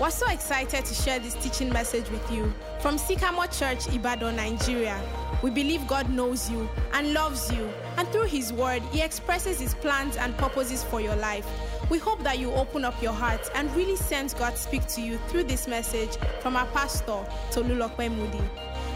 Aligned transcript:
We're 0.00 0.10
so 0.10 0.26
excited 0.30 0.86
to 0.86 0.94
share 0.94 1.18
this 1.18 1.34
teaching 1.34 1.70
message 1.70 2.08
with 2.08 2.32
you 2.32 2.50
from 2.80 2.96
Sycamore 2.96 3.48
Church, 3.48 3.86
Ibadan, 3.94 4.34
Nigeria. 4.34 4.98
We 5.42 5.50
believe 5.50 5.86
God 5.86 6.08
knows 6.08 6.50
you 6.50 6.70
and 6.94 7.12
loves 7.12 7.52
you, 7.52 7.70
and 7.98 8.08
through 8.08 8.24
His 8.24 8.50
Word, 8.50 8.80
He 8.92 9.02
expresses 9.02 9.60
His 9.60 9.74
plans 9.74 10.16
and 10.16 10.34
purposes 10.38 10.82
for 10.82 11.02
your 11.02 11.16
life. 11.16 11.46
We 11.90 11.98
hope 11.98 12.22
that 12.22 12.38
you 12.38 12.50
open 12.52 12.82
up 12.82 13.02
your 13.02 13.12
heart 13.12 13.50
and 13.54 13.70
really 13.76 13.96
sense 13.96 14.32
God 14.32 14.56
speak 14.56 14.86
to 14.86 15.02
you 15.02 15.18
through 15.28 15.44
this 15.44 15.68
message 15.68 16.16
from 16.40 16.56
our 16.56 16.66
pastor, 16.68 17.22
Tolulope 17.50 18.10
Moody. 18.10 18.40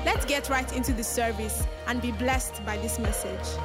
Let's 0.07 0.25
get 0.25 0.49
right 0.49 0.75
into 0.75 0.95
the 0.95 1.05
service 1.05 1.65
and 1.87 2.01
be 2.01 2.13
blessed 2.13 2.65
by 2.65 2.79
this 2.79 2.99
message. 2.99 3.61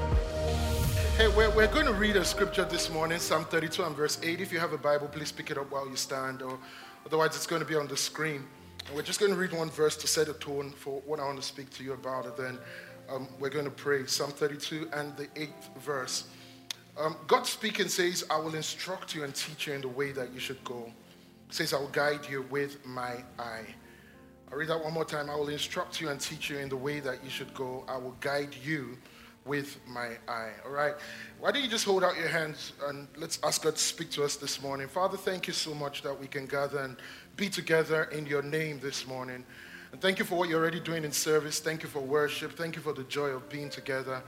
Hey, 1.15 1.29
we're, 1.29 1.53
we're 1.55 1.67
going 1.67 1.85
to 1.85 1.93
read 1.93 2.15
a 2.15 2.23
scripture 2.23 2.65
this 2.65 2.89
morning, 2.89 3.19
Psalm 3.19 3.45
32 3.45 3.83
and 3.83 3.95
verse 3.95 4.19
8. 4.23 4.39
If 4.41 4.51
you 4.51 4.59
have 4.59 4.73
a 4.73 4.77
Bible, 4.77 5.07
please 5.07 5.31
pick 5.31 5.51
it 5.51 5.57
up 5.57 5.69
while 5.71 5.85
you 5.87 5.97
stand, 5.97 6.41
or 6.41 6.57
otherwise, 7.05 7.35
it's 7.35 7.47
going 7.47 7.61
to 7.61 7.67
be 7.67 7.75
on 7.75 7.87
the 7.87 7.97
screen. 7.97 8.45
And 8.87 8.95
we're 8.95 9.03
just 9.03 9.19
going 9.19 9.31
to 9.31 9.37
read 9.37 9.51
one 9.51 9.69
verse 9.69 9.95
to 9.97 10.07
set 10.07 10.27
a 10.27 10.33
tone 10.33 10.71
for 10.71 11.01
what 11.05 11.19
I 11.19 11.25
want 11.25 11.37
to 11.37 11.45
speak 11.45 11.69
to 11.71 11.83
you 11.83 11.93
about. 11.93 12.25
And 12.25 12.37
then 12.37 12.59
um, 13.09 13.27
we're 13.39 13.49
going 13.49 13.65
to 13.65 13.71
pray. 13.71 14.05
Psalm 14.05 14.31
32 14.31 14.89
and 14.93 15.15
the 15.17 15.27
eighth 15.35 15.69
verse. 15.79 16.25
Um, 16.97 17.15
God 17.27 17.45
speaking 17.45 17.87
says, 17.87 18.25
I 18.29 18.37
will 18.37 18.55
instruct 18.55 19.15
you 19.15 19.23
and 19.23 19.33
teach 19.33 19.67
you 19.67 19.73
in 19.73 19.81
the 19.81 19.87
way 19.87 20.11
that 20.11 20.33
you 20.33 20.39
should 20.39 20.63
go. 20.63 20.91
says, 21.49 21.73
I 21.73 21.79
will 21.79 21.87
guide 21.87 22.27
you 22.29 22.45
with 22.49 22.85
my 22.85 23.23
eye. 23.37 23.65
I'll 24.51 24.57
read 24.57 24.69
that 24.69 24.83
one 24.83 24.93
more 24.93 25.05
time. 25.05 25.29
I 25.29 25.35
will 25.35 25.49
instruct 25.49 26.01
you 26.01 26.09
and 26.09 26.19
teach 26.19 26.49
you 26.49 26.57
in 26.57 26.69
the 26.69 26.75
way 26.75 26.99
that 26.99 27.23
you 27.23 27.29
should 27.29 27.53
go. 27.53 27.85
I 27.87 27.97
will 27.97 28.15
guide 28.19 28.55
you 28.63 28.97
with 29.45 29.79
my 29.87 30.11
eye. 30.27 30.51
All 30.65 30.71
right? 30.71 30.93
Why 31.39 31.51
don't 31.51 31.63
you 31.63 31.69
just 31.69 31.85
hold 31.85 32.03
out 32.03 32.17
your 32.17 32.27
hands 32.27 32.73
and 32.85 33.07
let's 33.17 33.39
ask 33.43 33.63
God 33.63 33.75
to 33.75 33.81
speak 33.81 34.09
to 34.11 34.23
us 34.23 34.35
this 34.35 34.61
morning. 34.61 34.87
Father, 34.87 35.17
thank 35.17 35.47
you 35.47 35.53
so 35.53 35.73
much 35.73 36.01
that 36.03 36.19
we 36.19 36.27
can 36.27 36.45
gather 36.45 36.79
and 36.79 36.97
be 37.35 37.49
together 37.49 38.03
in 38.05 38.25
your 38.25 38.41
name 38.41 38.79
this 38.79 39.07
morning. 39.07 39.43
And 39.91 40.01
thank 40.01 40.19
you 40.19 40.25
for 40.25 40.35
what 40.35 40.49
you're 40.49 40.59
already 40.59 40.79
doing 40.79 41.03
in 41.03 41.11
service. 41.11 41.59
Thank 41.59 41.83
you 41.83 41.89
for 41.89 42.01
worship. 42.01 42.53
Thank 42.53 42.75
you 42.75 42.81
for 42.81 42.93
the 42.93 43.03
joy 43.05 43.29
of 43.29 43.49
being 43.49 43.69
together. 43.69 44.21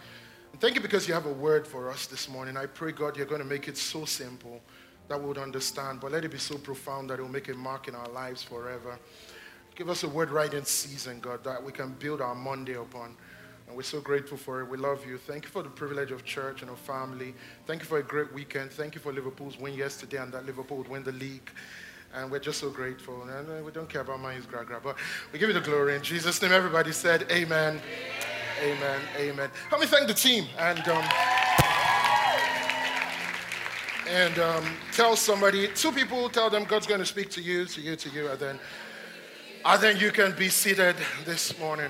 And 0.52 0.59
thank 0.59 0.76
you 0.76 0.81
because 0.81 1.08
you 1.08 1.14
have 1.14 1.28
a 1.28 1.34
word 1.34 1.68
for 1.68 1.90
us 1.90 2.08
this 2.08 2.28
morning. 2.28 2.58
I 2.58 2.66
pray, 2.66 2.92
God, 2.92 3.16
you're 3.16 3.25
going 3.25 3.42
to 3.42 3.48
make 3.48 3.68
it 3.68 3.78
so 3.78 4.06
simple 4.06 4.62
that 5.08 5.20
we 5.20 5.28
would 5.28 5.38
understand, 5.38 6.00
but 6.00 6.12
let 6.12 6.25
it 6.25 6.31
be 6.31 6.38
so 6.38 6.58
profound 6.58 7.09
that 7.09 7.20
it 7.20 7.22
will 7.22 7.30
make 7.30 7.50
a 7.50 7.53
mark 7.53 7.88
in 7.88 7.96
our 7.96 8.08
lives 8.09 8.42
forever. 8.42 8.98
Give 9.75 9.90
us 9.90 10.03
a 10.03 10.09
word 10.09 10.30
right 10.30 10.53
in 10.53 10.66
season, 10.66 11.20
God, 11.20 11.44
that 11.44 11.64
we 11.64 11.72
can 11.72 11.94
build 11.94 12.22
our 12.22 12.36
Monday 12.36 12.75
upon. 12.75 13.16
And 13.72 13.78
we're 13.78 13.84
so 13.84 14.02
grateful 14.02 14.38
for 14.38 14.60
it. 14.60 14.68
We 14.68 14.76
love 14.76 15.06
you. 15.06 15.18
Thank 15.18 15.46
you 15.46 15.50
for 15.50 15.64
the 15.64 15.70
privilege 15.70 16.12
of 16.12 16.26
church 16.26 16.62
and 16.62 16.70
of 16.70 16.78
family. 16.78 17.34
Thank 17.66 17.80
you 17.80 17.88
for 17.88 18.00
a 18.00 18.04
great 18.04 18.34
weekend. 18.34 18.70
Thank 18.70 18.96
you 18.96 19.00
for 19.00 19.14
Liverpool's 19.14 19.58
win 19.58 19.76
yesterday 19.76 20.18
and 20.18 20.30
that 20.34 20.46
Liverpool 20.46 20.76
would 20.76 20.90
win 20.90 21.06
the 21.06 21.14
league. 21.14 21.50
And 22.14 22.30
we're 22.30 22.40
just 22.40 22.60
so 22.60 22.70
grateful. 22.70 23.24
And 23.24 23.66
we 23.66 23.72
don't 23.72 23.88
care 23.88 24.02
about 24.02 24.20
my 24.20 24.36
gra 24.50 24.66
gra, 24.66 24.82
but 24.84 24.98
we 25.32 25.40
give 25.40 25.48
you 25.48 25.54
the 25.54 25.62
glory. 25.62 25.96
In 25.96 26.02
Jesus' 26.02 26.42
name, 26.42 26.52
everybody 26.52 26.92
said, 26.92 27.32
Amen. 27.32 27.80
Amen. 28.62 28.74
Amen. 28.76 29.00
Amen. 29.18 29.50
Help 29.70 29.80
me 29.80 29.88
thank 29.88 30.06
the 30.06 30.14
team. 30.14 30.48
And. 30.60 30.86
Um, 30.90 31.06
and 34.10 34.38
um, 34.40 34.66
tell 34.92 35.16
somebody, 35.16 35.70
two 35.70 35.94
people, 35.94 36.28
tell 36.28 36.50
them 36.50 36.66
God's 36.66 36.88
going 36.88 37.00
to 37.00 37.06
speak 37.06 37.30
to 37.30 37.42
you, 37.42 37.64
to 37.68 37.80
you, 37.80 37.96
to 37.96 38.10
you, 38.10 38.28
and 38.28 38.38
then, 38.38 38.60
and 39.64 39.82
then 39.82 39.98
you 39.98 40.12
can 40.12 40.36
be 40.38 40.50
seated 40.50 40.98
this 41.24 41.58
morning. 41.58 41.90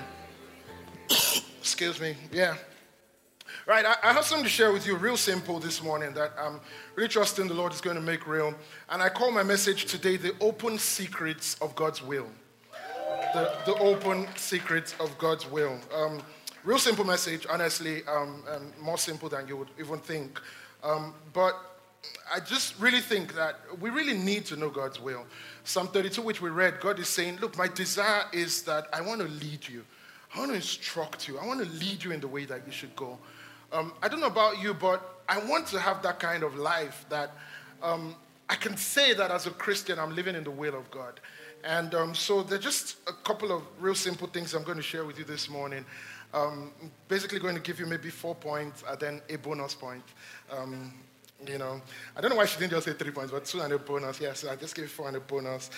Excuse 1.62 2.00
me. 2.00 2.16
Yeah. 2.32 2.56
Right, 3.66 3.86
I, 3.86 3.94
I, 4.02 4.12
have 4.12 4.24
something 4.24 4.42
to 4.42 4.50
share 4.50 4.72
with 4.72 4.84
you, 4.84 4.96
real 4.96 5.16
simple 5.16 5.60
this 5.60 5.80
morning, 5.80 6.12
that 6.14 6.32
I'm 6.36 6.58
really 6.96 7.08
trusting 7.08 7.46
the 7.46 7.54
Lord 7.54 7.72
is 7.72 7.80
going 7.80 7.94
to 7.94 8.02
make 8.02 8.26
real. 8.26 8.52
And 8.90 9.00
I 9.00 9.08
call 9.08 9.30
my 9.30 9.44
message 9.44 9.84
today 9.84 10.16
the 10.16 10.34
open 10.40 10.76
secrets 10.76 11.54
of 11.60 11.76
God's 11.76 12.02
will. 12.02 12.26
The, 13.32 13.54
the 13.64 13.74
open 13.76 14.26
secrets 14.34 14.96
of 14.98 15.16
God's 15.18 15.48
will. 15.48 15.78
Um, 15.94 16.20
real 16.64 16.80
simple 16.80 17.04
message, 17.04 17.46
honestly, 17.48 18.02
um, 18.08 18.42
more 18.80 18.98
simple 18.98 19.28
than 19.28 19.46
you 19.46 19.56
would 19.56 19.70
even 19.78 20.00
think. 20.00 20.40
Um, 20.82 21.14
but 21.32 21.54
I 22.34 22.40
just 22.40 22.76
really 22.80 23.00
think 23.00 23.36
that 23.36 23.60
we 23.80 23.90
really 23.90 24.18
need 24.18 24.46
to 24.46 24.56
know 24.56 24.68
God's 24.68 25.00
will. 25.00 25.26
Psalm 25.62 25.86
32, 25.86 26.22
which 26.22 26.42
we 26.42 26.50
read, 26.50 26.80
God 26.80 26.98
is 26.98 27.08
saying, 27.08 27.38
Look, 27.40 27.56
my 27.56 27.68
desire 27.68 28.24
is 28.32 28.62
that 28.62 28.88
I 28.92 29.00
want 29.00 29.20
to 29.20 29.28
lead 29.28 29.68
you. 29.68 29.84
I 30.34 30.38
want 30.38 30.50
to 30.50 30.56
instruct 30.56 31.28
you. 31.28 31.38
I 31.38 31.46
want 31.46 31.60
to 31.62 31.68
lead 31.78 32.02
you 32.02 32.12
in 32.12 32.20
the 32.20 32.28
way 32.28 32.44
that 32.46 32.66
you 32.66 32.72
should 32.72 32.94
go. 32.96 33.18
Um, 33.72 33.92
I 34.02 34.08
don't 34.08 34.20
know 34.20 34.26
about 34.26 34.60
you, 34.62 34.74
but 34.74 35.22
I 35.28 35.38
want 35.38 35.66
to 35.68 35.78
have 35.78 36.02
that 36.02 36.18
kind 36.20 36.42
of 36.42 36.56
life 36.56 37.04
that 37.08 37.32
um, 37.82 38.14
I 38.48 38.54
can 38.54 38.76
say 38.76 39.14
that 39.14 39.30
as 39.30 39.46
a 39.46 39.50
Christian, 39.50 39.98
I'm 39.98 40.14
living 40.14 40.34
in 40.34 40.44
the 40.44 40.50
will 40.50 40.74
of 40.74 40.90
God. 40.90 41.20
And 41.64 41.94
um, 41.94 42.14
so 42.14 42.42
there's 42.42 42.62
just 42.62 42.96
a 43.06 43.12
couple 43.12 43.52
of 43.52 43.62
real 43.80 43.94
simple 43.94 44.26
things 44.26 44.54
I'm 44.54 44.64
going 44.64 44.76
to 44.76 44.82
share 44.82 45.04
with 45.04 45.18
you 45.18 45.24
this 45.24 45.48
morning. 45.48 45.84
Um, 46.34 46.72
basically, 47.08 47.38
going 47.38 47.54
to 47.54 47.60
give 47.60 47.78
you 47.78 47.86
maybe 47.86 48.10
four 48.10 48.34
points 48.34 48.82
and 48.88 48.98
then 48.98 49.20
a 49.28 49.36
bonus 49.36 49.74
point. 49.74 50.04
Um, 50.50 50.92
you 51.46 51.58
know, 51.58 51.80
I 52.16 52.20
don't 52.20 52.30
know 52.30 52.36
why 52.36 52.46
she 52.46 52.58
didn't 52.58 52.72
just 52.72 52.86
say 52.86 52.94
three 52.94 53.10
points, 53.10 53.32
but 53.32 53.44
two 53.44 53.60
and 53.60 53.72
a 53.72 53.78
bonus. 53.78 54.20
Yes, 54.20 54.42
yeah, 54.42 54.48
so 54.48 54.52
I 54.52 54.56
just 54.56 54.74
gave 54.74 54.90
four 54.90 55.08
and 55.08 55.16
a 55.16 55.20
bonus. 55.20 55.70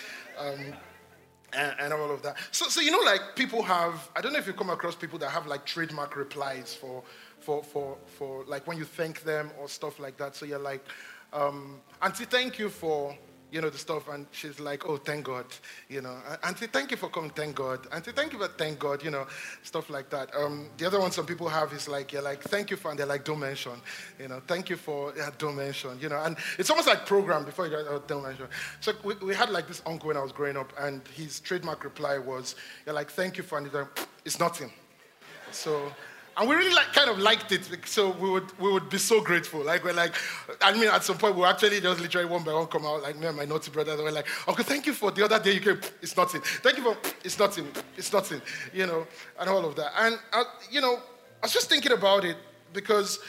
And, 1.55 1.75
and, 1.79 1.93
all 1.93 2.11
of 2.11 2.21
that. 2.23 2.37
So, 2.51 2.67
so 2.67 2.81
you 2.81 2.91
know, 2.91 2.99
like 3.05 3.35
people 3.35 3.63
have. 3.63 4.09
I 4.15 4.21
don't 4.21 4.33
know 4.33 4.39
if 4.39 4.47
you 4.47 4.53
come 4.53 4.69
across 4.69 4.95
people 4.95 5.17
that 5.19 5.31
have 5.31 5.47
like 5.47 5.65
trademark 5.65 6.15
replies 6.15 6.73
for, 6.73 7.01
for, 7.39 7.63
for, 7.63 7.97
for 8.05 8.43
like 8.45 8.67
when 8.67 8.77
you 8.77 8.83
thank 8.83 9.23
them 9.23 9.51
or 9.59 9.69
stuff 9.69 9.99
like 9.99 10.17
that. 10.17 10.35
So 10.35 10.45
you're 10.45 10.59
like, 10.59 10.83
um, 11.31 11.79
Auntie, 12.01 12.25
thank 12.25 12.59
you 12.59 12.69
for 12.69 13.17
you 13.55 13.61
know, 13.61 13.69
the 13.69 13.77
stuff. 13.77 14.09
And 14.09 14.27
she's 14.31 14.59
like, 14.59 14.85
oh, 14.85 14.97
thank 14.97 15.23
God, 15.23 15.45
you 15.87 16.01
know. 16.01 16.17
Auntie, 16.43 16.67
thank 16.67 16.91
you 16.91 16.97
for 16.97 17.07
coming, 17.07 17.29
thank 17.29 17.55
God. 17.55 17.87
Auntie, 17.93 18.11
thank 18.11 18.33
you 18.33 18.39
for 18.39 18.49
thank 18.49 18.77
God, 18.77 19.01
you 19.01 19.09
know, 19.09 19.25
stuff 19.63 19.89
like 19.89 20.09
that. 20.09 20.29
Um, 20.35 20.67
the 20.77 20.85
other 20.85 20.99
one 20.99 21.11
some 21.11 21.25
people 21.25 21.47
have 21.47 21.71
is 21.71 21.87
like, 21.87 22.11
you're 22.11 22.21
like, 22.21 22.43
thank 22.43 22.69
you 22.69 22.75
for, 22.75 22.91
and 22.91 22.99
they're 22.99 23.05
like, 23.05 23.23
don't 23.23 23.39
mention, 23.39 23.71
you 24.19 24.27
know, 24.27 24.41
thank 24.45 24.69
you 24.69 24.75
for, 24.75 25.13
yeah, 25.15 25.29
don't 25.37 25.55
mention, 25.55 25.97
you 26.01 26.09
know. 26.09 26.21
And 26.21 26.35
it's 26.59 26.69
almost 26.69 26.87
like 26.89 27.05
program 27.05 27.45
before 27.45 27.65
you 27.65 27.71
go, 27.71 27.85
oh, 27.89 28.03
don't 28.05 28.23
mention. 28.23 28.47
So 28.81 28.91
we, 29.05 29.13
we 29.15 29.33
had 29.33 29.49
like 29.49 29.69
this 29.69 29.81
uncle 29.85 30.09
when 30.09 30.17
I 30.17 30.21
was 30.21 30.33
growing 30.33 30.57
up, 30.57 30.73
and 30.77 31.01
his 31.15 31.39
trademark 31.39 31.85
reply 31.85 32.17
was, 32.17 32.55
you're 32.85 32.93
like, 32.93 33.09
thank 33.09 33.37
you 33.37 33.43
for, 33.43 33.57
and 33.57 33.67
he's 33.67 33.73
like, 33.73 33.87
it's 34.25 34.37
nothing. 34.37 34.71
So 35.51 35.93
and 36.37 36.49
we 36.49 36.55
really 36.55 36.73
like 36.73 36.91
kind 36.91 37.09
of 37.09 37.17
liked 37.19 37.51
it, 37.53 37.69
so 37.85 38.11
we 38.11 38.29
would 38.29 38.59
we 38.59 38.71
would 38.71 38.89
be 38.89 38.97
so 38.97 39.21
grateful. 39.21 39.63
Like 39.63 39.83
we're 39.83 39.93
like, 39.93 40.13
I 40.61 40.73
mean, 40.73 40.89
at 40.89 41.03
some 41.03 41.17
point 41.17 41.35
we 41.35 41.43
actually 41.43 41.79
just 41.79 42.01
literally 42.01 42.27
one 42.27 42.43
by 42.43 42.53
one 42.53 42.67
come 42.67 42.85
out, 42.85 43.03
like 43.03 43.17
me 43.17 43.27
and 43.27 43.37
my 43.37 43.45
naughty 43.45 43.71
brother. 43.71 43.95
They 43.95 44.03
were 44.03 44.11
like, 44.11 44.27
okay, 44.47 44.63
thank 44.63 44.85
you 44.85 44.93
for 44.93 45.11
the 45.11 45.23
other 45.23 45.39
day 45.39 45.53
you 45.53 45.61
came. 45.61 45.79
It's 46.01 46.17
nothing. 46.17 46.41
Thank 46.41 46.77
you 46.77 46.83
for 46.83 46.97
it's 47.23 47.39
nothing. 47.39 47.67
It's 47.97 48.11
nothing. 48.11 48.41
You 48.73 48.85
know, 48.85 49.07
and 49.39 49.49
all 49.49 49.65
of 49.65 49.75
that. 49.77 49.93
And 49.97 50.19
uh, 50.33 50.43
you 50.69 50.81
know, 50.81 50.95
I 50.95 51.45
was 51.45 51.53
just 51.53 51.69
thinking 51.69 51.93
about 51.93 52.25
it 52.25 52.35
because 52.73 53.19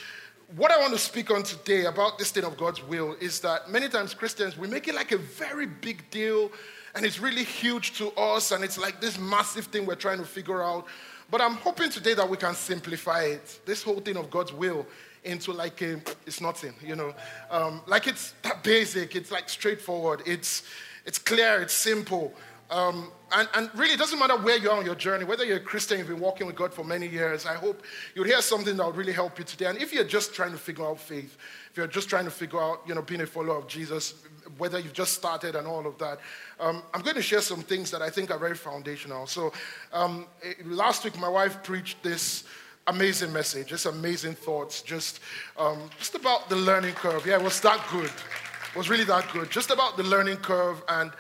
what 0.57 0.73
I 0.73 0.79
want 0.79 0.93
to 0.93 0.99
speak 0.99 1.31
on 1.31 1.43
today 1.43 1.85
about 1.87 2.19
this 2.19 2.31
thing 2.31 2.45
of 2.45 2.57
God's 2.57 2.83
will 2.83 3.17
is 3.21 3.41
that 3.41 3.71
many 3.71 3.89
times 3.89 4.15
Christians 4.15 4.57
we 4.59 4.69
make 4.69 4.89
it 4.89 4.95
like 4.95 5.13
a 5.13 5.19
very 5.19 5.67
big 5.67 6.09
deal, 6.11 6.51
and 6.97 7.05
it's 7.05 7.21
really 7.21 7.45
huge 7.45 7.97
to 7.99 8.11
us, 8.13 8.51
and 8.51 8.65
it's 8.65 8.79
like 8.79 9.01
this 9.01 9.17
massive 9.17 9.67
thing 9.67 9.87
we're 9.87 9.95
trying 9.95 10.19
to 10.19 10.25
figure 10.25 10.63
out. 10.63 10.87
But 11.31 11.41
I'm 11.41 11.55
hoping 11.55 11.91
today 11.91 12.15
that 12.15 12.29
we 12.29 12.37
can 12.37 12.55
simplify 12.55 13.23
it, 13.25 13.61
this 13.67 13.83
whole 13.83 14.01
thing 14.01 14.17
of 14.17 14.31
God's 14.31 14.53
will, 14.53 14.87
into 15.25 15.53
like 15.53 15.83
a, 15.83 16.01
it's 16.25 16.41
nothing, 16.41 16.73
you 16.85 16.95
know. 16.95 17.13
Um, 17.51 17.81
like 17.87 18.07
it's 18.07 18.35
that 18.43 18.63
basic, 18.63 19.17
it's 19.17 19.33
like 19.33 19.49
straightforward, 19.49 20.23
it's, 20.25 20.63
it's 21.05 21.19
clear, 21.19 21.61
it's 21.61 21.75
simple. 21.75 22.33
Um, 22.71 23.11
and, 23.33 23.49
and 23.55 23.71
really, 23.75 23.95
it 23.95 23.99
doesn't 23.99 24.19
matter 24.19 24.37
where 24.37 24.57
you 24.57 24.71
are 24.71 24.79
on 24.79 24.85
your 24.85 24.95
journey, 24.95 25.25
whether 25.25 25.45
you're 25.45 25.57
a 25.57 25.61
Christian, 25.61 25.99
you've 25.99 26.09
been 26.09 26.21
walking 26.21 26.47
with 26.47 26.57
God 26.57 26.73
for 26.73 26.85
many 26.85 27.09
years. 27.09 27.45
I 27.45 27.55
hope 27.55 27.83
you'll 28.15 28.25
hear 28.25 28.41
something 28.41 28.77
that 28.77 28.85
will 28.85 28.93
really 28.93 29.13
help 29.13 29.39
you 29.39 29.45
today. 29.45 29.67
And 29.67 29.79
if 29.79 29.93
you're 29.93 30.05
just 30.05 30.33
trying 30.35 30.53
to 30.53 30.59
figure 30.59 30.85
out 30.85 31.01
faith, 31.01 31.37
if 31.71 31.77
you're 31.77 31.87
just 31.89 32.09
trying 32.09 32.25
to 32.25 32.31
figure 32.31 32.61
out, 32.61 32.83
you 32.87 32.95
know, 32.95 33.03
being 33.03 33.21
a 33.21 33.27
follower 33.27 33.57
of 33.57 33.67
Jesus, 33.67 34.15
whether 34.59 34.79
you've 34.79 34.93
just 34.93 35.15
started 35.15 35.57
and 35.57 35.67
all 35.67 35.87
of 35.87 35.99
that, 35.99 36.19
um, 36.61 36.83
I'm 36.95 37.03
going 37.03 37.17
to 37.17 37.23
share 37.23 37.41
some 37.41 37.63
things 37.63 37.91
that 37.91 38.03
I 38.03 38.11
think 38.11 38.31
are 38.31 38.39
very 38.39 38.55
foundational. 38.55 39.27
So, 39.27 39.53
um, 39.93 40.27
eh, 40.43 40.55
last 40.65 41.05
week, 41.05 41.19
my 41.19 41.29
wife 41.29 41.63
preached 41.63 42.03
this 42.03 42.45
amazing 42.87 43.33
message, 43.33 43.69
just 43.69 43.87
amazing 43.87 44.35
thoughts, 44.35 44.83
just, 44.83 45.21
um, 45.59 45.91
just 45.99 46.15
about 46.15 46.49
the 46.49 46.57
learning 46.57 46.95
curve. 46.95 47.27
Yeah, 47.27 47.37
it 47.37 47.43
was 47.43 47.61
that 47.61 47.85
good. 47.91 48.11
It 48.11 48.79
was 48.79 48.89
really 48.89 49.05
that 49.05 49.31
good. 49.33 49.51
Just 49.51 49.71
about 49.71 49.97
the 49.97 50.05
learning 50.05 50.37
curve 50.37 50.83
and 50.89 51.11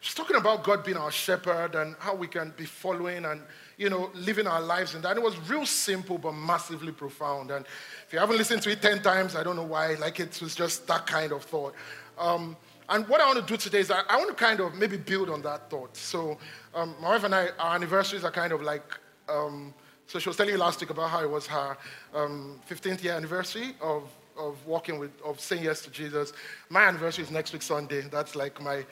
just 0.00 0.16
talking 0.16 0.36
about 0.36 0.64
God 0.64 0.84
being 0.84 0.96
our 0.96 1.12
shepherd 1.12 1.76
and 1.76 1.94
how 2.00 2.14
we 2.14 2.26
can 2.26 2.52
be 2.56 2.64
following 2.64 3.24
and, 3.24 3.40
you 3.76 3.88
know, 3.88 4.10
living 4.14 4.48
our 4.48 4.60
lives 4.60 4.96
in 4.96 5.02
that. 5.02 5.16
It 5.16 5.22
was 5.22 5.38
real 5.48 5.64
simple 5.64 6.18
but 6.18 6.32
massively 6.32 6.90
profound. 6.90 7.52
And 7.52 7.64
if 8.06 8.12
you 8.12 8.18
haven't 8.18 8.36
listened 8.36 8.62
to 8.62 8.70
it 8.70 8.82
10 8.82 9.02
times, 9.02 9.36
I 9.36 9.44
don't 9.44 9.54
know 9.54 9.62
why. 9.62 9.94
Like, 9.94 10.18
it 10.18 10.40
was 10.42 10.56
just 10.56 10.88
that 10.88 11.06
kind 11.06 11.30
of 11.30 11.44
thought. 11.44 11.74
Um, 12.18 12.56
and 12.88 13.08
what 13.08 13.20
I 13.20 13.26
want 13.26 13.46
to 13.46 13.52
do 13.52 13.56
today 13.56 13.80
is 13.80 13.90
I, 13.90 14.02
I 14.08 14.16
want 14.16 14.28
to 14.28 14.34
kind 14.34 14.60
of 14.60 14.74
maybe 14.74 14.96
build 14.96 15.30
on 15.30 15.42
that 15.42 15.70
thought. 15.70 15.96
So, 15.96 16.38
um, 16.74 16.94
my 17.00 17.10
wife 17.10 17.24
and 17.24 17.34
I, 17.34 17.48
our 17.58 17.74
anniversaries 17.76 18.24
are 18.24 18.30
kind 18.30 18.52
of 18.52 18.62
like, 18.62 18.82
um, 19.28 19.72
so 20.06 20.18
she 20.18 20.28
was 20.28 20.36
telling 20.36 20.52
you 20.52 20.58
last 20.58 20.80
week 20.80 20.90
about 20.90 21.10
how 21.10 21.22
it 21.22 21.30
was 21.30 21.46
her 21.46 21.76
15th 22.14 22.92
um, 22.92 22.98
year 23.02 23.14
anniversary 23.14 23.74
of, 23.80 24.10
of 24.38 24.64
walking 24.66 24.98
with, 24.98 25.10
of 25.24 25.40
saying 25.40 25.64
yes 25.64 25.82
to 25.82 25.90
Jesus. 25.90 26.32
My 26.68 26.84
anniversary 26.84 27.24
is 27.24 27.30
next 27.30 27.52
week, 27.52 27.62
Sunday. 27.62 28.02
That's 28.02 28.34
like 28.34 28.60
my 28.60 28.84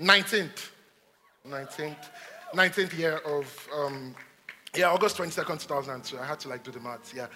19th. 0.00 0.70
19th. 1.46 1.96
19th 2.54 2.98
year 2.98 3.16
of, 3.18 3.68
um, 3.74 4.14
yeah, 4.74 4.90
August 4.90 5.16
22nd, 5.16 5.60
2002. 5.60 6.18
I 6.18 6.24
had 6.24 6.40
to 6.40 6.48
like 6.48 6.62
do 6.62 6.70
the 6.70 6.80
maths, 6.80 7.12
yeah. 7.14 7.26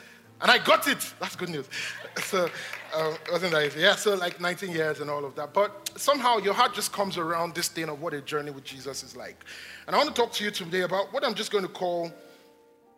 And 0.43 0.51
I 0.51 0.59
got 0.59 0.87
it. 0.89 1.15
That's 1.21 1.37
good 1.37 1.51
news. 1.51 1.69
So, 2.25 2.47
uh, 2.95 3.15
wasn't 3.31 3.53
that 3.53 3.65
easy? 3.69 3.81
Yeah, 3.81 3.95
so 3.95 4.15
like 4.15 4.39
19 4.39 4.71
years 4.71 5.01
and 5.01 5.09
all 5.09 5.25
of 5.25 5.35
that. 5.37 5.55
But 5.55 5.91
somehow 5.97 6.37
your 6.37 6.53
heart 6.53 6.75
just 6.75 6.93
comes 6.93 7.17
around 7.17 7.55
this 7.55 7.69
thing 7.69 7.89
of 7.89 8.03
what 8.03 8.13
a 8.13 8.21
journey 8.21 8.51
with 8.51 8.65
Jesus 8.65 9.03
is 9.03 9.17
like. 9.17 9.43
And 9.87 9.97
I 9.97 9.99
want 9.99 10.15
to 10.15 10.21
talk 10.21 10.31
to 10.33 10.45
you 10.45 10.51
today 10.51 10.83
about 10.83 11.11
what 11.11 11.25
I'm 11.25 11.33
just 11.33 11.51
going 11.51 11.65
to 11.65 11.71
call 11.71 12.13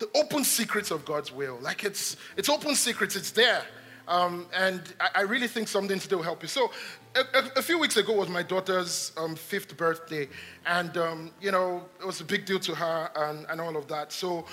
the 0.00 0.08
open 0.16 0.42
secrets 0.42 0.90
of 0.90 1.04
God's 1.04 1.30
will. 1.30 1.60
Like 1.60 1.84
it's, 1.84 2.16
it's 2.36 2.48
open 2.48 2.74
secrets, 2.74 3.14
it's 3.14 3.30
there. 3.30 3.62
Um, 4.08 4.46
and 4.52 4.82
I, 5.00 5.20
I, 5.20 5.20
really 5.22 5.48
think 5.48 5.68
something 5.68 5.98
today 5.98 6.16
will 6.16 6.22
help 6.24 6.42
you. 6.42 6.48
So, 6.48 6.70
a, 7.14 7.20
a, 7.20 7.42
a 7.56 7.62
few 7.62 7.78
weeks 7.78 7.96
ago 7.96 8.12
was 8.12 8.28
my 8.28 8.42
daughter's 8.42 9.12
um, 9.16 9.34
fifth 9.34 9.76
birthday, 9.78 10.28
and 10.66 10.94
um, 10.98 11.30
you 11.40 11.50
know 11.50 11.82
it 11.98 12.06
was 12.06 12.20
a 12.20 12.24
big 12.24 12.44
deal 12.44 12.60
to 12.60 12.74
her 12.74 13.10
and, 13.16 13.46
and 13.48 13.62
all 13.62 13.78
of 13.78 13.88
that. 13.88 14.12
So, 14.12 14.44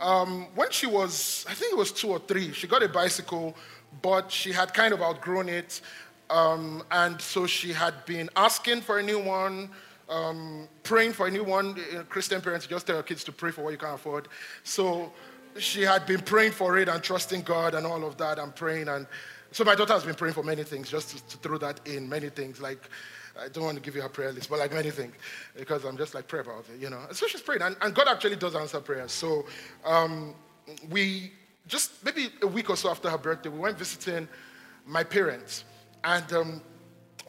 um, 0.00 0.46
when 0.54 0.70
she 0.70 0.86
was, 0.86 1.44
I 1.48 1.54
think 1.54 1.72
it 1.72 1.78
was 1.78 1.92
two 1.92 2.08
or 2.08 2.18
three, 2.18 2.52
she 2.52 2.66
got 2.66 2.82
a 2.82 2.88
bicycle, 2.88 3.56
but 4.02 4.30
she 4.30 4.52
had 4.52 4.74
kind 4.74 4.92
of 4.92 5.00
outgrown 5.00 5.48
it, 5.48 5.80
um, 6.30 6.82
and 6.90 7.20
so 7.20 7.46
she 7.46 7.72
had 7.72 8.04
been 8.04 8.28
asking 8.36 8.82
for 8.82 8.98
a 8.98 9.02
new 9.02 9.18
one. 9.18 9.70
Um, 10.08 10.68
praying 10.84 11.14
for 11.14 11.26
a 11.26 11.30
new 11.32 11.42
one. 11.42 11.74
Christian 12.08 12.40
parents 12.40 12.64
just 12.68 12.86
tell 12.86 12.94
your 12.94 13.02
kids 13.02 13.24
to 13.24 13.32
pray 13.32 13.50
for 13.50 13.64
what 13.64 13.72
you 13.72 13.76
can 13.76 13.94
afford. 13.94 14.28
So 14.62 15.12
she 15.58 15.82
had 15.82 16.06
been 16.06 16.20
praying 16.20 16.52
for 16.52 16.78
it 16.78 16.88
and 16.88 17.02
trusting 17.02 17.42
God 17.42 17.74
and 17.74 17.84
all 17.84 18.04
of 18.04 18.16
that 18.18 18.38
and 18.38 18.54
praying. 18.54 18.86
And 18.86 19.08
so 19.50 19.64
my 19.64 19.74
daughter 19.74 19.94
has 19.94 20.04
been 20.04 20.14
praying 20.14 20.34
for 20.34 20.44
many 20.44 20.62
things, 20.62 20.88
just 20.88 21.16
to, 21.16 21.26
to 21.26 21.36
throw 21.38 21.58
that 21.58 21.80
in, 21.86 22.08
many 22.08 22.28
things. 22.28 22.60
Like, 22.60 22.88
I 23.42 23.48
don't 23.48 23.64
want 23.64 23.76
to 23.76 23.82
give 23.82 23.94
you 23.94 24.02
her 24.02 24.08
prayer 24.08 24.32
list, 24.32 24.48
but 24.48 24.58
like 24.58 24.72
many 24.72 24.90
things, 24.90 25.14
because 25.56 25.84
I'm 25.84 25.96
just 25.96 26.14
like, 26.14 26.26
pray 26.28 26.40
about 26.40 26.64
it, 26.72 26.80
you 26.80 26.90
know. 26.90 27.00
so 27.12 27.26
she's 27.26 27.42
praying, 27.42 27.62
and, 27.62 27.76
and, 27.80 27.94
God 27.94 28.08
actually 28.08 28.36
does 28.36 28.54
answer 28.54 28.80
prayers. 28.80 29.12
So 29.12 29.44
um, 29.84 30.34
we 30.90 31.32
just 31.66 32.04
maybe 32.04 32.28
a 32.42 32.46
week 32.46 32.70
or 32.70 32.76
so 32.76 32.90
after 32.90 33.10
her 33.10 33.18
birthday, 33.18 33.48
we 33.48 33.58
went 33.58 33.78
visiting 33.78 34.28
my 34.86 35.02
parents. 35.02 35.64
And 36.04 36.32
um, 36.32 36.62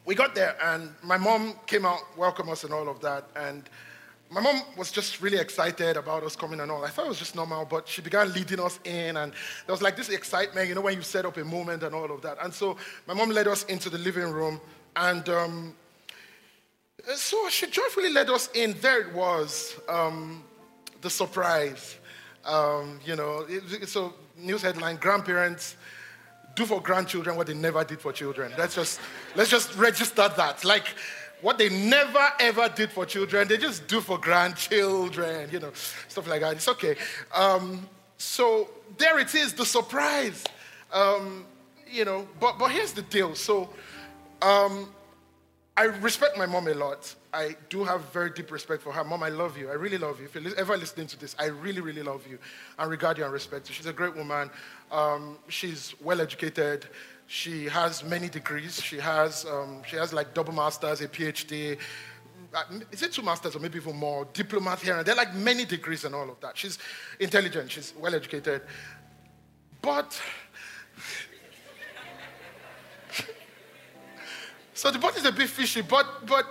we 0.04 0.14
got 0.14 0.34
there, 0.34 0.56
and 0.62 0.90
my 1.02 1.16
mom 1.16 1.54
came 1.66 1.84
out, 1.84 2.00
welcome 2.16 2.48
us, 2.48 2.64
and 2.64 2.72
all 2.72 2.88
of 2.88 3.00
that. 3.00 3.28
And 3.36 3.68
my 4.30 4.40
mom 4.40 4.62
was 4.76 4.92
just 4.92 5.20
really 5.20 5.38
excited 5.38 5.96
about 5.96 6.22
us 6.22 6.36
coming 6.36 6.60
and 6.60 6.70
all. 6.70 6.84
I 6.84 6.88
thought 6.90 7.06
it 7.06 7.08
was 7.08 7.18
just 7.18 7.34
normal, 7.34 7.64
but 7.64 7.88
she 7.88 8.02
began 8.02 8.32
leading 8.32 8.60
us 8.60 8.78
in, 8.84 9.16
and 9.16 9.32
there 9.66 9.72
was 9.72 9.82
like 9.82 9.96
this 9.96 10.10
excitement, 10.10 10.68
you 10.68 10.74
know, 10.74 10.80
when 10.80 10.94
you 10.94 11.02
set 11.02 11.24
up 11.24 11.36
a 11.36 11.44
moment 11.44 11.82
and 11.82 11.94
all 11.94 12.10
of 12.12 12.22
that. 12.22 12.38
And 12.42 12.52
so 12.52 12.76
my 13.06 13.14
mom 13.14 13.30
led 13.30 13.48
us 13.48 13.64
into 13.64 13.90
the 13.90 13.98
living 13.98 14.30
room, 14.30 14.60
and 14.96 15.28
um, 15.28 15.74
so 17.14 17.48
she 17.48 17.66
joyfully 17.66 18.10
led 18.10 18.30
us 18.30 18.48
in. 18.54 18.76
There 18.80 19.00
it 19.00 19.14
was, 19.14 19.78
um, 19.88 20.44
the 21.00 21.10
surprise. 21.10 21.96
Um, 22.44 23.00
you 23.04 23.16
know, 23.16 23.46
it, 23.48 23.88
so 23.88 24.14
news 24.36 24.62
headline: 24.62 24.96
grandparents 24.96 25.76
do 26.54 26.66
for 26.66 26.80
grandchildren 26.80 27.36
what 27.36 27.46
they 27.46 27.54
never 27.54 27.84
did 27.84 28.00
for 28.00 28.12
children. 28.12 28.52
Let's 28.58 28.74
just 28.74 29.00
let's 29.36 29.50
just 29.50 29.76
register 29.76 30.28
that. 30.36 30.64
Like 30.64 30.88
what 31.40 31.56
they 31.56 31.68
never 31.68 32.26
ever 32.40 32.68
did 32.68 32.90
for 32.90 33.06
children, 33.06 33.46
they 33.46 33.56
just 33.56 33.86
do 33.86 34.00
for 34.00 34.18
grandchildren, 34.18 35.48
you 35.52 35.60
know, 35.60 35.70
stuff 36.08 36.26
like 36.26 36.40
that. 36.40 36.54
It's 36.54 36.68
okay. 36.68 36.96
Um, 37.34 37.88
so 38.16 38.68
there 38.96 39.18
it 39.20 39.34
is, 39.34 39.52
the 39.52 39.64
surprise. 39.64 40.44
Um, 40.92 41.46
you 41.90 42.04
know, 42.04 42.26
but 42.40 42.58
but 42.58 42.70
here's 42.72 42.92
the 42.92 43.02
deal. 43.02 43.34
So 43.34 43.70
um, 44.42 44.92
I 45.78 45.84
respect 45.84 46.36
my 46.36 46.44
mom 46.46 46.66
a 46.66 46.74
lot. 46.74 47.14
I 47.32 47.54
do 47.68 47.84
have 47.84 48.12
very 48.12 48.30
deep 48.30 48.50
respect 48.50 48.82
for 48.82 48.92
her. 48.92 49.04
Mom, 49.04 49.22
I 49.22 49.28
love 49.28 49.56
you. 49.56 49.70
I 49.70 49.74
really 49.74 49.96
love 49.96 50.18
you. 50.18 50.26
If 50.26 50.34
you're 50.34 50.58
ever 50.58 50.76
listening 50.76 51.06
to 51.06 51.16
this, 51.16 51.36
I 51.38 51.46
really, 51.46 51.80
really 51.80 52.02
love 52.02 52.26
you 52.28 52.40
and 52.80 52.90
regard 52.90 53.16
you 53.16 53.22
and 53.22 53.32
respect 53.32 53.68
you. 53.68 53.74
She's 53.76 53.86
a 53.86 53.92
great 53.92 54.16
woman. 54.16 54.50
Um, 54.90 55.38
she's 55.46 55.94
well 56.00 56.20
educated. 56.20 56.86
She 57.28 57.66
has 57.66 58.02
many 58.02 58.28
degrees. 58.28 58.82
She 58.82 58.98
has, 58.98 59.44
um, 59.44 59.82
she 59.86 59.94
has 59.94 60.12
like 60.12 60.34
double 60.34 60.52
masters, 60.52 61.00
a 61.00 61.06
PhD. 61.06 61.78
Uh, 62.52 62.62
is 62.90 63.04
it 63.04 63.12
two 63.12 63.22
masters 63.22 63.54
or 63.54 63.60
maybe 63.60 63.78
even 63.78 63.94
more? 63.94 64.26
Diplomat 64.32 64.80
here 64.80 64.96
and 64.96 65.06
there, 65.06 65.14
like 65.14 65.32
many 65.32 65.64
degrees 65.64 66.04
and 66.04 66.12
all 66.12 66.28
of 66.28 66.40
that. 66.40 66.58
She's 66.58 66.80
intelligent. 67.20 67.70
She's 67.70 67.94
well 67.96 68.16
educated. 68.16 68.62
But 69.80 70.20
so 74.78 74.90
the 74.90 74.98
boat 74.98 75.16
is 75.16 75.24
a 75.24 75.32
bit 75.32 75.48
fishy. 75.48 75.82
But 75.82 76.26
but 76.26 76.46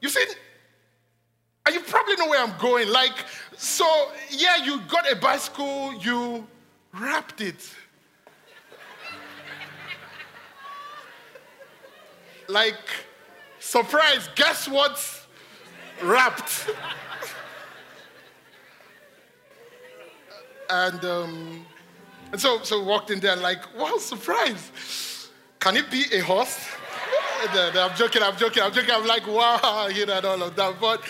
you 0.00 0.08
see, 0.08 0.24
and 1.66 1.74
you 1.74 1.80
probably 1.82 2.16
know 2.16 2.28
where 2.28 2.42
I'm 2.42 2.58
going. 2.58 2.88
Like 2.88 3.24
so, 3.56 3.86
yeah, 4.30 4.64
you 4.64 4.80
got 4.82 5.10
a 5.10 5.16
bicycle. 5.16 5.94
You 5.94 6.46
wrapped 6.92 7.40
it 7.40 7.62
like, 12.52 12.74
surprise, 13.58 14.28
guess 14.34 14.68
what's 14.68 15.26
wrapped? 16.02 16.70
and, 20.70 21.04
um, 21.04 21.66
and 22.30 22.40
so, 22.40 22.62
so 22.62 22.80
we 22.80 22.86
walked 22.86 23.10
in 23.10 23.20
there 23.20 23.36
like, 23.36 23.74
wow, 23.76 23.96
surprise. 23.98 25.28
Can 25.58 25.76
it 25.76 25.90
be 25.90 26.04
a 26.12 26.20
horse? 26.20 26.68
I'm 27.50 27.96
joking, 27.96 28.22
I'm 28.22 28.36
joking, 28.36 28.62
I'm 28.62 28.72
joking. 28.72 28.90
I'm 28.92 29.06
like, 29.06 29.26
wow, 29.26 29.88
you 29.92 30.06
know, 30.06 30.16
and 30.16 30.26
all 30.26 30.42
of 30.42 30.56
that. 30.56 30.80
But 30.80 31.02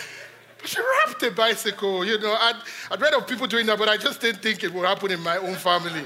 she 0.65 0.79
wrapped 0.79 1.21
a 1.23 1.31
bicycle, 1.31 2.05
you 2.05 2.17
know. 2.19 2.33
I'd, 2.33 2.55
I'd 2.91 3.01
read 3.01 3.13
of 3.13 3.27
people 3.27 3.47
doing 3.47 3.65
that, 3.67 3.77
but 3.77 3.89
I 3.89 3.97
just 3.97 4.21
didn't 4.21 4.41
think 4.41 4.63
it 4.63 4.73
would 4.73 4.85
happen 4.85 5.11
in 5.11 5.19
my 5.21 5.37
own 5.37 5.55
family. 5.55 6.05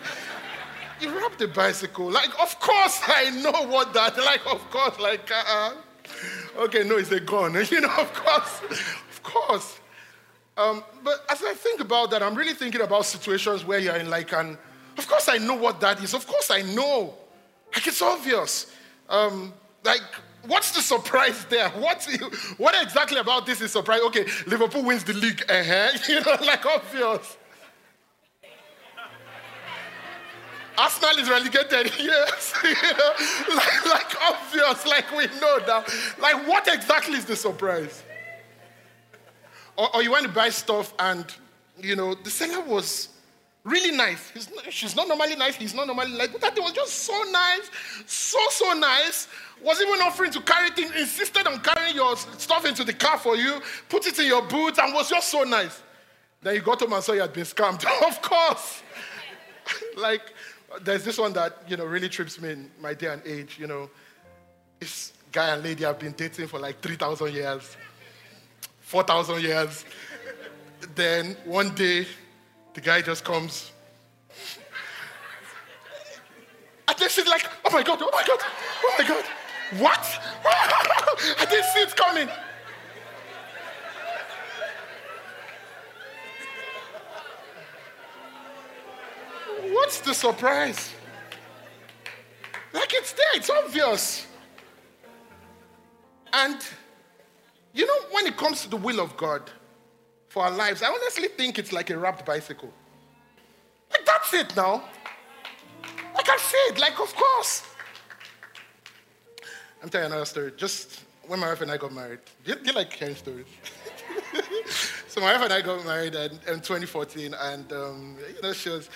You 1.00 1.16
wrap 1.18 1.40
a 1.40 1.48
bicycle. 1.48 2.10
Like, 2.12 2.30
of 2.42 2.60
course 2.60 3.02
I 3.08 3.30
know 3.30 3.68
what 3.68 3.94
that, 3.94 4.18
like, 4.18 4.46
of 4.48 4.70
course, 4.72 5.00
like, 5.00 5.30
uh, 5.32 5.74
okay, 6.58 6.84
no, 6.84 6.98
it's 6.98 7.12
a 7.12 7.20
gun. 7.20 7.54
You 7.70 7.82
know, 7.82 7.96
of 7.98 8.14
course, 8.14 8.62
of 9.10 9.24
course. 9.24 9.80
Um, 10.58 10.84
but 11.04 11.24
as 11.30 11.44
I 11.44 11.54
think 11.54 11.82
about 11.82 12.10
that, 12.12 12.24
I'm 12.24 12.34
really 12.34 12.56
thinking 12.56 12.82
about 12.82 13.06
situations 13.06 13.64
where 13.64 13.78
you're 13.78 13.96
in 13.96 14.10
like 14.10 14.34
an, 14.34 14.58
of 14.98 15.08
course 15.08 15.30
I 15.30 15.38
know 15.38 15.54
what 15.54 15.80
that 15.82 16.04
is. 16.04 16.16
Of 16.16 16.26
course 16.26 16.50
I 16.50 16.64
know. 16.64 17.14
Like, 17.74 17.86
it's 17.86 18.02
obvious. 18.02 18.74
Um, 19.08 19.54
like, 19.84 20.02
what's 20.46 20.72
the 20.72 20.82
surprise 20.82 21.46
there? 21.46 21.70
What, 21.78 22.08
what 22.58 22.76
exactly 22.82 23.20
about 23.20 23.46
this 23.46 23.62
is 23.62 23.72
surprise? 23.72 24.02
Okay, 24.08 24.26
Liverpool 24.46 24.84
wins 24.84 25.04
the 25.04 25.14
league. 25.14 25.44
Uh-huh. 25.50 25.98
You 26.10 26.22
know, 26.22 26.38
like 26.46 26.66
obvious. 26.66 27.38
Arsenal 30.78 31.18
is 31.18 31.30
relegated. 31.30 31.92
Yes. 32.00 32.54
you 32.64 33.56
like, 33.56 33.86
like 33.86 34.22
obvious, 34.22 34.86
like 34.86 35.12
we 35.12 35.26
know 35.40 35.60
that. 35.66 35.92
Like, 36.20 36.48
what 36.48 36.68
exactly 36.68 37.18
is 37.18 37.26
the 37.26 37.36
surprise? 37.36 38.04
Or, 39.76 39.96
or 39.96 40.04
you 40.04 40.12
want 40.12 40.24
to 40.24 40.32
buy 40.32 40.50
stuff 40.50 40.94
and, 41.00 41.26
you 41.80 41.96
know, 41.96 42.14
the 42.16 42.30
seller 42.30 42.64
was 42.64 43.10
really 43.68 43.96
nice. 43.96 44.30
He's, 44.30 44.50
she's 44.70 44.96
not 44.96 45.08
normally 45.08 45.36
nice. 45.36 45.56
He's 45.56 45.74
not 45.74 45.88
normally 45.88 46.12
like, 46.12 46.32
but 46.32 46.42
that 46.42 46.58
was 46.58 46.72
just 46.72 46.94
so 46.94 47.24
nice. 47.32 47.70
So, 48.06 48.40
so 48.50 48.74
nice. 48.74 49.28
Was 49.62 49.82
even 49.82 50.02
offering 50.02 50.32
to 50.32 50.42
carry 50.42 50.70
things, 50.72 50.92
insisted 50.96 51.48
on 51.48 51.60
carrying 51.60 51.96
your 51.96 52.16
stuff 52.16 52.66
into 52.66 52.84
the 52.84 52.94
car 52.94 53.18
for 53.18 53.36
you, 53.36 53.60
put 53.90 54.06
it 54.08 54.18
in 54.20 54.28
your 54.28 54.44
boot, 54.44 54.78
and 54.80 54.94
was 54.94 55.10
just 55.10 55.30
so 55.30 55.44
nice. 55.44 55.82
Then 56.42 56.56
you 56.56 56.62
got 56.62 56.80
home 56.80 56.94
and 56.94 57.04
saw 57.04 57.14
you 57.14 57.22
had 57.22 57.34
been 57.34 57.44
scammed. 57.44 57.84
of 58.08 58.22
course. 58.22 58.84
like, 59.98 60.22
there's 60.82 61.04
this 61.04 61.18
one 61.18 61.34
that, 61.34 61.64
you 61.68 61.76
know, 61.76 61.86
really 61.86 62.10
trips 62.10 62.40
me 62.40 62.52
in 62.52 62.72
my 62.80 62.94
day 62.94 63.08
and 63.08 63.22
age. 63.26 63.58
You 63.60 63.68
know, 63.68 63.90
this 64.80 65.14
guy 65.32 65.50
and 65.50 65.64
lady 65.64 65.84
have 65.84 66.00
been 66.00 66.14
dating 66.14 66.48
for 66.48 66.60
like 66.60 66.80
3,000 66.82 67.34
years, 67.34 67.76
4,000 68.82 69.42
years. 69.42 69.86
then 70.96 71.36
one 71.46 71.74
day, 71.74 72.06
the 72.78 72.82
guy 72.82 73.02
just 73.02 73.26
comes. 73.26 73.72
And 76.88 76.96
then 77.00 77.10
she's 77.10 77.26
like, 77.26 77.44
oh 77.66 77.72
my 77.72 77.82
God, 77.82 77.98
oh 78.04 78.10
my 78.14 78.24
God, 78.24 78.40
oh 78.40 78.96
my 79.00 79.08
God. 79.08 79.26
What? 79.80 80.20
I 81.40 81.46
didn't 81.50 81.66
see 81.74 81.80
it 81.80 81.96
coming. 81.96 82.30
What's 89.74 90.02
the 90.02 90.14
surprise? 90.14 90.94
Like 92.74 92.94
it's 92.94 93.14
there, 93.14 93.26
it's 93.34 93.50
obvious. 93.50 94.28
And 96.32 96.64
you 97.74 97.88
know, 97.88 98.00
when 98.12 98.28
it 98.28 98.38
comes 98.38 98.62
to 98.62 98.70
the 98.70 98.78
will 98.78 99.00
of 99.00 99.18
God 99.18 99.50
for 100.38 100.44
our 100.44 100.52
lives, 100.52 100.84
I 100.84 100.90
honestly 100.90 101.30
think 101.30 101.58
it's 101.58 101.74
like 101.74 101.90
a 101.90 101.98
wrapped 101.98 102.24
bicycle. 102.24 102.72
Like 103.92 104.06
that's 104.06 104.32
it 104.36 104.56
now. 104.56 104.84
Like 106.14 106.30
I 106.30 106.38
said, 106.38 106.80
like 106.80 107.00
of 107.00 107.12
course. 107.16 107.64
I'm 109.82 109.90
telling 109.90 110.10
you 110.10 110.14
another 110.14 110.26
story. 110.26 110.52
Just 110.56 111.02
when 111.26 111.40
my 111.40 111.48
wife 111.48 111.62
and 111.62 111.72
I 111.72 111.78
got 111.78 111.92
married, 111.92 112.20
do 112.44 112.52
you, 112.52 112.58
do 112.60 112.66
you 112.68 112.74
like 112.74 112.94
hearing 112.94 113.16
stories? 113.16 113.48
so 115.08 115.22
my 115.22 115.34
wife 115.34 115.42
and 115.42 115.54
I 115.54 115.62
got 115.62 115.84
married 115.86 116.14
in, 116.14 116.34
in 116.54 116.60
2014, 116.62 117.34
and 117.34 117.74
um, 117.74 118.18
you 118.36 118.42
know, 118.44 118.54
she 118.54 118.70
was. 118.70 118.92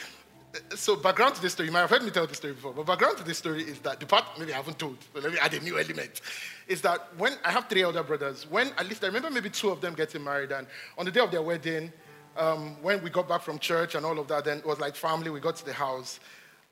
So 0.75 0.95
background 0.95 1.35
to 1.35 1.41
this 1.41 1.53
story, 1.53 1.67
you 1.67 1.73
might 1.73 1.81
have 1.81 1.89
heard 1.89 2.03
me 2.03 2.11
tell 2.11 2.27
this 2.27 2.37
story 2.37 2.53
before, 2.53 2.73
but 2.73 2.85
background 2.85 3.17
to 3.17 3.23
this 3.23 3.37
story 3.37 3.63
is 3.63 3.79
that 3.79 3.99
the 3.99 4.05
part 4.05 4.25
maybe 4.37 4.53
I 4.53 4.57
haven't 4.57 4.79
told, 4.79 4.97
but 5.13 5.23
let 5.23 5.31
me 5.31 5.39
add 5.39 5.53
a 5.53 5.59
new 5.61 5.79
element. 5.79 6.21
Is 6.67 6.81
that 6.81 7.07
when 7.17 7.33
I 7.45 7.51
have 7.51 7.69
three 7.69 7.83
elder 7.83 8.03
brothers, 8.03 8.49
when 8.49 8.67
at 8.77 8.87
least 8.87 9.03
I 9.03 9.07
remember 9.07 9.29
maybe 9.29 9.49
two 9.49 9.69
of 9.69 9.79
them 9.79 9.93
getting 9.93 10.23
married, 10.23 10.51
and 10.51 10.67
on 10.97 11.05
the 11.05 11.11
day 11.11 11.21
of 11.21 11.31
their 11.31 11.41
wedding, 11.41 11.91
um, 12.37 12.81
when 12.81 13.01
we 13.03 13.09
got 13.09 13.29
back 13.29 13.41
from 13.41 13.59
church 13.59 13.95
and 13.95 14.05
all 14.05 14.19
of 14.19 14.27
that, 14.27 14.45
then 14.45 14.59
it 14.59 14.65
was 14.65 14.79
like 14.79 14.95
family, 14.95 15.29
we 15.29 15.39
got 15.39 15.55
to 15.57 15.65
the 15.65 15.73
house. 15.73 16.19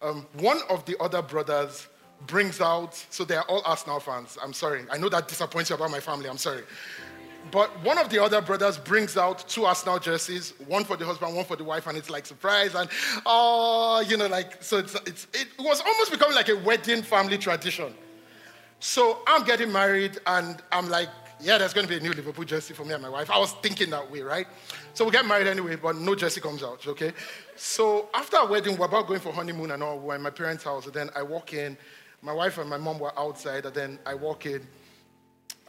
Um, 0.02 0.26
one 0.34 0.60
of 0.70 0.86
the 0.86 0.96
other 1.02 1.22
brothers 1.22 1.88
brings 2.28 2.62
out, 2.62 2.96
so 3.10 3.24
they 3.24 3.36
are 3.36 3.46
all 3.48 3.62
Arsenal 3.66 4.00
fans. 4.00 4.38
I'm 4.42 4.54
sorry. 4.54 4.84
I 4.90 4.98
know 4.98 5.10
that 5.10 5.28
disappoints 5.28 5.70
you 5.70 5.76
about 5.76 5.92
my 5.92 6.00
family. 6.00 6.30
I'm 6.30 6.38
sorry. 6.38 6.64
But 7.52 7.84
one 7.84 7.98
of 7.98 8.10
the 8.10 8.22
other 8.22 8.42
brothers 8.42 8.78
brings 8.78 9.18
out 9.18 9.48
two 9.48 9.66
Arsenal 9.66 10.00
jerseys, 10.00 10.54
one 10.68 10.84
for 10.84 10.98
the 10.98 11.06
husband, 11.06 11.36
one 11.36 11.46
for 11.46 11.56
the 11.56 11.64
wife, 11.64 11.88
and 11.88 11.98
it's 11.98 12.10
like 12.10 12.26
surprise 12.26 12.76
and 12.76 12.90
oh, 13.26 14.04
you 14.08 14.18
know, 14.18 14.28
like 14.28 14.62
so. 14.62 14.78
It's, 14.78 14.96
it's 15.06 15.28
it 15.34 15.48
was 15.60 15.82
almost 15.82 16.12
becoming 16.12 16.36
like 16.36 16.50
a 16.50 16.58
wedding 16.58 17.02
family 17.02 17.38
tradition. 17.38 17.94
So 18.80 19.20
I'm 19.28 19.44
getting 19.44 19.72
married, 19.72 20.20
and 20.26 20.62
I'm 20.72 20.90
like, 20.90 21.10
yeah, 21.42 21.58
there's 21.58 21.74
going 21.74 21.88
to 21.88 21.90
be 21.90 21.98
a 21.98 22.02
new 22.02 22.14
Liverpool 22.14 22.46
jersey 22.46 22.74
for 22.74 22.86
me 22.86 22.94
and 22.94 23.02
my 23.02 23.10
wife. 23.10 23.30
I 23.30 23.38
was 23.38 23.54
thinking 23.54 23.90
that 23.90 24.10
way, 24.10 24.22
right? 24.22 24.48
So 24.94 25.06
we 25.06 25.12
get 25.12 25.26
married 25.26 25.48
anyway, 25.48 25.76
but 25.76 25.96
no 25.98 26.16
jersey 26.16 26.42
comes 26.42 26.64
out, 26.64 26.86
okay? 26.88 27.14
So 27.56 28.10
after 28.14 28.38
our 28.38 28.48
wedding, 28.48 28.78
we're 28.78 28.86
about 28.86 29.08
going 29.08 29.20
for 29.20 29.32
honeymoon 29.34 29.72
and 29.72 29.84
all. 29.84 30.00
We're 30.00 30.16
in 30.16 30.22
my 30.22 30.30
parents' 30.30 30.64
house, 30.64 30.86
and 30.86 30.94
then 30.94 31.10
I 31.16 31.24
walk 31.24 31.54
in 31.54 31.78
my 32.22 32.34
wife 32.34 32.58
and 32.58 32.70
my 32.70 32.78
mom 32.78 33.00
were 33.00 33.18
outside, 33.18 33.66
and 33.66 33.74
then 33.74 34.00
I 34.06 34.14
walk 34.14 34.46
in, 34.46 34.68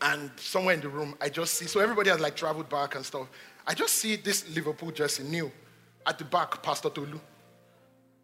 and 0.02 0.30
somewhere 0.36 0.74
in 0.74 0.80
the 0.80 0.88
room, 0.88 1.14
I 1.20 1.28
just 1.28 1.54
see, 1.54 1.66
so 1.66 1.80
everybody 1.80 2.10
has 2.10 2.20
like 2.20 2.36
traveled 2.36 2.68
back 2.68 2.94
and 2.94 3.04
stuff. 3.04 3.28
I 3.66 3.74
just 3.74 3.94
see 3.94 4.16
this 4.16 4.48
Liverpool 4.54 4.90
jersey 4.90 5.22
new 5.22 5.50
at 6.06 6.18
the 6.18 6.24
back, 6.24 6.62
Pastor 6.62 6.90
Tolu. 6.90 7.20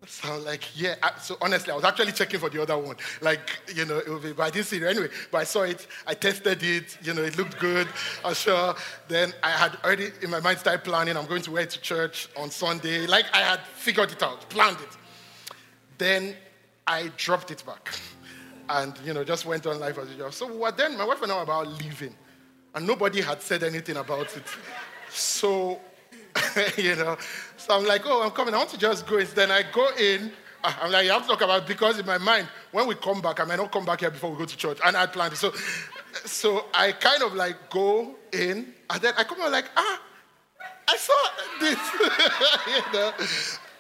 So 0.06 0.34
I'm 0.34 0.44
like, 0.44 0.62
yeah. 0.78 0.94
So 1.18 1.36
honestly, 1.40 1.72
I 1.72 1.76
was 1.76 1.84
actually 1.84 2.12
checking 2.12 2.38
for 2.38 2.48
the 2.48 2.62
other 2.62 2.78
one. 2.78 2.96
Like, 3.20 3.58
you 3.74 3.84
know, 3.84 3.98
it 3.98 4.08
would 4.08 4.22
be, 4.22 4.32
but 4.32 4.44
I 4.44 4.50
didn't 4.50 4.66
see 4.66 4.76
it 4.76 4.82
anyway. 4.84 5.08
But 5.32 5.38
I 5.38 5.44
saw 5.44 5.62
it. 5.62 5.86
I 6.06 6.14
tested 6.14 6.62
it. 6.62 6.98
You 7.02 7.14
know, 7.14 7.22
it 7.22 7.36
looked 7.36 7.58
good. 7.58 7.88
I'm 8.24 8.34
sure. 8.34 8.74
Then 9.08 9.32
I 9.42 9.50
had 9.50 9.76
already 9.84 10.10
in 10.22 10.30
my 10.30 10.40
mind 10.40 10.58
started 10.58 10.84
planning. 10.84 11.16
I'm 11.16 11.26
going 11.26 11.42
to 11.42 11.50
wear 11.50 11.62
it 11.62 11.70
to 11.70 11.80
church 11.80 12.28
on 12.36 12.50
Sunday. 12.50 13.06
Like 13.06 13.26
I 13.32 13.38
had 13.38 13.60
figured 13.60 14.12
it 14.12 14.22
out, 14.22 14.48
planned 14.48 14.78
it. 14.80 14.96
Then 15.98 16.36
I 16.86 17.10
dropped 17.16 17.50
it 17.50 17.64
back 17.66 17.98
and 18.68 18.98
you 19.04 19.12
know 19.12 19.24
just 19.24 19.46
went 19.46 19.66
on 19.66 19.78
life 19.78 19.98
as 19.98 20.08
usual. 20.10 20.32
So 20.32 20.46
what 20.52 20.76
then 20.76 20.96
my 20.96 21.04
wife 21.04 21.22
and 21.22 21.32
I 21.32 21.36
were 21.36 21.42
about 21.42 21.68
leaving, 21.68 22.14
and 22.74 22.86
nobody 22.86 23.20
had 23.20 23.42
said 23.42 23.62
anything 23.62 23.96
about 23.96 24.36
it. 24.36 24.44
So 25.10 25.80
you 26.76 26.96
know, 26.96 27.16
so 27.56 27.76
I'm 27.76 27.84
like, 27.84 28.02
oh, 28.04 28.22
I'm 28.22 28.30
coming. 28.30 28.54
I 28.54 28.58
want 28.58 28.70
to 28.70 28.78
just 28.78 29.06
go. 29.06 29.22
Then 29.22 29.50
I 29.50 29.62
go 29.72 29.88
in. 29.98 30.32
Ah, 30.64 30.78
I'm 30.82 30.90
like, 30.90 31.04
you 31.04 31.12
have 31.12 31.22
to 31.22 31.28
talk 31.28 31.42
about 31.42 31.66
because 31.66 31.98
in 31.98 32.06
my 32.06 32.18
mind, 32.18 32.48
when 32.72 32.86
we 32.86 32.94
come 32.94 33.20
back, 33.20 33.40
I 33.40 33.44
might 33.44 33.56
not 33.56 33.70
come 33.70 33.84
back 33.84 34.00
here 34.00 34.10
before 34.10 34.30
we 34.30 34.38
go 34.38 34.44
to 34.44 34.56
church, 34.56 34.78
and 34.84 34.96
I 34.96 35.06
planned. 35.06 35.36
So, 35.36 35.52
so 36.24 36.66
I 36.74 36.92
kind 36.92 37.22
of 37.22 37.34
like 37.34 37.70
go 37.70 38.14
in, 38.32 38.74
and 38.90 39.02
then 39.02 39.14
I 39.16 39.24
come 39.24 39.40
out 39.40 39.52
like, 39.52 39.66
ah, 39.76 40.02
I 40.88 40.96
saw 40.96 41.14
this, 41.60 41.78
you 42.68 42.92
know, 42.92 43.12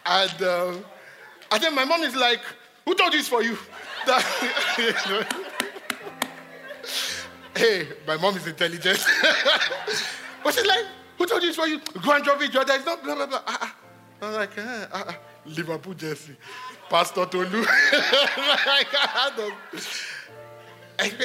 and 0.06 0.42
um, 0.42 0.84
and 1.52 1.62
then 1.62 1.74
my 1.74 1.84
mom 1.84 2.02
is 2.02 2.14
like, 2.14 2.40
who 2.84 2.94
told 2.94 3.12
you 3.12 3.20
it's 3.20 3.28
for 3.28 3.42
you? 3.42 3.56
Hey, 7.56 7.88
my 8.06 8.16
mom 8.16 8.36
is 8.36 8.46
intelligent. 8.46 9.04
but 10.44 10.54
she's 10.54 10.66
like, 10.66 10.86
who 11.18 11.26
told 11.26 11.42
you 11.42 11.48
it's 11.48 11.58
for 11.58 11.66
you? 11.66 11.80
Go 12.02 12.12
and 12.12 12.24
drop 12.24 12.40
it, 12.40 12.52
Jordan. 12.52 12.76
It's 12.76 12.86
not 12.86 13.02
blah, 13.02 13.16
blah, 13.16 13.26
blah. 13.26 13.42
Uh-uh. 13.46 13.68
I'm 14.22 14.32
like, 14.34 14.56
uh, 14.58 14.86
uh, 14.92 15.12
Liverpool 15.44 15.94
jersey. 15.94 16.36
Pastor 16.88 17.26
Tolu. 17.26 17.62
like, 18.66 18.86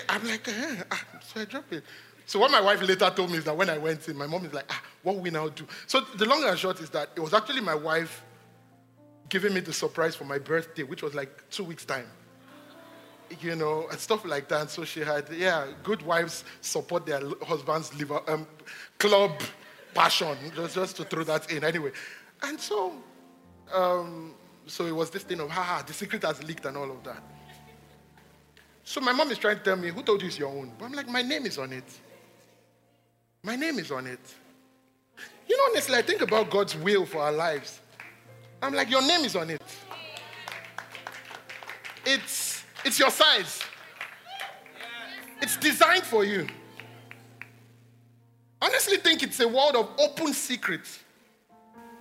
I'm 0.10 0.28
like, 0.28 0.48
uh, 0.48 0.96
so 1.22 1.42
I 1.42 1.46
drop 1.46 1.72
it. 1.72 1.84
So 2.26 2.40
what 2.40 2.50
my 2.50 2.62
wife 2.62 2.82
later 2.82 3.12
told 3.16 3.30
me 3.30 3.38
is 3.38 3.44
that 3.44 3.56
when 3.56 3.70
I 3.70 3.78
went 3.78 4.08
in, 4.08 4.18
my 4.18 4.26
mom 4.26 4.46
is 4.46 4.54
like, 4.54 4.66
ah, 4.70 4.82
what 5.04 5.18
we 5.18 5.30
now 5.30 5.50
do? 5.50 5.68
So 5.86 6.02
the 6.16 6.26
long 6.26 6.44
and 6.44 6.58
short 6.58 6.80
is 6.80 6.90
that 6.92 7.10
it 7.16 7.20
was 7.20 7.34
actually 7.34 7.62
my 7.62 7.76
wife 7.76 8.24
giving 9.30 9.54
me 9.54 9.60
the 9.60 9.74
surprise 9.74 10.16
for 10.16 10.26
my 10.26 10.40
birthday, 10.40 10.82
which 10.84 11.04
was 11.04 11.14
like 11.14 11.50
two 11.52 11.64
weeks' 11.64 11.86
time 11.86 12.08
you 13.42 13.56
know, 13.56 13.88
and 13.90 14.00
stuff 14.00 14.26
like 14.26 14.48
that. 14.50 14.62
And 14.62 14.70
So 14.70 14.84
she 14.84 15.02
had, 15.02 15.26
yeah, 15.32 15.68
good 15.84 16.02
wives 16.02 16.44
support 16.62 17.06
their 17.06 17.22
husband's 17.44 17.94
liver, 17.96 18.22
um, 18.28 18.48
club 18.98 19.32
passion, 19.94 20.38
just, 20.56 20.76
just 20.76 20.96
to 20.98 21.04
throw 21.04 21.24
that 21.24 21.52
in 21.52 21.64
anyway. 21.64 21.92
And 22.44 22.60
so, 22.60 22.94
um, 23.74 24.34
so 24.66 24.86
it 24.86 24.96
was 24.96 25.10
this 25.10 25.24
thing 25.24 25.40
of, 25.40 25.50
ha, 25.50 25.84
the 25.86 25.94
secret 25.94 26.24
has 26.24 26.44
leaked 26.44 26.66
and 26.66 26.78
all 26.78 26.90
of 26.90 27.04
that. 27.04 27.22
So 28.84 29.00
my 29.00 29.14
mom 29.14 29.32
is 29.32 29.38
trying 29.38 29.58
to 29.58 29.64
tell 29.64 29.76
me, 29.76 29.90
who 29.90 30.02
told 30.02 30.22
you 30.22 30.28
it's 30.28 30.40
your 30.40 30.50
own? 30.50 30.72
But 30.78 30.86
I'm 30.86 30.94
like, 30.94 31.08
my 31.08 31.22
name 31.22 31.46
is 31.46 31.58
on 31.58 31.72
it. 31.72 31.84
My 33.44 33.56
name 33.56 33.80
is 33.80 33.92
on 33.92 34.08
it. 34.08 34.20
You 35.48 35.58
know, 35.58 35.64
honestly, 35.72 35.96
I 35.96 36.02
think 36.02 36.22
about 36.22 36.50
God's 36.50 36.76
will 36.76 37.06
for 37.06 37.20
our 37.20 37.32
lives. 37.32 37.80
I'm 38.62 38.74
like, 38.74 38.90
your 38.90 39.02
name 39.02 39.26
is 39.26 39.36
on 39.36 39.50
it. 39.50 39.62
It's 42.06 42.51
it's 42.86 43.00
your 43.00 43.10
size. 43.10 43.62
It's 45.42 45.58
designed 45.58 46.04
for 46.04 46.24
you. 46.24 46.48
Honestly, 48.62 48.98
think 48.98 49.24
it's 49.24 49.40
a 49.40 49.48
world 49.48 49.76
of 49.76 49.90
open 49.98 50.34
secrets 50.34 51.00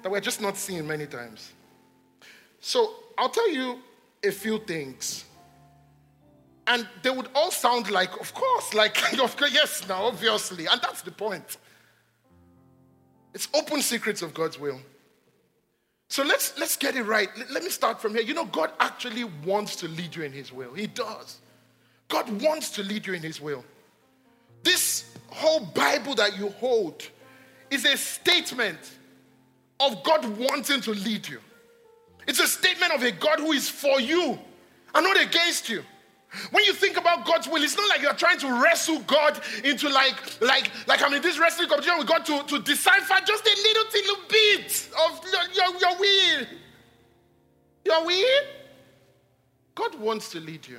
that 0.02 0.10
we're 0.10 0.20
just 0.20 0.40
not 0.40 0.56
seeing 0.56 0.86
many 0.86 1.06
times. 1.06 1.52
So 2.60 2.94
I'll 3.16 3.30
tell 3.30 3.50
you 3.50 3.78
a 4.22 4.30
few 4.30 4.58
things. 4.58 5.24
And 6.66 6.86
they 7.02 7.10
would 7.10 7.28
all 7.34 7.50
sound 7.50 7.90
like, 7.90 8.20
of 8.20 8.32
course, 8.34 8.74
like, 8.74 8.96
of 9.18 9.36
course, 9.36 9.52
yes, 9.52 9.88
now, 9.88 10.04
obviously. 10.04 10.66
And 10.66 10.80
that's 10.82 11.02
the 11.02 11.10
point. 11.10 11.56
It's 13.32 13.48
open 13.54 13.80
secrets 13.80 14.22
of 14.22 14.34
God's 14.34 14.58
will. 14.58 14.80
So 16.10 16.24
let's, 16.24 16.58
let's 16.58 16.76
get 16.76 16.96
it 16.96 17.04
right. 17.04 17.28
Let 17.50 17.62
me 17.62 17.70
start 17.70 18.02
from 18.02 18.16
here. 18.16 18.24
You 18.24 18.34
know, 18.34 18.44
God 18.46 18.72
actually 18.80 19.22
wants 19.22 19.76
to 19.76 19.86
lead 19.86 20.16
you 20.16 20.24
in 20.24 20.32
His 20.32 20.52
will. 20.52 20.74
He 20.74 20.88
does. 20.88 21.38
God 22.08 22.28
wants 22.42 22.70
to 22.72 22.82
lead 22.82 23.06
you 23.06 23.14
in 23.14 23.22
His 23.22 23.40
will. 23.40 23.64
This 24.64 25.14
whole 25.28 25.60
Bible 25.60 26.16
that 26.16 26.36
you 26.36 26.48
hold 26.48 27.08
is 27.70 27.84
a 27.84 27.96
statement 27.96 28.78
of 29.78 30.02
God 30.02 30.24
wanting 30.36 30.80
to 30.80 30.90
lead 30.90 31.28
you. 31.28 31.38
It's 32.26 32.40
a 32.40 32.48
statement 32.48 32.92
of 32.92 33.04
a 33.04 33.12
God 33.12 33.38
who 33.38 33.52
is 33.52 33.68
for 33.68 34.00
you 34.00 34.36
and 34.92 35.04
not 35.04 35.22
against 35.22 35.68
you. 35.68 35.84
When 36.52 36.64
you 36.64 36.72
think 36.72 36.96
about 36.96 37.26
God's 37.26 37.48
will, 37.48 37.62
it's 37.62 37.76
not 37.76 37.88
like 37.88 38.02
you're 38.02 38.14
trying 38.14 38.38
to 38.38 38.62
wrestle 38.62 39.00
God 39.00 39.40
into 39.64 39.88
like, 39.88 40.14
like, 40.40 40.70
like 40.86 41.02
I'm 41.02 41.12
in 41.12 41.22
this 41.22 41.38
wrestling 41.38 41.68
competition 41.68 41.98
with 41.98 42.06
God 42.06 42.24
to, 42.26 42.42
to 42.44 42.60
decipher 42.60 43.24
just 43.24 43.44
a 43.44 43.56
little, 43.62 43.84
little 43.92 44.16
bit 44.28 44.90
of 45.08 45.20
your, 45.32 45.42
your, 45.54 45.80
your 45.80 45.98
will. 45.98 46.46
Your 47.84 48.06
will? 48.06 48.44
God 49.74 49.98
wants 49.98 50.30
to 50.30 50.40
lead 50.40 50.68
you. 50.68 50.78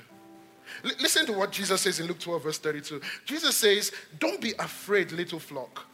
L- 0.84 0.92
listen 1.00 1.26
to 1.26 1.32
what 1.32 1.52
Jesus 1.52 1.82
says 1.82 2.00
in 2.00 2.06
Luke 2.06 2.20
12, 2.20 2.42
verse 2.42 2.58
32. 2.58 3.00
Jesus 3.26 3.56
says, 3.56 3.92
Don't 4.18 4.40
be 4.40 4.54
afraid, 4.58 5.12
little 5.12 5.38
flock. 5.38 5.86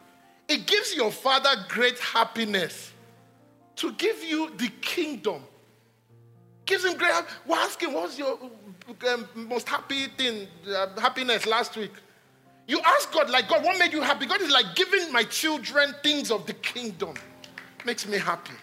It 0.47 0.65
gives 0.67 0.95
your 0.95 1.11
father 1.11 1.49
great 1.67 1.99
happiness 1.99 2.93
to 3.75 3.91
give 3.93 4.23
you 4.23 4.51
the 4.57 4.69
kingdom. 4.81 5.43
Gives 6.65 6.85
him 6.85 6.97
great. 6.97 7.11
We're 7.45 7.57
asking, 7.57 7.93
what's 7.93 8.17
your 8.17 8.37
most 9.35 9.67
happy 9.67 10.07
thing, 10.07 10.47
uh, 10.67 10.99
happiness 10.99 11.45
last 11.45 11.75
week. 11.75 11.93
You 12.67 12.79
ask 12.85 13.11
God, 13.11 13.29
like, 13.29 13.49
God, 13.49 13.63
what 13.63 13.79
made 13.79 13.93
you 13.93 14.01
happy? 14.01 14.27
God 14.27 14.41
is 14.41 14.51
like 14.51 14.75
giving 14.75 15.11
my 15.11 15.23
children 15.23 15.95
things 16.03 16.29
of 16.29 16.45
the 16.45 16.53
kingdom. 16.53 17.15
Makes 17.85 18.07
me 18.07 18.17
happy. 18.17 18.53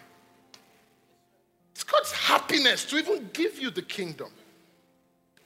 It's 1.75 1.83
God's 1.83 2.13
happiness 2.13 2.85
to 2.87 2.99
even 2.99 3.29
give 3.33 3.59
you 3.59 3.71
the 3.71 3.83
kingdom. 3.83 4.29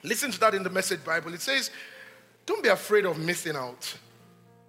Listen 0.03 0.31
to 0.31 0.39
that 0.39 0.53
in 0.53 0.63
the 0.63 0.69
Message 0.69 1.03
Bible. 1.03 1.33
It 1.33 1.41
says, 1.41 1.71
Don't 2.45 2.63
be 2.63 2.69
afraid 2.69 3.05
of 3.05 3.17
missing 3.17 3.55
out. 3.55 3.97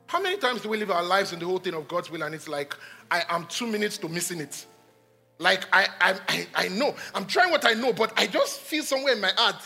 How 0.07 0.21
many 0.21 0.37
times 0.37 0.61
do 0.61 0.69
we 0.69 0.77
live 0.77 0.91
our 0.91 1.03
lives 1.03 1.33
in 1.33 1.39
the 1.39 1.47
whole 1.47 1.59
thing 1.59 1.75
of 1.75 1.89
God's 1.89 2.11
will 2.11 2.23
and 2.23 2.35
it's 2.35 2.49
like, 2.49 2.75
I 3.11 3.25
am 3.29 3.47
two 3.47 3.67
minutes 3.67 3.97
to 3.99 4.09
missing 4.09 4.41
it? 4.41 4.67
Like, 5.39 5.67
I, 5.73 5.89
I, 6.01 6.21
I, 6.29 6.47
I 6.55 6.69
know, 6.69 6.95
I'm 7.15 7.27
trying 7.27 7.51
what 7.51 7.67
I 7.67 7.73
know, 7.73 7.93
but 7.93 8.13
I 8.17 8.27
just 8.27 8.61
feel 8.61 8.85
somewhere 8.85 9.15
in 9.15 9.21
my 9.21 9.33
heart 9.37 9.57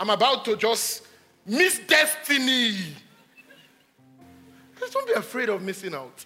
I'm 0.00 0.08
about 0.08 0.46
to 0.46 0.56
just 0.56 1.06
miss 1.44 1.78
destiny. 1.80 2.74
Please 4.74 4.90
don't 4.92 5.06
be 5.06 5.12
afraid 5.12 5.50
of 5.50 5.60
missing 5.60 5.94
out. 5.94 6.24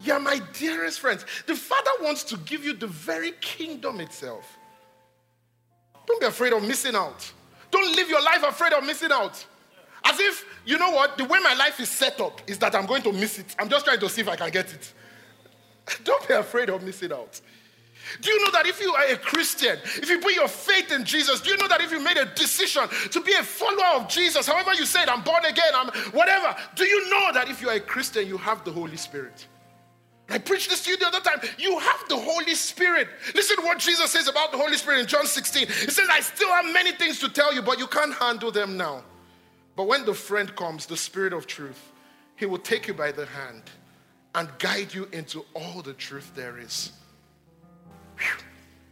You're 0.00 0.20
my 0.20 0.40
dearest 0.52 1.00
friends. 1.00 1.26
The 1.46 1.56
Father 1.56 1.90
wants 2.00 2.22
to 2.24 2.36
give 2.38 2.64
you 2.64 2.74
the 2.74 2.86
very 2.86 3.32
kingdom 3.40 4.00
itself. 4.00 4.56
Don't 6.06 6.20
be 6.20 6.26
afraid 6.26 6.52
of 6.52 6.62
missing 6.62 6.94
out. 6.94 7.28
Don't 7.72 7.96
live 7.96 8.08
your 8.08 8.22
life 8.22 8.44
afraid 8.44 8.72
of 8.72 8.84
missing 8.84 9.10
out. 9.10 9.44
As 10.04 10.20
if, 10.20 10.44
you 10.64 10.78
know 10.78 10.90
what, 10.90 11.18
the 11.18 11.24
way 11.24 11.40
my 11.40 11.54
life 11.54 11.80
is 11.80 11.88
set 11.88 12.20
up 12.20 12.40
is 12.46 12.56
that 12.58 12.76
I'm 12.76 12.86
going 12.86 13.02
to 13.02 13.12
miss 13.12 13.40
it. 13.40 13.56
I'm 13.58 13.68
just 13.68 13.84
trying 13.84 13.98
to 13.98 14.08
see 14.08 14.20
if 14.20 14.28
I 14.28 14.36
can 14.36 14.50
get 14.50 14.72
it. 14.72 14.92
Don't 16.04 16.26
be 16.28 16.34
afraid 16.34 16.70
of 16.70 16.84
missing 16.84 17.12
out. 17.12 17.40
Do 18.20 18.30
you 18.30 18.44
know 18.44 18.50
that 18.52 18.66
if 18.66 18.80
you 18.80 18.92
are 18.92 19.06
a 19.06 19.16
Christian, 19.16 19.78
if 19.84 20.08
you 20.08 20.20
put 20.20 20.34
your 20.34 20.48
faith 20.48 20.92
in 20.92 21.04
Jesus, 21.04 21.40
do 21.40 21.50
you 21.50 21.56
know 21.56 21.68
that 21.68 21.80
if 21.80 21.90
you 21.90 22.00
made 22.00 22.16
a 22.16 22.26
decision 22.34 22.88
to 23.10 23.20
be 23.20 23.32
a 23.34 23.42
follower 23.42 24.02
of 24.02 24.08
Jesus, 24.08 24.46
however 24.46 24.74
you 24.74 24.86
said, 24.86 25.08
I'm 25.08 25.22
born 25.22 25.44
again, 25.44 25.72
I'm 25.74 25.88
whatever, 26.12 26.56
do 26.74 26.84
you 26.84 27.10
know 27.10 27.32
that 27.32 27.48
if 27.48 27.60
you 27.60 27.68
are 27.68 27.76
a 27.76 27.80
Christian, 27.80 28.26
you 28.26 28.38
have 28.38 28.64
the 28.64 28.72
Holy 28.72 28.96
Spirit? 28.96 29.46
I 30.28 30.38
preached 30.38 30.70
this 30.70 30.84
to 30.84 30.90
you 30.90 30.96
the 30.96 31.06
other 31.06 31.20
time. 31.20 31.38
You 31.56 31.78
have 31.78 32.08
the 32.08 32.16
Holy 32.16 32.54
Spirit. 32.54 33.08
Listen 33.34 33.56
to 33.56 33.62
what 33.62 33.78
Jesus 33.78 34.10
says 34.10 34.26
about 34.26 34.50
the 34.50 34.58
Holy 34.58 34.76
Spirit 34.76 35.00
in 35.00 35.06
John 35.06 35.24
16. 35.24 35.68
He 35.68 35.72
says, 35.72 36.08
I 36.10 36.20
still 36.20 36.48
have 36.48 36.64
many 36.72 36.92
things 36.92 37.20
to 37.20 37.28
tell 37.28 37.54
you, 37.54 37.62
but 37.62 37.78
you 37.78 37.86
can't 37.86 38.12
handle 38.14 38.50
them 38.50 38.76
now. 38.76 39.04
But 39.76 39.84
when 39.84 40.04
the 40.04 40.14
friend 40.14 40.54
comes, 40.56 40.86
the 40.86 40.96
Spirit 40.96 41.32
of 41.32 41.46
truth, 41.46 41.92
he 42.34 42.46
will 42.46 42.58
take 42.58 42.88
you 42.88 42.94
by 42.94 43.12
the 43.12 43.26
hand 43.26 43.62
and 44.34 44.48
guide 44.58 44.92
you 44.92 45.08
into 45.12 45.44
all 45.54 45.80
the 45.80 45.92
truth 45.92 46.32
there 46.34 46.58
is. 46.58 46.92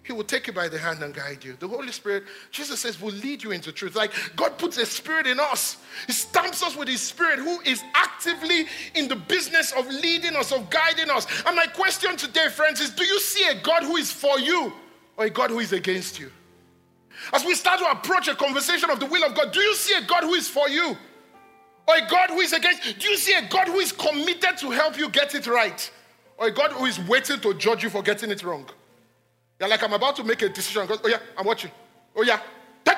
He 0.04 0.12
will 0.12 0.22
take 0.22 0.46
you 0.46 0.52
by 0.52 0.68
the 0.68 0.78
hand 0.78 1.02
and 1.02 1.14
guide 1.14 1.42
you. 1.42 1.56
The 1.58 1.66
Holy 1.66 1.90
Spirit, 1.90 2.24
Jesus 2.50 2.80
says, 2.80 3.00
will 3.00 3.14
lead 3.14 3.42
you 3.42 3.52
into 3.52 3.72
truth. 3.72 3.96
Like 3.96 4.12
God 4.36 4.58
puts 4.58 4.76
a 4.76 4.84
spirit 4.84 5.26
in 5.26 5.40
us. 5.40 5.78
He 6.06 6.12
stamps 6.12 6.62
us 6.62 6.76
with 6.76 6.88
His 6.88 7.00
Spirit 7.00 7.38
who 7.38 7.58
is 7.62 7.82
actively 7.94 8.66
in 8.94 9.08
the 9.08 9.16
business 9.16 9.72
of 9.72 9.88
leading 9.88 10.36
us, 10.36 10.52
of 10.52 10.68
guiding 10.68 11.08
us. 11.08 11.26
And 11.46 11.56
my 11.56 11.66
question 11.66 12.18
today, 12.18 12.48
friends, 12.50 12.80
is 12.80 12.90
do 12.90 13.02
you 13.02 13.18
see 13.18 13.48
a 13.48 13.54
God 13.62 13.82
who 13.82 13.96
is 13.96 14.12
for 14.12 14.38
you 14.38 14.74
or 15.16 15.24
a 15.24 15.30
God 15.30 15.48
who 15.48 15.60
is 15.60 15.72
against 15.72 16.20
you? 16.20 16.30
As 17.32 17.42
we 17.42 17.54
start 17.54 17.80
to 17.80 17.86
approach 17.86 18.28
a 18.28 18.34
conversation 18.34 18.90
of 18.90 19.00
the 19.00 19.06
will 19.06 19.24
of 19.24 19.34
God, 19.34 19.52
do 19.52 19.60
you 19.60 19.74
see 19.74 19.94
a 19.94 20.02
God 20.02 20.24
who 20.24 20.34
is 20.34 20.46
for 20.46 20.68
you 20.68 20.98
or 21.88 21.96
a 21.96 22.06
God 22.06 22.28
who 22.28 22.40
is 22.40 22.52
against? 22.52 22.98
Do 22.98 23.08
you 23.08 23.16
see 23.16 23.32
a 23.32 23.48
God 23.48 23.68
who 23.68 23.78
is 23.78 23.90
committed 23.90 24.58
to 24.58 24.70
help 24.70 24.98
you 24.98 25.08
get 25.08 25.34
it 25.34 25.46
right 25.46 25.90
or 26.36 26.48
a 26.48 26.50
God 26.50 26.72
who 26.72 26.84
is 26.84 27.00
waiting 27.00 27.40
to 27.40 27.54
judge 27.54 27.82
you 27.82 27.88
for 27.88 28.02
getting 28.02 28.30
it 28.30 28.42
wrong? 28.42 28.68
You're 29.64 29.70
like, 29.70 29.82
I'm 29.82 29.94
about 29.94 30.14
to 30.16 30.24
make 30.24 30.42
a 30.42 30.50
decision. 30.50 30.86
oh, 30.90 31.08
yeah, 31.08 31.16
I'm 31.38 31.46
watching. 31.46 31.70
Oh, 32.14 32.22
yeah. 32.22 32.38
Do 32.84 32.92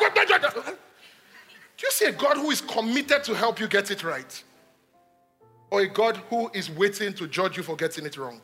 you 1.80 1.92
see 1.92 2.06
a 2.06 2.12
God 2.12 2.38
who 2.38 2.50
is 2.50 2.60
committed 2.60 3.22
to 3.22 3.36
help 3.36 3.60
you 3.60 3.68
get 3.68 3.92
it 3.92 4.02
right? 4.02 4.42
Or 5.70 5.82
a 5.82 5.86
God 5.86 6.16
who 6.28 6.50
is 6.52 6.68
waiting 6.68 7.12
to 7.14 7.28
judge 7.28 7.56
you 7.56 7.62
for 7.62 7.76
getting 7.76 8.04
it 8.04 8.16
wrong? 8.16 8.40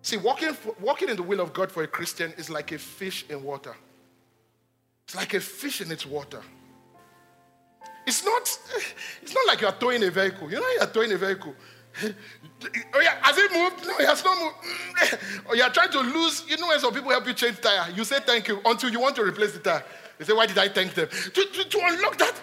See, 0.00 0.16
walking, 0.16 0.56
walking 0.80 1.10
in 1.10 1.16
the 1.16 1.22
will 1.22 1.40
of 1.40 1.52
God 1.52 1.70
for 1.70 1.82
a 1.82 1.86
Christian 1.86 2.32
is 2.38 2.48
like 2.48 2.72
a 2.72 2.78
fish 2.78 3.26
in 3.28 3.42
water. 3.42 3.76
It's 5.04 5.14
like 5.14 5.34
a 5.34 5.40
fish 5.40 5.82
in 5.82 5.92
its 5.92 6.06
water. 6.06 6.40
It's 8.06 8.24
not, 8.24 8.58
it's 9.20 9.34
not 9.34 9.46
like 9.46 9.60
you're 9.60 9.72
towing 9.72 10.02
a 10.02 10.10
vehicle. 10.10 10.50
You 10.50 10.60
know, 10.60 10.68
you're 10.78 10.86
towing 10.86 11.12
a 11.12 11.18
vehicle. 11.18 11.54
Oh 12.02 13.00
yeah, 13.00 13.16
has 13.22 13.38
it 13.38 13.52
moved? 13.52 13.86
No, 13.86 13.96
it 13.98 14.06
has 14.06 14.24
not 14.24 14.38
moved. 14.38 14.54
Or 15.46 15.50
oh, 15.50 15.54
you 15.54 15.62
are 15.62 15.70
trying 15.70 15.90
to 15.90 16.00
lose. 16.00 16.44
You 16.48 16.56
know 16.56 16.68
when 16.68 16.78
some 16.78 16.92
people 16.92 17.10
help 17.10 17.26
you 17.26 17.34
change 17.34 17.60
tire, 17.60 17.90
you 17.92 18.04
say 18.04 18.20
thank 18.20 18.48
you 18.48 18.60
until 18.64 18.90
you 18.90 19.00
want 19.00 19.16
to 19.16 19.22
replace 19.22 19.52
the 19.52 19.58
tire. 19.58 19.84
They 20.18 20.26
say, 20.26 20.34
why 20.34 20.46
did 20.46 20.58
I 20.58 20.68
thank 20.68 20.92
them? 20.92 21.08
To, 21.08 21.30
to, 21.30 21.64
to 21.64 21.80
unlock 21.82 22.18
that, 22.18 22.34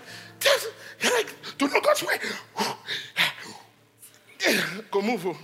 you're 1.00 1.16
like, 1.16 1.36
to 1.60 1.68
know 1.68 1.80
God's 1.80 2.04
way. 2.04 2.18
Go 4.92 5.02
move. 5.02 5.28
Oh. 5.28 5.38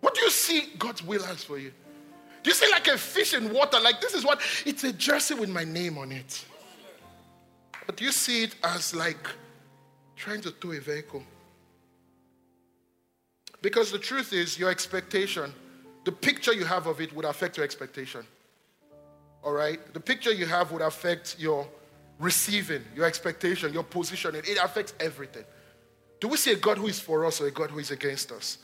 What 0.00 0.14
do 0.14 0.22
you 0.22 0.30
see 0.30 0.68
God's 0.78 1.02
will 1.02 1.22
has 1.24 1.42
for 1.42 1.58
you? 1.58 1.72
Do 2.42 2.50
you 2.50 2.54
see 2.54 2.70
like 2.70 2.86
a 2.86 2.96
fish 2.96 3.34
in 3.34 3.52
water? 3.52 3.80
Like 3.80 4.00
this 4.00 4.14
is 4.14 4.24
what 4.24 4.40
it's 4.64 4.84
a 4.84 4.92
jersey 4.92 5.34
with 5.34 5.48
my 5.48 5.64
name 5.64 5.98
on 5.98 6.12
it. 6.12 6.44
But 7.84 7.96
do 7.96 8.04
you 8.04 8.12
see 8.12 8.44
it 8.44 8.54
as 8.62 8.94
like 8.94 9.28
trying 10.16 10.40
to 10.42 10.52
tow 10.52 10.72
a 10.72 10.80
vehicle? 10.80 11.22
Because 13.62 13.92
the 13.92 13.98
truth 13.98 14.32
is, 14.32 14.58
your 14.58 14.70
expectation, 14.70 15.52
the 16.04 16.12
picture 16.12 16.52
you 16.52 16.64
have 16.64 16.86
of 16.86 17.00
it 17.00 17.14
would 17.14 17.24
affect 17.24 17.56
your 17.56 17.64
expectation. 17.64 18.24
All 19.42 19.52
right? 19.52 19.78
The 19.92 20.00
picture 20.00 20.32
you 20.32 20.46
have 20.46 20.72
would 20.72 20.82
affect 20.82 21.36
your 21.38 21.66
receiving, 22.18 22.82
your 22.94 23.06
expectation, 23.06 23.72
your 23.72 23.82
positioning. 23.82 24.42
It 24.44 24.58
affects 24.62 24.94
everything. 25.00 25.44
Do 26.20 26.28
we 26.28 26.36
see 26.36 26.52
a 26.52 26.56
God 26.56 26.78
who 26.78 26.86
is 26.86 27.00
for 27.00 27.24
us 27.24 27.40
or 27.40 27.46
a 27.46 27.50
God 27.50 27.70
who 27.70 27.78
is 27.78 27.90
against 27.90 28.30
us? 28.32 28.58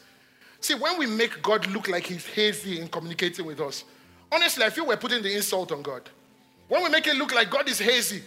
See, 0.61 0.75
when 0.75 0.99
we 0.99 1.07
make 1.07 1.43
God 1.43 1.67
look 1.69 1.89
like 1.89 2.07
he's 2.07 2.27
hazy 2.27 2.81
in 2.81 2.89
communicating 2.89 3.47
with 3.47 3.61
us, 3.61 3.85
honestly, 4.31 4.65
I 4.65 4.71
feel 4.71 4.87
we're 4.87 4.97
putting 4.97 5.23
the 5.23 5.35
insult 5.35 5.73
on 5.73 5.83
God. 5.83 6.09
When 6.69 6.83
we 6.83 6.89
make 6.91 7.07
it 7.07 7.17
look 7.17 7.35
like 7.35 7.51
God 7.51 7.69
is 7.69 7.79
hazy, 7.79 8.23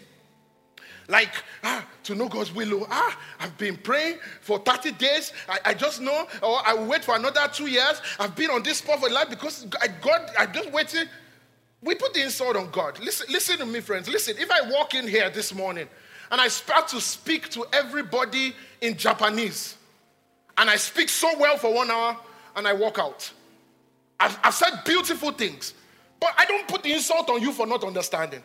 like, 1.10 1.32
ah, 1.64 1.86
to 2.04 2.16
know 2.16 2.30
God's 2.30 2.54
will. 2.54 2.84
Oh, 2.84 2.88
ah, 2.90 3.20
I've 3.40 3.58
been 3.58 3.76
praying 3.76 4.20
for 4.42 4.60
30 4.60 4.92
days. 4.94 5.34
I, 5.50 5.60
I 5.66 5.74
just 5.74 6.00
know, 6.02 6.28
or 6.44 6.60
I 6.66 6.76
will 6.76 6.86
wait 6.86 7.04
for 7.04 7.16
another 7.16 7.42
two 7.52 7.68
years. 7.68 8.02
I've 8.20 8.36
been 8.36 8.52
on 8.52 8.62
this 8.64 8.78
spot 8.78 9.00
for 9.00 9.10
life 9.10 9.30
because 9.30 9.66
I, 9.82 9.88
God, 9.88 10.30
I 10.38 10.46
just 10.46 10.72
waited. 10.72 11.10
We 11.82 11.96
put 11.96 12.14
the 12.14 12.24
insult 12.24 12.56
on 12.56 12.70
God. 12.70 13.00
Listen, 13.00 13.28
listen 13.32 13.58
to 13.58 13.66
me, 13.66 13.80
friends. 13.80 14.08
Listen, 14.08 14.36
if 14.38 14.52
I 14.52 14.70
walk 14.70 14.94
in 14.94 15.08
here 15.08 15.30
this 15.32 15.54
morning 15.54 15.88
and 16.32 16.40
I 16.40 16.48
start 16.48 16.88
to 16.90 17.02
speak 17.02 17.50
to 17.50 17.66
everybody 17.74 18.54
in 18.82 18.96
Japanese, 18.96 19.76
and 20.58 20.70
I 20.70 20.76
speak 20.76 21.10
so 21.10 21.32
well 21.40 21.58
for 21.58 21.74
one 21.74 21.90
hour 21.90 22.18
and 22.56 22.68
I 22.68 22.74
walk 22.74 23.00
out, 23.00 23.32
I've, 24.20 24.38
I've 24.44 24.54
said 24.54 24.84
beautiful 24.86 25.32
things, 25.32 25.74
but 26.20 26.32
I 26.38 26.46
don't 26.46 26.68
put 26.68 26.84
the 26.84 26.94
insult 26.94 27.30
on 27.30 27.42
you 27.42 27.52
for 27.52 27.66
not 27.66 27.84
understanding. 27.84 28.44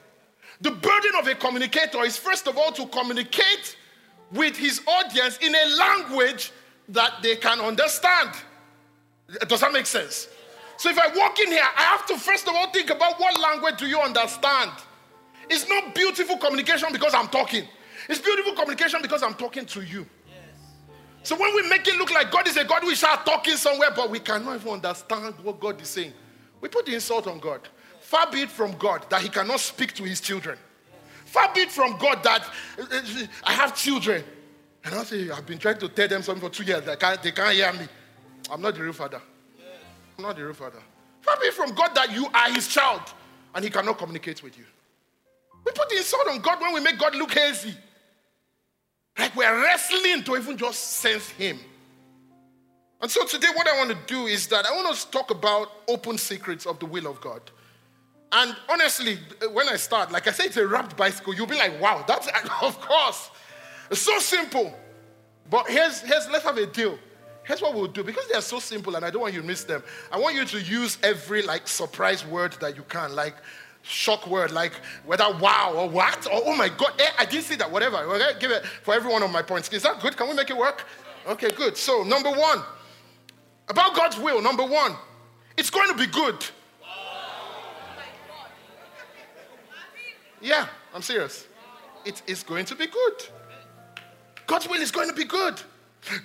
The 0.60 0.70
burden 0.70 1.12
of 1.18 1.26
a 1.26 1.34
communicator 1.34 2.02
is, 2.04 2.16
first 2.16 2.46
of 2.46 2.56
all, 2.56 2.72
to 2.72 2.86
communicate 2.86 3.76
with 4.32 4.56
his 4.56 4.80
audience 4.86 5.38
in 5.38 5.54
a 5.54 5.76
language 5.76 6.52
that 6.88 7.22
they 7.22 7.36
can 7.36 7.60
understand. 7.60 8.30
Does 9.48 9.60
that 9.60 9.72
make 9.72 9.86
sense? 9.86 10.28
So 10.76 10.90
if 10.90 10.98
I 10.98 11.08
walk 11.16 11.38
in 11.40 11.48
here, 11.48 11.62
I 11.76 11.82
have 11.82 12.06
to 12.06 12.18
first 12.18 12.48
of 12.48 12.54
all 12.54 12.70
think 12.70 12.90
about 12.90 13.18
what 13.20 13.40
language 13.40 13.78
do 13.78 13.86
you 13.86 14.00
understand? 14.00 14.70
It's 15.48 15.68
not 15.68 15.94
beautiful 15.94 16.36
communication 16.36 16.88
because 16.92 17.14
I'm 17.14 17.28
talking. 17.28 17.66
It's 18.08 18.20
beautiful 18.20 18.52
communication 18.52 19.00
because 19.02 19.22
I'm 19.22 19.34
talking 19.34 19.66
to 19.66 19.82
you. 19.82 20.06
So 21.22 21.36
when 21.36 21.54
we 21.54 21.66
make 21.68 21.86
it 21.88 21.96
look 21.96 22.12
like 22.12 22.30
God 22.30 22.46
is 22.46 22.56
a 22.56 22.64
God, 22.64 22.84
we 22.84 22.94
start 22.94 23.24
talking 23.24 23.56
somewhere, 23.56 23.90
but 23.96 24.10
we 24.10 24.18
cannot 24.20 24.56
even 24.56 24.72
understand 24.72 25.34
what 25.42 25.58
God 25.58 25.80
is 25.80 25.88
saying. 25.88 26.12
We 26.60 26.68
put 26.68 26.84
the 26.84 26.94
insult 26.94 27.26
on 27.26 27.38
God. 27.38 27.60
Far 28.04 28.30
be 28.30 28.42
it 28.42 28.50
from 28.50 28.72
God 28.76 29.08
that 29.08 29.22
He 29.22 29.30
cannot 29.30 29.60
speak 29.60 29.94
to 29.94 30.04
His 30.04 30.20
children. 30.20 30.58
Far 31.24 31.52
be 31.54 31.62
it 31.62 31.72
from 31.72 31.96
God 31.96 32.22
that 32.22 32.44
uh, 32.78 33.26
I 33.42 33.52
have 33.54 33.74
children. 33.74 34.22
And 34.84 34.94
I 34.94 35.04
say, 35.04 35.30
I've 35.30 35.46
been 35.46 35.58
trying 35.58 35.78
to 35.78 35.88
tell 35.88 36.06
them 36.06 36.22
something 36.22 36.46
for 36.46 36.54
two 36.54 36.64
years. 36.64 36.84
They 36.84 36.96
can't, 36.96 37.22
they 37.22 37.32
can't 37.32 37.54
hear 37.54 37.72
me. 37.72 37.88
I'm 38.50 38.60
not 38.60 38.74
the 38.74 38.82
real 38.82 38.92
father. 38.92 39.22
I'm 40.18 40.22
not 40.22 40.36
the 40.36 40.44
real 40.44 40.52
father. 40.52 40.80
Far 41.22 41.38
be 41.40 41.46
it 41.46 41.54
from 41.54 41.74
God 41.74 41.94
that 41.94 42.12
you 42.12 42.26
are 42.26 42.52
His 42.52 42.68
child 42.68 43.00
and 43.54 43.64
He 43.64 43.70
cannot 43.70 43.96
communicate 43.96 44.42
with 44.42 44.58
you. 44.58 44.66
We 45.64 45.72
put 45.72 45.88
the 45.88 45.96
insult 45.96 46.28
on 46.28 46.40
God 46.40 46.60
when 46.60 46.74
we 46.74 46.80
make 46.80 46.98
God 46.98 47.14
look 47.14 47.32
hazy. 47.32 47.74
Like 49.18 49.34
we're 49.34 49.62
wrestling 49.62 50.24
to 50.24 50.36
even 50.36 50.58
just 50.58 50.78
sense 50.98 51.30
Him. 51.30 51.58
And 53.00 53.10
so 53.10 53.24
today, 53.24 53.48
what 53.54 53.66
I 53.66 53.78
want 53.78 53.90
to 53.90 54.14
do 54.14 54.26
is 54.26 54.46
that 54.48 54.66
I 54.66 54.74
want 54.76 54.88
us 54.88 55.06
to 55.06 55.10
talk 55.10 55.30
about 55.30 55.72
open 55.88 56.18
secrets 56.18 56.66
of 56.66 56.78
the 56.78 56.86
will 56.86 57.06
of 57.06 57.18
God. 57.22 57.40
And 58.36 58.56
honestly, 58.68 59.18
when 59.52 59.68
I 59.68 59.76
start, 59.76 60.10
like 60.10 60.26
I 60.26 60.32
say, 60.32 60.46
it's 60.46 60.56
a 60.56 60.66
wrapped 60.66 60.96
bicycle. 60.96 61.34
You'll 61.34 61.46
be 61.46 61.56
like, 61.56 61.80
wow, 61.80 62.04
that's, 62.06 62.26
of 62.62 62.80
course. 62.80 63.30
It's 63.90 64.00
so 64.00 64.18
simple. 64.18 64.76
But 65.48 65.68
here's, 65.68 66.00
here's, 66.00 66.28
let's 66.28 66.44
have 66.44 66.58
a 66.58 66.66
deal. 66.66 66.98
Here's 67.44 67.62
what 67.62 67.74
we'll 67.74 67.86
do. 67.86 68.02
Because 68.02 68.26
they're 68.28 68.40
so 68.40 68.58
simple 68.58 68.96
and 68.96 69.04
I 69.04 69.10
don't 69.10 69.22
want 69.22 69.34
you 69.34 69.40
to 69.40 69.46
miss 69.46 69.62
them, 69.62 69.84
I 70.10 70.18
want 70.18 70.34
you 70.34 70.44
to 70.46 70.60
use 70.60 70.98
every 71.02 71.42
like 71.42 71.68
surprise 71.68 72.26
word 72.26 72.56
that 72.60 72.76
you 72.76 72.82
can. 72.88 73.14
Like, 73.14 73.36
shock 73.82 74.26
word, 74.26 74.50
like 74.50 74.72
whether 75.04 75.24
wow 75.38 75.74
or 75.76 75.88
what, 75.88 76.26
or 76.26 76.42
oh 76.46 76.56
my 76.56 76.70
God, 76.70 76.92
eh, 76.98 77.10
I 77.18 77.26
didn't 77.26 77.44
see 77.44 77.54
that, 77.56 77.70
whatever. 77.70 77.98
Okay, 77.98 78.38
give 78.40 78.50
it 78.50 78.64
for 78.64 78.94
every 78.94 79.12
one 79.12 79.22
of 79.22 79.30
my 79.30 79.42
points. 79.42 79.68
Is 79.68 79.82
that 79.82 80.00
good? 80.00 80.16
Can 80.16 80.28
we 80.28 80.34
make 80.34 80.50
it 80.50 80.56
work? 80.56 80.86
Okay, 81.26 81.50
good. 81.50 81.76
So, 81.76 82.02
number 82.02 82.30
one, 82.30 82.62
about 83.68 83.94
God's 83.94 84.18
will, 84.18 84.42
number 84.42 84.64
one, 84.64 84.96
it's 85.56 85.70
going 85.70 85.88
to 85.88 85.96
be 85.96 86.06
good. 86.06 86.44
Yeah, 90.44 90.68
I'm 90.94 91.00
serious. 91.00 91.46
It 92.04 92.20
is 92.26 92.42
going 92.42 92.66
to 92.66 92.74
be 92.74 92.86
good. 92.86 93.14
God's 94.46 94.68
will 94.68 94.80
is 94.80 94.90
going 94.90 95.08
to 95.08 95.14
be 95.14 95.24
good. 95.24 95.58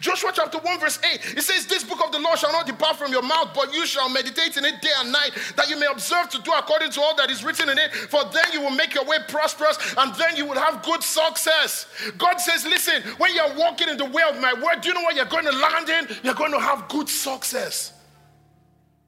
Joshua 0.01 0.31
chapter 0.33 0.57
1, 0.57 0.79
verse 0.81 0.99
8, 1.01 1.37
it 1.37 1.41
says, 1.41 1.65
This 1.65 1.85
book 1.85 2.03
of 2.05 2.11
the 2.11 2.19
law 2.19 2.35
shall 2.35 2.51
not 2.51 2.67
depart 2.67 2.97
from 2.97 3.13
your 3.13 3.21
mouth, 3.21 3.51
but 3.55 3.73
you 3.73 3.85
shall 3.85 4.09
meditate 4.09 4.57
in 4.57 4.65
it 4.65 4.81
day 4.81 4.89
and 4.97 5.09
night, 5.09 5.31
that 5.55 5.69
you 5.69 5.79
may 5.79 5.85
observe 5.89 6.27
to 6.31 6.41
do 6.41 6.51
according 6.51 6.91
to 6.91 7.01
all 7.01 7.15
that 7.15 7.31
is 7.31 7.45
written 7.45 7.69
in 7.69 7.77
it, 7.77 7.93
for 7.93 8.25
then 8.25 8.43
you 8.51 8.59
will 8.59 8.71
make 8.71 8.93
your 8.93 9.05
way 9.05 9.19
prosperous, 9.29 9.77
and 9.97 10.13
then 10.15 10.35
you 10.35 10.45
will 10.45 10.59
have 10.59 10.83
good 10.83 11.01
success. 11.01 11.87
God 12.17 12.41
says, 12.41 12.65
Listen, 12.65 13.01
when 13.19 13.33
you're 13.33 13.55
walking 13.55 13.87
in 13.87 13.95
the 13.95 14.03
way 14.03 14.23
of 14.29 14.37
my 14.41 14.51
word, 14.53 14.81
do 14.81 14.89
you 14.89 14.95
know 14.95 15.01
what 15.01 15.15
you're 15.15 15.23
going 15.23 15.45
to 15.45 15.51
land 15.51 15.87
in? 15.87 16.17
You're 16.23 16.33
going 16.33 16.51
to 16.51 16.59
have 16.59 16.89
good 16.89 17.07
success. 17.07 17.93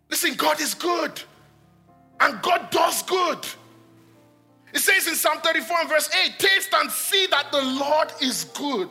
Listen, 0.09 0.35
God 0.35 0.61
is 0.61 0.73
good, 0.73 1.21
and 2.21 2.41
God 2.41 2.71
does 2.71 3.03
good. 3.03 3.45
It 4.73 4.79
says 4.79 5.07
in 5.07 5.15
Psalm 5.15 5.39
34 5.41 5.77
and 5.81 5.89
verse 5.89 6.09
8 6.25 6.39
Taste 6.39 6.73
and 6.73 6.91
see 6.91 7.27
that 7.27 7.51
the 7.51 7.61
Lord 7.61 8.11
is 8.21 8.45
good. 8.45 8.89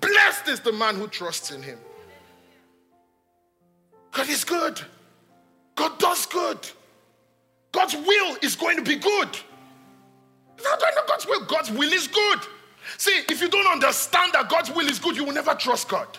Blessed 0.00 0.48
is 0.48 0.60
the 0.60 0.72
man 0.72 0.96
who 0.96 1.08
trusts 1.08 1.50
in 1.50 1.62
him. 1.62 1.78
God 4.12 4.28
is 4.28 4.44
good. 4.44 4.80
God 5.74 5.98
does 5.98 6.26
good. 6.26 6.58
God's 7.72 7.94
will 7.94 8.36
is 8.42 8.56
going 8.56 8.76
to 8.76 8.82
be 8.82 8.96
good. 8.96 9.28
God's 11.06 11.26
will. 11.26 11.44
God's 11.44 11.70
will 11.70 11.92
is 11.92 12.06
good. 12.06 12.40
See, 12.96 13.22
if 13.28 13.40
you 13.40 13.48
don't 13.48 13.66
understand 13.66 14.32
that 14.32 14.48
God's 14.48 14.70
will 14.70 14.88
is 14.88 14.98
good, 14.98 15.16
you 15.16 15.24
will 15.24 15.34
never 15.34 15.54
trust 15.54 15.88
God. 15.88 16.18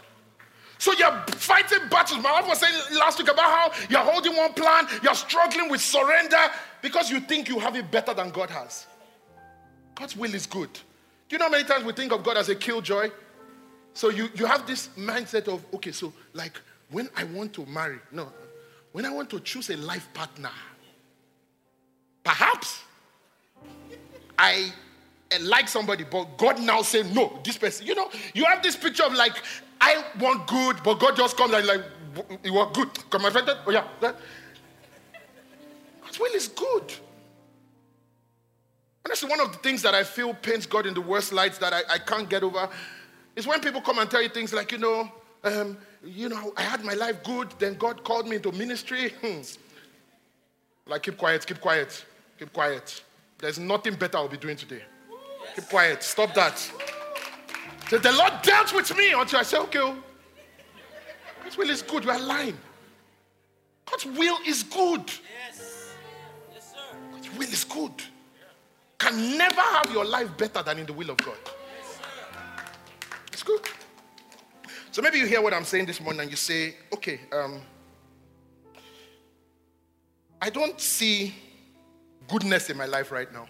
So 0.80 0.94
you're 0.94 1.12
fighting 1.28 1.90
battles. 1.90 2.24
My 2.24 2.32
wife 2.32 2.48
was 2.48 2.60
saying 2.60 2.74
last 2.98 3.20
week 3.20 3.30
about 3.30 3.46
how 3.46 3.72
you're 3.90 4.00
holding 4.00 4.36
one 4.36 4.54
plan, 4.54 4.88
you're 5.04 5.14
struggling 5.14 5.70
with 5.70 5.82
surrender 5.82 6.38
because 6.82 7.12
you 7.12 7.20
think 7.20 7.50
you 7.50 7.60
have 7.60 7.76
it 7.76 7.92
better 7.92 8.14
than 8.14 8.30
God 8.30 8.50
has. 8.50 8.88
God's 9.94 10.16
will 10.16 10.34
is 10.34 10.46
good. 10.46 10.72
Do 10.72 11.36
you 11.36 11.38
know 11.38 11.46
how 11.46 11.52
many 11.52 11.66
times 11.66 11.84
we 11.84 11.92
think 11.92 12.14
of 12.14 12.24
God 12.24 12.38
as 12.38 12.48
a 12.48 12.56
killjoy? 12.56 13.12
So 13.94 14.10
you, 14.10 14.30
you 14.36 14.46
have 14.46 14.66
this 14.66 14.88
mindset 14.98 15.50
of, 15.50 15.66
okay, 15.74 15.92
so 15.92 16.14
like 16.34 16.54
when 16.90 17.10
I 17.16 17.26
want 17.26 17.52
to 17.54 17.66
marry, 17.66 18.00
no, 18.14 18.32
when 18.94 19.06
I 19.06 19.10
want 19.10 19.30
to 19.32 19.42
choose 19.42 19.70
a 19.70 19.76
life 19.76 20.08
partner, 20.14 20.52
perhaps 22.24 22.84
I 24.38 24.72
like 25.42 25.68
somebody, 25.68 26.06
but 26.10 26.38
God 26.38 26.62
now 26.62 26.82
say 26.84 27.04
no, 27.12 27.38
this 27.44 27.58
person. 27.58 27.86
You 27.86 27.96
know, 27.96 28.10
you 28.34 28.46
have 28.46 28.64
this 28.64 28.78
picture 28.78 29.04
of 29.04 29.14
like, 29.14 29.36
I 29.82 30.04
want 30.20 30.48
good, 30.48 30.78
but 30.84 31.00
God 31.00 31.16
just 31.16 31.38
comes 31.38 31.54
and 31.54 31.66
like, 31.66 31.84
you 32.44 32.54
want 32.54 32.74
good. 32.74 32.90
Come 33.10 33.32
friend, 33.32 33.50
oh 33.66 33.72
yeah. 33.72 33.88
That. 34.02 34.16
God's 36.02 36.20
will 36.20 36.34
is 36.34 36.48
good. 36.48 36.94
And 39.06 39.12
that's 39.12 39.24
one 39.24 39.40
of 39.40 39.52
the 39.52 39.58
things 39.60 39.82
that 39.84 39.94
I 39.94 40.04
feel 40.04 40.34
pains 40.34 40.66
God 40.66 40.86
in 40.86 40.94
the 40.94 41.02
worst 41.02 41.32
lights 41.32 41.58
that 41.60 41.74
I, 41.74 41.82
I 41.90 41.98
can't 42.00 42.30
get 42.30 42.44
over 42.44 42.70
is 43.36 43.48
when 43.48 43.62
people 43.62 43.82
come 43.82 44.00
and 44.00 44.10
tell 44.10 44.22
you 44.22 44.30
things 44.30 44.54
like, 44.54 44.72
you 44.72 44.78
know, 44.78 45.10
um, 45.44 45.78
you 46.04 46.30
know, 46.30 46.54
I 46.58 46.64
had 46.64 46.84
my 46.84 46.94
life 46.94 47.24
good, 47.24 47.50
then 47.60 47.76
God 47.76 48.04
called 48.04 48.28
me 48.28 48.36
into 48.36 48.52
ministry. 48.52 49.14
Hmm. 49.22 49.42
Like, 50.86 51.04
keep 51.04 51.18
quiet, 51.18 51.46
keep 51.46 51.62
quiet, 51.62 52.06
keep 52.38 52.52
quiet. 52.52 53.04
There's 53.38 53.60
nothing 53.60 53.96
better 53.96 54.18
I'll 54.18 54.28
be 54.28 54.38
doing 54.38 54.58
today. 54.58 54.82
Keep 55.56 55.70
quiet. 55.70 56.04
Stop 56.04 56.34
that. 56.34 56.72
The 57.90 58.12
Lord 58.12 58.34
dealt 58.44 58.74
with 58.74 58.96
me 58.96 59.14
until 59.14 59.40
I 59.40 59.44
said, 59.44 59.62
okay, 59.62 59.80
oh, 59.80 59.98
God's 61.44 61.58
will 61.58 61.70
is 61.72 61.82
good. 61.82 62.06
We're 62.06 62.20
lying. 62.20 62.58
God's 63.86 64.06
will 64.06 64.38
is 64.46 64.62
good. 64.62 65.02
Yes. 65.48 65.96
Yes, 66.54 66.72
sir. 66.72 66.98
God's 67.12 67.32
will 67.36 67.48
is 67.48 67.64
good. 67.64 67.92
Can 69.00 69.38
never 69.38 69.62
have 69.62 69.92
your 69.92 70.06
life 70.06 70.38
better 70.38 70.62
than 70.62 70.80
in 70.80 70.86
the 70.86 70.94
will 70.94 71.10
of 71.10 71.18
God. 71.18 71.38
Yes, 71.46 72.00
it's 73.34 73.44
good. 73.44 73.62
So 74.92 75.02
maybe 75.02 75.18
you 75.18 75.26
hear 75.26 75.42
what 75.42 75.54
I'm 75.54 75.66
saying 75.66 75.88
this 75.88 76.00
morning 76.00 76.22
and 76.22 76.30
you 76.30 76.38
say, 76.38 76.76
okay, 76.94 77.22
um, 77.32 77.62
I 80.42 80.50
don't 80.50 80.80
see 80.80 81.34
goodness 82.28 82.70
in 82.70 82.78
my 82.78 82.86
life 82.86 83.12
right 83.12 83.32
now. 83.34 83.48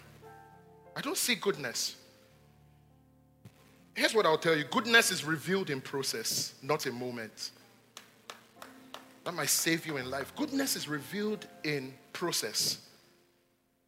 I 0.96 1.02
don't 1.02 1.18
see 1.18 1.34
goodness. 1.34 1.96
Here's 4.00 4.14
what 4.14 4.24
I'll 4.24 4.38
tell 4.38 4.56
you 4.56 4.64
goodness 4.64 5.10
is 5.10 5.26
revealed 5.26 5.68
in 5.68 5.82
process, 5.82 6.54
not 6.62 6.86
in 6.86 6.94
moment. 6.94 7.50
That 9.24 9.34
might 9.34 9.50
save 9.50 9.86
you 9.86 9.98
in 9.98 10.10
life. 10.10 10.32
Goodness 10.36 10.74
is 10.74 10.88
revealed 10.88 11.46
in 11.64 11.92
process, 12.14 12.78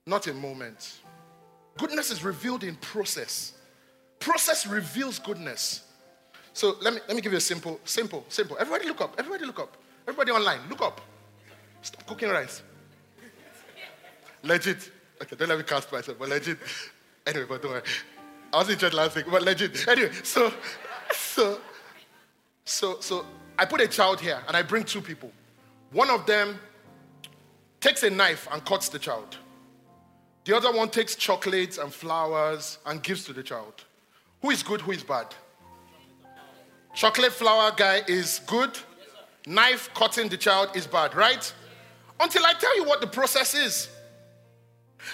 not 0.07 0.29
in 0.29 0.39
moment. 0.39 0.99
Goodness 1.79 2.11
is 2.11 2.23
revealed 2.23 2.63
in 2.63 2.77
process. 2.77 3.55
Process 4.19 4.67
reveals 4.67 5.19
goodness. 5.19 5.85
So 6.53 6.77
let 6.83 6.93
me, 6.93 7.01
let 7.09 7.17
me 7.17 7.23
give 7.23 7.33
you 7.33 7.39
a 7.39 7.41
simple, 7.41 7.81
simple, 7.87 8.27
simple. 8.29 8.59
Everybody 8.61 8.89
look 8.89 9.01
up. 9.01 9.15
Everybody 9.19 9.47
look 9.47 9.61
up. 9.61 9.79
Everybody 10.07 10.31
online, 10.31 10.61
look 10.69 10.83
up. 10.83 11.01
Stop 11.81 12.07
cooking 12.07 12.29
rice. 12.29 12.61
Legit. 14.43 14.91
Okay, 15.23 15.37
don't 15.37 15.49
let 15.49 15.57
me 15.57 15.65
cast 15.65 15.91
myself, 15.91 16.19
but 16.19 16.29
legit. 16.29 16.59
Anyway, 17.27 17.47
but 17.49 17.63
don't 17.63 17.71
worry. 17.71 17.83
I 18.53 18.59
was 18.59 18.69
in 18.69 18.79
church 18.79 18.93
last 18.93 19.17
week, 19.17 19.27
but 19.31 19.43
legit. 19.43 19.89
Anyway, 19.89 20.13
so, 20.23 20.53
so, 21.15 21.61
so, 22.65 23.01
so 23.01 23.27
I 23.59 23.65
put 23.65 23.81
a 23.81 23.89
child 23.89 24.21
here 24.21 24.41
and 24.47 24.57
I 24.57 24.63
bring 24.63 24.85
two 24.85 25.01
people. 25.01 25.33
One 25.93 26.11
of 26.11 26.27
them 26.27 26.59
takes 27.81 28.03
a 28.03 28.11
knife 28.11 28.47
and 28.53 28.65
cuts 28.65 28.89
the 28.89 28.99
child. 28.99 29.39
The 30.45 30.57
other 30.57 30.73
one 30.73 30.91
takes 30.91 31.15
chocolates 31.15 31.79
and 31.79 31.93
flowers 31.93 32.79
and 32.85 33.03
gives 33.03 33.25
to 33.25 33.33
the 33.33 33.43
child. 33.43 33.85
Who 34.43 34.51
is 34.51 34.63
good? 34.63 34.81
Who 34.81 34.93
is 34.93 35.03
bad? 35.03 35.35
Chocolate 36.95 37.33
flower 37.33 37.73
guy 37.75 38.03
is 38.07 38.41
good. 38.47 38.77
Knife 39.47 39.89
cutting 39.95 40.29
the 40.29 40.37
child 40.37 40.77
is 40.77 40.87
bad, 40.87 41.15
right? 41.15 41.53
Until 42.21 42.45
I 42.45 42.53
tell 42.55 42.77
you 42.77 42.85
what 42.85 43.01
the 43.01 43.07
process 43.07 43.55
is. 43.55 43.89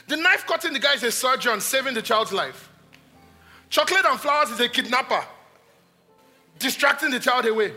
The 0.09 0.16
knife 0.16 0.44
cutting 0.46 0.72
the 0.72 0.79
guy 0.79 0.94
is 0.94 1.03
a 1.03 1.12
surgeon 1.12 1.61
saving 1.61 1.94
the 1.94 2.03
child's 2.03 2.33
life. 2.33 2.67
Chocolate 3.70 4.04
and 4.07 4.18
flowers 4.18 4.50
is 4.50 4.61
a 4.61 4.68
kidnapper 4.68 5.24
distracting 6.59 7.11
the 7.11 7.20
child 7.20 7.46
away. 7.46 7.72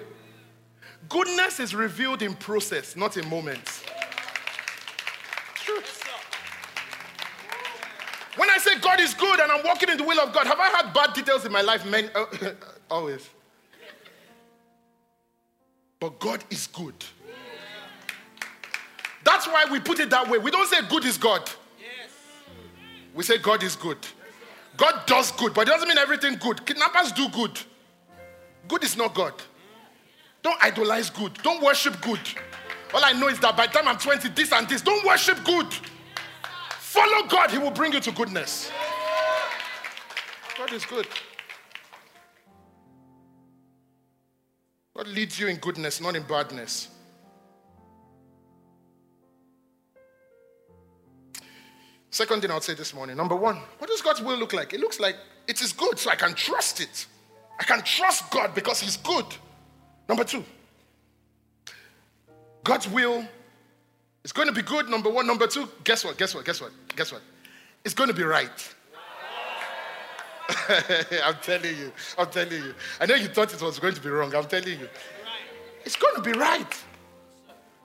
Goodness 1.10 1.60
is 1.60 1.76
revealed 1.76 2.22
in 2.22 2.34
process, 2.34 2.96
not 2.96 3.18
in 3.18 3.28
moments. 3.30 3.84
When 8.38 8.50
I 8.50 8.58
say 8.60 8.80
God 8.80 9.00
is 9.02 9.14
good 9.14 9.40
and 9.40 9.52
I'm 9.52 9.64
walking 9.66 9.90
in 9.90 9.98
the 9.98 10.04
will 10.04 10.20
of 10.20 10.34
God, 10.34 10.48
have 10.48 10.60
I 10.60 10.70
had 10.70 10.94
bad 10.94 11.14
details 11.14 11.46
in 11.46 11.52
my 11.52 11.62
life? 11.62 11.86
Men, 11.86 12.10
uh, 12.16 12.26
always. 12.90 13.30
But 16.00 16.18
God 16.20 16.44
is 16.50 16.68
good. 16.68 16.96
That's 19.24 19.48
why 19.48 19.66
we 19.70 19.80
put 19.80 20.00
it 20.00 20.10
that 20.10 20.30
way. 20.30 20.38
We 20.38 20.50
don't 20.50 20.68
say 20.68 20.78
good 20.90 21.06
is 21.06 21.18
God. 21.18 21.50
We 23.14 23.24
say 23.24 23.38
God 23.38 23.62
is 23.62 23.76
good. 23.76 23.98
God 24.78 25.06
does 25.06 25.32
good, 25.32 25.54
but 25.54 25.68
it 25.68 25.72
doesn't 25.72 25.88
mean 25.88 25.98
everything 25.98 26.36
good. 26.36 26.66
Kidnappers 26.66 27.12
do 27.12 27.30
good. 27.30 27.60
Good 28.68 28.84
is 28.84 28.98
not 28.98 29.14
God. 29.14 29.34
Don't 30.42 30.62
idolize 30.64 31.10
good. 31.10 31.34
Don't 31.44 31.62
worship 31.62 32.02
good. 32.02 32.20
All 32.94 33.04
I 33.04 33.14
know 33.14 33.28
is 33.28 33.40
that 33.40 33.56
by 33.56 33.68
the 33.68 33.74
time 33.74 33.88
I'm 33.88 33.98
20, 33.98 34.30
this 34.30 34.52
and 34.52 34.68
this, 34.68 34.82
don't 34.82 35.06
worship 35.06 35.44
good. 35.44 35.68
Follow 36.80 37.28
God, 37.28 37.52
He 37.52 37.58
will 37.58 37.72
bring 37.72 37.94
you 37.94 38.00
to 38.00 38.12
goodness. 38.12 38.72
God 40.58 40.74
is 40.74 40.86
good. 40.86 41.08
God 44.96 45.08
leads 45.08 45.40
you 45.40 45.48
in 45.48 45.58
goodness, 45.58 46.02
not 46.02 46.16
in 46.16 46.24
badness. 46.24 46.90
Second 52.12 52.42
thing 52.42 52.52
I 52.52 52.56
would 52.56 52.64
say 52.64 52.74
this 52.74 52.94
morning 52.94 53.16
number 53.16 53.36
one, 53.36 53.58
what 53.78 53.90
does 53.90 54.02
God's 54.02 54.22
will 54.22 54.38
look 54.38 54.54
like? 54.54 54.74
It 54.74 54.82
looks 54.82 55.00
like 55.00 55.16
it 55.48 55.62
is 55.62 55.72
good, 55.72 55.98
so 55.98 56.12
I 56.12 56.16
can 56.16 56.34
trust 56.34 56.82
it. 56.82 57.08
I 57.60 57.64
can 57.64 57.82
trust 57.82 58.30
God 58.30 58.54
because 58.54 58.82
He's 58.82 58.98
good. 58.98 59.26
Number 60.10 60.26
two, 60.26 60.44
God's 62.64 62.90
will 62.90 63.26
is 64.24 64.32
going 64.34 64.48
to 64.48 64.54
be 64.54 64.62
good. 64.62 64.90
Number 64.90 65.10
one. 65.10 65.26
Number 65.26 65.48
two, 65.48 65.68
guess 65.84 66.04
what? 66.04 66.18
Guess 66.18 66.36
what? 66.36 66.46
Guess 66.46 66.62
what? 66.62 66.72
Guess 66.96 67.14
what? 67.14 67.22
It's 67.86 67.94
going 67.94 68.10
to 68.10 68.16
be 68.16 68.24
right. 68.24 68.76
I'm 71.24 71.36
telling 71.42 71.78
you. 71.78 71.92
I'm 72.18 72.30
telling 72.30 72.52
you. 72.52 72.74
I 73.00 73.06
know 73.06 73.16
you 73.16 73.28
thought 73.28 73.54
it 73.54 73.62
was 73.62 73.80
going 73.80 73.94
to 73.94 74.02
be 74.02 74.10
wrong. 74.10 74.36
I'm 74.36 74.46
telling 74.46 74.80
you. 74.80 74.90
It's 75.86 75.96
going 75.96 76.16
to 76.16 76.22
be 76.22 76.34
right. 76.34 76.84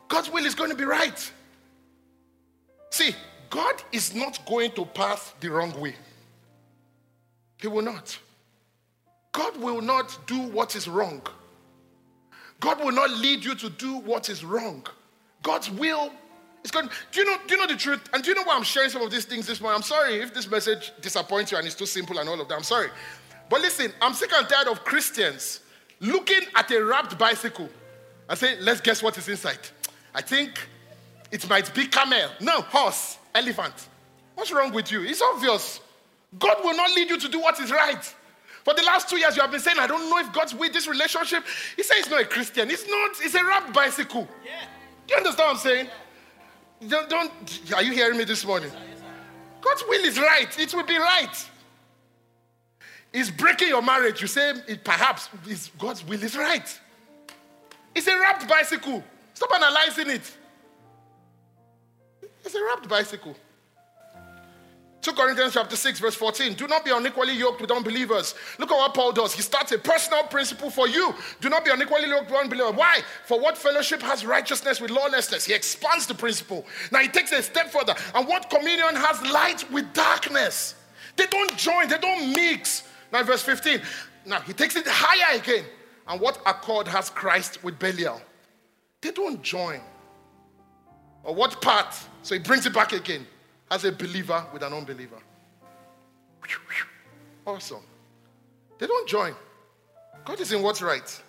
God's 0.08 0.30
will 0.30 0.44
is 0.44 0.54
going 0.54 0.70
to 0.70 0.76
be 0.76 0.84
right. 0.84 1.32
See, 2.90 3.14
God 3.50 3.82
is 3.92 4.14
not 4.14 4.44
going 4.46 4.72
to 4.72 4.84
pass 4.84 5.34
the 5.40 5.50
wrong 5.50 5.78
way. 5.80 5.94
He 7.60 7.68
will 7.68 7.82
not. 7.82 8.18
God 9.32 9.56
will 9.58 9.80
not 9.80 10.18
do 10.26 10.38
what 10.38 10.76
is 10.76 10.88
wrong. 10.88 11.22
God 12.60 12.80
will 12.80 12.92
not 12.92 13.10
lead 13.10 13.44
you 13.44 13.54
to 13.54 13.68
do 13.68 13.98
what 13.98 14.28
is 14.28 14.44
wrong. 14.44 14.86
God's 15.42 15.70
will 15.70 16.10
is 16.64 16.70
going. 16.70 16.88
Do 17.12 17.20
you 17.20 17.26
know? 17.26 17.36
Do 17.46 17.54
you 17.54 17.60
know 17.60 17.66
the 17.66 17.78
truth? 17.78 18.00
And 18.12 18.22
do 18.22 18.30
you 18.30 18.34
know 18.34 18.42
why 18.44 18.56
I'm 18.56 18.62
sharing 18.62 18.90
some 18.90 19.02
of 19.02 19.10
these 19.10 19.26
things 19.26 19.46
this 19.46 19.60
morning? 19.60 19.76
I'm 19.76 19.82
sorry 19.82 20.20
if 20.20 20.32
this 20.32 20.50
message 20.50 20.92
disappoints 21.00 21.52
you 21.52 21.58
and 21.58 21.66
it's 21.66 21.76
too 21.76 21.86
simple 21.86 22.18
and 22.18 22.28
all 22.28 22.40
of 22.40 22.48
that. 22.48 22.54
I'm 22.54 22.62
sorry, 22.62 22.88
but 23.50 23.60
listen, 23.60 23.92
I'm 24.00 24.14
sick 24.14 24.30
and 24.34 24.48
tired 24.48 24.68
of 24.68 24.84
Christians 24.84 25.60
looking 26.00 26.42
at 26.54 26.70
a 26.70 26.82
wrapped 26.82 27.18
bicycle 27.18 27.68
and 28.28 28.38
saying, 28.38 28.58
"Let's 28.62 28.80
guess 28.80 29.02
what 29.02 29.16
is 29.18 29.28
inside." 29.28 29.60
I 30.14 30.22
think 30.22 30.58
it 31.30 31.46
might 31.48 31.72
be 31.74 31.86
camel. 31.86 32.30
No, 32.40 32.62
horse 32.62 33.18
elephant. 33.36 33.88
What's 34.34 34.52
wrong 34.52 34.72
with 34.72 34.90
you? 34.90 35.02
It's 35.02 35.22
obvious. 35.22 35.80
God 36.38 36.56
will 36.64 36.76
not 36.76 36.94
lead 36.94 37.08
you 37.10 37.18
to 37.18 37.28
do 37.28 37.40
what 37.40 37.58
is 37.60 37.70
right. 37.70 38.14
For 38.64 38.74
the 38.74 38.82
last 38.82 39.08
two 39.08 39.16
years, 39.16 39.36
you 39.36 39.42
have 39.42 39.50
been 39.50 39.60
saying, 39.60 39.78
I 39.78 39.86
don't 39.86 40.10
know 40.10 40.18
if 40.18 40.32
God's 40.32 40.54
with 40.54 40.72
this 40.72 40.88
relationship. 40.88 41.44
He 41.76 41.82
says 41.82 41.98
he's 41.98 42.10
not 42.10 42.20
a 42.20 42.24
Christian. 42.24 42.68
It's 42.70 42.86
not, 42.88 43.10
it's 43.20 43.34
a 43.34 43.44
wrapped 43.44 43.72
bicycle. 43.72 44.28
Yeah. 44.44 44.66
Do 45.06 45.14
you 45.14 45.18
understand 45.18 45.46
what 45.46 45.54
I'm 45.54 45.60
saying? 45.60 45.88
Don't, 46.88 47.08
don't, 47.08 47.72
are 47.74 47.82
you 47.82 47.92
hearing 47.92 48.18
me 48.18 48.24
this 48.24 48.44
morning? 48.44 48.70
God's 49.60 49.84
will 49.88 50.04
is 50.04 50.18
right. 50.18 50.58
It 50.58 50.74
will 50.74 50.82
be 50.82 50.98
right. 50.98 51.50
It's 53.12 53.30
breaking 53.30 53.68
your 53.68 53.82
marriage. 53.82 54.20
You 54.20 54.26
say 54.26 54.50
it 54.68 54.84
perhaps 54.84 55.28
is 55.48 55.70
God's 55.78 56.04
will 56.04 56.22
is 56.22 56.36
right. 56.36 56.80
It's 57.94 58.06
a 58.06 58.18
wrapped 58.18 58.48
bicycle. 58.48 59.02
Stop 59.32 59.50
analyzing 59.54 60.10
it. 60.10 60.36
It's 62.46 62.54
a 62.54 62.64
wrapped 62.64 62.88
bicycle. 62.88 63.36
2 65.02 65.12
Corinthians 65.12 65.54
chapter 65.54 65.76
6, 65.76 65.98
verse 65.98 66.14
14. 66.14 66.54
Do 66.54 66.68
not 66.68 66.84
be 66.84 66.92
unequally 66.92 67.34
yoked 67.34 67.60
with 67.60 67.72
unbelievers. 67.72 68.34
Look 68.58 68.70
at 68.70 68.76
what 68.76 68.94
Paul 68.94 69.12
does. 69.12 69.34
He 69.34 69.42
starts 69.42 69.72
a 69.72 69.78
personal 69.78 70.22
principle 70.24 70.70
for 70.70 70.88
you. 70.88 71.12
Do 71.40 71.48
not 71.48 71.64
be 71.64 71.72
unequally 71.72 72.08
yoked 72.08 72.30
with 72.30 72.40
unbelievers. 72.40 72.74
Why? 72.74 73.00
For 73.24 73.40
what 73.40 73.58
fellowship 73.58 74.00
has 74.02 74.24
righteousness 74.24 74.80
with 74.80 74.90
lawlessness? 74.90 75.44
He 75.44 75.54
expands 75.54 76.06
the 76.06 76.14
principle. 76.14 76.64
Now 76.92 77.00
he 77.00 77.08
takes 77.08 77.32
a 77.32 77.42
step 77.42 77.70
further. 77.70 77.94
And 78.14 78.28
what 78.28 78.48
communion 78.48 78.94
has 78.94 79.20
light 79.32 79.68
with 79.72 79.92
darkness? 79.92 80.76
They 81.16 81.26
don't 81.26 81.56
join, 81.56 81.88
they 81.88 81.98
don't 81.98 82.32
mix. 82.34 82.84
Now, 83.12 83.22
verse 83.24 83.42
15. 83.42 83.80
Now 84.24 84.40
he 84.40 84.52
takes 84.52 84.76
it 84.76 84.86
higher 84.86 85.38
again. 85.38 85.64
And 86.06 86.20
what 86.20 86.40
accord 86.46 86.86
has 86.86 87.10
Christ 87.10 87.62
with 87.64 87.78
Belial? 87.78 88.20
They 89.00 89.10
don't 89.10 89.42
join. 89.42 89.80
Or 91.24 91.34
what 91.34 91.60
part? 91.60 91.94
So 92.26 92.34
he 92.34 92.40
brings 92.40 92.66
it 92.66 92.72
back 92.72 92.92
again 92.92 93.24
as 93.70 93.84
a 93.84 93.92
believer 93.92 94.44
with 94.52 94.64
an 94.64 94.72
unbeliever. 94.72 95.18
Awesome. 97.46 97.84
They 98.80 98.88
don't 98.88 99.08
join. 99.08 99.32
God 100.24 100.40
is 100.40 100.50
in 100.50 100.60
what's 100.60 100.82
right. 100.82 101.22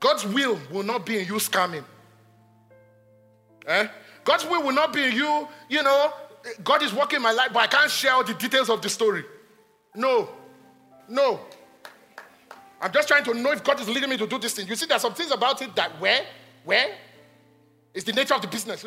God's 0.00 0.24
will 0.24 0.58
will 0.70 0.84
not 0.84 1.04
be 1.04 1.18
in 1.18 1.26
you 1.26 1.34
scamming. 1.34 1.84
Eh? 3.66 3.88
God's 4.24 4.46
will 4.46 4.62
will 4.62 4.72
not 4.72 4.94
be 4.94 5.04
in 5.04 5.12
you, 5.12 5.46
you 5.68 5.82
know, 5.82 6.14
God 6.64 6.82
is 6.82 6.94
working 6.94 7.20
my 7.20 7.32
life, 7.32 7.50
but 7.52 7.58
I 7.58 7.66
can't 7.66 7.90
share 7.90 8.14
all 8.14 8.24
the 8.24 8.32
details 8.32 8.70
of 8.70 8.80
the 8.80 8.88
story. 8.88 9.22
No. 9.94 10.30
No. 11.10 11.40
I'm 12.80 12.90
just 12.90 13.06
trying 13.06 13.24
to 13.24 13.34
know 13.34 13.52
if 13.52 13.62
God 13.62 13.78
is 13.82 13.88
leading 13.90 14.08
me 14.08 14.16
to 14.16 14.26
do 14.26 14.38
this 14.38 14.54
thing. 14.54 14.66
You 14.66 14.76
see, 14.76 14.86
there's 14.86 15.02
some 15.02 15.12
things 15.12 15.30
about 15.30 15.60
it 15.60 15.76
that 15.76 16.00
where, 16.00 16.24
where, 16.64 16.86
it's 17.94 18.04
the 18.04 18.12
nature 18.12 18.34
of 18.34 18.42
the 18.42 18.48
business. 18.48 18.84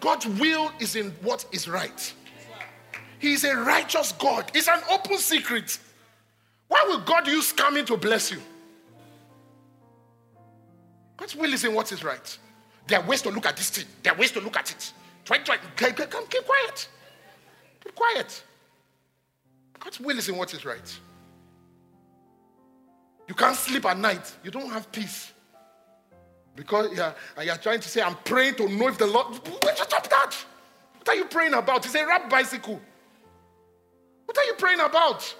God's 0.00 0.26
will 0.26 0.70
is 0.80 0.96
in 0.96 1.10
what 1.22 1.46
is 1.52 1.68
right. 1.68 2.12
He 3.18 3.32
is 3.32 3.44
a 3.44 3.56
righteous 3.56 4.12
God. 4.12 4.50
It's 4.54 4.68
an 4.68 4.80
open 4.90 5.16
secret. 5.18 5.78
Why 6.68 6.84
will 6.88 7.00
God 7.00 7.26
use 7.26 7.52
scamming 7.52 7.86
to 7.86 7.96
bless 7.96 8.30
you? 8.30 8.40
God's 11.16 11.36
will 11.36 11.52
is 11.52 11.64
in 11.64 11.74
what 11.74 11.92
is 11.92 12.02
right. 12.04 12.38
There 12.86 13.00
are 13.00 13.06
ways 13.06 13.22
to 13.22 13.30
look 13.30 13.46
at 13.46 13.56
this 13.56 13.70
thing. 13.70 13.86
There 14.02 14.12
are 14.12 14.18
ways 14.18 14.32
to 14.32 14.40
look 14.40 14.56
at 14.56 14.70
it. 14.70 14.92
Try, 15.24 15.38
try. 15.38 15.56
Keep, 15.76 15.96
keep 15.96 16.44
quiet. 16.44 16.88
Keep 17.82 17.94
quiet. 17.94 18.42
God's 19.78 20.00
will 20.00 20.18
is 20.18 20.28
in 20.28 20.36
what 20.36 20.52
is 20.52 20.64
right. 20.64 21.00
You 23.26 23.34
can't 23.34 23.56
sleep 23.56 23.86
at 23.86 23.98
night. 23.98 24.34
You 24.42 24.50
don't 24.50 24.70
have 24.70 24.90
peace. 24.92 25.32
Because 26.56 26.96
you're, 26.96 27.14
you're 27.42 27.56
trying 27.56 27.80
to 27.80 27.88
say, 27.88 28.00
I'm 28.00 28.16
praying 28.24 28.54
to 28.56 28.68
know 28.68 28.88
if 28.88 28.98
the 28.98 29.06
Lord. 29.06 29.26
Where'd 29.26 29.78
you 29.78 29.84
stop 29.84 30.08
that? 30.08 30.36
What 30.98 31.08
are 31.08 31.14
you 31.14 31.24
praying 31.24 31.54
about? 31.54 31.84
It's 31.84 31.94
a 31.94 32.06
rap 32.06 32.30
bicycle. 32.30 32.80
What 34.24 34.38
are 34.38 34.44
you 34.44 34.54
praying 34.54 34.80
about? 34.80 35.34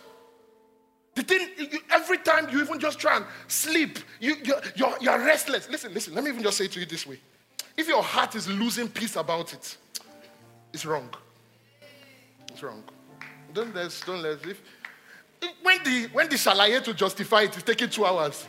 The 1.15 1.23
thing, 1.23 1.49
you, 1.57 1.79
every 1.91 2.19
time 2.19 2.49
you 2.51 2.61
even 2.61 2.81
just 2.81 2.99
try 2.99 3.17
and 3.17 3.25
sleep, 3.47 4.01
you, 4.19 4.37
you're, 4.45 4.61
you're, 4.75 4.95
you're 5.01 5.19
restless. 5.19 5.71
Listen, 5.71 5.95
listen, 5.95 6.15
let 6.15 6.25
me 6.25 6.31
even 6.31 6.43
just 6.43 6.59
say 6.59 6.67
to 6.67 6.81
you 6.81 6.87
this 6.87 7.07
way. 7.07 7.21
If 7.77 7.89
your 7.89 8.03
heart 8.03 8.35
is 8.35 8.49
losing 8.49 8.89
peace 8.89 9.17
about 9.17 9.53
it, 9.53 9.77
it's 10.73 10.85
wrong. 10.85 11.09
It's 12.51 12.63
wrong. 12.63 12.83
Don't 13.53 13.75
let's 13.75 14.01
don't 14.01 14.23
let's. 14.23 14.45
if, 14.45 14.61
when 15.63 15.83
the, 15.85 16.09
when 16.13 16.29
the 16.29 16.37
shalaye 16.37 16.83
to 16.83 16.95
justify 16.95 17.43
it 17.43 17.57
is 17.57 17.63
taking 17.63 17.89
two 17.89 18.05
hours, 18.05 18.47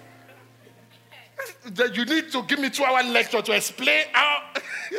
that 1.66 1.96
you 1.96 2.06
need 2.06 2.32
to 2.32 2.44
give 2.44 2.60
me 2.60 2.70
two 2.70 2.84
hour 2.84 3.04
lecture 3.04 3.42
to 3.42 3.52
explain 3.54 4.06
how 4.12 4.44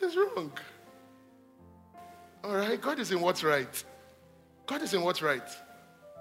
it's 0.00 0.16
wrong. 0.16 0.52
All 2.44 2.56
right, 2.56 2.80
God 2.80 2.98
is 2.98 3.12
in 3.12 3.20
what's 3.20 3.44
right. 3.44 3.84
God 4.66 4.82
is 4.82 4.94
in 4.94 5.02
what's 5.02 5.22
right. 5.22 5.42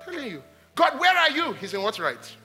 I'm 0.05 0.13
telling 0.13 0.31
you. 0.31 0.43
God, 0.75 0.99
where 0.99 1.15
are 1.15 1.31
you? 1.31 1.53
He's 1.53 1.73
in 1.73 1.81
what's 1.81 1.99
right. 1.99 2.35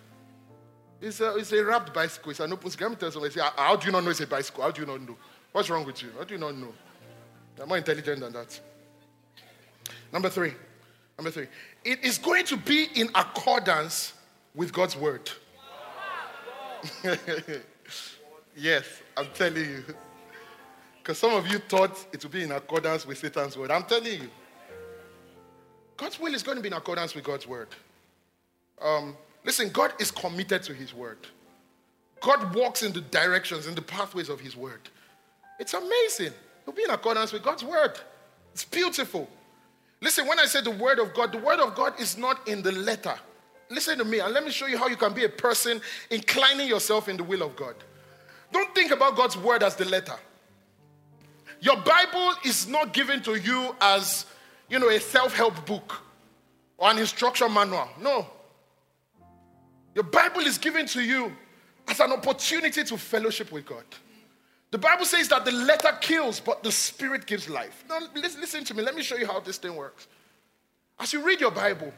It's 1.00 1.20
a, 1.20 1.36
it's 1.36 1.52
a 1.52 1.62
wrapped 1.62 1.92
bicycle. 1.92 2.30
It's 2.30 2.40
an 2.40 2.52
open 2.52 2.70
screen. 2.70 2.90
Let 2.90 3.02
me 3.02 3.10
tell 3.10 3.30
say, 3.30 3.40
how 3.56 3.76
do 3.76 3.86
you 3.86 3.92
not 3.92 4.02
know 4.02 4.10
it's 4.10 4.20
a 4.20 4.26
bicycle? 4.26 4.62
How 4.62 4.70
do 4.70 4.80
you 4.80 4.86
not 4.86 5.00
know? 5.02 5.16
What's 5.52 5.70
wrong 5.70 5.84
with 5.84 6.02
you? 6.02 6.10
How 6.18 6.24
do 6.24 6.34
you 6.34 6.40
not 6.40 6.56
know? 6.56 6.72
You're 7.56 7.66
more 7.66 7.78
intelligent 7.78 8.20
than 8.20 8.32
that. 8.32 8.60
Number 10.12 10.28
three. 10.28 10.52
Number 11.18 11.30
three. 11.30 11.46
It 11.84 12.04
is 12.04 12.18
going 12.18 12.44
to 12.46 12.56
be 12.56 12.88
in 12.94 13.08
accordance 13.14 14.12
with 14.56 14.72
God's 14.72 14.96
word. 14.96 15.30
yes, 18.56 18.84
I'm 19.16 19.28
telling 19.34 19.64
you. 19.64 19.84
Because 21.02 21.18
some 21.18 21.34
of 21.34 21.46
you 21.46 21.58
thought 21.58 22.04
it 22.12 22.22
would 22.22 22.32
be 22.32 22.42
in 22.42 22.50
accordance 22.50 23.06
with 23.06 23.18
Satan's 23.18 23.56
word. 23.56 23.70
I'm 23.70 23.84
telling 23.84 24.22
you. 24.22 24.30
God's 25.96 26.18
will 26.18 26.34
is 26.34 26.42
going 26.42 26.56
to 26.56 26.62
be 26.62 26.68
in 26.68 26.74
accordance 26.74 27.14
with 27.14 27.24
God's 27.24 27.46
word. 27.46 27.68
Um, 28.82 29.16
listen, 29.44 29.70
God 29.70 29.92
is 30.00 30.10
committed 30.10 30.62
to 30.64 30.74
his 30.74 30.92
word. 30.92 31.18
God 32.20 32.54
walks 32.54 32.82
in 32.82 32.92
the 32.92 33.02
directions, 33.02 33.66
in 33.66 33.74
the 33.74 33.82
pathways 33.82 34.28
of 34.28 34.40
his 34.40 34.56
word. 34.56 34.80
It's 35.58 35.74
amazing. 35.74 36.32
He'll 36.64 36.74
be 36.74 36.82
in 36.82 36.90
accordance 36.90 37.32
with 37.32 37.42
God's 37.42 37.64
word. 37.64 37.98
It's 38.52 38.64
beautiful. 38.64 39.28
Listen, 40.00 40.26
when 40.26 40.38
I 40.38 40.44
say 40.46 40.60
the 40.60 40.70
word 40.70 40.98
of 40.98 41.14
God, 41.14 41.32
the 41.32 41.38
word 41.38 41.60
of 41.60 41.74
God 41.74 41.98
is 42.00 42.18
not 42.18 42.46
in 42.48 42.62
the 42.62 42.72
letter. 42.72 43.18
Listen 43.68 43.98
to 43.98 44.04
me, 44.04 44.20
and 44.20 44.32
let 44.32 44.44
me 44.44 44.50
show 44.50 44.66
you 44.66 44.78
how 44.78 44.86
you 44.86 44.96
can 44.96 45.12
be 45.12 45.24
a 45.24 45.28
person 45.28 45.80
inclining 46.10 46.68
yourself 46.68 47.08
in 47.08 47.16
the 47.16 47.24
will 47.24 47.42
of 47.42 47.56
God. 47.56 47.74
Don't 48.52 48.74
think 48.74 48.92
about 48.92 49.16
God's 49.16 49.36
word 49.36 49.62
as 49.62 49.74
the 49.74 49.84
letter. 49.84 50.14
Your 51.60 51.76
Bible 51.76 52.34
is 52.44 52.68
not 52.68 52.92
given 52.92 53.22
to 53.22 53.34
you 53.34 53.74
as, 53.80 54.26
you 54.68 54.78
know, 54.78 54.88
a 54.88 55.00
self-help 55.00 55.66
book 55.66 56.00
or 56.78 56.90
an 56.90 56.98
instruction 56.98 57.52
manual. 57.52 57.88
No. 58.00 58.26
Your 59.94 60.04
Bible 60.04 60.42
is 60.42 60.58
given 60.58 60.86
to 60.86 61.02
you 61.02 61.32
as 61.88 61.98
an 62.00 62.12
opportunity 62.12 62.84
to 62.84 62.96
fellowship 62.96 63.50
with 63.50 63.66
God. 63.66 63.84
The 64.70 64.78
Bible 64.78 65.06
says 65.06 65.28
that 65.28 65.44
the 65.44 65.52
letter 65.52 65.96
kills, 66.00 66.38
but 66.38 66.62
the 66.62 66.70
spirit 66.70 67.26
gives 67.26 67.48
life. 67.48 67.84
Now, 67.88 68.00
listen 68.14 68.62
to 68.64 68.74
me. 68.74 68.82
Let 68.82 68.94
me 68.94 69.02
show 69.02 69.16
you 69.16 69.26
how 69.26 69.40
this 69.40 69.58
thing 69.58 69.74
works. 69.74 70.06
As 70.98 71.12
you 71.12 71.24
read 71.24 71.40
your 71.40 71.50
Bible, 71.50 71.92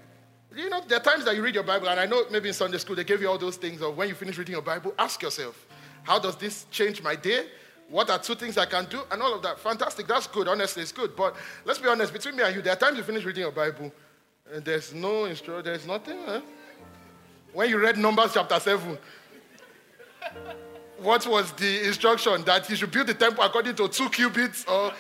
you 0.57 0.71
know, 0.71 0.81
there 0.87 0.99
are 0.99 1.03
times 1.03 1.25
that 1.25 1.37
you 1.37 1.43
read 1.43 1.55
your 1.55 1.65
Bible, 1.65 1.89
and 1.89 2.01
I 2.01 2.07
know 2.07 2.25
maybe 2.31 2.49
in 2.49 2.55
Sunday 2.55 2.79
school 2.79 2.97
they 2.97 3.05
gave 3.05 3.21
you 3.21 3.29
all 3.29 3.39
those 3.39 3.57
things 3.57 3.83
of 3.83 3.97
when 3.97 4.09
you 4.09 4.15
finish 4.15 4.39
reading 4.39 4.55
your 4.55 4.63
Bible, 4.63 4.95
ask 4.99 5.23
yourself, 5.23 5.67
how 6.03 6.19
does 6.19 6.37
this 6.37 6.67
change 6.71 7.03
my 7.03 7.15
day? 7.15 7.47
What 7.91 8.11
are 8.11 8.19
two 8.19 8.35
things 8.35 8.59
I 8.59 8.67
can 8.67 8.87
do? 8.87 9.01
And 9.11 9.23
all 9.23 9.35
of 9.35 9.43
that. 9.43 9.59
Fantastic. 9.59 10.07
That's 10.07 10.27
good. 10.27 10.47
Honestly, 10.47 10.83
it's 10.83 10.93
good. 10.93 11.17
But 11.17 11.35
let's 11.65 11.79
be 11.79 11.89
honest, 11.89 12.13
between 12.13 12.37
me 12.37 12.43
and 12.43 12.55
you, 12.55 12.63
there 12.63 12.75
are 12.75 12.77
times 12.77 12.99
you 12.99 13.03
finish 13.03 13.25
reading 13.25 13.43
your 13.43 13.53
Bible, 13.53 13.93
and 14.53 14.65
there's 14.65 14.93
no 14.93 15.27
instruction, 15.27 15.65
there's 15.65 15.87
nothing. 15.87 16.19
When 17.53 17.69
you 17.69 17.79
read 17.79 17.97
Numbers 17.97 18.33
chapter 18.35 18.61
7, 18.61 18.99
what 20.99 21.27
was 21.27 21.53
the 21.53 21.87
instruction? 21.87 22.45
That 22.45 22.67
he 22.67 22.77
should 22.77 22.91
build 22.91 23.07
the 23.07 23.15
temple 23.15 23.45
according 23.45 23.75
to 23.77 23.89
two 23.89 24.09
cubits? 24.11 24.65
Or... 24.67 24.93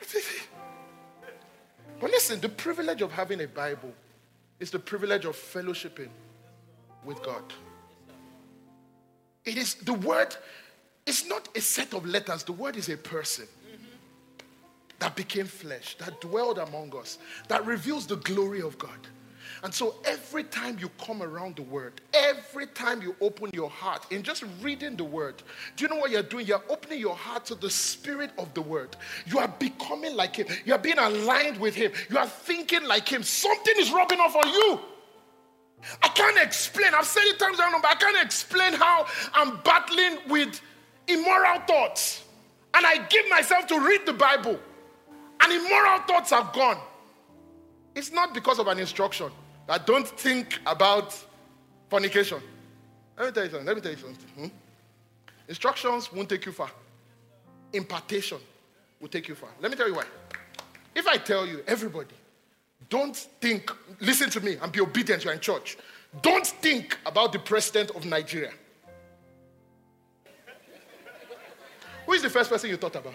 but 2.00 2.10
listen, 2.10 2.40
the 2.40 2.48
privilege 2.48 3.02
of 3.02 3.12
having 3.12 3.40
a 3.40 3.46
Bible 3.46 3.92
is 4.60 4.70
the 4.70 4.78
privilege 4.78 5.24
of 5.24 5.34
fellowshipping 5.34 6.10
with 7.04 7.22
God. 7.22 7.42
It 9.44 9.56
is 9.56 9.74
the 9.74 9.94
word, 9.94 10.36
it's 11.06 11.26
not 11.26 11.48
a 11.56 11.60
set 11.60 11.94
of 11.94 12.06
letters, 12.06 12.44
the 12.44 12.52
word 12.52 12.76
is 12.76 12.88
a 12.90 12.96
person 12.96 13.46
that 14.98 15.16
became 15.16 15.46
flesh, 15.46 15.96
that 15.98 16.20
dwelled 16.20 16.58
among 16.58 16.94
us, 16.94 17.18
that 17.48 17.64
reveals 17.64 18.06
the 18.06 18.16
glory 18.16 18.60
of 18.60 18.78
God. 18.78 19.08
And 19.62 19.74
so 19.74 19.96
every 20.04 20.44
time 20.44 20.78
you 20.80 20.88
come 21.04 21.22
around 21.22 21.56
the 21.56 21.62
word, 21.62 22.00
every 22.14 22.66
time 22.66 23.02
you 23.02 23.14
open 23.20 23.50
your 23.52 23.68
heart 23.68 24.10
in 24.10 24.22
just 24.22 24.42
reading 24.62 24.96
the 24.96 25.04
word, 25.04 25.42
do 25.76 25.84
you 25.84 25.90
know 25.90 25.96
what 25.96 26.10
you're 26.10 26.22
doing? 26.22 26.46
You're 26.46 26.64
opening 26.70 26.98
your 26.98 27.14
heart 27.14 27.44
to 27.46 27.54
the 27.54 27.68
spirit 27.68 28.30
of 28.38 28.52
the 28.54 28.62
word. 28.62 28.96
You 29.26 29.38
are 29.38 29.48
becoming 29.58 30.16
like 30.16 30.36
him. 30.36 30.46
You 30.64 30.74
are 30.74 30.78
being 30.78 30.98
aligned 30.98 31.58
with 31.58 31.74
him. 31.74 31.92
You 32.08 32.16
are 32.16 32.26
thinking 32.26 32.84
like 32.84 33.06
him. 33.06 33.22
Something 33.22 33.74
is 33.76 33.92
rubbing 33.92 34.18
off 34.18 34.34
on 34.34 34.48
you. 34.48 34.80
I 36.02 36.08
can't 36.08 36.38
explain. 36.38 36.94
I've 36.94 37.06
said 37.06 37.24
it 37.24 37.38
times 37.38 37.58
I 37.60 37.70
but 37.80 37.90
I 37.90 37.94
can't 37.94 38.24
explain 38.24 38.72
how 38.72 39.06
I'm 39.34 39.58
battling 39.62 40.18
with 40.28 40.60
immoral 41.06 41.60
thoughts. 41.60 42.24
And 42.72 42.86
I 42.86 42.98
give 43.08 43.28
myself 43.28 43.66
to 43.68 43.80
read 43.80 44.06
the 44.06 44.12
Bible, 44.12 44.58
and 45.40 45.52
immoral 45.52 46.00
thoughts 46.00 46.32
are 46.32 46.48
gone. 46.54 46.78
It's 47.94 48.12
not 48.12 48.32
because 48.32 48.58
of 48.58 48.68
an 48.68 48.78
instruction 48.78 49.30
that 49.70 49.86
don't 49.86 50.08
think 50.08 50.58
about 50.66 51.16
fornication. 51.88 52.42
Let 53.16 53.26
me 53.26 53.32
tell 53.32 53.44
you 53.44 53.50
something. 53.50 53.66
Let 53.68 53.76
me 53.76 53.82
tell 53.82 53.92
you 53.92 53.98
something. 53.98 54.28
Hmm? 54.36 54.46
Instructions 55.46 56.12
won't 56.12 56.28
take 56.28 56.44
you 56.44 56.50
far. 56.50 56.72
Impartation 57.72 58.38
will 59.00 59.06
take 59.06 59.28
you 59.28 59.36
far. 59.36 59.50
Let 59.60 59.70
me 59.70 59.76
tell 59.76 59.86
you 59.86 59.94
why. 59.94 60.06
If 60.92 61.06
I 61.06 61.18
tell 61.18 61.46
you, 61.46 61.62
everybody, 61.68 62.16
don't 62.88 63.14
think, 63.16 63.70
listen 64.00 64.28
to 64.30 64.40
me 64.40 64.56
and 64.60 64.72
be 64.72 64.80
obedient, 64.80 65.22
you're 65.22 65.34
in 65.34 65.38
church. 65.38 65.78
Don't 66.20 66.48
think 66.48 66.98
about 67.06 67.32
the 67.32 67.38
president 67.38 67.92
of 67.92 68.04
Nigeria. 68.04 68.50
Who 72.06 72.12
is 72.12 72.22
the 72.22 72.30
first 72.30 72.50
person 72.50 72.70
you 72.70 72.76
thought 72.76 72.96
about? 72.96 73.14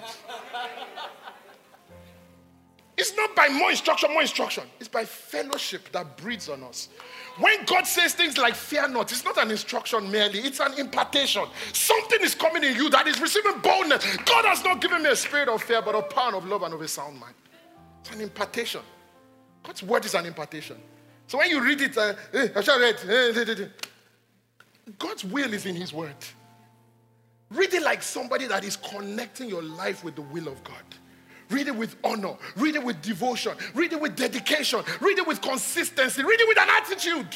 It's 2.97 3.15
not 3.15 3.35
by 3.35 3.49
more 3.49 3.71
instruction, 3.71 4.11
more 4.13 4.21
instruction. 4.21 4.63
It's 4.79 4.87
by 4.87 5.03
fellowship 5.03 5.91
that 5.91 6.15
breeds 6.17 6.47
on 6.47 6.63
us. 6.63 6.89
When 7.37 7.65
God 7.65 7.85
says 7.85 8.13
things 8.13 8.37
like 8.37 8.55
fear 8.55 8.87
not, 8.87 9.11
it's 9.11 9.25
not 9.25 9.37
an 9.37 9.51
instruction 9.51 10.09
merely, 10.09 10.39
it's 10.39 10.61
an 10.61 10.73
impartation. 10.79 11.43
Something 11.73 12.19
is 12.21 12.33
coming 12.33 12.63
in 12.63 12.75
you 12.75 12.89
that 12.91 13.07
is 13.07 13.19
receiving 13.19 13.59
boldness. 13.59 14.17
God 14.17 14.45
has 14.45 14.63
not 14.63 14.79
given 14.79 15.03
me 15.03 15.09
a 15.09 15.15
spirit 15.15 15.49
of 15.49 15.61
fear, 15.61 15.81
but 15.81 15.95
a 15.95 16.01
power 16.03 16.35
of 16.35 16.45
love 16.45 16.63
and 16.63 16.73
of 16.73 16.81
a 16.81 16.87
sound 16.87 17.19
mind. 17.19 17.35
It's 17.99 18.11
an 18.15 18.21
impartation. 18.21 18.81
God's 19.63 19.83
word 19.83 20.05
is 20.05 20.13
an 20.13 20.25
impartation. 20.25 20.77
So 21.27 21.39
when 21.39 21.49
you 21.49 21.61
read 21.61 21.81
it, 21.81 21.97
uh, 21.97 22.13
hey, 22.31 22.51
I 22.55 22.61
shall 22.61 22.79
read. 22.79 22.99
Hey, 22.99 23.69
God's 24.97 25.25
will 25.25 25.53
is 25.53 25.65
in 25.65 25.75
His 25.75 25.91
word. 25.91 26.15
Read 27.49 27.73
it 27.73 27.83
like 27.83 28.03
somebody 28.03 28.45
that 28.47 28.63
is 28.63 28.77
connecting 28.77 29.49
your 29.49 29.63
life 29.63 30.03
with 30.03 30.15
the 30.15 30.21
will 30.21 30.47
of 30.47 30.63
God. 30.63 30.83
Read 31.49 31.67
it 31.67 31.75
with 31.75 31.95
honor. 32.03 32.35
Read 32.55 32.75
it 32.75 32.83
with 32.83 33.01
devotion. 33.01 33.53
Read 33.73 33.93
it 33.93 34.01
with 34.01 34.15
dedication. 34.15 34.81
Read 34.99 35.17
it 35.17 35.27
with 35.27 35.41
consistency. 35.41 36.23
Read 36.23 36.39
it 36.39 36.47
with 36.47 36.59
an 36.59 36.69
attitude. 36.69 37.35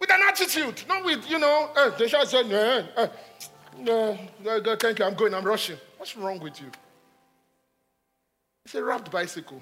With 0.00 0.10
an 0.12 0.20
attitude. 0.28 0.82
Not 0.88 1.04
with, 1.04 1.28
you 1.30 1.38
know, 1.38 1.70
uh, 1.76 1.90
they 1.96 2.08
shall 2.08 2.26
say, 2.26 2.42
no, 2.42 2.86
uh, 2.96 3.08
no, 3.78 4.18
no, 4.42 4.76
thank 4.76 4.98
you, 4.98 5.04
I'm 5.04 5.14
going, 5.14 5.34
I'm 5.34 5.44
rushing. 5.44 5.76
What's 5.96 6.16
wrong 6.16 6.40
with 6.40 6.60
you? 6.60 6.70
It's 8.64 8.74
a 8.74 8.82
wrapped 8.82 9.10
bicycle. 9.10 9.60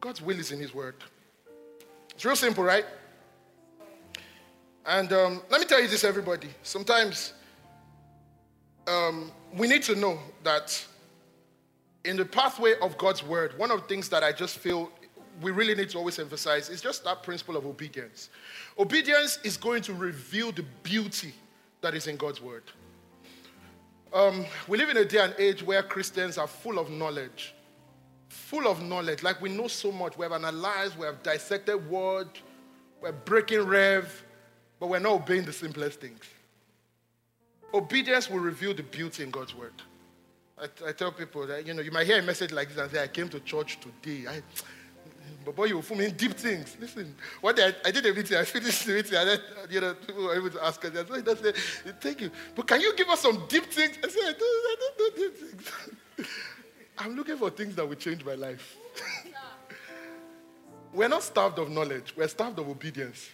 God's 0.00 0.22
will 0.22 0.38
is 0.38 0.52
in 0.52 0.60
His 0.60 0.74
word. 0.74 0.96
It's 2.10 2.24
real 2.24 2.36
simple, 2.36 2.62
right? 2.62 2.84
And 4.86 5.12
um, 5.12 5.42
let 5.50 5.60
me 5.60 5.66
tell 5.66 5.80
you 5.80 5.88
this, 5.88 6.04
everybody. 6.04 6.48
Sometimes 6.62 7.32
um, 8.86 9.32
we 9.56 9.66
need 9.66 9.82
to 9.84 9.94
know 9.96 10.18
that 10.42 10.84
in 12.04 12.16
the 12.16 12.24
pathway 12.24 12.74
of 12.80 12.96
God's 12.98 13.22
word, 13.22 13.58
one 13.58 13.70
of 13.70 13.82
the 13.82 13.86
things 13.88 14.08
that 14.10 14.22
I 14.22 14.32
just 14.32 14.58
feel 14.58 14.90
we 15.40 15.50
really 15.50 15.74
need 15.74 15.90
to 15.90 15.98
always 15.98 16.18
emphasize 16.18 16.68
is 16.68 16.80
just 16.80 17.02
that 17.04 17.22
principle 17.22 17.56
of 17.56 17.66
obedience. 17.66 18.30
Obedience 18.78 19.38
is 19.42 19.56
going 19.56 19.82
to 19.82 19.94
reveal 19.94 20.52
the 20.52 20.64
beauty 20.82 21.32
that 21.80 21.94
is 21.94 22.06
in 22.06 22.16
God's 22.16 22.40
word. 22.40 22.62
Um, 24.12 24.44
we 24.68 24.78
live 24.78 24.90
in 24.90 24.96
a 24.98 25.04
day 25.04 25.18
and 25.18 25.34
age 25.38 25.62
where 25.62 25.82
Christians 25.82 26.38
are 26.38 26.46
full 26.46 26.78
of 26.78 26.88
knowledge, 26.88 27.52
full 28.28 28.68
of 28.68 28.80
knowledge. 28.80 29.24
Like 29.24 29.40
we 29.40 29.48
know 29.48 29.66
so 29.66 29.90
much. 29.90 30.16
We 30.16 30.24
have 30.24 30.32
analyzed, 30.32 30.96
we 30.96 31.06
have 31.06 31.22
dissected 31.22 31.90
word, 31.90 32.28
we're 33.02 33.12
breaking 33.12 33.62
rev, 33.62 34.24
but 34.78 34.88
we're 34.88 35.00
not 35.00 35.12
obeying 35.12 35.44
the 35.44 35.52
simplest 35.52 36.00
things. 36.00 36.22
Obedience 37.72 38.30
will 38.30 38.38
reveal 38.38 38.72
the 38.72 38.84
beauty 38.84 39.24
in 39.24 39.30
God's 39.30 39.54
word. 39.54 39.72
I, 40.58 40.88
I, 40.88 40.92
tell 40.92 41.10
people 41.10 41.46
that, 41.46 41.66
you 41.66 41.74
know, 41.74 41.82
you 41.82 41.90
might 41.90 42.06
hear 42.06 42.18
a 42.18 42.22
message 42.22 42.52
like 42.52 42.68
this 42.68 42.78
and 42.78 42.90
say, 42.90 43.02
I 43.02 43.08
came 43.08 43.28
to 43.30 43.40
church 43.40 43.78
today. 43.80 44.28
I, 44.28 44.42
but 45.44 45.56
boy, 45.56 45.64
you 45.64 45.80
will 45.80 45.96
me 45.96 46.10
deep 46.10 46.34
things. 46.34 46.76
Listen, 46.80 47.14
one 47.40 47.54
day 47.54 47.66
I, 47.66 47.88
I, 47.88 47.90
did 47.90 48.06
a 48.06 48.14
meeting, 48.14 48.36
I 48.36 48.44
finished 48.44 48.86
the 48.86 48.94
meeting, 48.94 49.16
and 49.16 49.28
then, 49.28 49.40
you 49.68 49.80
know, 49.80 49.94
people 49.94 50.24
were 50.24 50.34
able 50.36 50.50
to 50.50 50.64
ask 50.64 50.82
us. 50.84 50.92
I 50.94 51.34
said, 51.34 51.56
thank 52.00 52.20
you. 52.20 52.30
But 52.54 52.66
can 52.66 52.80
you 52.80 52.94
give 52.96 53.08
us 53.08 53.20
some 53.20 53.44
deep 53.48 53.64
things? 53.64 53.98
I 54.02 54.08
said, 54.08 54.22
I 54.22 54.32
don't, 54.32 54.42
I 54.42 54.76
don't 54.80 54.98
know 54.98 55.28
deep 55.28 55.36
things. 55.36 56.28
I'm 56.98 57.16
looking 57.16 57.36
for 57.36 57.50
things 57.50 57.74
that 57.74 57.86
will 57.86 57.96
change 57.96 58.24
my 58.24 58.34
life. 58.34 58.76
we're 60.94 61.08
not 61.08 61.24
starved 61.24 61.58
of 61.58 61.68
knowledge, 61.68 62.14
we're 62.16 62.28
starved 62.28 62.58
of 62.58 62.68
obedience. 62.68 63.28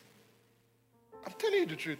I'm 1.24 1.32
telling 1.38 1.60
you 1.60 1.66
the 1.66 1.76
truth. 1.76 1.98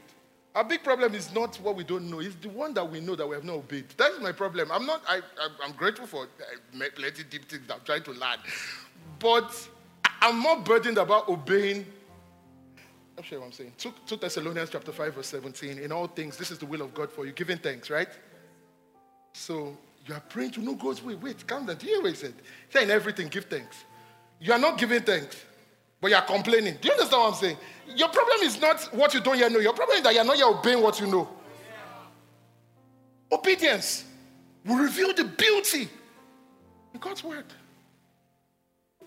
Our 0.55 0.65
big 0.65 0.83
problem 0.83 1.15
is 1.15 1.33
not 1.33 1.57
what 1.57 1.77
we 1.77 1.85
don't 1.85 2.11
know, 2.11 2.21
it's 2.21 2.35
the 2.37 2.49
one 2.49 2.75
that 2.75 2.91
we 2.91 3.01
know 3.01 3.15
that 3.15 3.27
we 3.27 3.37
have 3.37 3.45
not 3.45 3.57
obeyed. 3.57 3.85
That's 3.97 4.19
my 4.21 4.33
problem. 4.33 4.71
I'm 4.73 4.85
not, 4.85 5.03
I, 5.09 5.21
I'm 5.65 5.73
grateful 5.73 6.07
for 6.07 6.25
eh, 6.25 6.89
plenty 6.95 7.23
deep 7.23 7.49
things 7.49 7.67
that 7.69 7.75
I'm 7.75 7.85
trying 7.85 8.03
to 8.03 8.11
learn. 8.13 8.39
But 9.21 9.69
I'm 10.21 10.39
more 10.39 10.59
burdened 10.59 10.99
about 10.99 11.29
obeying. 11.29 11.87
I'm 13.17 13.23
sure 13.23 13.39
what 13.39 13.47
I'm 13.47 13.53
saying. 13.53 13.75
2, 13.79 13.95
2 14.07 14.17
Thessalonians 14.17 14.71
chapter 14.71 14.91
5, 14.91 15.15
verse 15.15 15.27
17. 15.29 15.79
In 15.79 15.93
all 15.93 16.09
things, 16.09 16.37
this 16.37 16.51
is 16.51 16.59
the 16.59 16.67
will 16.67 16.83
of 16.83 16.95
God 16.95 17.13
for 17.13 17.27
you, 17.27 17.33
giving 17.33 17.59
thanks, 17.59 17.89
right? 17.89 18.09
So 19.33 19.77
you 20.07 20.15
are 20.15 20.21
praying 20.21 20.53
to 20.53 20.61
know 20.61 20.75
God's 20.75 21.03
way. 21.03 21.15
Wait, 21.15 21.47
calm 21.47 21.67
down. 21.67 21.77
Do 21.77 21.87
you 21.87 21.95
hear 21.95 22.03
what 22.03 22.11
he 22.11 22.17
said? 22.17 22.35
Said, 22.71 22.85
in 22.85 22.91
everything, 22.91 23.29
give 23.29 23.45
thanks. 23.45 23.85
You 24.41 24.53
are 24.53 24.59
not 24.59 24.79
giving 24.79 25.03
thanks, 25.03 25.45
but 26.01 26.11
you 26.11 26.17
are 26.17 26.25
complaining. 26.25 26.77
Do 26.81 26.89
you 26.89 26.93
understand 26.93 27.23
what 27.23 27.35
I'm 27.35 27.35
saying? 27.35 27.57
Your 27.95 28.09
problem 28.09 28.39
is 28.43 28.61
not 28.61 28.83
what 28.95 29.13
you 29.15 29.21
don't 29.21 29.39
yet 29.39 29.53
know. 29.53 29.59
Your 29.59 29.73
problem 29.73 29.99
is 29.99 30.05
that 30.05 30.15
you're 30.15 30.25
not 30.25 30.39
yet 30.39 30.47
obeying 30.47 30.83
what 30.83 31.01
you 31.01 31.07
know. 31.07 31.29
Obedience 33.33 34.05
will 34.65 34.77
reveal 34.77 35.13
the 35.15 35.25
beauty 35.25 35.89
in 36.95 37.01
God's 37.01 37.23
word. 37.23 37.45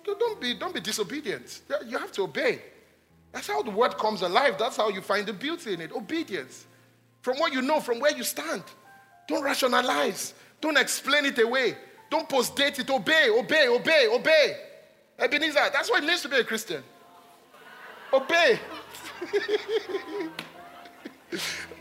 Don't 0.04 0.40
be, 0.40 0.54
don't 0.54 0.74
be 0.74 0.82
disobedient. 0.82 1.62
You 1.88 1.98
have 1.98 2.12
to 2.14 2.24
obey. 2.24 2.62
That's 3.32 3.48
how 3.48 3.64
the 3.64 3.72
word 3.72 3.98
comes 3.98 4.22
alive. 4.22 4.58
That's 4.60 4.78
how 4.78 4.90
you 4.90 5.02
find 5.02 5.26
the 5.26 5.34
beauty 5.34 5.74
in 5.74 5.82
it. 5.82 5.92
Obedience. 5.92 6.66
From 7.22 7.38
what 7.38 7.54
you 7.54 7.62
know, 7.62 7.80
from 7.80 8.00
where 8.00 8.16
you 8.16 8.24
stand. 8.24 8.64
Don't 9.28 9.44
rationalize. 9.44 10.34
Don't 10.62 10.78
explain 10.78 11.26
it 11.26 11.40
away. 11.40 11.76
Don't 12.10 12.28
post 12.28 12.56
date 12.56 12.80
it. 12.80 12.90
Obey, 12.90 13.30
obey, 13.30 13.68
obey, 13.70 14.08
obey. 14.12 14.58
Ebenezer, 15.20 15.70
that's 15.72 15.90
what 15.90 16.04
it 16.04 16.08
means 16.08 16.22
to 16.22 16.30
be 16.30 16.38
a 16.38 16.44
Christian. 16.44 16.84
Obey. 18.12 18.60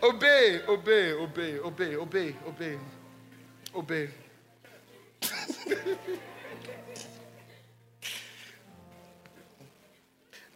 obey, 0.03 0.61
obey, 0.69 1.13
obey, 1.13 1.59
obey, 1.59 1.97
obey, 1.97 2.35
obey, 2.47 2.79
obey. 3.75 4.09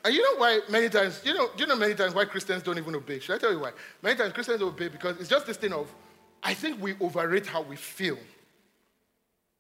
and 0.04 0.14
you 0.14 0.22
know 0.22 0.36
why 0.38 0.60
many 0.68 0.88
times, 0.88 1.20
you 1.24 1.34
know, 1.34 1.50
you 1.56 1.66
know 1.66 1.76
many 1.76 1.94
times 1.94 2.14
why 2.14 2.24
Christians 2.24 2.62
don't 2.62 2.78
even 2.78 2.94
obey. 2.94 3.18
Should 3.20 3.36
I 3.36 3.38
tell 3.38 3.52
you 3.52 3.60
why? 3.60 3.72
Many 4.02 4.16
times 4.16 4.32
Christians 4.32 4.62
obey 4.62 4.88
because 4.88 5.18
it's 5.18 5.28
just 5.28 5.46
this 5.46 5.56
thing 5.56 5.72
of, 5.72 5.92
I 6.42 6.54
think 6.54 6.80
we 6.80 6.94
overrate 7.00 7.46
how 7.46 7.62
we 7.62 7.76
feel. 7.76 8.18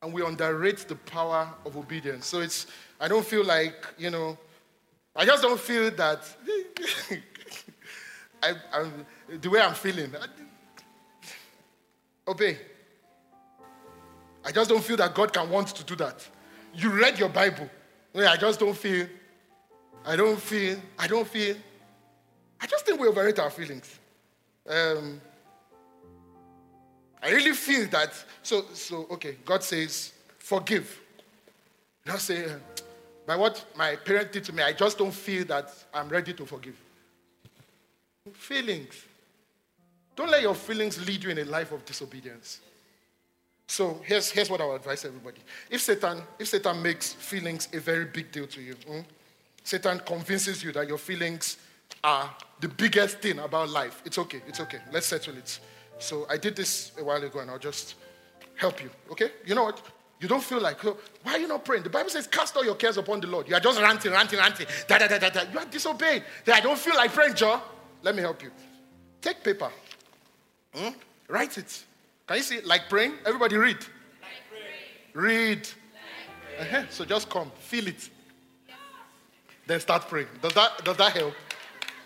And 0.02 0.12
we 0.12 0.22
underrate 0.24 0.86
the 0.88 0.96
power 0.96 1.48
of 1.64 1.76
obedience. 1.76 2.26
So 2.26 2.40
it's, 2.40 2.66
I 3.00 3.08
don't 3.08 3.24
feel 3.24 3.44
like, 3.44 3.86
you 3.98 4.10
know, 4.10 4.38
I 5.14 5.24
just 5.24 5.42
don't 5.42 5.58
feel 5.58 5.90
that 5.92 6.20
I, 8.42 8.54
am 8.74 9.06
the 9.40 9.48
way 9.48 9.60
I'm 9.60 9.74
feeling. 9.74 10.14
Obey. 12.28 12.58
I 14.44 14.52
just 14.52 14.68
don't 14.70 14.84
feel 14.84 14.96
that 14.98 15.14
God 15.14 15.32
can 15.32 15.48
want 15.50 15.68
to 15.68 15.84
do 15.84 15.96
that. 15.96 16.26
You 16.74 16.90
read 16.90 17.18
your 17.18 17.30
Bible. 17.30 17.68
I 18.14 18.36
just 18.36 18.60
don't 18.60 18.76
feel. 18.76 19.06
I 20.04 20.16
don't 20.16 20.40
feel. 20.40 20.78
I 20.98 21.06
don't 21.06 21.26
feel. 21.26 21.56
I 22.60 22.66
just 22.66 22.86
think 22.86 23.00
we 23.00 23.08
overrate 23.08 23.38
our 23.38 23.50
feelings. 23.50 23.98
Um, 24.68 25.20
I 27.26 27.30
really 27.32 27.54
feel 27.54 27.88
that. 27.88 28.12
So, 28.42 28.66
so 28.72 29.06
okay. 29.10 29.36
God 29.44 29.64
says, 29.64 30.12
forgive. 30.38 31.00
Now 32.06 32.16
say, 32.18 32.46
by 33.26 33.34
what 33.34 33.64
my 33.76 33.96
parents 33.96 34.32
did 34.32 34.44
to 34.44 34.52
me, 34.52 34.62
I 34.62 34.72
just 34.72 34.96
don't 34.96 35.12
feel 35.12 35.44
that 35.46 35.74
I'm 35.92 36.08
ready 36.08 36.32
to 36.34 36.46
forgive. 36.46 36.76
Feelings. 38.32 38.94
Don't 40.14 40.30
let 40.30 40.40
your 40.40 40.54
feelings 40.54 41.04
lead 41.04 41.24
you 41.24 41.30
in 41.30 41.38
a 41.38 41.44
life 41.44 41.72
of 41.72 41.84
disobedience. 41.84 42.60
So 43.66 44.00
here's, 44.04 44.30
here's 44.30 44.48
what 44.48 44.60
I 44.60 44.66
would 44.66 44.76
advise 44.76 45.04
everybody. 45.04 45.40
If 45.68 45.80
Satan, 45.80 46.22
if 46.38 46.46
Satan 46.46 46.80
makes 46.80 47.12
feelings 47.12 47.68
a 47.72 47.80
very 47.80 48.04
big 48.04 48.30
deal 48.30 48.46
to 48.46 48.62
you, 48.62 48.74
hmm, 48.86 49.00
Satan 49.64 50.00
convinces 50.06 50.62
you 50.62 50.70
that 50.72 50.86
your 50.86 50.98
feelings 50.98 51.56
are 52.04 52.32
the 52.60 52.68
biggest 52.68 53.18
thing 53.18 53.40
about 53.40 53.68
life. 53.68 54.00
It's 54.04 54.18
okay, 54.18 54.42
it's 54.46 54.60
okay. 54.60 54.78
Let's 54.92 55.08
settle 55.08 55.36
it. 55.36 55.58
So 55.98 56.26
I 56.28 56.36
did 56.36 56.56
this 56.56 56.92
a 56.98 57.04
while 57.04 57.22
ago 57.22 57.40
and 57.40 57.50
I'll 57.50 57.58
just 57.58 57.94
help 58.56 58.82
you. 58.82 58.90
Okay? 59.10 59.30
You 59.44 59.54
know 59.54 59.64
what? 59.64 59.82
You 60.20 60.28
don't 60.28 60.42
feel 60.42 60.60
like, 60.60 60.82
oh, 60.84 60.96
why 61.22 61.32
are 61.32 61.38
you 61.38 61.48
not 61.48 61.64
praying? 61.64 61.82
The 61.82 61.90
Bible 61.90 62.08
says, 62.08 62.26
cast 62.26 62.56
all 62.56 62.64
your 62.64 62.74
cares 62.74 62.96
upon 62.96 63.20
the 63.20 63.26
Lord. 63.26 63.48
You 63.48 63.54
are 63.54 63.60
just 63.60 63.80
ranting, 63.80 64.12
ranting, 64.12 64.38
ranting. 64.38 64.66
Da, 64.88 64.98
da, 64.98 65.08
da, 65.08 65.18
da, 65.18 65.28
da. 65.28 65.42
You 65.52 65.58
are 65.58 65.66
disobeying. 65.66 66.22
I 66.52 66.60
don't 66.60 66.78
feel 66.78 66.96
like 66.96 67.12
praying, 67.12 67.34
Joe. 67.34 67.60
Let 68.02 68.14
me 68.14 68.22
help 68.22 68.42
you. 68.42 68.50
Take 69.20 69.44
paper. 69.44 69.70
Hmm? 70.74 70.90
Write 71.28 71.58
it. 71.58 71.84
Can 72.26 72.36
you 72.38 72.42
see? 72.42 72.60
Like 72.62 72.88
praying? 72.88 73.14
Everybody 73.26 73.56
read. 73.56 73.76
Like 73.76 75.14
read. 75.14 75.68
Like 76.58 76.72
uh-huh. 76.72 76.82
So 76.88 77.04
just 77.04 77.28
come, 77.28 77.50
feel 77.58 77.86
it. 77.88 78.08
Then 79.66 79.80
start 79.80 80.08
praying. 80.08 80.28
Does 80.40 80.54
that, 80.54 80.84
does 80.84 80.96
that 80.96 81.12
help? 81.12 81.34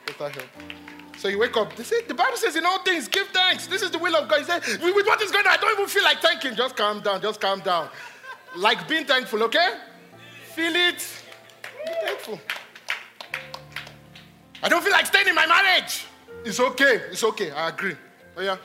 Does 0.06 0.16
that 0.16 0.34
help? 0.34 0.99
So 1.20 1.28
you 1.28 1.38
wake 1.38 1.54
up. 1.58 1.76
They 1.76 1.82
say 1.84 2.00
the 2.08 2.14
Bible 2.14 2.38
says 2.38 2.56
in 2.56 2.64
all 2.64 2.82
things 2.82 3.06
give 3.06 3.26
thanks. 3.26 3.66
This 3.66 3.82
is 3.82 3.90
the 3.90 3.98
will 3.98 4.16
of 4.16 4.26
God. 4.26 4.38
He 4.38 4.44
said, 4.46 4.62
with 4.82 5.06
what 5.06 5.20
is 5.20 5.30
going 5.30 5.46
on, 5.46 5.52
I 5.52 5.56
don't 5.58 5.70
even 5.74 5.86
feel 5.86 6.02
like 6.02 6.22
thanking. 6.22 6.54
Just 6.54 6.74
calm 6.74 7.00
down. 7.00 7.20
Just 7.20 7.38
calm 7.38 7.60
down. 7.60 7.90
Like 8.56 8.88
being 8.88 9.04
thankful, 9.04 9.42
okay? 9.42 9.74
Feel 10.54 10.74
it. 10.74 11.06
Be 11.84 11.92
thankful. 12.06 12.40
I 14.62 14.70
don't 14.70 14.82
feel 14.82 14.92
like 14.92 15.04
staying 15.04 15.28
in 15.28 15.34
my 15.34 15.46
marriage. 15.46 16.06
It's 16.42 16.58
okay. 16.58 17.02
It's 17.10 17.22
okay. 17.22 17.50
I 17.50 17.68
agree. 17.68 17.96
Oh 18.38 18.40
yeah. 18.40 18.56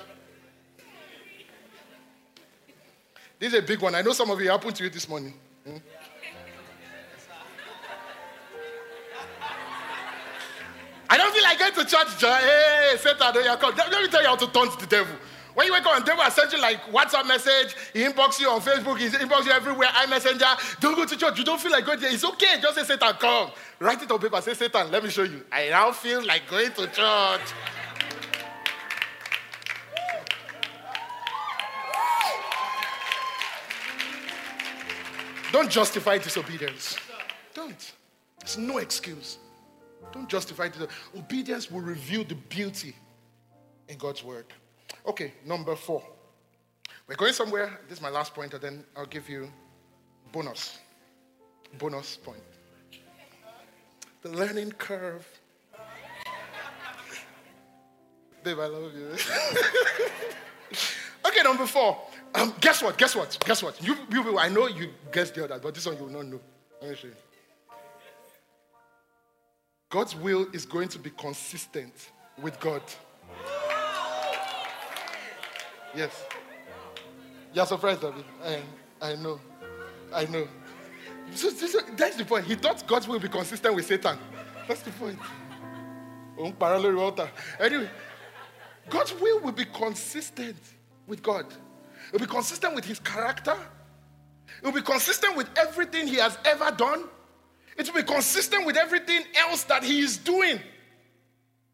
This 3.37 3.51
is 3.51 3.59
a 3.59 3.63
big 3.63 3.81
one. 3.81 3.95
I 3.95 4.01
know 4.01 4.13
some 4.13 4.29
of 4.29 4.39
you 4.39 4.49
happened 4.49 4.77
to 4.77 4.85
you 4.85 4.89
this 4.89 5.09
morning. 5.09 5.33
Hmm? 5.67 5.75
I 11.09 11.17
don't 11.17 11.33
feel 11.33 11.43
like 11.43 11.59
going 11.59 11.73
to 11.73 11.85
church. 11.85 12.21
Hey, 12.21 12.95
Satan, 12.97 13.33
don't 13.33 13.45
you 13.45 13.55
come. 13.57 13.75
Let 13.75 14.01
me 14.01 14.07
tell 14.07 14.21
you 14.21 14.27
how 14.27 14.35
to 14.35 14.47
taunt 14.47 14.79
the 14.79 14.87
devil. 14.87 15.15
When 15.53 15.67
you 15.67 15.73
wake 15.73 15.85
up 15.85 15.95
and 15.95 16.05
devil 16.05 16.21
will 16.21 16.31
send 16.31 16.51
you 16.51 16.59
like 16.59 16.81
WhatsApp 16.91 17.27
message, 17.27 17.75
he 17.93 18.03
inbox 18.03 18.41
you 18.41 18.49
on 18.49 18.59
Facebook, 18.59 18.97
he 18.97 19.07
inbox 19.07 19.45
you 19.45 19.51
everywhere, 19.53 19.87
iMessenger. 19.87 20.79
Don't 20.81 20.95
go 20.95 21.05
to 21.05 21.15
church. 21.15 21.37
You 21.37 21.45
don't 21.45 21.61
feel 21.61 21.71
like 21.71 21.85
going 21.85 21.99
there. 21.99 22.11
It's 22.11 22.25
okay. 22.25 22.59
Just 22.61 22.75
say 22.75 22.83
Satan, 22.83 23.13
come. 23.13 23.51
Write 23.79 24.01
it 24.01 24.11
on 24.11 24.19
paper. 24.19 24.41
Say 24.41 24.53
Satan, 24.53 24.91
let 24.91 25.01
me 25.01 25.09
show 25.09 25.23
you. 25.23 25.45
I 25.51 25.69
now 25.69 25.93
feel 25.93 26.25
like 26.25 26.49
going 26.49 26.71
to 26.73 26.87
church. 26.87 27.53
Don't 35.53 35.71
justify 35.71 36.17
disobedience. 36.17 36.97
Don't. 37.53 37.93
It's 38.41 38.57
no 38.57 38.79
excuse. 38.79 39.37
Don't 40.11 40.29
justify 40.29 40.65
it. 40.65 40.75
Obedience 41.15 41.69
will 41.69 41.81
reveal 41.81 42.23
the 42.23 42.35
beauty 42.35 42.95
in 43.87 43.97
God's 43.97 44.23
word. 44.23 44.45
Okay, 45.07 45.33
number 45.45 45.75
four. 45.75 46.03
We're 47.07 47.15
going 47.15 47.33
somewhere. 47.33 47.79
This 47.87 47.99
is 47.99 48.01
my 48.01 48.09
last 48.09 48.33
point, 48.33 48.53
and 48.53 48.61
then 48.61 48.83
I'll 48.95 49.05
give 49.05 49.29
you 49.29 49.51
bonus. 50.31 50.79
Bonus 51.77 52.17
point. 52.17 52.41
The 54.21 54.29
learning 54.29 54.71
curve. 54.71 55.27
Babe, 58.43 58.59
I 58.59 58.67
love 58.67 58.93
you. 58.93 59.07
okay, 61.25 61.41
number 61.43 61.65
four. 61.65 61.97
Um, 62.33 62.53
guess 62.59 62.81
what? 62.81 62.97
Guess 62.97 63.15
what? 63.15 63.37
Guess 63.45 63.63
what? 63.63 63.81
You, 63.81 63.95
you, 64.11 64.37
I 64.37 64.49
know 64.49 64.67
you 64.67 64.89
guessed 65.11 65.35
the 65.35 65.45
other, 65.45 65.59
but 65.59 65.73
this 65.73 65.85
one 65.85 65.97
you 65.97 66.03
will 66.03 66.11
not 66.11 66.25
know. 66.25 66.39
Let 66.81 66.91
me 66.91 66.95
show 66.95 67.07
you. 67.07 67.13
God's 69.95 70.13
will 70.13 70.45
is 70.51 70.65
going 70.65 70.89
to 70.89 70.99
be 70.99 71.09
consistent 71.09 72.11
with 72.41 72.59
God. 72.59 72.81
Yes. 75.95 76.21
You're 77.53 77.65
surprised, 77.65 78.01
David. 78.01 78.25
I, 78.43 78.59
I 79.01 79.15
know. 79.15 79.39
I 80.13 80.25
know. 80.25 80.49
So, 81.33 81.49
so, 81.49 81.79
that's 81.95 82.17
the 82.17 82.25
point. 82.25 82.43
He 82.43 82.55
thought 82.55 82.85
God's 82.85 83.07
will 83.07 83.21
be 83.21 83.29
consistent 83.29 83.73
with 83.73 83.85
Satan. 83.85 84.19
That's 84.67 84.81
the 84.81 84.91
point. 84.91 85.17
Anyway, 87.61 87.89
God's 88.89 89.13
will 89.13 89.39
will 89.39 89.53
be 89.53 89.63
consistent 89.63 90.57
with 91.07 91.23
God. 91.23 91.45
It 92.07 92.11
will 92.11 92.27
be 92.27 92.33
consistent 92.33 92.75
with 92.75 92.83
his 92.83 92.99
character. 92.99 93.55
It 94.61 94.65
will 94.65 94.73
be 94.73 94.81
consistent 94.81 95.37
with 95.37 95.47
everything 95.57 96.05
he 96.05 96.17
has 96.17 96.37
ever 96.43 96.69
done. 96.71 97.05
It 97.75 97.87
will 97.87 98.01
be 98.01 98.03
consistent 98.03 98.65
with 98.65 98.77
everything 98.77 99.23
else 99.37 99.63
that 99.65 99.83
he 99.83 99.99
is 99.99 100.17
doing. 100.17 100.59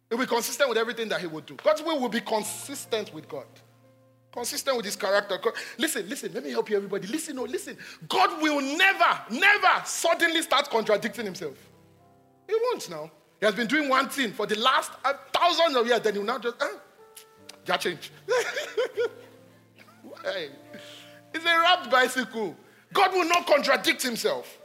It 0.10 0.16
will 0.16 0.26
be 0.26 0.26
consistent 0.26 0.68
with 0.68 0.78
everything 0.78 1.10
that 1.10 1.22
he 1.22 1.28
will 1.28 1.42
do. 1.42 1.56
God's 1.56 1.82
will 1.84 2.00
will 2.00 2.10
be 2.10 2.22
consistent 2.22 3.14
with 3.14 3.30
God. 3.30 3.46
Consistent 4.32 4.78
with 4.78 4.86
his 4.86 4.96
character. 4.96 5.38
Listen, 5.78 6.08
listen, 6.10 6.34
let 6.34 6.44
me 6.44 6.52
help 6.52 6.70
you, 6.70 6.78
everybody. 6.78 7.08
Listen, 7.08 7.36
no, 7.36 7.44
listen. 7.44 7.78
God 8.08 8.42
will 8.42 8.62
never, 8.62 9.20
never 9.30 9.86
suddenly 9.86 10.42
start 10.42 10.70
contradicting 10.70 11.26
himself. 11.26 11.56
He 12.48 12.56
won't 12.56 12.90
now. 12.90 13.12
He 13.40 13.46
has 13.46 13.56
been 13.56 13.68
doing 13.68 13.90
one 13.90 14.10
thing 14.10 14.32
for 14.34 14.46
the 14.46 14.58
last 14.58 14.92
uh, 15.04 15.14
thousands 15.34 15.76
of 15.76 15.88
years, 15.88 16.00
then 16.02 16.14
he 16.14 16.20
will 16.20 16.26
now 16.26 16.40
just, 16.40 16.62
uh, 16.62 16.68
just 17.66 17.82
change. 17.82 18.12
It's 21.34 21.46
a 21.46 21.60
wrapped 21.60 21.90
bicycle. 21.90 22.56
God 22.94 23.14
will 23.14 23.26
not 23.28 23.48
contradict 23.48 24.04
himself. 24.04 24.61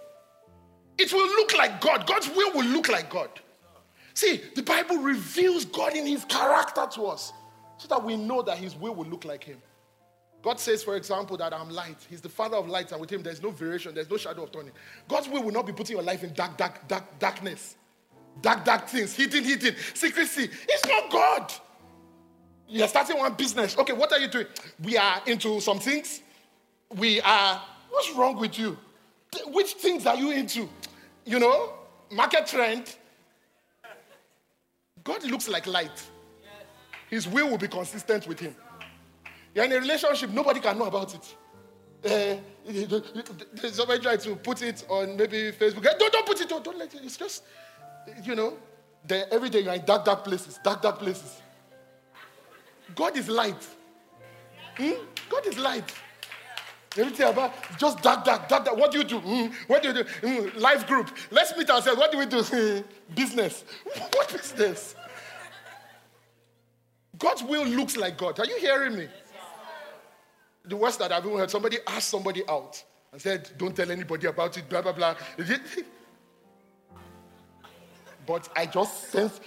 It 0.99 1.13
will 1.13 1.27
look 1.27 1.57
like 1.57 1.81
God. 1.81 2.07
God's 2.07 2.29
will 2.29 2.53
will 2.53 2.67
look 2.67 2.89
like 2.89 3.11
God. 3.11 3.29
See, 4.15 4.41
the 4.55 4.63
Bible 4.63 4.97
reveals 4.97 5.67
God 5.67 5.95
in 5.95 6.07
his 6.07 6.25
character 6.25 6.87
to 6.93 7.07
us 7.07 7.33
so 7.77 7.89
that 7.89 8.03
we 8.03 8.17
know 8.17 8.41
that 8.43 8.57
his 8.57 8.75
will 8.75 8.95
will 8.95 9.05
look 9.05 9.25
like 9.25 9.45
him. 9.45 9.59
God 10.43 10.61
says, 10.61 10.83
for 10.83 10.97
example, 10.97 11.37
that 11.39 11.53
I'm 11.53 11.69
light. 11.69 11.99
He's 12.09 12.21
the 12.21 12.29
father 12.29 12.57
of 12.57 12.69
light, 12.69 12.93
and 12.93 13.01
with 13.01 13.11
him 13.11 13.23
there's 13.23 13.43
no 13.43 13.51
variation, 13.51 13.95
there's 13.95 14.09
no 14.09 14.17
shadow 14.17 14.45
of 14.45 14.53
turning. 14.53 14.73
God's 15.09 15.29
will 15.29 15.43
will 15.43 15.53
not 15.53 15.67
be 15.67 15.73
putting 15.73 15.97
your 15.97 16.05
life 16.05 16.23
in 16.23 16.33
dark, 16.35 16.57
dark, 16.57 16.87
dark, 16.89 17.19
darkness. 17.19 17.77
Dark, 18.41 18.65
dark 18.65 18.87
things, 18.87 19.15
hidden, 19.15 19.45
hidden, 19.45 19.75
secrecy. 19.95 20.49
It's 20.69 20.87
not 20.87 21.11
God. 21.11 21.53
You're 22.69 22.89
starting 22.89 23.19
one 23.19 23.35
business. 23.35 23.77
Okay, 23.79 23.93
what 23.93 24.13
are 24.13 24.19
you 24.19 24.29
doing? 24.29 24.47
We 24.83 24.97
are 24.97 25.23
into 25.27 25.61
some 25.61 25.79
things. 25.79 26.21
We 26.97 27.21
are, 27.23 27.63
what's 27.91 28.13
wrong 28.13 28.39
with 28.39 28.59
you? 28.59 28.77
Which 29.47 29.73
things 29.75 30.07
are 30.07 30.17
you 30.17 30.31
into? 30.31 30.69
You 31.27 31.41
know, 31.41 31.73
market 32.11 32.47
trend. 32.47 32.97
God 35.03 35.25
looks 35.25 35.49
like 35.49 35.67
light. 35.67 36.03
His 37.11 37.29
will 37.29 37.51
will 37.51 37.59
be 37.59 37.69
consistent 37.69 38.27
with 38.27 38.41
him. 38.41 38.55
You're 39.55 39.65
in 39.65 39.73
a 39.73 39.81
relationship, 39.81 40.31
nobody 40.31 40.61
can 40.61 40.79
know 40.79 40.87
about 40.87 41.15
it. 41.15 41.37
Uh, 42.05 42.37
somebody 43.71 44.01
tried 44.01 44.21
to 44.21 44.37
put 44.37 44.63
it 44.63 44.85
on 44.89 45.17
maybe 45.17 45.51
Facebook. 45.53 45.83
Don't, 45.83 46.13
don't 46.13 46.27
put 46.27 46.41
it 46.41 46.53
on. 46.53 46.63
Don't 46.63 46.79
let 46.79 46.95
it. 46.95 47.01
It's 47.03 47.17
just, 47.17 47.43
you 48.23 48.35
know, 48.35 48.57
every 49.09 49.49
day 49.49 49.61
you're 49.61 49.75
in 49.75 49.85
dark, 49.85 50.05
dark 50.05 50.25
places, 50.25 50.61
dark, 50.63 50.83
dark 50.83 50.99
places. 50.99 51.41
God 52.95 53.17
is 53.17 53.29
light. 53.29 53.67
Hmm? 54.77 54.93
God 55.29 55.47
is 55.47 55.59
light. 55.59 55.93
Everything 56.99 57.29
about 57.29 57.53
just 57.79 58.03
that, 58.03 58.25
that, 58.25 58.49
that, 58.49 58.65
dark. 58.65 58.77
What 58.77 58.91
do 58.91 58.99
you 58.99 59.05
do? 59.05 59.21
Mm, 59.21 59.53
what 59.67 59.83
do 59.83 59.89
you 59.89 59.95
do? 59.95 60.05
Mm, 60.05 60.57
life 60.61 60.87
group. 60.87 61.11
Let's 61.31 61.57
meet 61.57 61.69
ourselves. 61.69 61.99
What 61.99 62.13
do 62.13 62.19
we 62.19 62.27
do? 62.27 62.85
business. 63.15 63.65
What 64.13 64.33
business? 64.33 64.95
God's 67.19 67.43
will 67.43 67.65
looks 67.67 67.97
like 67.97 68.19
God. 68.19 68.39
Are 68.39 68.47
you 68.47 68.59
hearing 68.59 68.97
me? 68.97 69.09
The 70.65 70.77
worst 70.77 70.99
that 70.99 71.13
I've 71.13 71.25
ever 71.25 71.39
heard, 71.39 71.51
somebody 71.51 71.79
asked 71.87 72.09
somebody 72.09 72.43
out 72.49 72.83
and 73.13 73.21
said, 73.21 73.51
Don't 73.57 73.75
tell 73.75 73.91
anybody 73.91 74.27
about 74.27 74.57
it, 74.59 74.69
blah, 74.69 74.83
blah, 74.83 74.93
blah. 74.93 75.15
But 78.27 78.49
I 78.57 78.67
just 78.67 79.11
sense, 79.11 79.41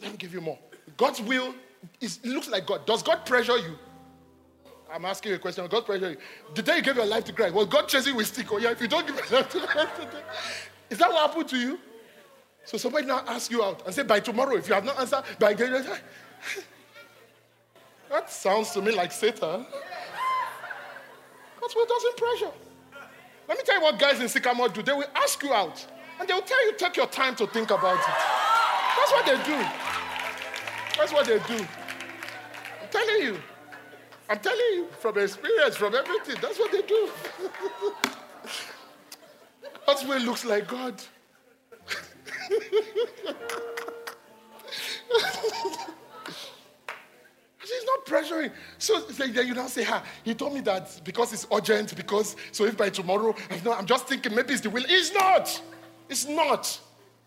let 0.00 0.12
me 0.12 0.16
give 0.16 0.32
you 0.32 0.40
more. 0.40 0.58
God's 0.96 1.20
will 1.20 1.52
is, 2.00 2.24
looks 2.24 2.48
like 2.48 2.64
God. 2.64 2.86
Does 2.86 3.02
God 3.02 3.26
pressure 3.26 3.58
you? 3.58 3.76
I'm 4.92 5.04
asking 5.04 5.30
you 5.30 5.36
a 5.36 5.38
question. 5.38 5.66
God 5.66 5.84
pressure 5.84 6.10
you. 6.10 6.16
The 6.54 6.62
day 6.62 6.76
you 6.76 6.82
gave 6.82 6.96
your 6.96 7.06
life 7.06 7.24
to 7.24 7.32
Christ, 7.32 7.54
was 7.54 7.66
God 7.66 7.88
chasing 7.88 8.14
with 8.14 8.26
stick? 8.28 8.52
Oh, 8.52 8.58
yeah, 8.58 8.70
if 8.70 8.80
you 8.80 8.88
don't 8.88 9.06
give 9.06 9.16
your 9.16 9.40
life 9.40 9.50
to 9.50 9.60
Christ, 9.60 9.90
is 10.90 10.98
that 10.98 11.10
what 11.10 11.28
happened 11.28 11.48
to 11.48 11.58
you? 11.58 11.78
So 12.64 12.76
somebody 12.78 13.06
now 13.06 13.22
ask 13.26 13.50
you 13.50 13.62
out 13.62 13.84
and 13.86 13.94
say, 13.94 14.02
by 14.02 14.20
tomorrow, 14.20 14.56
if 14.56 14.68
you 14.68 14.74
have 14.74 14.84
not 14.84 14.98
answered, 14.98 15.22
by 15.38 15.54
that 18.10 18.30
sounds 18.30 18.70
to 18.72 18.82
me 18.82 18.92
like 18.92 19.12
Satan. 19.12 19.66
That's 21.60 21.74
what 21.74 21.88
doesn't 21.88 22.16
pressure. 22.16 22.52
Let 23.48 23.58
me 23.58 23.64
tell 23.64 23.76
you 23.76 23.82
what 23.82 23.98
guys 23.98 24.20
in 24.20 24.28
Sycamore 24.28 24.68
do. 24.68 24.82
They 24.82 24.92
will 24.92 25.04
ask 25.14 25.42
you 25.42 25.52
out, 25.52 25.86
and 26.18 26.28
they 26.28 26.34
will 26.34 26.42
tell 26.42 26.66
you, 26.66 26.74
take 26.76 26.96
your 26.96 27.06
time 27.06 27.36
to 27.36 27.46
think 27.46 27.70
about 27.70 27.98
it. 27.98 28.14
That's 28.96 29.12
what 29.12 29.26
they 29.26 29.36
do. 29.44 29.64
That's 30.98 31.12
what 31.12 31.26
they 31.26 31.38
do. 31.56 31.64
I'm 32.82 32.88
telling 32.90 33.22
you. 33.22 33.38
I'm 34.28 34.40
telling 34.40 34.58
you 34.72 34.88
from 34.98 35.16
experience, 35.18 35.76
from 35.76 35.94
everything. 35.94 36.34
That's 36.42 36.58
what 36.58 36.72
they 36.72 36.82
do. 36.82 37.08
God's 39.86 40.04
way 40.04 40.18
looks 40.18 40.44
like 40.44 40.66
God. 40.66 41.00
He's 47.60 47.84
not 47.84 48.06
pressuring. 48.06 48.50
So 48.78 49.00
then 49.00 49.32
you 49.46 49.54
now 49.54 49.68
say, 49.68 49.84
ha, 49.84 50.02
he 50.24 50.34
told 50.34 50.54
me 50.54 50.60
that 50.60 51.00
because 51.04 51.32
it's 51.32 51.46
urgent, 51.52 51.94
because 51.96 52.34
so 52.50 52.64
if 52.64 52.76
by 52.76 52.90
tomorrow, 52.90 53.32
I'm 53.70 53.86
just 53.86 54.08
thinking 54.08 54.34
maybe 54.34 54.54
it's 54.54 54.62
the 54.62 54.70
will. 54.70 54.84
It's 54.88 55.12
not. 55.12 55.62
It's 56.08 56.26
not. 56.26 56.80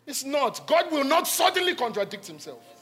It's 0.06 0.26
not. 0.26 0.68
God 0.68 0.91
will 0.91 1.06
not 1.06 1.28
suddenly 1.28 1.76
contradict 1.76 2.28
himself 2.28 2.79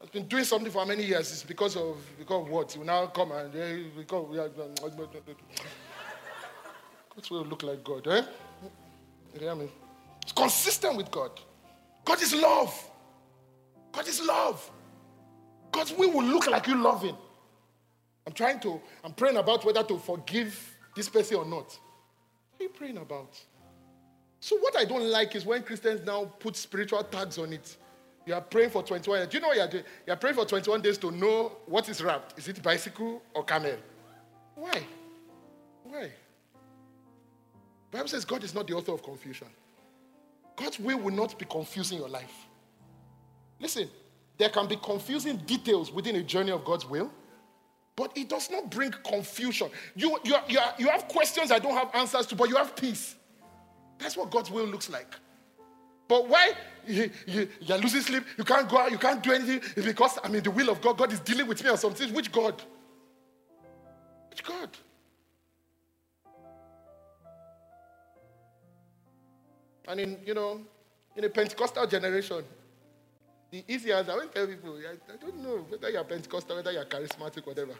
has 0.00 0.10
been 0.10 0.26
doing 0.26 0.44
something 0.44 0.70
for 0.70 0.86
many 0.86 1.04
years. 1.04 1.30
It's 1.30 1.42
because 1.42 1.76
of 1.76 1.98
because 2.18 2.46
of 2.46 2.50
what? 2.50 2.74
You 2.74 2.84
now 2.84 3.06
come 3.06 3.32
and 3.32 3.54
uh, 3.54 3.90
because 3.96 4.28
we 4.28 4.38
are, 4.38 4.48
God's 7.14 7.30
will 7.30 7.44
look 7.44 7.62
like 7.62 7.84
God, 7.84 8.06
eh? 8.08 8.22
You 9.34 9.40
hear 9.40 9.54
me? 9.54 9.68
It's 10.22 10.32
consistent 10.32 10.96
with 10.96 11.10
God. 11.10 11.38
God 12.04 12.20
is 12.22 12.34
love. 12.34 12.90
God 13.92 14.08
is 14.08 14.24
love. 14.24 14.70
God's 15.72 15.92
will 15.92 16.12
will 16.12 16.24
look 16.24 16.46
like 16.48 16.66
you 16.66 16.76
loving. 16.76 17.16
I'm 18.26 18.32
trying 18.32 18.60
to, 18.60 18.80
I'm 19.04 19.12
praying 19.12 19.36
about 19.36 19.64
whether 19.64 19.82
to 19.82 19.98
forgive 19.98 20.76
this 20.94 21.08
person 21.08 21.36
or 21.38 21.44
not. 21.44 21.78
What 22.50 22.60
are 22.60 22.62
you 22.64 22.68
praying 22.68 22.98
about? 22.98 23.38
So, 24.40 24.56
what 24.58 24.76
I 24.76 24.84
don't 24.84 25.04
like 25.04 25.34
is 25.34 25.44
when 25.44 25.62
Christians 25.62 26.00
now 26.04 26.24
put 26.24 26.56
spiritual 26.56 27.02
tags 27.04 27.38
on 27.38 27.52
it. 27.52 27.76
You 28.26 28.34
are 28.34 28.40
praying 28.40 28.70
for 28.70 28.82
21 28.82 29.28
Do 29.28 29.36
you 29.36 29.40
know 29.40 29.48
what 29.48 29.56
you 29.56 29.62
are 29.62 29.68
doing? 29.68 29.84
You 30.06 30.12
are 30.12 30.16
praying 30.16 30.36
for 30.36 30.44
21 30.44 30.82
days 30.82 30.98
to 30.98 31.10
know 31.10 31.52
what 31.66 31.88
is 31.88 32.02
wrapped. 32.02 32.38
Is 32.38 32.48
it 32.48 32.62
bicycle 32.62 33.22
or 33.34 33.44
camel? 33.44 33.76
Why? 34.54 34.82
Why? 35.84 36.10
Bible 37.90 38.08
says 38.08 38.24
God 38.24 38.44
is 38.44 38.54
not 38.54 38.66
the 38.66 38.74
author 38.74 38.92
of 38.92 39.02
confusion. 39.02 39.48
God's 40.56 40.78
will 40.78 40.98
will 40.98 41.14
not 41.14 41.38
be 41.38 41.44
confusing 41.44 41.98
your 41.98 42.08
life. 42.08 42.46
Listen, 43.58 43.88
there 44.38 44.48
can 44.48 44.68
be 44.68 44.76
confusing 44.76 45.38
details 45.38 45.90
within 45.90 46.16
a 46.16 46.22
journey 46.22 46.52
of 46.52 46.64
God's 46.64 46.86
will, 46.86 47.10
but 47.96 48.16
it 48.16 48.28
does 48.28 48.50
not 48.50 48.70
bring 48.70 48.92
confusion. 49.04 49.70
You, 49.96 50.18
you, 50.24 50.36
you, 50.48 50.60
you 50.78 50.88
have 50.88 51.08
questions 51.08 51.50
I 51.50 51.58
don't 51.58 51.74
have 51.74 51.90
answers 51.94 52.26
to, 52.26 52.36
but 52.36 52.48
you 52.48 52.56
have 52.56 52.76
peace. 52.76 53.16
That's 53.98 54.16
what 54.16 54.30
God's 54.30 54.50
will 54.50 54.66
looks 54.66 54.88
like. 54.88 55.14
But 56.10 56.28
why 56.28 56.54
you, 56.88 57.08
you, 57.24 57.48
you're 57.60 57.78
losing 57.78 58.00
sleep, 58.00 58.24
you 58.36 58.42
can't 58.42 58.68
go 58.68 58.78
out, 58.78 58.90
you 58.90 58.98
can't 58.98 59.22
do 59.22 59.30
anything, 59.30 59.60
it's 59.76 59.86
because 59.86 60.18
I'm 60.24 60.34
in 60.34 60.42
the 60.42 60.50
will 60.50 60.68
of 60.70 60.80
God. 60.80 60.98
God 60.98 61.12
is 61.12 61.20
dealing 61.20 61.46
with 61.46 61.62
me 61.62 61.70
on 61.70 61.78
something. 61.78 62.12
Which 62.12 62.32
God? 62.32 62.60
Which 64.28 64.42
God? 64.42 64.70
And 69.86 70.00
in, 70.00 70.18
you 70.26 70.34
know, 70.34 70.60
in 71.14 71.22
a 71.22 71.28
Pentecostal 71.28 71.86
generation, 71.86 72.42
the 73.52 73.62
easy 73.68 73.92
answer, 73.92 74.10
I 74.10 74.16
will 74.16 74.26
tell 74.26 74.48
people, 74.48 74.78
I, 74.78 75.12
I 75.12 75.16
don't 75.16 75.40
know 75.40 75.64
whether 75.68 75.90
you're 75.90 76.02
Pentecostal, 76.02 76.56
whether 76.56 76.72
you're 76.72 76.86
charismatic, 76.86 77.46
whatever. 77.46 77.74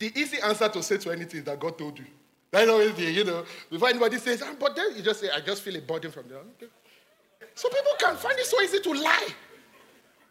The 0.00 0.12
easy 0.18 0.40
answer 0.40 0.68
to 0.68 0.82
say 0.82 0.96
to 0.96 1.12
anything 1.12 1.38
is 1.38 1.44
that 1.44 1.60
God 1.60 1.78
told 1.78 1.96
you. 1.96 2.06
That's 2.52 2.70
always 2.70 2.94
the, 2.94 3.10
you 3.10 3.24
know, 3.24 3.44
before 3.70 3.88
anybody 3.88 4.18
says, 4.18 4.42
ah, 4.44 4.54
but 4.60 4.76
then 4.76 4.94
you 4.94 5.02
just 5.02 5.20
say, 5.20 5.30
I 5.30 5.40
just 5.40 5.62
feel 5.62 5.74
a 5.74 5.80
burden 5.80 6.12
from 6.12 6.28
there. 6.28 6.38
Okay. 6.38 6.66
So 7.54 7.68
people 7.70 7.92
can 7.98 8.14
find 8.16 8.38
it 8.38 8.44
so 8.44 8.60
easy 8.60 8.78
to 8.80 8.92
lie. 8.92 9.28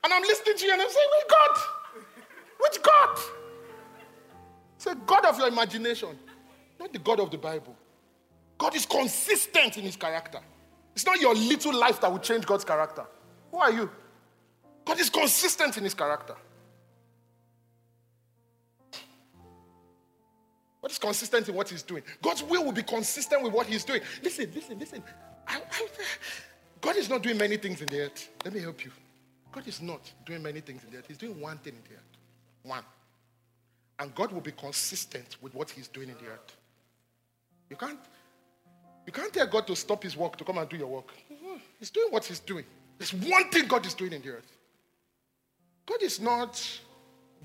And 0.03 0.13
I'm 0.13 0.21
listening 0.21 0.55
to 0.55 0.65
you 0.65 0.71
and 0.71 0.81
I'm 0.81 0.89
saying, 0.89 1.07
which 1.17 1.27
God? 1.29 1.57
Which 2.59 2.83
God? 2.83 3.19
Say, 4.77 4.91
God 5.05 5.25
of 5.25 5.37
your 5.39 5.47
imagination, 5.47 6.09
not 6.79 6.93
the 6.93 6.99
God 6.99 7.19
of 7.19 7.31
the 7.31 7.37
Bible. 7.39 7.75
God 8.57 8.75
is 8.75 8.85
consistent 8.85 9.77
in 9.77 9.83
his 9.83 9.95
character. 9.95 10.39
It's 10.95 11.05
not 11.05 11.19
your 11.19 11.33
little 11.33 11.73
life 11.73 11.99
that 12.01 12.11
will 12.11 12.19
change 12.19 12.45
God's 12.45 12.65
character. 12.65 13.05
Who 13.51 13.57
are 13.57 13.71
you? 13.71 13.89
God 14.85 14.99
is 14.99 15.09
consistent 15.09 15.77
in 15.77 15.83
his 15.83 15.95
character. 15.95 16.35
What 20.81 20.91
is 20.91 20.97
consistent 20.97 21.47
in 21.47 21.55
what 21.55 21.69
he's 21.69 21.83
doing? 21.83 22.03
God's 22.21 22.43
will 22.43 22.65
will 22.65 22.71
be 22.71 22.83
consistent 22.83 23.43
with 23.43 23.53
what 23.53 23.67
he's 23.67 23.85
doing. 23.85 24.01
Listen, 24.21 24.51
listen, 24.53 24.77
listen. 24.77 25.03
I, 25.47 25.57
I, 25.57 25.87
God 26.81 26.95
is 26.97 27.09
not 27.09 27.21
doing 27.21 27.37
many 27.37 27.57
things 27.57 27.81
in 27.81 27.87
the 27.87 28.01
earth. 28.01 28.29
Let 28.43 28.53
me 28.53 28.59
help 28.59 28.83
you. 28.83 28.91
God 29.51 29.67
is 29.67 29.81
not 29.81 30.11
doing 30.25 30.41
many 30.41 30.59
things 30.59 30.83
in 30.83 30.91
the 30.91 30.97
earth. 30.97 31.05
He's 31.07 31.17
doing 31.17 31.39
one 31.39 31.57
thing 31.59 31.73
in 31.73 31.83
the 31.89 31.95
earth. 31.95 32.17
One. 32.63 32.83
And 33.99 34.13
God 34.15 34.31
will 34.31 34.41
be 34.41 34.51
consistent 34.51 35.37
with 35.41 35.53
what 35.53 35.69
he's 35.69 35.87
doing 35.87 36.09
in 36.09 36.15
the 36.15 36.31
earth. 36.31 36.57
You 37.69 37.75
can't 37.75 37.99
you 39.05 39.11
can't 39.11 39.33
tell 39.33 39.47
God 39.47 39.67
to 39.67 39.75
stop 39.75 40.03
his 40.03 40.15
work 40.15 40.37
to 40.37 40.43
come 40.43 40.57
and 40.57 40.69
do 40.69 40.77
your 40.77 40.87
work. 40.87 41.11
Mm-hmm. 41.31 41.57
He's 41.79 41.89
doing 41.89 42.11
what 42.11 42.23
he's 42.25 42.39
doing. 42.39 42.65
There's 42.97 43.13
one 43.13 43.49
thing 43.49 43.67
God 43.67 43.85
is 43.85 43.93
doing 43.93 44.13
in 44.13 44.21
the 44.21 44.29
earth. 44.29 44.57
God 45.85 46.03
is 46.03 46.21
not 46.21 46.63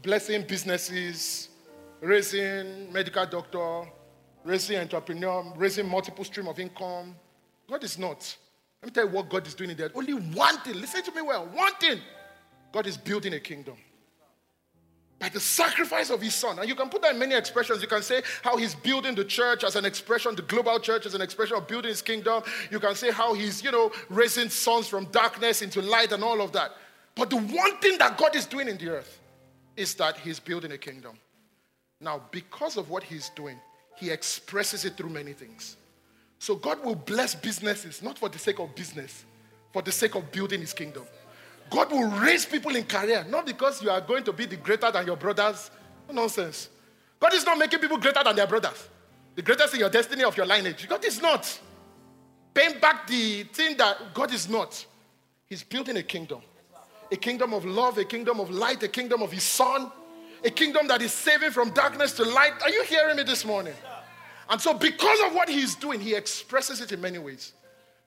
blessing 0.03 0.43
businesses, 0.43 1.49
raising 2.07 2.93
medical 2.93 3.27
doctor, 3.27 3.91
raising 4.45 4.79
entrepreneur, 4.79 5.53
raising 5.57 5.89
multiple 5.89 6.25
stream 6.25 6.47
of 6.47 6.59
income. 6.59 7.17
God 7.69 7.83
is 7.83 7.99
not. 7.99 8.37
Let 8.81 8.87
me 8.87 8.93
tell 8.93 9.07
you 9.07 9.11
what 9.11 9.29
God 9.29 9.47
is 9.47 9.55
doing 9.55 9.71
in 9.71 9.77
there. 9.77 9.91
Only 9.95 10.15
one 10.15 10.59
thing. 10.61 10.75
Listen 10.75 11.03
to 11.03 11.13
me 11.13 11.23
well. 11.23 11.47
One 11.47 11.75
thing. 11.75 11.99
God 12.73 12.87
is 12.87 12.97
building 12.97 13.35
a 13.35 13.41
kingdom 13.41 13.77
by 15.19 15.31
the 15.31 15.41
sacrifice 15.41 16.11
of 16.11 16.21
his 16.21 16.35
son. 16.35 16.59
And 16.59 16.69
you 16.69 16.75
can 16.75 16.89
put 16.89 17.03
that 17.03 17.15
in 17.15 17.19
many 17.19 17.35
expressions. 17.35 17.81
You 17.81 17.89
can 17.89 18.03
say 18.03 18.23
how 18.43 18.57
he's 18.57 18.75
building 18.75 19.15
the 19.15 19.25
church 19.25 19.65
as 19.65 19.75
an 19.75 19.85
expression, 19.85 20.37
the 20.37 20.43
global 20.43 20.79
church 20.79 21.07
as 21.07 21.15
an 21.15 21.23
expression 21.23 21.57
of 21.57 21.67
building 21.67 21.89
his 21.89 22.03
kingdom. 22.03 22.43
You 22.71 22.79
can 22.79 22.95
say 22.95 23.11
how 23.11 23.35
he's, 23.35 23.65
you 23.65 23.73
know, 23.73 23.91
raising 24.11 24.51
sons 24.51 24.87
from 24.87 25.07
darkness 25.07 25.63
into 25.63 25.81
light 25.81 26.13
and 26.13 26.23
all 26.23 26.41
of 26.41 26.53
that. 26.53 26.73
But 27.15 27.31
the 27.31 27.37
one 27.37 27.79
thing 27.79 27.99
that 27.99 28.19
God 28.19 28.37
is 28.37 28.47
doing 28.47 28.69
in 28.69 28.77
the 28.77 28.91
earth 28.91 29.21
is 29.75 29.95
that 29.95 30.19
he's 30.19 30.39
building 30.39 30.73
a 30.73 30.79
kingdom. 30.79 31.19
Now, 32.01 32.23
because 32.31 32.77
of 32.77 32.91
what 32.91 33.03
he's 33.03 33.31
doing, 33.31 33.59
he 33.97 34.11
expresses 34.11 34.85
it 34.85 34.97
through 34.97 35.11
many 35.11 35.33
things. 35.33 35.77
So 36.39 36.55
God 36.55 36.85
will 36.85 36.95
bless 36.95 37.35
businesses, 37.35 38.03
not 38.03 38.19
for 38.19 38.29
the 38.29 38.39
sake 38.39 38.59
of 38.59 38.75
business, 38.75 39.25
for 39.73 39.83
the 39.83 39.93
sake 39.93 40.15
of 40.15 40.31
building 40.31 40.61
his 40.61 40.73
kingdom. 40.73 41.05
God 41.71 41.91
will 41.91 42.09
raise 42.21 42.45
people 42.47 42.77
in 42.77 42.85
career, 42.85 43.25
not 43.29 43.47
because 43.47 43.83
you 43.83 43.91
are 43.91 44.01
going 44.01 44.25
to 44.25 44.33
be 44.33 44.47
the 44.47 44.57
greater 44.57 44.91
than 44.91 45.07
your 45.07 45.17
brothers. 45.17 45.71
nonsense. 46.13 46.69
God 47.19 47.35
is 47.35 47.45
not 47.45 47.59
making 47.59 47.81
people 47.81 47.97
greater 47.97 48.23
than 48.23 48.37
their 48.37 48.47
brothers. 48.47 48.89
The 49.35 49.43
greatest 49.43 49.75
in 49.75 49.81
your 49.81 49.91
destiny 49.91 50.23
of 50.23 50.37
your 50.37 50.47
lineage. 50.47 50.89
God 50.89 51.05
is 51.05 51.21
not. 51.21 51.61
Paying 52.55 52.79
back 52.79 53.07
the 53.07 53.45
thing 53.45 53.77
that 53.77 54.15
God 54.15 54.33
is 54.33 54.49
not. 54.49 54.85
He's 55.47 55.63
building 55.63 55.97
a 55.97 56.03
kingdom. 56.03 56.41
A 57.11 57.17
kingdom 57.17 57.53
of 57.53 57.65
love, 57.65 57.99
a 57.99 58.05
kingdom 58.05 58.41
of 58.41 58.51
light, 58.51 58.83
a 58.83 58.89
kingdom 58.89 59.23
of 59.23 59.33
His 59.33 59.45
Son, 59.45 59.91
a 60.47 60.51
kingdom 60.51 60.87
that 60.87 61.03
is 61.03 61.13
saving 61.13 61.51
from 61.51 61.71
darkness 61.71 62.13
to 62.13 62.25
light. 62.25 62.53
Are 62.63 62.71
you 62.71 62.85
hearing 62.85 63.17
me 63.17 63.25
this 63.25 63.45
morning? 63.45 63.75
And 64.49 64.61
so, 64.61 64.73
because 64.73 65.19
of 65.27 65.35
what 65.35 65.49
He's 65.49 65.75
doing, 65.75 66.01
He 66.01 66.15
expresses 66.15 66.81
it 66.81 66.93
in 66.93 67.01
many 67.01 67.19
ways. 67.19 67.53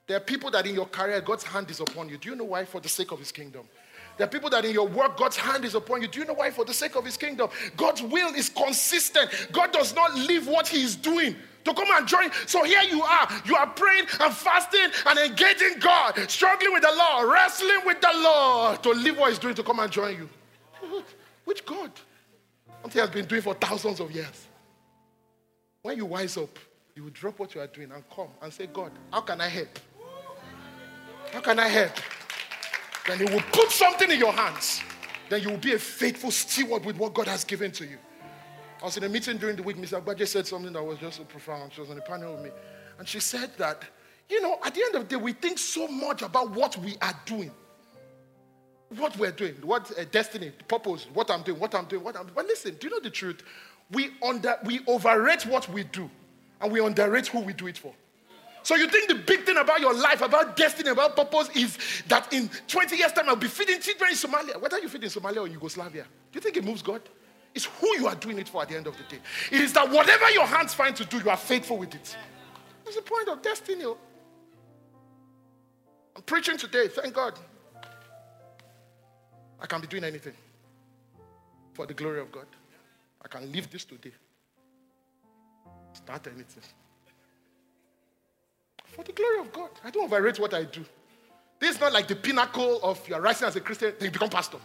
There 0.06 0.16
are 0.16 0.20
people 0.20 0.50
that 0.52 0.66
in 0.66 0.74
your 0.74 0.86
career, 0.86 1.20
God's 1.20 1.44
hand 1.44 1.70
is 1.70 1.80
upon 1.80 2.08
you. 2.08 2.16
Do 2.16 2.30
you 2.30 2.34
know 2.34 2.44
why? 2.44 2.64
For 2.64 2.80
the 2.80 2.88
sake 2.88 3.12
of 3.12 3.20
his 3.20 3.30
kingdom. 3.30 3.68
There 4.16 4.26
are 4.26 4.30
people 4.30 4.50
that 4.50 4.64
in 4.64 4.72
your 4.72 4.88
work, 4.88 5.16
God's 5.16 5.36
hand 5.36 5.64
is 5.64 5.76
upon 5.76 6.02
you. 6.02 6.08
Do 6.08 6.18
you 6.18 6.26
know 6.26 6.32
why? 6.32 6.50
For 6.50 6.64
the 6.64 6.74
sake 6.74 6.96
of 6.96 7.04
his 7.04 7.16
kingdom. 7.16 7.48
God's 7.76 8.02
will 8.02 8.34
is 8.34 8.48
consistent. 8.48 9.30
God 9.52 9.70
does 9.70 9.94
not 9.94 10.12
leave 10.16 10.48
what 10.48 10.66
he 10.66 10.82
is 10.82 10.96
doing 10.96 11.36
to 11.64 11.74
come 11.74 11.86
and 11.92 12.08
join. 12.08 12.30
So 12.46 12.64
here 12.64 12.82
you 12.82 13.02
are. 13.02 13.28
You 13.44 13.54
are 13.54 13.68
praying 13.68 14.06
and 14.18 14.34
fasting 14.34 14.88
and 15.06 15.18
engaging 15.18 15.78
God, 15.78 16.18
struggling 16.28 16.72
with 16.72 16.82
the 16.82 16.92
law, 16.92 17.20
wrestling 17.20 17.82
with 17.86 18.00
the 18.00 18.10
law 18.14 18.74
to 18.74 18.90
leave 18.90 19.16
what 19.16 19.28
he's 19.28 19.38
doing 19.38 19.54
to 19.54 19.62
come 19.62 19.78
and 19.78 19.92
join 19.92 20.16
you. 20.16 20.28
Which 21.44 21.64
God? 21.64 21.92
Something 22.82 23.00
has 23.00 23.10
been 23.10 23.26
doing 23.26 23.42
for 23.42 23.54
thousands 23.54 24.00
of 24.00 24.10
years. 24.10 24.46
When 25.82 25.96
you 25.96 26.06
wise 26.06 26.36
up, 26.36 26.58
you 26.94 27.04
will 27.04 27.10
drop 27.10 27.38
what 27.38 27.54
you 27.54 27.60
are 27.60 27.66
doing 27.66 27.90
and 27.92 28.02
come 28.14 28.28
and 28.42 28.52
say, 28.52 28.66
God, 28.66 28.92
how 29.12 29.20
can 29.20 29.40
I 29.40 29.48
help? 29.48 29.78
How 31.32 31.40
can 31.40 31.58
I 31.58 31.68
help? 31.68 31.92
Then 33.06 33.18
He 33.18 33.24
will 33.24 33.42
put 33.52 33.70
something 33.70 34.10
in 34.10 34.18
your 34.18 34.32
hands. 34.32 34.82
Then 35.28 35.42
you 35.42 35.50
will 35.50 35.58
be 35.58 35.74
a 35.74 35.78
faithful 35.78 36.30
steward 36.30 36.84
with 36.84 36.96
what 36.96 37.14
God 37.14 37.28
has 37.28 37.44
given 37.44 37.70
to 37.72 37.86
you. 37.86 37.98
I 38.82 38.84
was 38.86 38.96
in 38.96 39.04
a 39.04 39.08
meeting 39.08 39.36
during 39.36 39.56
the 39.56 39.62
week. 39.62 39.76
Mr. 39.76 40.02
Agbaje 40.02 40.26
said 40.26 40.46
something 40.46 40.72
that 40.72 40.82
was 40.82 40.98
just 40.98 41.18
so 41.18 41.24
profound. 41.24 41.72
She 41.72 41.80
was 41.80 41.90
on 41.90 41.98
a 41.98 42.02
panel 42.02 42.34
with 42.34 42.44
me. 42.44 42.50
And 42.98 43.06
she 43.06 43.20
said 43.20 43.50
that, 43.58 43.84
you 44.28 44.40
know, 44.40 44.58
at 44.64 44.74
the 44.74 44.82
end 44.82 44.94
of 44.94 45.08
the 45.08 45.16
day, 45.16 45.22
we 45.22 45.32
think 45.32 45.58
so 45.58 45.86
much 45.86 46.22
about 46.22 46.50
what 46.50 46.76
we 46.78 46.96
are 47.00 47.14
doing. 47.26 47.50
What 48.96 49.16
we're 49.16 49.30
doing, 49.30 49.54
what 49.62 49.90
uh, 49.98 50.04
destiny, 50.10 50.52
purpose, 50.66 51.06
what 51.14 51.30
I'm 51.30 51.42
doing, 51.42 51.60
what 51.60 51.74
I'm 51.74 51.84
doing, 51.84 52.02
what 52.02 52.16
I'm 52.16 52.24
doing. 52.24 52.34
But 52.34 52.46
listen, 52.46 52.74
do 52.78 52.88
you 52.88 52.90
know 52.90 53.00
the 53.00 53.10
truth? 53.10 53.42
We, 53.92 54.10
under, 54.22 54.56
we 54.64 54.80
overrate 54.86 55.46
what 55.46 55.68
we 55.68 55.84
do 55.84 56.10
and 56.60 56.72
we 56.72 56.80
underrate 56.80 57.28
who 57.28 57.40
we 57.40 57.52
do 57.52 57.68
it 57.68 57.78
for. 57.78 57.94
So 58.62 58.76
you 58.76 58.88
think 58.88 59.08
the 59.08 59.14
big 59.14 59.44
thing 59.44 59.56
about 59.56 59.80
your 59.80 59.94
life, 59.94 60.20
about 60.20 60.56
destiny, 60.56 60.90
about 60.90 61.16
purpose 61.16 61.48
is 61.54 61.78
that 62.08 62.32
in 62.32 62.50
20 62.68 62.96
years' 62.96 63.12
time 63.12 63.28
I'll 63.28 63.36
be 63.36 63.48
feeding 63.48 63.80
children 63.80 64.10
in 64.10 64.16
Somalia. 64.16 64.60
Whether 64.60 64.78
you 64.78 64.88
feed 64.88 65.04
in 65.04 65.10
Somalia 65.10 65.38
or 65.38 65.48
Yugoslavia, 65.48 66.02
do 66.02 66.36
you 66.36 66.40
think 66.40 66.56
it 66.56 66.64
moves 66.64 66.82
God? 66.82 67.00
It's 67.54 67.64
who 67.64 67.96
you 67.96 68.06
are 68.06 68.14
doing 68.14 68.38
it 68.38 68.48
for 68.48 68.62
at 68.62 68.68
the 68.68 68.76
end 68.76 68.86
of 68.86 68.96
the 68.96 69.02
day. 69.04 69.20
It 69.50 69.60
is 69.60 69.72
that 69.72 69.90
whatever 69.90 70.30
your 70.30 70.46
hands 70.46 70.74
find 70.74 70.94
to 70.96 71.04
do, 71.04 71.18
you 71.18 71.30
are 71.30 71.36
faithful 71.36 71.78
with 71.78 71.94
it. 71.94 72.16
That's 72.84 72.96
the 72.96 73.02
point 73.02 73.28
of 73.28 73.42
destiny. 73.42 73.84
I'm 76.14 76.22
preaching 76.22 76.58
today, 76.58 76.88
thank 76.88 77.14
God. 77.14 77.38
I 79.60 79.66
can 79.66 79.80
be 79.80 79.86
doing 79.86 80.02
anything 80.04 80.34
for 81.72 81.86
the 81.86 81.94
glory 81.94 82.20
of 82.20 82.30
God. 82.32 82.46
I 83.22 83.28
can 83.28 83.50
leave 83.52 83.70
this 83.70 83.84
today. 83.84 84.10
Start 85.92 86.26
anything 86.28 86.62
for 88.86 89.04
the 89.04 89.12
glory 89.12 89.40
of 89.40 89.52
God. 89.52 89.68
I 89.84 89.90
don't 89.90 90.04
overrate 90.04 90.38
what 90.38 90.54
I 90.54 90.62
do. 90.64 90.82
This 91.58 91.74
is 91.74 91.80
not 91.80 91.92
like 91.92 92.08
the 92.08 92.16
pinnacle 92.16 92.80
of 92.82 93.06
your 93.08 93.20
rising 93.20 93.48
as 93.48 93.56
a 93.56 93.60
Christian, 93.60 93.92
then 93.98 94.06
you 94.06 94.12
become 94.12 94.30
pastor. 94.30 94.56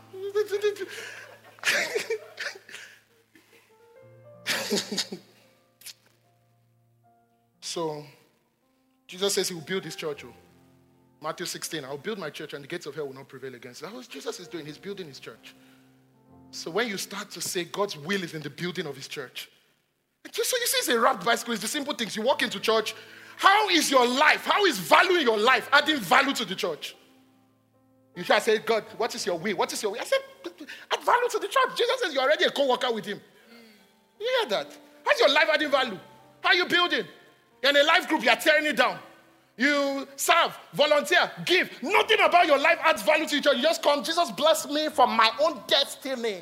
so, 7.59 8.05
Jesus 9.07 9.33
says 9.33 9.49
he 9.49 9.55
will 9.55 9.61
build 9.61 9.83
his 9.83 9.95
church. 9.95 10.23
Oh. 10.23 10.44
Matthew 11.25 11.47
16, 11.47 11.83
I'll 11.83 11.97
build 11.97 12.19
my 12.19 12.29
church 12.29 12.53
and 12.53 12.63
the 12.63 12.67
gates 12.67 12.85
of 12.85 12.93
hell 12.93 13.07
will 13.07 13.15
not 13.15 13.27
prevail 13.27 13.55
against 13.55 13.81
it. 13.81 13.85
That's 13.85 13.95
what 13.95 14.07
Jesus 14.07 14.39
is 14.39 14.47
doing. 14.47 14.63
He's 14.63 14.77
building 14.77 15.07
his 15.07 15.19
church. 15.19 15.55
So 16.51 16.69
when 16.69 16.87
you 16.87 16.97
start 16.97 17.31
to 17.31 17.41
say 17.41 17.63
God's 17.63 17.97
will 17.97 18.21
is 18.21 18.35
in 18.35 18.43
the 18.43 18.49
building 18.51 18.85
of 18.85 18.95
his 18.95 19.07
church, 19.07 19.49
just 20.31 20.51
so 20.51 20.57
you 20.57 20.67
see, 20.67 20.77
it's 20.77 20.87
a 20.89 20.99
wrapped 20.99 21.25
bicycle. 21.25 21.53
It's 21.53 21.63
the 21.63 21.67
simple 21.67 21.95
things. 21.95 22.15
You 22.15 22.21
walk 22.21 22.43
into 22.43 22.59
church. 22.59 22.93
How 23.37 23.67
is 23.69 23.89
your 23.89 24.05
life? 24.05 24.45
How 24.45 24.65
is 24.65 24.77
valuing 24.77 25.23
your 25.23 25.39
life 25.39 25.67
adding 25.73 25.97
value 25.97 26.33
to 26.35 26.45
the 26.45 26.53
church? 26.53 26.95
You 28.15 28.23
shall 28.23 28.39
say, 28.39 28.59
God, 28.59 28.83
what 28.95 29.15
is 29.15 29.25
your 29.25 29.39
will? 29.39 29.57
What 29.57 29.73
is 29.73 29.81
your 29.81 29.93
will? 29.93 30.01
I 30.01 30.03
said, 30.03 30.19
add 30.45 31.03
value 31.03 31.29
to 31.29 31.39
the 31.39 31.47
church. 31.47 31.75
Jesus 31.75 32.01
says 32.01 32.13
you're 32.13 32.21
already 32.21 32.43
a 32.43 32.51
co-worker 32.51 32.93
with 32.93 33.05
him. 33.05 33.19
You 34.19 34.27
hear 34.41 34.49
that? 34.49 34.77
How's 35.03 35.19
your 35.19 35.29
life 35.29 35.47
adding 35.51 35.71
value? 35.71 35.97
How 36.41 36.49
are 36.49 36.55
you 36.55 36.67
building? 36.67 37.05
You're 37.63 37.71
in 37.71 37.77
a 37.77 37.83
life 37.83 38.07
group, 38.07 38.23
you're 38.23 38.35
tearing 38.35 38.67
it 38.67 38.77
down. 38.77 38.99
You 39.57 40.07
serve, 40.17 40.57
volunteer, 40.73 41.31
give. 41.45 41.71
Nothing 41.81 42.19
about 42.19 42.45
your 42.45 42.57
life 42.57 42.77
adds 42.83 43.03
value 43.03 43.25
to 43.27 43.35
each 43.37 43.47
other. 43.47 43.55
You 43.55 43.63
just 43.63 43.81
come, 43.81 44.03
Jesus 44.03 44.31
bless 44.31 44.67
me 44.67 44.89
for 44.89 45.07
my 45.07 45.31
own 45.41 45.61
destiny. 45.67 46.41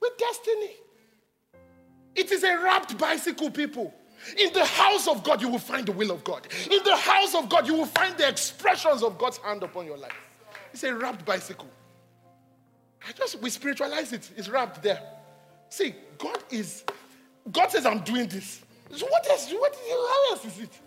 With 0.00 0.16
destiny. 0.16 0.76
It 2.14 2.30
is 2.30 2.44
a 2.44 2.56
wrapped 2.58 2.96
bicycle, 2.96 3.50
people. 3.50 3.92
In 4.38 4.52
the 4.52 4.64
house 4.64 5.06
of 5.06 5.22
God, 5.22 5.42
you 5.42 5.48
will 5.48 5.58
find 5.58 5.86
the 5.86 5.92
will 5.92 6.10
of 6.10 6.24
God. 6.24 6.46
In 6.70 6.82
the 6.84 6.96
house 6.96 7.34
of 7.34 7.48
God, 7.48 7.66
you 7.66 7.74
will 7.74 7.86
find 7.86 8.16
the 8.16 8.28
expressions 8.28 9.02
of 9.02 9.18
God's 9.18 9.38
hand 9.38 9.62
upon 9.62 9.86
your 9.86 9.98
life. 9.98 10.12
It's 10.72 10.84
a 10.84 10.94
wrapped 10.94 11.24
bicycle. 11.24 11.68
I 13.06 13.12
just 13.12 13.40
we 13.40 13.50
spiritualize 13.50 14.12
it. 14.12 14.28
It's 14.36 14.48
wrapped 14.48 14.82
there. 14.82 15.00
See, 15.68 15.94
God 16.18 16.38
is 16.50 16.84
God 17.50 17.70
says 17.70 17.86
I'm 17.86 18.00
doing 18.00 18.28
this. 18.28 18.62
So 18.94 19.06
what 19.06 19.28
else? 19.28 19.52
What, 19.52 19.74
how 19.74 20.32
else 20.32 20.44
is 20.44 20.60
it? 20.60 20.80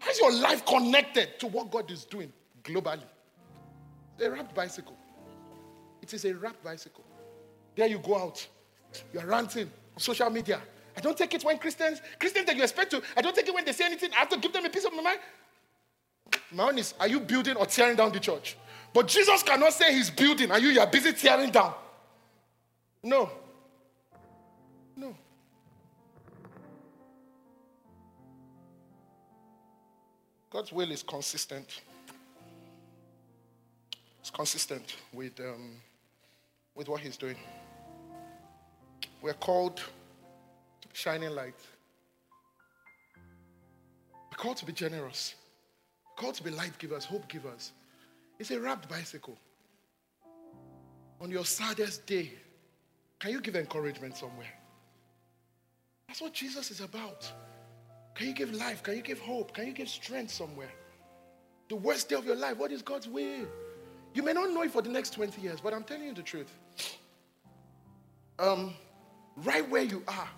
How's 0.00 0.18
your 0.18 0.32
life 0.32 0.66
connected 0.66 1.38
to 1.38 1.46
what 1.46 1.70
God 1.70 1.90
is 1.90 2.04
doing 2.04 2.32
globally? 2.64 3.04
A 4.20 4.30
wrapped 4.30 4.54
bicycle. 4.54 4.96
It 6.02 6.12
is 6.12 6.24
a 6.24 6.34
wrapped 6.34 6.64
bicycle. 6.64 7.04
There 7.76 7.86
you 7.86 7.98
go 7.98 8.18
out. 8.18 8.46
You're 9.12 9.26
ranting 9.26 9.70
on 9.94 10.00
social 10.00 10.28
media. 10.30 10.60
I 10.96 11.00
don't 11.00 11.16
take 11.16 11.32
it 11.34 11.44
when 11.44 11.58
Christians, 11.58 12.00
Christians 12.18 12.46
that 12.46 12.56
you 12.56 12.62
expect 12.62 12.90
to, 12.90 13.02
I 13.16 13.22
don't 13.22 13.34
take 13.34 13.46
it 13.46 13.54
when 13.54 13.64
they 13.64 13.72
say 13.72 13.84
anything. 13.84 14.10
I 14.12 14.20
have 14.20 14.28
to 14.30 14.38
give 14.38 14.52
them 14.52 14.64
a 14.64 14.70
piece 14.70 14.84
of 14.84 14.92
my 14.94 15.02
mind. 15.02 15.20
My 16.52 16.64
own 16.64 16.78
is, 16.78 16.94
are 16.98 17.06
you 17.06 17.20
building 17.20 17.56
or 17.56 17.66
tearing 17.66 17.96
down 17.96 18.12
the 18.12 18.20
church? 18.20 18.56
But 18.92 19.06
Jesus 19.06 19.42
cannot 19.42 19.72
say 19.72 19.94
he's 19.94 20.10
building 20.10 20.50
and 20.50 20.62
you, 20.62 20.70
you 20.70 20.80
are 20.80 20.86
busy 20.86 21.12
tearing 21.12 21.50
down. 21.50 21.74
No. 23.02 23.30
God's 30.50 30.72
will 30.72 30.90
is 30.90 31.04
consistent. 31.04 31.80
It's 34.18 34.30
consistent 34.30 34.96
with, 35.12 35.38
um, 35.38 35.76
with 36.74 36.88
what 36.88 37.00
He's 37.00 37.16
doing. 37.16 37.36
We're 39.22 39.34
called 39.34 39.80
shining 40.92 41.30
light. 41.30 41.54
We're 44.30 44.36
called 44.36 44.56
to 44.58 44.66
be 44.66 44.72
generous. 44.72 45.36
We're 46.04 46.22
called 46.22 46.34
to 46.34 46.42
be 46.42 46.50
light 46.50 46.76
givers, 46.78 47.04
hope 47.04 47.28
givers. 47.28 47.72
It's 48.38 48.50
a 48.50 48.58
wrapped 48.58 48.88
bicycle. 48.88 49.38
On 51.20 51.30
your 51.30 51.44
saddest 51.44 52.06
day, 52.06 52.32
can 53.20 53.30
you 53.30 53.40
give 53.40 53.54
encouragement 53.54 54.16
somewhere? 54.16 54.52
That's 56.08 56.20
what 56.20 56.32
Jesus 56.32 56.70
is 56.70 56.80
about. 56.80 57.30
Can 58.20 58.28
you 58.28 58.34
give 58.34 58.52
life? 58.52 58.82
Can 58.82 58.96
you 58.96 59.00
give 59.00 59.18
hope? 59.18 59.54
Can 59.54 59.66
you 59.66 59.72
give 59.72 59.88
strength 59.88 60.30
somewhere? 60.30 60.68
The 61.70 61.76
worst 61.76 62.10
day 62.10 62.16
of 62.16 62.26
your 62.26 62.36
life, 62.36 62.58
what 62.58 62.70
is 62.70 62.82
God's 62.82 63.08
will? 63.08 63.46
You 64.12 64.22
may 64.22 64.34
not 64.34 64.50
know 64.50 64.60
it 64.60 64.70
for 64.70 64.82
the 64.82 64.90
next 64.90 65.14
20 65.14 65.40
years, 65.40 65.62
but 65.62 65.72
I'm 65.72 65.84
telling 65.84 66.04
you 66.04 66.12
the 66.12 66.22
truth. 66.22 66.54
Um, 68.38 68.74
right 69.36 69.66
where 69.70 69.84
you 69.84 70.02
are, 70.06 70.28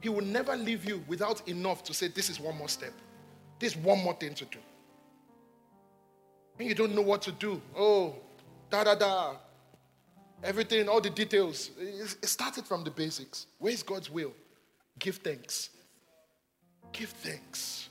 He 0.00 0.08
will 0.08 0.24
never 0.24 0.56
leave 0.56 0.84
you 0.84 1.04
without 1.06 1.46
enough 1.48 1.84
to 1.84 1.94
say, 1.94 2.08
This 2.08 2.28
is 2.28 2.40
one 2.40 2.56
more 2.56 2.68
step. 2.68 2.92
This 3.60 3.76
is 3.76 3.78
one 3.78 4.02
more 4.02 4.14
thing 4.14 4.34
to 4.34 4.44
do. 4.44 4.58
And 6.58 6.68
you 6.68 6.74
don't 6.74 6.92
know 6.92 7.02
what 7.02 7.22
to 7.22 7.30
do. 7.30 7.62
Oh, 7.76 8.16
da 8.68 8.82
da 8.82 8.96
da. 8.96 9.36
Everything, 10.42 10.88
all 10.88 11.00
the 11.00 11.10
details. 11.10 11.70
It 11.78 12.26
started 12.26 12.66
from 12.66 12.82
the 12.82 12.90
basics. 12.90 13.46
Where's 13.60 13.84
God's 13.84 14.10
will? 14.10 14.32
Give 14.98 15.14
thanks. 15.14 15.70
Give 16.92 17.08
thanks. 17.08 17.88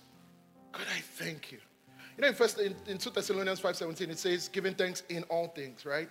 God, 0.71 0.85
I 0.95 0.99
thank 0.99 1.51
you. 1.51 1.59
You 2.17 2.23
know, 2.23 2.27
in 2.29 2.33
first 2.33 2.59
in, 2.59 2.75
in 2.87 2.97
2 2.97 3.09
Thessalonians 3.11 3.61
5:17, 3.61 4.09
it 4.09 4.19
says, 4.19 4.47
giving 4.49 4.73
thanks 4.73 5.03
in 5.09 5.23
all 5.23 5.47
things, 5.47 5.85
right? 5.85 6.09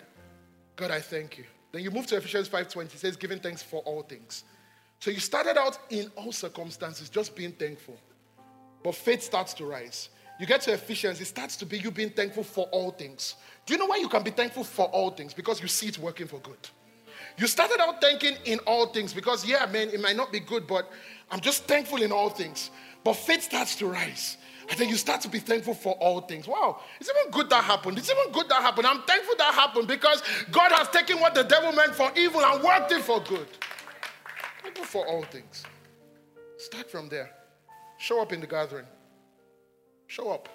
God, 0.77 0.91
I 0.91 1.01
thank 1.01 1.39
you. 1.39 1.45
Then 1.73 1.83
you 1.83 1.91
move 1.91 2.07
to 2.09 2.17
Ephesians 2.17 2.49
5:20, 2.49 2.95
it 2.95 2.99
says, 2.99 3.17
giving 3.17 3.41
thanks 3.41 3.63
for 3.63 3.81
all 3.81 4.03
things. 4.03 4.45
So 5.01 5.11
you 5.11 5.21
started 5.21 5.59
out 5.59 5.79
in 5.91 6.11
all 6.17 6.33
circumstances, 6.33 7.09
just 7.09 7.37
being 7.37 7.53
thankful. 7.53 7.97
But 8.83 8.95
faith 8.95 9.23
starts 9.23 9.53
to 9.55 9.67
rise. 9.67 10.11
You 10.39 10.47
get 10.47 10.61
to 10.63 10.73
Ephesians, 10.73 11.21
it 11.21 11.27
starts 11.27 11.57
to 11.57 11.67
be 11.67 11.79
you 11.79 11.91
being 11.91 12.11
thankful 12.11 12.45
for 12.45 12.67
all 12.67 12.91
things. 12.91 13.35
Do 13.65 13.75
you 13.75 13.79
know 13.79 13.87
why 13.87 13.97
you 13.97 14.09
can 14.09 14.23
be 14.23 14.31
thankful 14.31 14.65
for 14.65 14.87
all 14.87 15.11
things? 15.11 15.35
Because 15.35 15.61
you 15.61 15.69
see 15.69 15.89
it 15.89 15.99
working 15.99 16.27
for 16.27 16.39
good. 16.41 16.69
You 17.39 17.47
started 17.47 17.81
out 17.81 18.01
thanking 18.01 18.37
in 18.45 18.59
all 18.61 18.87
things 18.87 19.13
because, 19.13 19.47
yeah, 19.47 19.67
man, 19.67 19.89
it 19.91 20.01
might 20.01 20.17
not 20.17 20.33
be 20.33 20.41
good, 20.41 20.67
but 20.67 20.91
I'm 21.31 21.41
just 21.41 21.65
thankful 21.65 22.03
in 22.03 22.13
all 22.13 22.31
things. 22.31 22.71
But 23.05 23.15
faith 23.15 23.43
starts 23.43 23.77
to 23.77 23.87
rise. 23.87 24.37
And 24.69 24.79
then 24.79 24.89
you 24.89 24.97
start 24.97 25.21
to 25.21 25.29
be 25.29 25.39
thankful 25.39 25.75
for 25.75 25.93
all 25.95 26.21
things. 26.21 26.49
Wow, 26.49 26.81
it's 27.01 27.09
even 27.09 27.31
good 27.31 27.49
that 27.51 27.63
happened. 27.63 27.99
It's 27.99 28.11
even 28.11 28.33
good 28.33 28.49
that 28.49 28.63
happened. 28.63 28.87
I'm 28.87 29.03
thankful 29.03 29.37
that 29.39 29.55
happened 29.55 29.87
because 29.87 30.23
God 30.51 30.73
has 30.73 30.89
taken 30.89 31.21
what 31.21 31.35
the 31.35 31.45
devil 31.45 31.73
meant 31.73 31.95
for 31.95 32.11
evil 32.17 32.45
and 32.45 32.63
worked 32.63 32.91
it 32.91 33.03
for 33.03 33.21
good. 33.21 33.47
Thankful 34.63 34.85
for 34.85 35.07
all 35.07 35.23
things. 35.23 35.65
Start 36.59 36.91
from 36.91 37.09
there. 37.09 37.31
Show 37.99 38.21
up 38.21 38.33
in 38.33 38.41
the 38.41 38.47
gathering. 38.47 38.87
Show 40.09 40.31
up. 40.31 40.49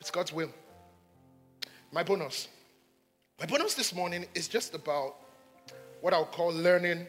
It's 0.00 0.10
God's 0.10 0.32
will. 0.32 0.50
My 1.92 2.02
bonus. 2.02 2.48
My 3.38 3.46
bonus 3.46 3.74
this 3.74 3.94
morning 3.94 4.26
is 4.34 4.48
just 4.48 4.74
about 4.74 5.16
what 6.00 6.12
I'll 6.12 6.24
call 6.24 6.52
learning, 6.52 7.06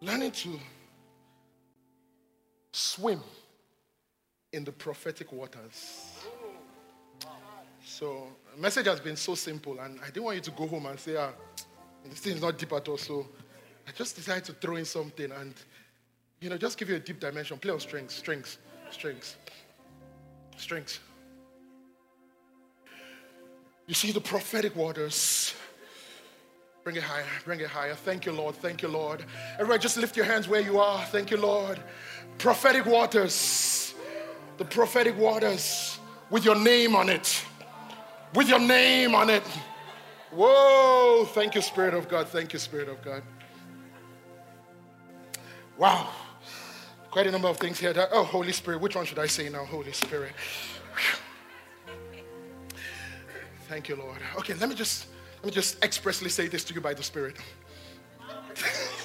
learning 0.00 0.32
to 0.32 0.58
swim 2.72 3.20
in 4.52 4.64
the 4.64 4.72
prophetic 4.72 5.32
waters. 5.32 6.10
So, 7.84 8.28
message 8.58 8.86
has 8.86 9.00
been 9.00 9.16
so 9.16 9.34
simple, 9.34 9.78
and 9.80 9.98
I 10.00 10.06
didn't 10.06 10.24
want 10.24 10.36
you 10.36 10.42
to 10.42 10.50
go 10.52 10.66
home 10.66 10.86
and 10.86 10.98
say, 10.98 11.16
ah, 11.16 11.30
this 12.04 12.20
thing 12.20 12.36
is 12.36 12.42
not 12.42 12.58
deep 12.58 12.72
at 12.72 12.88
all. 12.88 12.98
So, 12.98 13.26
I 13.86 13.92
just 13.92 14.16
decided 14.16 14.44
to 14.44 14.52
throw 14.52 14.76
in 14.76 14.84
something 14.84 15.30
and, 15.32 15.54
you 16.40 16.48
know, 16.48 16.56
just 16.56 16.78
give 16.78 16.88
you 16.88 16.96
a 16.96 17.00
deep 17.00 17.18
dimension. 17.18 17.58
Play 17.58 17.72
on 17.72 17.80
strings, 17.80 18.14
strings, 18.14 18.58
strings, 18.90 19.36
strings. 20.56 21.00
You 23.86 23.94
see 23.94 24.12
the 24.12 24.20
prophetic 24.20 24.76
waters 24.76 25.54
Bring 26.84 26.96
it 26.96 27.02
higher, 27.04 27.24
bring 27.44 27.60
it 27.60 27.68
higher. 27.68 27.94
Thank 27.94 28.26
you, 28.26 28.32
Lord. 28.32 28.56
Thank 28.56 28.82
you, 28.82 28.88
Lord. 28.88 29.24
Everybody, 29.54 29.80
just 29.80 29.96
lift 29.96 30.16
your 30.16 30.26
hands 30.26 30.48
where 30.48 30.60
you 30.60 30.80
are. 30.80 31.04
Thank 31.06 31.30
you, 31.30 31.36
Lord. 31.36 31.78
Prophetic 32.38 32.86
waters, 32.86 33.94
the 34.58 34.64
prophetic 34.64 35.16
waters 35.16 36.00
with 36.28 36.44
your 36.44 36.56
name 36.56 36.96
on 36.96 37.08
it. 37.08 37.44
With 38.34 38.48
your 38.48 38.58
name 38.58 39.14
on 39.14 39.30
it. 39.30 39.44
Whoa. 40.32 41.24
Thank 41.26 41.54
you, 41.54 41.60
Spirit 41.60 41.94
of 41.94 42.08
God. 42.08 42.26
Thank 42.28 42.52
you, 42.52 42.58
Spirit 42.58 42.88
of 42.88 43.00
God. 43.02 43.22
Wow. 45.78 46.08
Quite 47.10 47.26
a 47.26 47.30
number 47.30 47.48
of 47.48 47.58
things 47.58 47.78
here. 47.78 47.92
That, 47.92 48.08
oh, 48.10 48.24
Holy 48.24 48.52
Spirit. 48.52 48.80
Which 48.80 48.96
one 48.96 49.04
should 49.04 49.18
I 49.18 49.26
say 49.26 49.48
now? 49.50 49.64
Holy 49.64 49.92
Spirit. 49.92 50.32
Thank 53.68 53.88
you, 53.88 53.96
Lord. 53.96 54.18
Okay, 54.38 54.54
let 54.54 54.68
me 54.68 54.74
just 54.74 55.06
let 55.42 55.46
me 55.46 55.50
just 55.50 55.84
expressly 55.84 56.30
say 56.30 56.46
this 56.46 56.62
to 56.62 56.72
you 56.72 56.80
by 56.80 56.94
the 56.94 57.02
Spirit. 57.02 57.36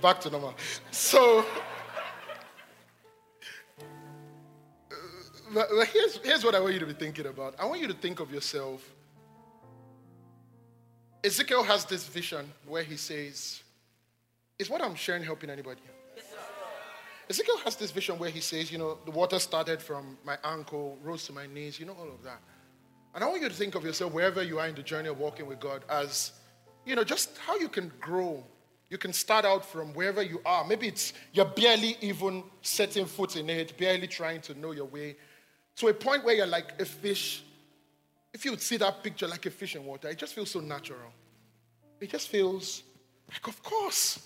Back 0.00 0.20
to 0.20 0.30
normal. 0.30 0.54
So, 0.92 1.44
uh, 5.56 5.84
here's, 5.92 6.18
here's 6.18 6.44
what 6.44 6.54
I 6.54 6.60
want 6.60 6.74
you 6.74 6.80
to 6.80 6.86
be 6.86 6.92
thinking 6.92 7.26
about. 7.26 7.56
I 7.58 7.64
want 7.64 7.80
you 7.80 7.88
to 7.88 7.94
think 7.94 8.20
of 8.20 8.32
yourself. 8.32 8.88
Ezekiel 11.24 11.64
has 11.64 11.84
this 11.86 12.06
vision 12.06 12.48
where 12.68 12.84
he 12.84 12.96
says, 12.96 13.64
Is 14.60 14.70
what 14.70 14.80
I'm 14.80 14.94
sharing 14.94 15.24
helping 15.24 15.50
anybody? 15.50 15.80
Ezekiel 17.28 17.58
has 17.64 17.74
this 17.74 17.90
vision 17.90 18.16
where 18.16 18.30
he 18.30 18.38
says, 18.38 18.70
You 18.70 18.78
know, 18.78 18.98
the 19.04 19.10
water 19.10 19.40
started 19.40 19.82
from 19.82 20.18
my 20.24 20.38
ankle, 20.44 20.98
rose 21.02 21.26
to 21.26 21.32
my 21.32 21.48
knees, 21.48 21.80
you 21.80 21.86
know, 21.86 21.96
all 21.98 22.10
of 22.10 22.22
that. 22.22 22.40
And 23.16 23.24
I 23.24 23.28
want 23.28 23.40
you 23.40 23.48
to 23.48 23.54
think 23.54 23.74
of 23.74 23.82
yourself 23.82 24.12
wherever 24.12 24.42
you 24.42 24.58
are 24.58 24.68
in 24.68 24.74
the 24.74 24.82
journey 24.82 25.08
of 25.08 25.18
walking 25.18 25.46
with 25.46 25.58
God 25.58 25.82
as, 25.88 26.32
you 26.84 26.94
know, 26.94 27.02
just 27.02 27.38
how 27.38 27.56
you 27.56 27.70
can 27.70 27.90
grow. 27.98 28.44
You 28.90 28.98
can 28.98 29.14
start 29.14 29.46
out 29.46 29.64
from 29.64 29.94
wherever 29.94 30.22
you 30.22 30.42
are. 30.44 30.66
Maybe 30.66 30.86
it's 30.88 31.14
you're 31.32 31.46
barely 31.46 31.96
even 32.02 32.44
setting 32.60 33.06
foot 33.06 33.36
in 33.36 33.48
it, 33.48 33.78
barely 33.78 34.06
trying 34.06 34.42
to 34.42 34.58
know 34.60 34.72
your 34.72 34.84
way 34.84 35.16
to 35.76 35.88
a 35.88 35.94
point 35.94 36.24
where 36.24 36.34
you're 36.34 36.46
like 36.46 36.78
a 36.78 36.84
fish. 36.84 37.42
If 38.34 38.44
you 38.44 38.50
would 38.50 38.60
see 38.60 38.76
that 38.76 39.02
picture 39.02 39.26
like 39.26 39.46
a 39.46 39.50
fish 39.50 39.76
in 39.76 39.86
water, 39.86 40.08
it 40.08 40.18
just 40.18 40.34
feels 40.34 40.50
so 40.50 40.60
natural. 40.60 41.10
It 41.98 42.10
just 42.10 42.28
feels 42.28 42.82
like, 43.32 43.48
of 43.48 43.62
course, 43.62 44.20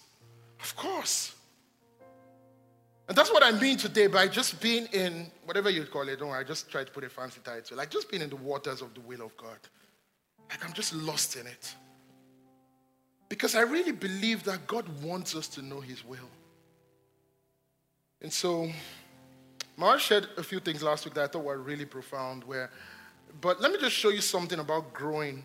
of 0.60 0.74
course. 0.74 1.36
And 3.10 3.18
that's 3.18 3.32
what 3.32 3.42
I 3.42 3.50
mean 3.50 3.76
today 3.76 4.06
by 4.06 4.28
just 4.28 4.60
being 4.60 4.86
in 4.92 5.26
whatever 5.44 5.68
you 5.68 5.82
call 5.82 6.08
it. 6.08 6.20
Don't 6.20 6.28
worry, 6.28 6.38
I 6.38 6.44
just 6.44 6.70
try 6.70 6.84
to 6.84 6.90
put 6.92 7.02
a 7.02 7.08
fancy 7.08 7.40
title. 7.42 7.76
Like 7.76 7.90
just 7.90 8.08
being 8.08 8.22
in 8.22 8.30
the 8.30 8.36
waters 8.36 8.82
of 8.82 8.94
the 8.94 9.00
will 9.00 9.22
of 9.22 9.36
God. 9.36 9.58
Like 10.48 10.64
I'm 10.64 10.72
just 10.72 10.94
lost 10.94 11.34
in 11.34 11.44
it. 11.48 11.74
Because 13.28 13.56
I 13.56 13.62
really 13.62 13.90
believe 13.90 14.44
that 14.44 14.64
God 14.68 14.84
wants 15.02 15.34
us 15.34 15.48
to 15.48 15.62
know 15.62 15.80
His 15.80 16.04
will. 16.04 16.30
And 18.22 18.32
so, 18.32 18.70
Mar 19.76 19.98
shared 19.98 20.28
a 20.36 20.44
few 20.44 20.60
things 20.60 20.80
last 20.80 21.04
week 21.04 21.14
that 21.14 21.24
I 21.24 21.26
thought 21.26 21.42
were 21.42 21.58
really 21.58 21.86
profound. 21.86 22.44
Where, 22.44 22.70
but 23.40 23.60
let 23.60 23.72
me 23.72 23.78
just 23.80 23.96
show 23.96 24.10
you 24.10 24.20
something 24.20 24.60
about 24.60 24.92
growing. 24.92 25.42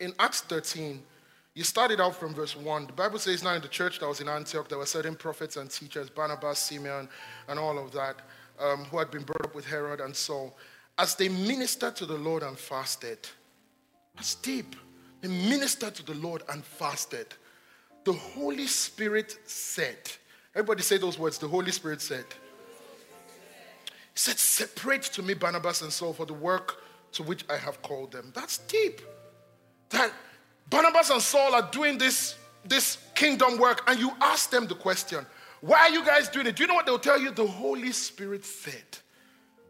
In 0.00 0.12
Acts 0.18 0.42
13, 0.42 1.02
you 1.56 1.64
started 1.64 2.02
out 2.02 2.14
from 2.14 2.34
verse 2.34 2.54
1. 2.54 2.88
The 2.88 2.92
Bible 2.92 3.18
says 3.18 3.42
now 3.42 3.54
in 3.54 3.62
the 3.62 3.68
church 3.68 3.98
that 4.00 4.06
was 4.06 4.20
in 4.20 4.28
Antioch, 4.28 4.68
there 4.68 4.76
were 4.76 4.84
certain 4.84 5.14
prophets 5.14 5.56
and 5.56 5.70
teachers, 5.70 6.10
Barnabas, 6.10 6.58
Simeon, 6.58 7.08
and 7.48 7.58
all 7.58 7.78
of 7.78 7.92
that, 7.92 8.16
um, 8.60 8.84
who 8.84 8.98
had 8.98 9.10
been 9.10 9.22
brought 9.22 9.42
up 9.42 9.54
with 9.54 9.64
Herod 9.64 10.00
and 10.00 10.14
Saul. 10.14 10.54
As 10.98 11.14
they 11.14 11.30
ministered 11.30 11.96
to 11.96 12.04
the 12.04 12.18
Lord 12.18 12.42
and 12.42 12.58
fasted, 12.58 13.26
that's 14.14 14.34
deep. 14.34 14.76
They 15.22 15.28
ministered 15.28 15.94
to 15.94 16.02
the 16.04 16.12
Lord 16.16 16.42
and 16.50 16.62
fasted. 16.62 17.28
The 18.04 18.12
Holy 18.12 18.66
Spirit 18.66 19.38
said, 19.46 19.96
Everybody 20.54 20.82
say 20.82 20.98
those 20.98 21.18
words. 21.18 21.38
The 21.38 21.48
Holy 21.48 21.72
Spirit 21.72 22.02
said, 22.02 22.26
He 24.12 24.18
said, 24.18 24.38
Separate 24.38 25.04
to 25.04 25.22
me 25.22 25.32
Barnabas 25.32 25.80
and 25.80 25.90
Saul 25.90 26.12
for 26.12 26.26
the 26.26 26.34
work 26.34 26.82
to 27.12 27.22
which 27.22 27.46
I 27.48 27.56
have 27.56 27.80
called 27.80 28.12
them. 28.12 28.30
That's 28.34 28.58
deep. 28.58 29.00
That 29.88 30.12
Barnabas 30.68 31.10
and 31.10 31.22
Saul 31.22 31.54
are 31.54 31.68
doing 31.70 31.98
this, 31.98 32.36
this 32.64 32.98
kingdom 33.14 33.58
work, 33.58 33.82
and 33.86 33.98
you 33.98 34.12
ask 34.20 34.50
them 34.50 34.66
the 34.66 34.74
question, 34.74 35.24
Why 35.60 35.80
are 35.80 35.90
you 35.90 36.04
guys 36.04 36.28
doing 36.28 36.46
it? 36.46 36.56
Do 36.56 36.62
you 36.62 36.66
know 36.66 36.74
what 36.74 36.86
they'll 36.86 36.98
tell 36.98 37.20
you? 37.20 37.30
The 37.30 37.46
Holy 37.46 37.92
Spirit 37.92 38.44
said. 38.44 38.84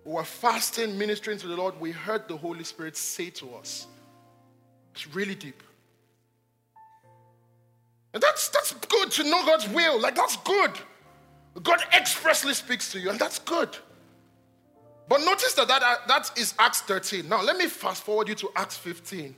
We 0.04 0.12
were 0.12 0.24
fasting, 0.24 0.96
ministering 0.96 1.38
to 1.38 1.48
the 1.48 1.56
Lord. 1.56 1.78
We 1.80 1.90
heard 1.90 2.28
the 2.28 2.36
Holy 2.36 2.64
Spirit 2.64 2.96
say 2.96 3.30
to 3.30 3.54
us. 3.56 3.88
It's 4.94 5.12
really 5.14 5.34
deep. 5.34 5.62
And 8.14 8.22
that's, 8.22 8.48
that's 8.48 8.72
good 8.72 9.10
to 9.10 9.24
know 9.24 9.44
God's 9.44 9.68
will. 9.68 10.00
Like, 10.00 10.14
that's 10.14 10.36
good. 10.38 10.70
God 11.62 11.80
expressly 11.92 12.54
speaks 12.54 12.92
to 12.92 13.00
you, 13.00 13.10
and 13.10 13.18
that's 13.18 13.38
good. 13.40 13.76
But 15.08 15.20
notice 15.20 15.52
that, 15.54 15.68
that 15.68 16.08
that 16.08 16.30
is 16.38 16.54
Acts 16.58 16.80
13. 16.82 17.28
Now, 17.28 17.42
let 17.42 17.56
me 17.56 17.66
fast 17.66 18.02
forward 18.04 18.28
you 18.28 18.34
to 18.36 18.50
Acts 18.56 18.76
15. 18.76 19.34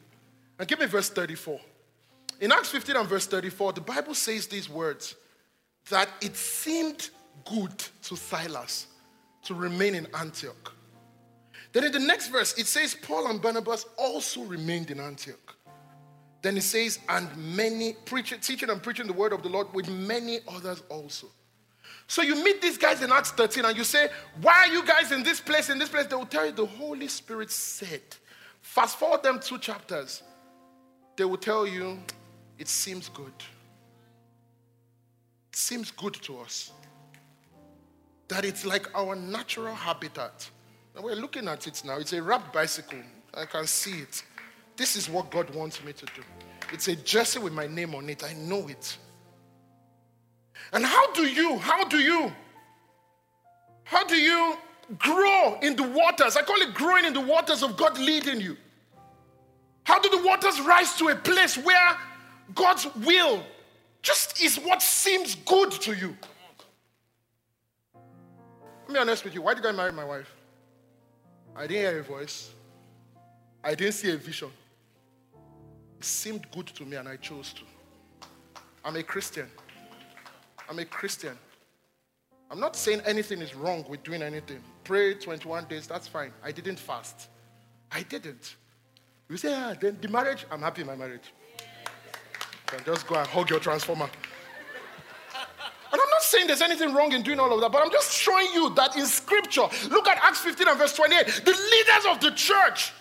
And 0.59 0.67
give 0.67 0.81
me 0.81 0.87
verse 0.87 1.09
34. 1.11 1.61
In 2.41 2.53
Acts 2.53 2.71
15 2.71 2.97
and 2.97 3.09
verse 3.09 3.27
34, 3.27 3.75
the 3.75 3.81
Bible 3.81 4.15
says 4.15 4.47
these 4.47 4.69
words 4.69 5.17
that 5.91 6.09
it 6.21 6.37
seemed 6.37 7.11
good 7.45 7.77
to 8.03 8.17
Silas 8.17 8.87
to 9.45 9.55
remain 9.55 9.95
in 9.95 10.07
Antioch. 10.15 10.75
Then 11.73 11.85
in 11.85 11.93
the 11.93 11.99
next 11.99 12.29
verse, 12.29 12.57
it 12.59 12.67
says 12.67 12.95
Paul 12.95 13.29
and 13.29 13.41
Barnabas 13.41 13.87
also 13.97 14.43
remained 14.43 14.91
in 14.91 15.01
Antioch. 15.01 15.57
Then 16.43 16.57
it 16.57 16.63
says, 16.63 16.99
and 17.09 17.29
many 17.37 17.95
preaching, 18.05 18.41
teaching 18.41 18.71
and 18.71 18.83
preaching 18.83 19.07
the 19.07 19.13
word 19.13 19.33
of 19.33 19.43
the 19.43 19.49
Lord 19.49 19.73
with 19.75 19.89
many 19.89 20.39
others 20.49 20.83
also. 20.89 21.27
So 22.07 22.23
you 22.23 22.43
meet 22.43 22.63
these 22.63 22.79
guys 22.79 23.03
in 23.03 23.13
Acts 23.13 23.33
13 23.33 23.65
and 23.65 23.77
you 23.77 23.85
say, 23.85 24.09
Why 24.41 24.67
are 24.67 24.69
you 24.69 24.85
guys 24.85 25.13
in 25.13 25.23
this 25.23 25.41
place, 25.41 25.69
in 25.69 25.79
this 25.79 25.89
place? 25.89 26.07
They 26.07 26.17
will 26.17 26.27
tell 26.27 26.47
you 26.47 26.53
the 26.53 26.65
Holy 26.65 27.09
Spirit 27.09 27.51
said. 27.51 28.03
Fast 28.63 28.99
forward 28.99 29.23
them 29.23 29.41
two 29.41 29.59
chapters 29.59 30.23
they 31.19 31.25
will 31.25 31.37
tell 31.37 31.67
you 31.67 31.99
it 32.59 32.69
seems 32.69 33.09
good. 33.09 33.33
It 35.51 35.57
seems 35.57 35.91
good 35.91 36.15
to 36.15 36.39
us. 36.39 36.71
That 38.29 38.45
it's 38.45 38.65
like 38.65 38.87
our 38.97 39.17
natural 39.17 39.75
habitat. 39.75 40.49
And 40.95 41.05
we're 41.05 41.17
looking 41.17 41.49
at 41.49 41.67
it 41.67 41.83
now. 41.85 41.99
It's 41.99 42.13
a 42.13 42.23
wrapped 42.23 42.53
bicycle. 42.53 43.01
I 43.35 43.47
can 43.47 43.67
see 43.67 43.99
it. 43.99 44.23
This 44.77 44.95
is 44.95 45.11
what 45.11 45.29
God 45.31 45.53
wants 45.55 45.83
me 45.83 45.93
to 45.93 46.07
do. 46.07 46.23
It's 46.73 46.87
a 46.87 46.95
jersey 46.95 47.41
with 47.41 47.53
my 47.53 47.67
name 47.67 47.97
on 47.97 48.09
it. 48.09 48.23
I 48.23 48.35
know 48.35 48.69
it. 48.69 48.97
And 50.73 50.85
how 50.85 51.13
do 51.15 51.23
you, 51.27 51.59
how 51.59 51.85
do 51.89 51.99
you, 51.99 52.33
how 53.83 54.05
do 54.07 54.15
you 54.15 54.57
grow 54.99 55.59
in 55.63 55.75
the 55.75 55.83
waters? 55.83 56.37
I 56.37 56.43
call 56.43 56.61
it 56.61 56.75
growing 56.75 57.07
in 57.07 57.13
the 57.13 57.21
waters 57.21 57.65
of 57.65 57.77
God 57.77 57.99
leading 57.99 58.41
you. 58.41 58.57
How 59.89 59.99
do 59.99 60.11
the 60.11 60.23
waters 60.23 60.61
rise 60.61 60.95
to 60.97 61.09
a 61.09 61.15
place 61.15 61.57
where 61.57 61.97
God's 62.55 62.87
will 63.07 63.43
just 64.03 64.39
is 64.43 64.57
what 64.57 64.83
seems 64.83 65.35
good 65.35 65.71
to 65.71 65.95
you? 65.95 66.15
Let 67.95 68.89
me 68.89 68.93
be 68.93 68.99
honest 68.99 69.25
with 69.25 69.33
you. 69.33 69.41
Why 69.41 69.55
did 69.55 69.65
I 69.65 69.73
marry 69.73 69.93
my 69.93 70.05
wife? 70.05 70.31
I 71.57 71.67
didn't 71.67 71.91
hear 71.91 72.01
a 72.01 72.03
voice. 72.03 72.51
I 73.65 73.75
didn't 73.75 73.95
see 73.95 74.13
a 74.13 74.19
vision. 74.19 74.51
It 75.99 76.05
seemed 76.05 76.47
good 76.51 76.67
to 76.67 76.85
me 76.85 76.99
and 76.99 77.09
I 77.09 77.17
chose 77.17 77.55
to. 77.55 77.63
I'm 78.85 78.97
a 78.97 79.03
Christian. 79.03 79.49
I'm 80.69 80.79
a 80.81 80.85
Christian. 80.85 81.39
I'm 82.51 82.61
not 82.61 82.77
saying 82.77 83.01
anything 83.07 83.41
is 83.41 83.55
wrong 83.55 83.87
with 83.89 84.03
doing 84.03 84.21
anything. 84.21 84.63
Pray 84.85 85.15
21 85.15 85.65
days, 85.65 85.87
that's 85.87 86.07
fine. 86.07 86.35
I 86.45 86.53
didn't 86.53 86.79
fast. 86.79 87.31
I 87.91 88.03
didn't. 88.03 88.57
You 89.29 89.37
say, 89.37 89.55
ah, 89.55 89.75
then 89.79 89.99
the 90.01 90.09
marriage, 90.09 90.47
I'm 90.51 90.61
happy 90.61 90.81
in 90.81 90.87
my 90.87 90.97
marriage. 90.97 91.33
Can 92.67 92.81
just 92.85 93.07
go 93.07 93.17
and 93.17 93.27
hug 93.27 93.51
your 93.51 93.61
transformer. 93.61 94.09
And 95.91 96.01
I'm 96.01 96.11
not 96.11 96.23
saying 96.23 96.47
there's 96.47 96.63
anything 96.63 96.95
wrong 96.95 97.13
in 97.13 97.23
doing 97.23 97.41
all 97.41 97.53
of 97.53 97.61
that, 97.61 97.73
but 97.73 97.83
I'm 97.83 97.91
just 97.91 98.13
showing 98.13 98.47
you 98.53 98.75
that 98.75 98.97
in 98.97 99.07
scripture, 99.07 99.67
look 99.91 100.07
at 100.07 100.19
Acts 100.23 100.41
15 100.41 100.69
and 100.69 100.79
verse 100.79 100.95
28, 100.95 101.43
the 101.45 101.51
leaders 101.51 102.07
of 102.11 102.21
the 102.21 102.31
church, 102.33 102.93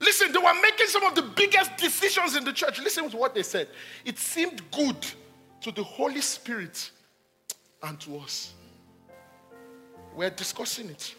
listen, 0.00 0.32
they 0.32 0.38
were 0.38 0.54
making 0.62 0.86
some 0.86 1.04
of 1.04 1.14
the 1.14 1.22
biggest 1.22 1.76
decisions 1.76 2.36
in 2.36 2.44
the 2.44 2.52
church. 2.52 2.80
Listen 2.80 3.10
to 3.10 3.16
what 3.16 3.34
they 3.34 3.42
said. 3.42 3.68
It 4.04 4.18
seemed 4.18 4.62
good 4.70 4.96
to 5.60 5.72
the 5.72 5.82
Holy 5.82 6.20
Spirit 6.20 6.90
and 7.82 8.00
to 8.00 8.16
us. 8.18 8.54
We're 10.14 10.30
discussing 10.30 10.90
it. 10.90 11.14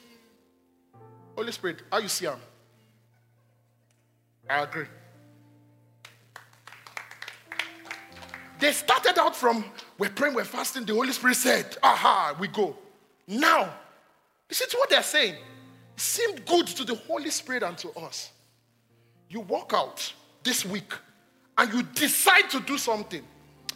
Holy 1.36 1.51
Spirit, 1.51 1.82
how 1.91 1.99
you 1.99 2.08
see 2.08 2.26
him? 2.26 2.39
I 4.50 4.64
agree. 4.64 4.86
They 8.60 8.72
started 8.72 9.20
out 9.20 9.36
from 9.36 9.66
we're 9.98 10.10
praying, 10.10 10.36
we're 10.36 10.43
fasting. 10.43 10.86
The 10.86 10.93
Holy 10.93 11.12
Spirit 11.12 11.38
said, 11.38 11.78
Aha, 11.84 12.36
we 12.39 12.48
go. 12.48 12.76
Now, 13.28 13.74
listen 14.50 14.70
to 14.70 14.78
what 14.78 14.89
they're 14.89 15.04
saying. 15.04 15.36
It 15.36 16.00
seemed 16.00 16.46
good 16.46 16.68
to 16.68 16.84
the 16.84 16.96
Holy 16.96 17.30
Spirit 17.30 17.64
and 17.64 17.78
to 17.80 17.91
us. 18.00 18.32
You 19.30 19.41
walk 19.41 19.74
out 19.74 20.14
this 20.43 20.66
week 20.66 20.93
and 21.58 21.74
you 21.74 21.84
decide 21.84 22.50
to 22.52 22.60
do 22.60 22.78
something. 22.78 23.24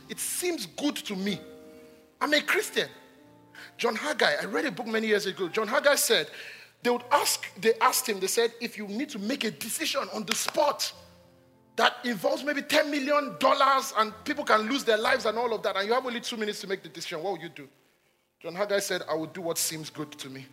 It 0.09 0.20
seems 0.20 0.65
good 0.65 0.95
to 0.97 1.15
me. 1.15 1.39
I'm 2.22 2.34
a 2.34 2.41
Christian. 2.41 2.89
John 3.78 3.95
Haggai, 3.95 4.36
I 4.41 4.45
read 4.45 4.65
a 4.65 4.72
book 4.72 4.88
many 4.88 5.07
years 5.07 5.26
ago. 5.26 5.47
John 5.47 5.67
Haggai 5.67 5.95
said, 5.95 6.30
they 6.82 6.89
would 6.89 7.03
ask, 7.11 7.45
they 7.59 7.73
asked 7.82 8.07
him, 8.07 8.19
they 8.19 8.27
said, 8.27 8.53
if 8.61 8.77
you 8.77 8.88
need 8.88 9.09
to 9.09 9.19
make 9.19 9.43
a 9.43 9.51
decision 9.51 10.01
on 10.13 10.25
the 10.25 10.36
spot 10.36 10.91
that 11.75 11.95
involves 12.03 12.43
maybe 12.43 12.61
$10 12.61 12.89
million 12.89 13.36
and 13.97 14.13
people 14.23 14.43
can 14.43 14.61
lose 14.61 14.84
their 14.84 14.97
lives 14.97 15.25
and 15.25 15.38
all 15.38 15.53
of 15.53 15.61
that, 15.63 15.75
and 15.75 15.88
you 15.88 15.93
have 15.93 16.05
only 16.05 16.21
two 16.21 16.38
minutes 16.38 16.61
to 16.61 16.67
make 16.67 16.84
the 16.84 16.89
decision, 16.89 17.21
what 17.21 17.34
would 17.34 17.41
you 17.41 17.49
do? 17.49 17.67
John 18.41 18.55
Haggai 18.55 18.80
said, 18.80 19.01
I 19.09 19.15
will 19.15 19.25
do 19.25 19.41
what 19.41 19.57
seems 19.57 19.89
good 19.89 20.11
to 20.13 20.30
me. 20.30 20.45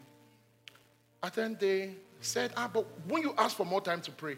And 1.23 1.33
then 1.33 1.57
they 1.61 1.95
said, 2.21 2.53
Ah, 2.57 2.69
but 2.73 2.85
when 3.09 3.23
you 3.23 3.35
ask 3.39 3.57
for 3.57 3.65
more 3.65 3.81
time 3.81 4.01
to 4.03 4.11
pray, 4.11 4.37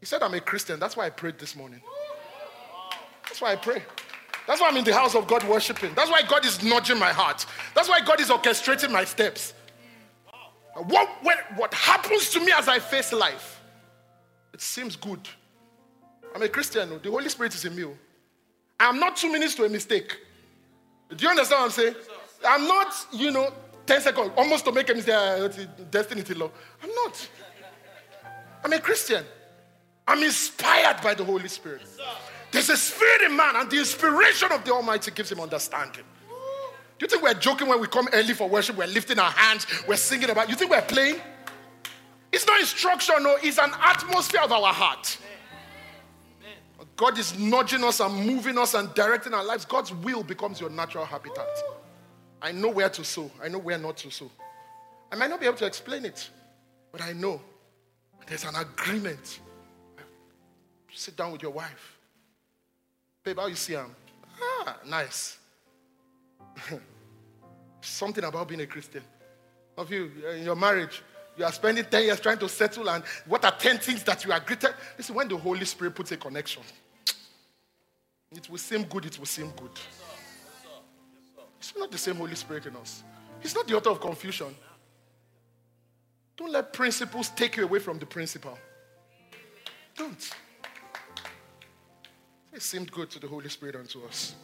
he 0.00 0.06
said, 0.06 0.22
I'm 0.22 0.34
a 0.34 0.40
Christian. 0.40 0.80
That's 0.80 0.96
why 0.96 1.06
I 1.06 1.10
prayed 1.10 1.38
this 1.38 1.54
morning. 1.54 1.80
That's 3.24 3.42
why 3.42 3.52
I 3.52 3.56
pray. 3.56 3.82
That's 4.46 4.60
why 4.60 4.68
I'm 4.68 4.76
in 4.78 4.84
the 4.84 4.94
house 4.94 5.14
of 5.14 5.26
God 5.26 5.44
worshiping. 5.44 5.92
That's 5.94 6.10
why 6.10 6.22
God 6.22 6.46
is 6.46 6.62
nudging 6.62 6.98
my 6.98 7.12
heart. 7.12 7.44
That's 7.74 7.88
why 7.88 8.00
God 8.00 8.20
is 8.20 8.30
orchestrating 8.30 8.90
my 8.90 9.04
steps. 9.04 9.52
What, 10.86 11.08
what, 11.22 11.38
what 11.56 11.74
happens 11.74 12.30
to 12.30 12.40
me 12.40 12.52
as 12.52 12.68
I 12.68 12.78
face 12.78 13.12
life, 13.12 13.60
it 14.52 14.60
seems 14.60 14.96
good. 14.96 15.20
I'm 16.34 16.42
a 16.42 16.48
Christian. 16.48 17.00
The 17.02 17.10
Holy 17.10 17.28
Spirit 17.28 17.54
is 17.54 17.64
in 17.64 17.74
me. 17.74 17.86
I'm 18.78 19.00
not 19.00 19.16
two 19.16 19.32
minutes 19.32 19.54
to 19.56 19.64
a 19.64 19.68
mistake. 19.68 20.16
Do 21.14 21.22
you 21.24 21.30
understand 21.30 21.60
what 21.60 21.64
I'm 21.66 21.70
saying? 21.70 21.94
I'm 22.46 22.68
not, 22.68 22.94
you 23.12 23.30
know, 23.30 23.52
10 23.86 24.02
seconds, 24.02 24.30
almost 24.36 24.64
to 24.66 24.72
make 24.72 24.88
a 24.90 24.94
mistake, 24.94 25.14
uh, 25.14 25.48
destiny 25.90 26.22
law. 26.34 26.50
I'm 26.82 26.90
not. 26.90 27.28
I'm 28.64 28.72
a 28.72 28.78
Christian. 28.78 29.24
I'm 30.06 30.22
inspired 30.22 31.00
by 31.02 31.14
the 31.14 31.24
Holy 31.24 31.48
Spirit. 31.48 31.82
There's 32.50 32.70
a 32.70 32.76
spirit 32.76 33.22
in 33.22 33.36
man, 33.36 33.56
and 33.56 33.70
the 33.70 33.78
inspiration 33.78 34.52
of 34.52 34.64
the 34.64 34.72
Almighty 34.72 35.10
gives 35.10 35.32
him 35.32 35.40
understanding. 35.40 36.04
Do 36.98 37.04
you 37.04 37.08
think 37.08 37.22
we're 37.22 37.34
joking 37.34 37.68
when 37.68 37.80
we 37.80 37.86
come 37.86 38.08
early 38.12 38.34
for 38.34 38.48
worship? 38.48 38.76
We're 38.76 38.86
lifting 38.86 39.18
our 39.18 39.30
hands, 39.30 39.66
we're 39.86 39.96
singing 39.96 40.30
about. 40.30 40.48
You 40.48 40.56
think 40.56 40.70
we're 40.70 40.82
playing? 40.82 41.16
It's 42.32 42.46
not 42.46 42.60
instruction, 42.60 43.22
no, 43.22 43.36
it's 43.42 43.58
an 43.58 43.70
atmosphere 43.80 44.42
of 44.42 44.52
our 44.52 44.72
heart. 44.72 45.18
God 46.96 47.16
is 47.16 47.38
nudging 47.38 47.84
us 47.84 48.00
and 48.00 48.26
moving 48.26 48.58
us 48.58 48.74
and 48.74 48.92
directing 48.94 49.32
our 49.32 49.44
lives. 49.44 49.64
God's 49.64 49.94
will 49.94 50.24
becomes 50.24 50.60
your 50.60 50.68
natural 50.68 51.04
habitat. 51.04 51.46
I 52.42 52.50
know 52.50 52.68
where 52.68 52.88
to 52.88 53.04
sow, 53.04 53.30
I 53.42 53.48
know 53.48 53.58
where 53.58 53.78
not 53.78 53.96
to 53.98 54.10
sow. 54.10 54.30
I 55.10 55.16
might 55.16 55.30
not 55.30 55.40
be 55.40 55.46
able 55.46 55.56
to 55.58 55.66
explain 55.66 56.04
it, 56.04 56.28
but 56.90 57.00
I 57.00 57.12
know 57.12 57.40
there's 58.26 58.44
an 58.44 58.56
agreement. 58.56 59.40
Sit 60.92 61.16
down 61.16 61.32
with 61.32 61.42
your 61.42 61.52
wife. 61.52 61.96
Babe, 63.22 63.38
how 63.38 63.46
you 63.46 63.54
see 63.54 63.74
him? 63.74 63.94
Ah, 64.40 64.78
nice. 64.84 65.37
Something 67.80 68.24
about 68.24 68.48
being 68.48 68.60
a 68.60 68.66
Christian. 68.66 69.02
Of 69.76 69.90
you, 69.92 70.10
uh, 70.26 70.30
in 70.30 70.44
your 70.44 70.56
marriage, 70.56 71.02
you 71.36 71.44
are 71.44 71.52
spending 71.52 71.84
10 71.84 72.02
years 72.02 72.20
trying 72.20 72.38
to 72.38 72.48
settle, 72.48 72.88
and 72.90 73.04
what 73.26 73.44
are 73.44 73.52
10 73.52 73.78
things 73.78 74.02
that 74.04 74.24
you 74.24 74.32
agreed 74.32 74.60
to? 74.60 74.74
Listen, 74.96 75.14
when 75.14 75.28
the 75.28 75.36
Holy 75.36 75.64
Spirit 75.64 75.94
puts 75.94 76.10
a 76.10 76.16
connection, 76.16 76.62
it 78.32 78.50
will 78.50 78.58
seem 78.58 78.82
good, 78.82 79.06
it 79.06 79.18
will 79.18 79.26
seem 79.26 79.50
good. 79.56 79.70
It's 81.58 81.76
not 81.76 81.90
the 81.90 81.98
same 81.98 82.16
Holy 82.16 82.34
Spirit 82.34 82.66
in 82.66 82.76
us. 82.76 83.02
He's 83.40 83.54
not 83.54 83.66
the 83.66 83.76
author 83.76 83.90
of 83.90 84.00
confusion. 84.00 84.54
Don't 86.36 86.52
let 86.52 86.72
principles 86.72 87.30
take 87.30 87.56
you 87.56 87.64
away 87.64 87.78
from 87.78 87.98
the 87.98 88.06
principle. 88.06 88.58
Don't. 89.96 90.30
It 92.52 92.62
seemed 92.62 92.90
good 92.90 93.10
to 93.10 93.18
the 93.18 93.26
Holy 93.26 93.48
Spirit 93.48 93.74
and 93.74 93.88
to 93.90 94.04
us. 94.06 94.34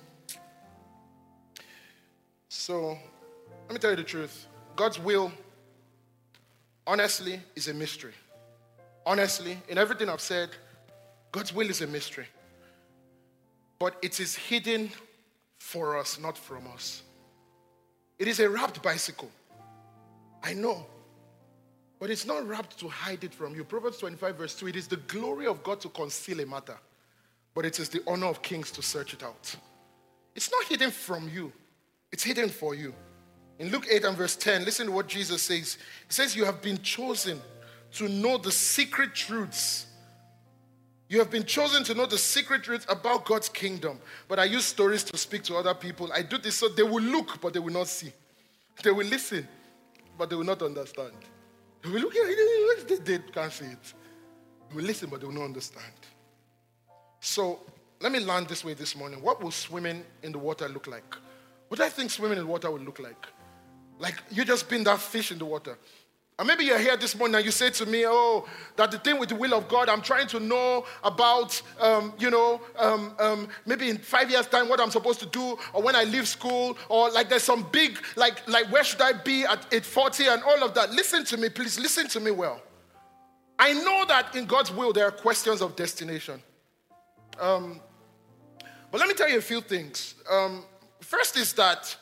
So, 2.56 2.96
let 3.66 3.72
me 3.72 3.78
tell 3.78 3.90
you 3.90 3.96
the 3.96 4.04
truth. 4.04 4.46
God's 4.76 4.98
will, 4.98 5.32
honestly, 6.86 7.40
is 7.56 7.66
a 7.66 7.74
mystery. 7.74 8.14
Honestly, 9.04 9.58
in 9.68 9.76
everything 9.76 10.08
I've 10.08 10.20
said, 10.20 10.50
God's 11.32 11.52
will 11.52 11.68
is 11.68 11.82
a 11.82 11.86
mystery. 11.88 12.26
But 13.78 13.96
it 14.02 14.20
is 14.20 14.36
hidden 14.36 14.90
for 15.58 15.98
us, 15.98 16.18
not 16.20 16.38
from 16.38 16.68
us. 16.72 17.02
It 18.20 18.28
is 18.28 18.38
a 18.38 18.48
wrapped 18.48 18.80
bicycle. 18.82 19.30
I 20.42 20.54
know. 20.54 20.86
But 21.98 22.08
it's 22.08 22.24
not 22.24 22.46
wrapped 22.46 22.78
to 22.78 22.88
hide 22.88 23.24
it 23.24 23.34
from 23.34 23.56
you. 23.56 23.64
Proverbs 23.64 23.98
25, 23.98 24.36
verse 24.36 24.54
2 24.54 24.68
it 24.68 24.76
is 24.76 24.86
the 24.86 24.96
glory 24.96 25.48
of 25.48 25.62
God 25.64 25.80
to 25.80 25.88
conceal 25.88 26.38
a 26.40 26.46
matter, 26.46 26.78
but 27.52 27.66
it 27.66 27.80
is 27.80 27.88
the 27.88 28.02
honor 28.06 28.26
of 28.26 28.42
kings 28.42 28.70
to 28.70 28.80
search 28.80 29.12
it 29.12 29.24
out. 29.24 29.56
It's 30.36 30.50
not 30.52 30.64
hidden 30.64 30.92
from 30.92 31.28
you, 31.28 31.52
it's 32.14 32.22
hidden 32.22 32.48
for 32.48 32.76
you. 32.76 32.94
In 33.58 33.70
Luke 33.70 33.88
8 33.90 34.04
and 34.04 34.16
verse 34.16 34.36
10, 34.36 34.64
listen 34.64 34.86
to 34.86 34.92
what 34.92 35.08
Jesus 35.08 35.42
says. 35.42 35.78
He 36.06 36.12
says, 36.12 36.36
You 36.36 36.44
have 36.44 36.62
been 36.62 36.80
chosen 36.80 37.42
to 37.94 38.08
know 38.08 38.38
the 38.38 38.52
secret 38.52 39.16
truths. 39.16 39.86
You 41.08 41.18
have 41.18 41.28
been 41.28 41.42
chosen 41.42 41.82
to 41.82 41.92
know 41.92 42.06
the 42.06 42.16
secret 42.16 42.62
truths 42.62 42.86
about 42.88 43.24
God's 43.24 43.48
kingdom. 43.48 43.98
But 44.28 44.38
I 44.38 44.44
use 44.44 44.64
stories 44.64 45.02
to 45.02 45.16
speak 45.16 45.42
to 45.44 45.56
other 45.56 45.74
people. 45.74 46.08
I 46.12 46.22
do 46.22 46.38
this 46.38 46.54
so 46.54 46.68
they 46.68 46.84
will 46.84 47.02
look, 47.02 47.40
but 47.40 47.52
they 47.52 47.58
will 47.58 47.72
not 47.72 47.88
see. 47.88 48.12
They 48.84 48.92
will 48.92 49.08
listen, 49.08 49.48
but 50.16 50.30
they 50.30 50.36
will 50.36 50.44
not 50.44 50.62
understand. 50.62 51.14
They 51.82 51.90
will 51.90 52.00
look 52.00 52.14
at 52.14 52.28
it, 52.28 53.04
they 53.04 53.18
can't 53.18 53.52
see 53.52 53.64
it. 53.64 53.92
They 54.70 54.76
will 54.76 54.84
listen, 54.84 55.10
but 55.10 55.20
they 55.20 55.26
will 55.26 55.34
not 55.34 55.46
understand. 55.46 55.94
So 57.18 57.58
let 58.00 58.12
me 58.12 58.20
land 58.20 58.46
this 58.46 58.64
way 58.64 58.74
this 58.74 58.94
morning. 58.94 59.20
What 59.20 59.42
will 59.42 59.50
swimming 59.50 60.04
in 60.22 60.30
the 60.30 60.38
water 60.38 60.68
look 60.68 60.86
like? 60.86 61.16
What 61.68 61.78
do 61.78 61.84
I 61.84 61.88
think 61.88 62.10
swimming 62.10 62.38
in 62.38 62.46
water 62.46 62.70
will 62.70 62.80
look 62.80 62.98
like? 62.98 63.26
Like 63.98 64.16
you 64.30 64.44
just 64.44 64.68
been 64.68 64.84
that 64.84 65.00
fish 65.00 65.32
in 65.32 65.38
the 65.38 65.44
water. 65.44 65.78
And 66.36 66.48
maybe 66.48 66.64
you're 66.64 66.80
here 66.80 66.96
this 66.96 67.16
morning 67.16 67.36
and 67.36 67.44
you 67.44 67.52
say 67.52 67.70
to 67.70 67.86
me, 67.86 68.04
oh, 68.06 68.44
that 68.74 68.90
the 68.90 68.98
thing 68.98 69.20
with 69.20 69.28
the 69.28 69.36
will 69.36 69.54
of 69.54 69.68
God, 69.68 69.88
I'm 69.88 70.02
trying 70.02 70.26
to 70.28 70.40
know 70.40 70.84
about, 71.04 71.62
um, 71.80 72.12
you 72.18 72.28
know, 72.28 72.60
um, 72.76 73.14
um, 73.20 73.48
maybe 73.66 73.88
in 73.88 73.98
five 73.98 74.28
years' 74.28 74.48
time 74.48 74.68
what 74.68 74.80
I'm 74.80 74.90
supposed 74.90 75.20
to 75.20 75.26
do, 75.26 75.56
or 75.72 75.80
when 75.80 75.94
I 75.94 76.02
leave 76.02 76.26
school, 76.26 76.76
or 76.88 77.08
like 77.10 77.28
there's 77.28 77.44
some 77.44 77.68
big, 77.70 77.98
like, 78.16 78.46
like 78.48 78.70
where 78.72 78.82
should 78.82 79.00
I 79.00 79.12
be 79.12 79.44
at 79.44 79.60
840 79.72 80.26
and 80.26 80.42
all 80.42 80.64
of 80.64 80.74
that. 80.74 80.90
Listen 80.90 81.24
to 81.26 81.36
me, 81.36 81.50
please, 81.50 81.78
listen 81.78 82.08
to 82.08 82.18
me 82.18 82.32
well. 82.32 82.60
I 83.56 83.72
know 83.72 84.04
that 84.08 84.34
in 84.34 84.46
God's 84.46 84.72
will 84.72 84.92
there 84.92 85.06
are 85.06 85.12
questions 85.12 85.62
of 85.62 85.76
destination. 85.76 86.42
Um, 87.38 87.80
but 88.90 88.98
let 88.98 89.08
me 89.08 89.14
tell 89.14 89.28
you 89.28 89.38
a 89.38 89.42
few 89.42 89.60
things. 89.60 90.16
Um, 91.04 91.18
first 91.18 91.36
is 91.36 91.52
that 91.54 91.96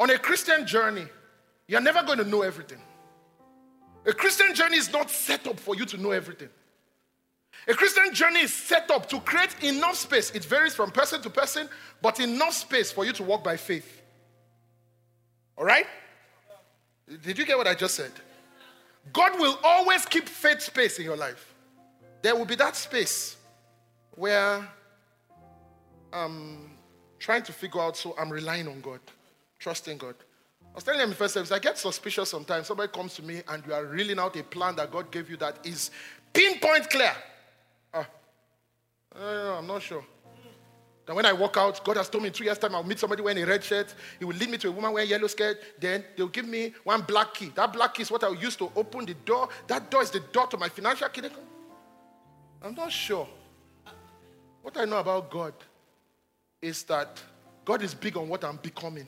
on 0.00 0.10
a 0.10 0.18
Christian 0.18 0.66
journey, 0.66 1.06
you're 1.68 1.80
never 1.80 2.02
going 2.02 2.18
to 2.18 2.24
know 2.24 2.42
everything. 2.42 2.80
A 4.06 4.12
Christian 4.12 4.54
journey 4.54 4.76
is 4.76 4.92
not 4.92 5.10
set 5.10 5.46
up 5.46 5.58
for 5.58 5.74
you 5.74 5.84
to 5.86 5.96
know 5.96 6.10
everything. 6.10 6.48
A 7.68 7.74
Christian 7.74 8.12
journey 8.12 8.40
is 8.40 8.52
set 8.52 8.90
up 8.90 9.08
to 9.08 9.20
create 9.20 9.62
enough 9.62 9.96
space. 9.96 10.30
It 10.30 10.44
varies 10.44 10.74
from 10.74 10.90
person 10.90 11.22
to 11.22 11.30
person, 11.30 11.68
but 12.02 12.20
enough 12.20 12.54
space 12.54 12.92
for 12.92 13.04
you 13.04 13.12
to 13.12 13.22
walk 13.22 13.44
by 13.44 13.56
faith. 13.56 14.02
All 15.56 15.64
right? 15.64 15.86
Did 17.22 17.38
you 17.38 17.46
get 17.46 17.56
what 17.56 17.66
I 17.66 17.74
just 17.74 17.94
said? 17.94 18.12
God 19.12 19.38
will 19.38 19.58
always 19.62 20.04
keep 20.06 20.28
faith 20.28 20.60
space 20.62 20.98
in 20.98 21.04
your 21.04 21.16
life. 21.16 21.54
There 22.22 22.34
will 22.34 22.46
be 22.46 22.56
that 22.56 22.74
space 22.74 23.36
where 24.16 24.66
I'm 26.12 26.73
trying 27.24 27.42
to 27.42 27.52
figure 27.54 27.80
out, 27.80 27.96
so 27.96 28.14
I'm 28.18 28.28
relying 28.28 28.68
on 28.68 28.82
God, 28.82 29.00
trusting 29.58 29.96
God. 29.96 30.14
I 30.60 30.74
was 30.74 30.84
telling 30.84 31.00
in 31.00 31.14
first 31.14 31.32
service, 31.32 31.50
I 31.52 31.58
get 31.58 31.78
suspicious 31.78 32.28
sometimes. 32.28 32.66
Somebody 32.66 32.92
comes 32.92 33.14
to 33.14 33.22
me 33.22 33.40
and 33.48 33.66
you 33.66 33.72
are 33.72 33.86
reeling 33.86 34.18
out 34.18 34.36
a 34.36 34.42
plan 34.42 34.76
that 34.76 34.92
God 34.92 35.10
gave 35.10 35.30
you 35.30 35.38
that 35.38 35.56
is 35.64 35.90
pinpoint 36.34 36.90
clear. 36.90 37.14
Uh, 37.94 38.04
uh, 39.18 39.56
I'm 39.58 39.66
not 39.66 39.80
sure. 39.80 40.04
Then 41.06 41.16
when 41.16 41.24
I 41.24 41.32
walk 41.32 41.56
out, 41.56 41.82
God 41.82 41.96
has 41.96 42.10
told 42.10 42.24
me 42.24 42.28
in 42.28 42.34
three 42.34 42.44
years' 42.44 42.58
time 42.58 42.74
I'll 42.74 42.82
meet 42.82 42.98
somebody 42.98 43.22
wearing 43.22 43.42
a 43.42 43.46
red 43.46 43.64
shirt. 43.64 43.94
He 44.18 44.26
will 44.26 44.36
lead 44.36 44.50
me 44.50 44.58
to 44.58 44.68
a 44.68 44.72
woman 44.72 44.92
wearing 44.92 45.08
a 45.08 45.10
yellow 45.12 45.28
skirt. 45.28 45.56
Then 45.80 46.04
they'll 46.18 46.28
give 46.28 46.46
me 46.46 46.74
one 46.84 47.00
black 47.00 47.32
key. 47.32 47.50
That 47.54 47.72
black 47.72 47.94
key 47.94 48.02
is 48.02 48.10
what 48.10 48.22
I'll 48.22 48.34
use 48.34 48.56
to 48.56 48.70
open 48.76 49.06
the 49.06 49.14
door. 49.14 49.48
That 49.66 49.90
door 49.90 50.02
is 50.02 50.10
the 50.10 50.20
door 50.20 50.46
to 50.48 50.58
my 50.58 50.68
financial 50.68 51.08
kingdom. 51.08 51.32
I'm 52.62 52.74
not 52.74 52.92
sure. 52.92 53.26
What 54.60 54.76
I 54.76 54.84
know 54.84 54.98
about 54.98 55.30
God 55.30 55.54
is 56.64 56.82
that 56.84 57.22
God 57.64 57.82
is 57.82 57.94
big 57.94 58.16
on 58.16 58.28
what 58.28 58.42
I'm 58.42 58.56
becoming. 58.56 59.06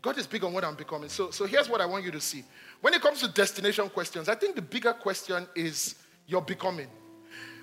God 0.00 0.18
is 0.18 0.26
big 0.26 0.44
on 0.44 0.52
what 0.52 0.64
I'm 0.64 0.74
becoming. 0.74 1.08
So, 1.08 1.30
so 1.30 1.46
here's 1.46 1.68
what 1.68 1.80
I 1.80 1.86
want 1.86 2.04
you 2.04 2.10
to 2.12 2.20
see. 2.20 2.44
When 2.82 2.94
it 2.94 3.02
comes 3.02 3.20
to 3.20 3.28
destination 3.28 3.88
questions, 3.88 4.28
I 4.28 4.34
think 4.34 4.54
the 4.54 4.62
bigger 4.62 4.92
question 4.92 5.46
is 5.56 5.96
your 6.26 6.42
becoming. 6.42 6.86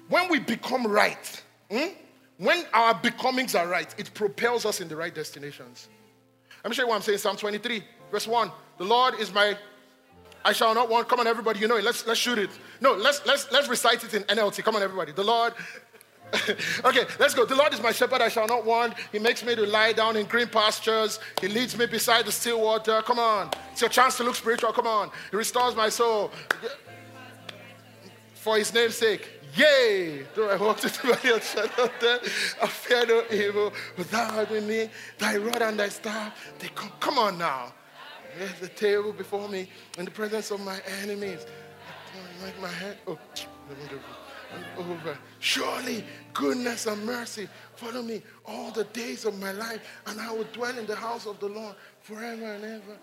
When 0.09 0.29
we 0.29 0.39
become 0.39 0.85
right, 0.85 1.43
hmm, 1.71 1.93
when 2.37 2.65
our 2.73 2.93
becomings 2.95 3.55
are 3.55 3.67
right, 3.67 3.93
it 3.97 4.13
propels 4.13 4.65
us 4.65 4.81
in 4.81 4.87
the 4.87 4.95
right 4.95 5.13
destinations. 5.13 5.87
Let 6.63 6.69
me 6.71 6.75
show 6.75 6.83
you 6.83 6.89
what 6.89 6.95
I'm 6.95 7.01
saying. 7.03 7.19
Psalm 7.19 7.37
23, 7.37 7.83
verse 8.11 8.27
1. 8.27 8.51
The 8.79 8.83
Lord 8.83 9.19
is 9.19 9.33
my 9.33 9.55
I 10.45 10.53
shall 10.53 10.75
not 10.75 10.89
want. 10.89 11.09
Come 11.09 11.19
on, 11.19 11.25
everybody, 11.25 11.59
you 11.59 11.67
know 11.67 11.77
it. 11.77 11.83
Let's 11.83 12.05
let's 12.05 12.19
shoot 12.19 12.37
it. 12.37 12.51
No, 12.79 12.93
let's 12.93 13.25
let's 13.25 13.51
let's 13.51 13.67
recite 13.67 14.03
it 14.03 14.13
in 14.13 14.21
NLT. 14.23 14.63
Come 14.63 14.75
on, 14.75 14.83
everybody. 14.83 15.11
The 15.11 15.23
Lord 15.23 15.53
okay, 16.85 17.05
let's 17.19 17.33
go. 17.33 17.45
The 17.45 17.55
Lord 17.55 17.73
is 17.73 17.81
my 17.81 17.91
shepherd, 17.91 18.21
I 18.21 18.29
shall 18.29 18.47
not 18.47 18.65
want. 18.65 18.95
He 19.11 19.19
makes 19.19 19.43
me 19.43 19.55
to 19.55 19.65
lie 19.65 19.93
down 19.93 20.17
in 20.17 20.25
green 20.25 20.47
pastures. 20.47 21.19
He 21.39 21.47
leads 21.47 21.77
me 21.77 21.85
beside 21.85 22.25
the 22.25 22.31
still 22.31 22.61
water. 22.61 23.01
Come 23.03 23.19
on. 23.19 23.51
It's 23.71 23.81
your 23.81 23.89
chance 23.89 24.17
to 24.17 24.23
look 24.23 24.35
spiritual. 24.35 24.71
Come 24.73 24.87
on. 24.87 25.11
He 25.31 25.37
restores 25.37 25.75
my 25.75 25.89
soul. 25.89 26.31
For 28.33 28.57
his 28.57 28.73
name's 28.73 28.95
sake. 28.95 29.29
Yay! 29.55 30.25
though 30.35 30.49
I 30.49 30.57
walk 30.57 30.79
valley 30.81 31.33
of 31.33 31.43
shadow 31.43 31.89
I 32.61 32.67
fear 32.67 33.05
no 33.05 33.23
evil. 33.31 33.71
But 33.95 34.11
thou 34.11 34.37
art 34.37 34.51
with 34.51 34.67
me, 34.67 34.89
thy 35.17 35.37
rod 35.37 35.61
and 35.61 35.79
thy 35.79 35.89
staff, 35.89 36.53
they 36.59 36.67
come. 36.67 36.91
Come 36.99 37.17
on 37.17 37.37
now. 37.37 37.73
There's 38.37 38.59
the 38.59 38.67
table 38.67 39.13
before 39.13 39.47
me 39.47 39.69
in 39.97 40.03
the 40.03 40.11
presence 40.11 40.51
of 40.51 40.59
my 40.59 40.77
enemies. 41.01 41.45
I 42.41 42.45
make 42.45 42.59
my 42.59 42.67
head. 42.67 42.97
Oh, 43.07 43.17
over. 44.77 45.17
Surely 45.39 46.03
goodness 46.33 46.85
and 46.85 47.05
mercy 47.05 47.47
follow 47.75 48.01
me 48.01 48.21
all 48.45 48.71
the 48.71 48.83
days 48.85 49.25
of 49.25 49.39
my 49.39 49.51
life, 49.51 49.81
and 50.07 50.19
I 50.19 50.31
will 50.31 50.47
dwell 50.53 50.77
in 50.77 50.85
the 50.85 50.95
house 50.95 51.25
of 51.25 51.39
the 51.39 51.47
Lord 51.47 51.75
forever 52.01 52.53
and 52.53 52.63
ever. 52.63 52.97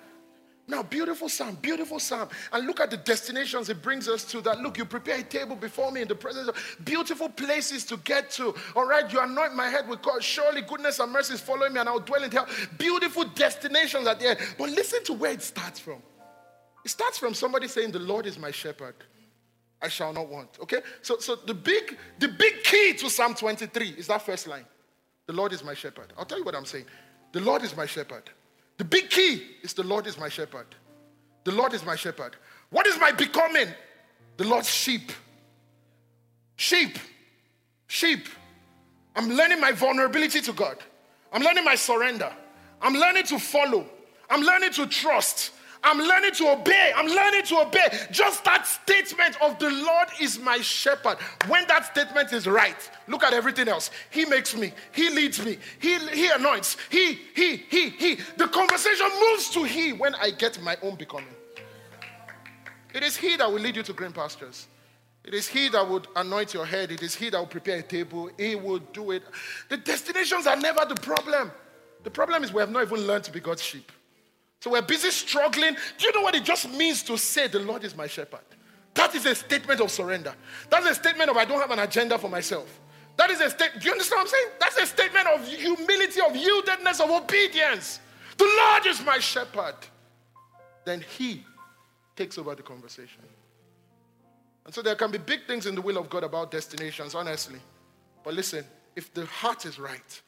Now, 0.68 0.82
beautiful 0.82 1.28
psalm, 1.28 1.58
beautiful 1.60 1.98
psalm. 1.98 2.28
And 2.52 2.66
look 2.66 2.78
at 2.78 2.90
the 2.90 2.96
destinations 2.96 3.68
it 3.68 3.82
brings 3.82 4.08
us 4.08 4.24
to 4.26 4.40
that. 4.42 4.60
Look, 4.60 4.78
you 4.78 4.84
prepare 4.84 5.18
a 5.18 5.22
table 5.22 5.56
before 5.56 5.90
me 5.90 6.02
in 6.02 6.08
the 6.08 6.14
presence 6.14 6.48
of 6.48 6.78
beautiful 6.84 7.28
places 7.28 7.84
to 7.86 7.96
get 7.98 8.30
to. 8.32 8.54
All 8.76 8.86
right, 8.86 9.12
you 9.12 9.20
anoint 9.20 9.56
my 9.56 9.68
head 9.68 9.88
with 9.88 10.02
God. 10.02 10.22
Surely 10.22 10.62
goodness 10.62 11.00
and 11.00 11.10
mercy 11.12 11.34
is 11.34 11.40
following 11.40 11.72
me, 11.72 11.80
and 11.80 11.88
I 11.88 11.92
will 11.92 12.00
dwell 12.00 12.22
in 12.22 12.30
hell. 12.30 12.46
Beautiful 12.78 13.24
destinations 13.24 14.06
at 14.06 14.20
the 14.20 14.28
end. 14.28 14.38
But 14.56 14.70
listen 14.70 15.02
to 15.04 15.14
where 15.14 15.32
it 15.32 15.42
starts 15.42 15.80
from. 15.80 16.00
It 16.84 16.90
starts 16.90 17.18
from 17.18 17.34
somebody 17.34 17.66
saying, 17.66 17.90
The 17.90 17.98
Lord 17.98 18.26
is 18.26 18.38
my 18.38 18.52
shepherd. 18.52 18.94
I 19.82 19.88
shall 19.88 20.12
not 20.12 20.28
want. 20.28 20.58
Okay? 20.60 20.80
So, 21.02 21.18
so 21.18 21.34
the 21.34 21.54
big, 21.54 21.98
the 22.18 22.28
big 22.28 22.62
key 22.62 22.94
to 22.94 23.10
Psalm 23.10 23.34
23 23.34 23.90
is 23.90 24.06
that 24.06 24.22
first 24.22 24.46
line. 24.46 24.64
The 25.26 25.32
Lord 25.32 25.52
is 25.52 25.64
my 25.64 25.74
shepherd. 25.74 26.12
I'll 26.16 26.24
tell 26.24 26.38
you 26.38 26.44
what 26.44 26.54
I'm 26.54 26.64
saying. 26.64 26.84
The 27.32 27.40
Lord 27.40 27.62
is 27.62 27.76
my 27.76 27.86
shepherd. 27.86 28.30
The 28.78 28.84
big 28.84 29.10
key 29.10 29.42
is 29.62 29.74
the 29.74 29.82
Lord 29.82 30.06
is 30.06 30.18
my 30.18 30.28
shepherd. 30.28 30.66
The 31.44 31.52
Lord 31.52 31.74
is 31.74 31.84
my 31.84 31.96
shepherd. 31.96 32.36
What 32.70 32.86
is 32.86 32.98
my 32.98 33.12
becoming? 33.12 33.68
The 34.36 34.44
Lord's 34.44 34.68
sheep. 34.68 35.12
Sheep. 36.56 36.98
Sheep. 37.86 38.28
I'm 39.16 39.28
learning 39.28 39.60
my 39.60 39.72
vulnerability 39.72 40.40
to 40.42 40.52
God. 40.52 40.78
I'm 41.32 41.42
learning 41.42 41.64
my 41.64 41.74
surrender. 41.74 42.32
I'm 42.80 42.94
learning 42.94 43.24
to 43.26 43.38
follow. 43.38 43.86
I'm 44.30 44.42
learning 44.42 44.72
to 44.72 44.86
trust. 44.86 45.52
I'm 45.84 45.98
learning 45.98 46.32
to 46.32 46.52
obey. 46.52 46.92
I'm 46.94 47.06
learning 47.06 47.42
to 47.46 47.60
obey. 47.60 47.86
Just 48.10 48.44
that 48.44 48.66
statement 48.66 49.36
of 49.42 49.58
the 49.58 49.70
Lord 49.70 50.08
is 50.20 50.38
my 50.38 50.58
shepherd. 50.58 51.18
When 51.48 51.66
that 51.68 51.86
statement 51.86 52.32
is 52.32 52.46
right, 52.46 52.76
look 53.08 53.24
at 53.24 53.32
everything 53.32 53.68
else. 53.68 53.90
He 54.10 54.24
makes 54.24 54.56
me, 54.56 54.72
He 54.92 55.10
leads 55.10 55.44
me, 55.44 55.58
He, 55.80 55.98
he 56.10 56.30
anoints, 56.30 56.76
He, 56.90 57.14
He, 57.34 57.56
He, 57.56 57.88
He. 57.90 58.14
The 58.36 58.48
conversation 58.48 59.08
moves 59.20 59.50
to 59.50 59.64
He 59.64 59.92
when 59.92 60.14
I 60.14 60.30
get 60.30 60.62
my 60.62 60.76
own 60.82 60.94
becoming. 60.94 61.34
It 62.94 63.02
is 63.02 63.16
He 63.16 63.36
that 63.36 63.50
will 63.50 63.60
lead 63.60 63.76
you 63.76 63.82
to 63.82 63.92
green 63.92 64.12
pastures. 64.12 64.68
It 65.24 65.34
is 65.34 65.48
He 65.48 65.68
that 65.70 65.88
would 65.88 66.06
anoint 66.14 66.54
your 66.54 66.66
head. 66.66 66.92
It 66.92 67.02
is 67.02 67.14
He 67.14 67.30
that 67.30 67.38
will 67.38 67.46
prepare 67.46 67.78
a 67.78 67.82
table. 67.82 68.30
He 68.38 68.54
will 68.54 68.78
do 68.78 69.10
it. 69.12 69.22
The 69.68 69.78
destinations 69.78 70.46
are 70.46 70.56
never 70.56 70.84
the 70.84 70.96
problem. 70.96 71.50
The 72.04 72.10
problem 72.10 72.44
is 72.44 72.52
we 72.52 72.60
have 72.60 72.70
not 72.70 72.82
even 72.82 73.06
learned 73.06 73.24
to 73.24 73.32
be 73.32 73.40
God's 73.40 73.62
sheep. 73.62 73.90
So 74.62 74.70
we're 74.70 74.80
busy 74.80 75.10
struggling. 75.10 75.74
Do 75.98 76.06
you 76.06 76.12
know 76.12 76.20
what 76.20 76.36
it 76.36 76.44
just 76.44 76.70
means 76.70 77.02
to 77.04 77.16
say, 77.16 77.48
The 77.48 77.58
Lord 77.58 77.82
is 77.82 77.96
my 77.96 78.06
shepherd? 78.06 78.44
That 78.94 79.12
is 79.12 79.26
a 79.26 79.34
statement 79.34 79.80
of 79.80 79.90
surrender. 79.90 80.32
That's 80.70 80.86
a 80.86 80.94
statement 80.94 81.28
of 81.28 81.36
I 81.36 81.44
don't 81.44 81.60
have 81.60 81.72
an 81.72 81.80
agenda 81.80 82.16
for 82.16 82.28
myself. 82.28 82.80
That 83.16 83.30
is 83.30 83.40
a 83.40 83.50
statement. 83.50 83.82
Do 83.82 83.86
you 83.86 83.90
understand 83.92 84.18
what 84.18 84.22
I'm 84.22 84.28
saying? 84.28 84.46
That's 84.60 84.76
a 84.76 84.86
statement 84.86 85.26
of 85.26 85.48
humility, 85.48 86.20
of 86.20 86.32
yieldedness, 86.34 87.00
of 87.00 87.10
obedience. 87.10 87.98
The 88.38 88.44
Lord 88.44 88.86
is 88.86 89.04
my 89.04 89.18
shepherd. 89.18 89.74
Then 90.84 91.00
He 91.18 91.44
takes 92.14 92.38
over 92.38 92.54
the 92.54 92.62
conversation. 92.62 93.22
And 94.64 94.72
so 94.72 94.80
there 94.80 94.94
can 94.94 95.10
be 95.10 95.18
big 95.18 95.44
things 95.48 95.66
in 95.66 95.74
the 95.74 95.82
will 95.82 95.98
of 95.98 96.08
God 96.08 96.22
about 96.22 96.52
destinations, 96.52 97.16
honestly. 97.16 97.58
But 98.22 98.34
listen, 98.34 98.64
if 98.94 99.12
the 99.12 99.26
heart 99.26 99.66
is 99.66 99.80
right, 99.80 100.22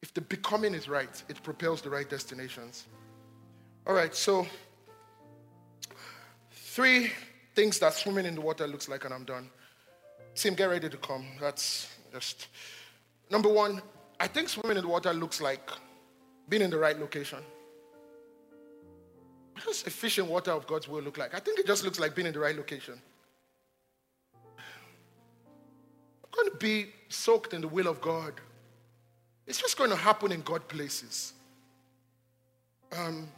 if 0.00 0.14
the 0.14 0.22
becoming 0.22 0.72
is 0.72 0.88
right, 0.88 1.22
it 1.28 1.42
propels 1.42 1.82
the 1.82 1.90
right 1.90 2.08
destinations. 2.08 2.86
All 3.84 3.94
right, 3.94 4.14
so 4.14 4.46
three 6.52 7.10
things 7.54 7.80
that 7.80 7.94
swimming 7.94 8.26
in 8.26 8.36
the 8.36 8.40
water 8.40 8.66
looks 8.66 8.88
like, 8.88 9.04
and 9.04 9.12
I'm 9.12 9.24
done. 9.24 9.50
Tim, 10.36 10.54
get 10.54 10.66
ready 10.66 10.88
to 10.88 10.96
come. 10.96 11.26
That's 11.40 11.88
just 12.12 12.46
number 13.28 13.48
one. 13.48 13.82
I 14.20 14.28
think 14.28 14.48
swimming 14.48 14.76
in 14.76 14.84
the 14.84 14.88
water 14.88 15.12
looks 15.12 15.40
like 15.40 15.68
being 16.48 16.62
in 16.62 16.70
the 16.70 16.78
right 16.78 16.98
location. 16.98 17.40
What 19.54 19.64
does 19.64 20.18
in 20.18 20.28
water 20.28 20.52
of 20.52 20.66
God's 20.68 20.86
will 20.86 21.02
look 21.02 21.18
like? 21.18 21.34
I 21.34 21.40
think 21.40 21.58
it 21.58 21.66
just 21.66 21.84
looks 21.84 21.98
like 21.98 22.14
being 22.14 22.28
in 22.28 22.32
the 22.32 22.38
right 22.38 22.56
location. 22.56 22.94
I'm 26.24 26.30
going 26.32 26.50
to 26.50 26.56
be 26.56 26.86
soaked 27.08 27.52
in 27.52 27.60
the 27.60 27.68
will 27.68 27.88
of 27.88 28.00
God. 28.00 28.34
It's 29.46 29.60
just 29.60 29.76
going 29.76 29.90
to 29.90 29.96
happen 29.96 30.30
in 30.30 30.42
God 30.42 30.66
places. 30.68 31.32
Um, 32.96 33.28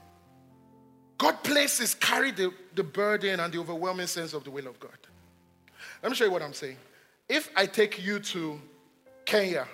God 1.19 1.43
places 1.45 1.95
carry 1.95 2.31
the, 2.31 2.53
the 2.75 2.83
burden 2.83 3.41
and 3.41 3.53
the 3.53 3.59
overwhelming 3.59 4.07
sense 4.07 4.33
of 4.33 4.45
the 4.45 4.51
will 4.51 4.67
of 4.67 4.79
God. 4.81 4.91
Let 6.03 6.11
me 6.11 6.17
show 6.17 6.25
you 6.25 6.31
what 6.31 6.43
I'm 6.43 6.53
saying. 6.53 6.77
If 7.29 7.51
I 7.57 7.67
take 7.67 8.05
you 8.05 8.19
to 8.19 8.61
Kenya, 9.25 9.67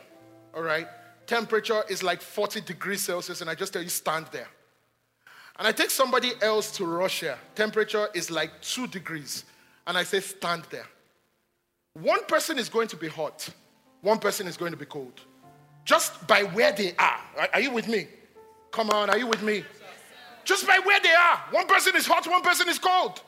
all 0.54 0.62
right, 0.62 0.86
temperature 1.26 1.82
is 1.88 2.02
like 2.02 2.20
40 2.20 2.60
degrees 2.60 3.02
Celsius, 3.02 3.40
and 3.40 3.50
I 3.50 3.54
just 3.54 3.72
tell 3.72 3.82
you 3.82 3.88
stand 3.88 4.26
there. 4.32 4.48
And 5.58 5.66
I 5.66 5.72
take 5.72 5.90
somebody 5.90 6.32
else 6.40 6.70
to 6.76 6.86
Russia, 6.86 7.38
temperature 7.54 8.08
is 8.14 8.30
like 8.30 8.60
2 8.62 8.86
degrees, 8.86 9.44
and 9.86 9.98
I 9.98 10.04
say 10.04 10.20
stand 10.20 10.64
there. 10.70 10.86
One 11.94 12.24
person 12.26 12.58
is 12.58 12.68
going 12.68 12.88
to 12.88 12.96
be 12.96 13.08
hot, 13.08 13.48
one 14.00 14.18
person 14.18 14.46
is 14.46 14.56
going 14.56 14.72
to 14.72 14.78
be 14.78 14.86
cold. 14.86 15.20
Just 15.84 16.26
by 16.26 16.44
where 16.44 16.72
they 16.72 16.94
are. 16.98 17.20
Are 17.52 17.60
you 17.60 17.72
with 17.72 17.88
me? 17.88 18.06
Come 18.70 18.90
on, 18.90 19.10
are 19.10 19.18
you 19.18 19.26
with 19.26 19.42
me? 19.42 19.64
Just 20.44 20.66
by 20.66 20.78
where 20.84 21.00
they 21.00 21.12
are. 21.12 21.44
One 21.50 21.66
person 21.66 21.96
is 21.96 22.06
hot, 22.06 22.26
one 22.26 22.42
person 22.42 22.68
is 22.68 22.78
cold. 22.78 23.20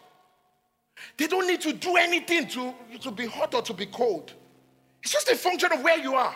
They 1.16 1.26
don't 1.26 1.46
need 1.46 1.60
to 1.62 1.72
do 1.72 1.96
anything 1.96 2.46
to, 2.48 2.74
to 3.00 3.10
be 3.10 3.26
hot 3.26 3.54
or 3.54 3.62
to 3.62 3.72
be 3.72 3.86
cold. 3.86 4.32
It's 5.02 5.12
just 5.12 5.28
a 5.28 5.36
function 5.36 5.72
of 5.72 5.82
where 5.82 5.98
you 5.98 6.14
are. 6.14 6.34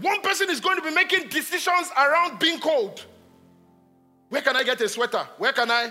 One 0.00 0.20
person 0.22 0.48
is 0.50 0.60
going 0.60 0.76
to 0.76 0.82
be 0.82 0.94
making 0.94 1.28
decisions 1.28 1.90
around 1.96 2.38
being 2.38 2.60
cold. 2.60 3.04
Where 4.28 4.42
can 4.42 4.56
I 4.56 4.62
get 4.62 4.80
a 4.80 4.88
sweater? 4.88 5.26
Where 5.38 5.52
can 5.52 5.70
I? 5.70 5.90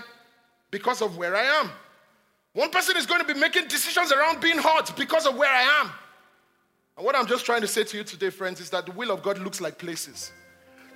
Because 0.70 1.02
of 1.02 1.16
where 1.16 1.36
I 1.36 1.42
am. 1.60 1.70
One 2.52 2.70
person 2.70 2.96
is 2.96 3.06
going 3.06 3.24
to 3.24 3.32
be 3.32 3.38
making 3.38 3.68
decisions 3.68 4.12
around 4.12 4.40
being 4.40 4.58
hot 4.58 4.96
because 4.96 5.26
of 5.26 5.36
where 5.36 5.52
I 5.52 5.82
am. 5.82 5.90
And 6.96 7.04
what 7.04 7.14
I'm 7.14 7.26
just 7.26 7.44
trying 7.44 7.60
to 7.60 7.68
say 7.68 7.84
to 7.84 7.98
you 7.98 8.04
today, 8.04 8.30
friends, 8.30 8.60
is 8.60 8.70
that 8.70 8.86
the 8.86 8.92
will 8.92 9.10
of 9.10 9.22
God 9.22 9.38
looks 9.38 9.60
like 9.60 9.78
places. 9.78 10.32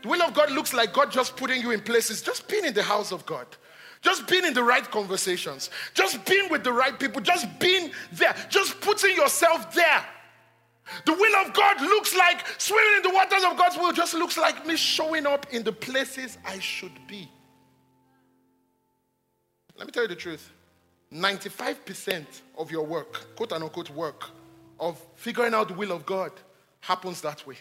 The 0.03 0.09
will 0.09 0.23
of 0.23 0.35
God 0.35 0.51
looks 0.51 0.73
like 0.73 0.93
God 0.93 1.11
just 1.11 1.37
putting 1.37 1.61
you 1.61 1.71
in 1.71 1.81
places, 1.81 2.23
just 2.23 2.49
being 2.49 2.65
in 2.65 2.75
the 2.75 2.83
house 2.83 3.13
of 3.13 3.27
God. 3.27 3.47
Just 4.03 4.27
being 4.27 4.47
in 4.47 4.55
the 4.55 4.63
right 4.63 4.91
conversations, 4.91 5.69
just 5.93 6.25
being 6.25 6.49
with 6.51 6.65
the 6.65 6.73
right 6.73 6.99
people, 6.99 7.21
just 7.21 7.47
being 7.59 7.91
there, 8.13 8.35
just 8.49 8.81
putting 8.81 9.15
yourself 9.15 9.75
there. 9.75 10.05
The 11.05 11.13
will 11.13 11.47
of 11.47 11.53
God 11.53 11.81
looks 11.83 12.17
like 12.17 12.47
swimming 12.59 12.97
in 12.97 13.03
the 13.03 13.11
waters 13.11 13.45
of 13.45 13.59
God's 13.59 13.77
will, 13.77 13.93
just 13.93 14.15
looks 14.15 14.39
like 14.39 14.67
me 14.67 14.77
showing 14.77 15.27
up 15.27 15.53
in 15.53 15.63
the 15.63 15.73
places 15.73 16.39
I 16.47 16.59
should 16.61 16.93
be. 17.07 17.31
Let 19.77 19.87
me 19.87 19.93
tell 19.93 20.05
you 20.05 20.09
the 20.09 20.17
truth 20.17 20.51
95% 21.13 22.25
of 22.57 22.71
your 22.71 22.87
work, 22.87 23.37
quote 23.37 23.53
unquote 23.53 23.91
work, 23.91 24.31
of 24.79 24.99
figuring 25.17 25.55
out 25.55 25.69
the 25.69 25.75
will 25.75 25.93
of 25.93 26.07
God 26.07 26.33
happens 26.81 27.21
that 27.21 27.47
way. 27.47 27.57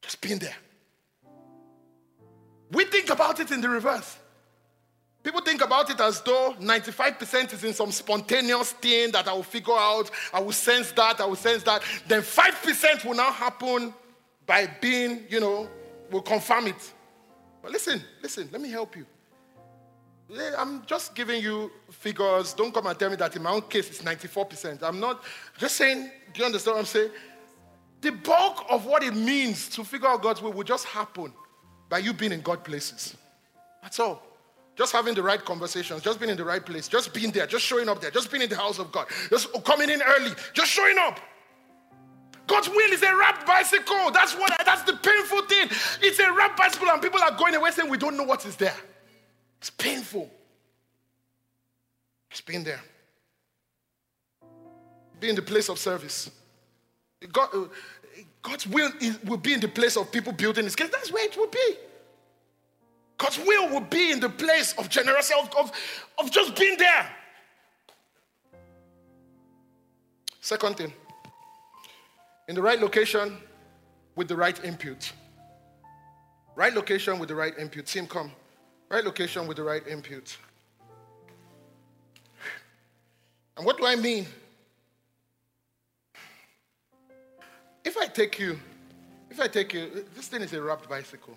Just 0.00 0.20
being 0.20 0.38
there. 0.38 0.56
We 2.72 2.84
think 2.86 3.10
about 3.10 3.38
it 3.38 3.50
in 3.50 3.60
the 3.60 3.68
reverse. 3.68 4.18
People 5.22 5.40
think 5.40 5.62
about 5.62 5.88
it 5.88 6.00
as 6.00 6.20
though 6.22 6.54
95% 6.58 7.52
is 7.52 7.62
in 7.62 7.74
some 7.74 7.92
spontaneous 7.92 8.72
thing 8.72 9.12
that 9.12 9.28
I 9.28 9.32
will 9.32 9.44
figure 9.44 9.74
out, 9.74 10.10
I 10.34 10.40
will 10.40 10.52
sense 10.52 10.90
that, 10.92 11.20
I 11.20 11.26
will 11.26 11.36
sense 11.36 11.62
that. 11.62 11.82
Then 12.08 12.22
5% 12.22 13.04
will 13.04 13.14
now 13.14 13.30
happen 13.30 13.94
by 14.46 14.66
being, 14.80 15.24
you 15.28 15.38
know, 15.38 15.68
will 16.10 16.22
confirm 16.22 16.66
it. 16.66 16.92
But 17.62 17.70
listen, 17.70 18.02
listen, 18.20 18.48
let 18.50 18.60
me 18.60 18.70
help 18.70 18.96
you. 18.96 19.06
I'm 20.58 20.84
just 20.86 21.14
giving 21.14 21.42
you 21.42 21.70
figures. 21.90 22.54
Don't 22.54 22.72
come 22.72 22.86
and 22.86 22.98
tell 22.98 23.10
me 23.10 23.16
that 23.16 23.36
in 23.36 23.42
my 23.42 23.50
own 23.50 23.62
case 23.62 23.90
it's 23.90 24.02
94%. 24.02 24.82
I'm 24.82 24.98
not 24.98 25.22
just 25.58 25.76
saying, 25.76 26.10
do 26.32 26.40
you 26.40 26.46
understand 26.46 26.76
what 26.76 26.80
I'm 26.80 26.86
saying? 26.86 27.10
The 28.00 28.10
bulk 28.10 28.64
of 28.70 28.86
what 28.86 29.04
it 29.04 29.14
means 29.14 29.68
to 29.70 29.84
figure 29.84 30.08
out 30.08 30.22
God's 30.22 30.42
will 30.42 30.52
will 30.52 30.64
just 30.64 30.86
happen 30.86 31.32
by 31.92 31.98
you 31.98 32.14
being 32.14 32.32
in 32.32 32.40
God 32.40 32.64
places. 32.64 33.14
That's 33.82 34.00
all. 34.00 34.22
Just 34.76 34.94
having 34.94 35.14
the 35.14 35.22
right 35.22 35.44
conversations, 35.44 36.00
just 36.00 36.18
being 36.18 36.30
in 36.30 36.38
the 36.38 36.44
right 36.44 36.64
place, 36.64 36.88
just 36.88 37.12
being 37.12 37.30
there, 37.30 37.46
just 37.46 37.66
showing 37.66 37.86
up 37.86 38.00
there, 38.00 38.10
just 38.10 38.30
being 38.30 38.42
in 38.42 38.48
the 38.48 38.56
house 38.56 38.78
of 38.78 38.90
God, 38.90 39.08
just 39.28 39.52
coming 39.62 39.90
in 39.90 40.00
early, 40.00 40.30
just 40.54 40.70
showing 40.70 40.96
up. 41.00 41.20
God's 42.46 42.70
will 42.70 42.92
is 42.92 43.02
a 43.02 43.14
wrapped 43.14 43.46
bicycle. 43.46 44.10
That's 44.10 44.34
what 44.34 44.50
that's 44.64 44.84
the 44.84 44.94
painful 44.94 45.42
thing. 45.42 45.68
It's 46.00 46.18
a 46.18 46.32
wrapped 46.32 46.56
bicycle, 46.56 46.88
and 46.88 47.02
people 47.02 47.20
are 47.20 47.36
going 47.36 47.54
away 47.56 47.70
saying 47.72 47.90
we 47.90 47.98
don't 47.98 48.16
know 48.16 48.24
what 48.24 48.46
is 48.46 48.56
there. 48.56 48.76
It's 49.58 49.68
painful. 49.68 50.30
It's 52.30 52.40
being 52.40 52.64
there. 52.64 52.80
Be 55.20 55.28
in 55.28 55.36
the 55.36 55.42
place 55.42 55.68
of 55.68 55.78
service. 55.78 56.30
God, 57.30 57.50
God's 58.42 58.66
will 58.66 58.90
is, 59.00 59.22
will 59.22 59.36
be 59.36 59.54
in 59.54 59.60
the 59.60 59.68
place 59.68 59.96
of 59.96 60.10
people 60.10 60.32
building 60.32 60.64
his 60.64 60.74
kingdom. 60.74 60.92
That's 60.98 61.12
where 61.12 61.24
it 61.24 61.36
will 61.36 61.46
be. 61.48 61.76
God's 63.16 63.38
will 63.38 63.68
will 63.70 63.80
be 63.80 64.10
in 64.10 64.18
the 64.18 64.28
place 64.28 64.74
of 64.78 64.88
generosity, 64.88 65.38
of, 65.40 65.54
of, 65.56 65.72
of 66.18 66.30
just 66.30 66.56
being 66.56 66.76
there. 66.76 67.08
Second 70.40 70.76
thing, 70.76 70.92
in 72.48 72.56
the 72.56 72.62
right 72.62 72.80
location 72.80 73.38
with 74.16 74.26
the 74.26 74.36
right 74.36 74.62
input. 74.64 75.12
Right 76.56 76.74
location 76.74 77.18
with 77.18 77.28
the 77.28 77.34
right 77.34 77.56
input. 77.58 77.86
Team, 77.86 78.06
come. 78.06 78.32
Right 78.90 79.04
location 79.04 79.46
with 79.46 79.56
the 79.56 79.62
right 79.62 79.86
input. 79.86 80.36
And 83.56 83.64
what 83.64 83.78
do 83.78 83.86
I 83.86 83.96
mean? 83.96 84.26
If 87.84 87.96
I 87.96 88.06
take 88.06 88.38
you, 88.38 88.58
if 89.30 89.40
I 89.40 89.48
take 89.48 89.72
you, 89.72 90.04
this 90.14 90.28
thing 90.28 90.42
is 90.42 90.52
a 90.52 90.62
wrapped 90.62 90.88
bicycle. 90.88 91.36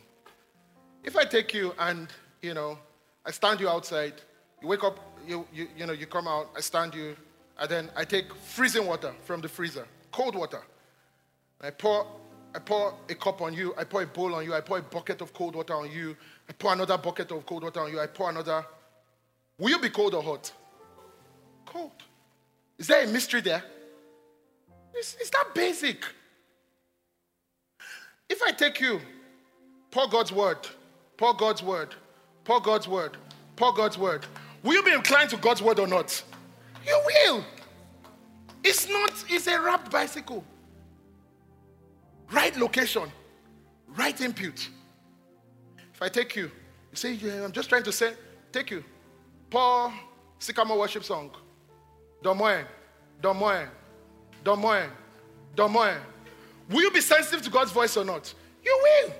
If 1.04 1.16
I 1.16 1.26
take 1.26 1.54
you 1.54 1.74
and, 1.80 2.08
you 2.42 2.54
know, 2.54 2.78
I 3.26 3.32
stand 3.32 3.60
you 3.60 3.70
outside, 3.70 4.14
you 4.62 4.68
wake 4.68 4.84
up, 4.84 5.00
you, 5.28 5.48
you, 5.54 5.68
you 5.78 5.86
know, 5.86 5.94
you 5.94 6.06
come 6.06 6.28
out, 6.28 6.50
I 6.56 6.62
stand 6.62 6.94
you, 6.94 7.16
and 7.60 7.70
then 7.70 7.90
I 7.96 8.04
take 8.04 8.34
freezing 8.34 8.86
water 8.86 9.14
from 9.24 9.42
the 9.42 9.48
freezer, 9.48 9.88
cold 10.12 10.36
water. 10.36 10.62
I 11.62 11.70
pour, 11.72 12.06
I 12.54 12.60
pour 12.60 12.94
a 13.10 13.16
cup 13.16 13.42
on 13.42 13.54
you, 13.54 13.74
I 13.78 13.84
pour 13.84 14.02
a 14.02 14.08
bowl 14.08 14.36
on 14.36 14.44
you, 14.44 14.54
I 14.54 14.62
pour 14.62 14.78
a 14.78 14.82
bucket 14.82 15.22
of 15.22 15.34
cold 15.34 15.56
water 15.56 15.74
on 15.74 15.92
you, 15.92 16.16
I 16.50 16.54
pour 16.54 16.74
another 16.74 16.98
bucket 16.98 17.32
of 17.32 17.46
cold 17.46 17.64
water 17.64 17.80
on 17.82 17.92
you, 17.92 18.00
I 18.00 18.08
pour 18.08 18.30
another. 18.30 18.66
Will 19.58 19.70
you 19.70 19.80
be 19.80 19.90
cold 19.90 20.14
or 20.14 20.22
hot? 20.22 20.52
cold. 21.76 21.92
Is 22.78 22.88
there 22.88 23.04
a 23.04 23.08
mystery 23.08 23.42
there? 23.42 23.64
It's, 24.94 25.16
it's 25.20 25.30
that 25.32 25.54
basic. 25.54 26.06
If 28.30 28.42
I 28.42 28.52
take 28.52 28.80
you, 28.80 29.00
pour 29.92 30.08
God's 30.08 30.32
word, 30.32 30.58
pour 31.18 31.34
God's 31.34 31.62
word, 31.62 31.96
pour 32.44 32.60
God's 32.60 32.88
word, 32.88 33.18
pour 33.56 33.74
God's 33.74 33.98
word, 33.98 34.26
will 34.64 34.74
you 34.74 34.84
be 34.84 34.92
inclined 34.92 35.30
to 35.30 35.38
God's 35.38 35.62
word 35.62 35.80
or 35.80 35.88
not? 35.88 36.24
You 36.86 37.02
will. 37.06 37.46
It's 38.64 38.90
not, 38.90 39.12
it's 39.30 39.48
a 39.48 39.62
wrapped 39.62 39.92
bicycle. 39.92 40.44
Right 42.32 42.56
location, 42.58 43.12
right 43.96 44.20
input. 44.20 44.70
If 45.94 46.02
I 46.02 46.10
take 46.10 46.36
you, 46.36 46.46
you 46.46 46.96
say, 46.96 47.14
yeah, 47.14 47.44
I'm 47.44 47.52
just 47.52 47.70
trying 47.70 47.84
to 47.84 47.92
say, 47.92 48.14
take 48.52 48.72
you. 48.72 48.84
Pour 49.50 49.94
Sycamore 50.40 50.80
worship 50.80 51.04
song. 51.04 51.30
Domoen, 52.24 52.66
Domoen, 53.22 53.68
Domoen, 54.44 54.90
Domoen. 55.56 56.00
Will 56.70 56.82
you 56.82 56.92
be 56.92 57.02
sensitive 57.02 57.42
to 57.44 57.50
God's 57.50 57.72
voice 57.72 57.96
or 57.96 58.04
not? 58.04 58.34
You 58.64 58.80
will. 58.84 59.14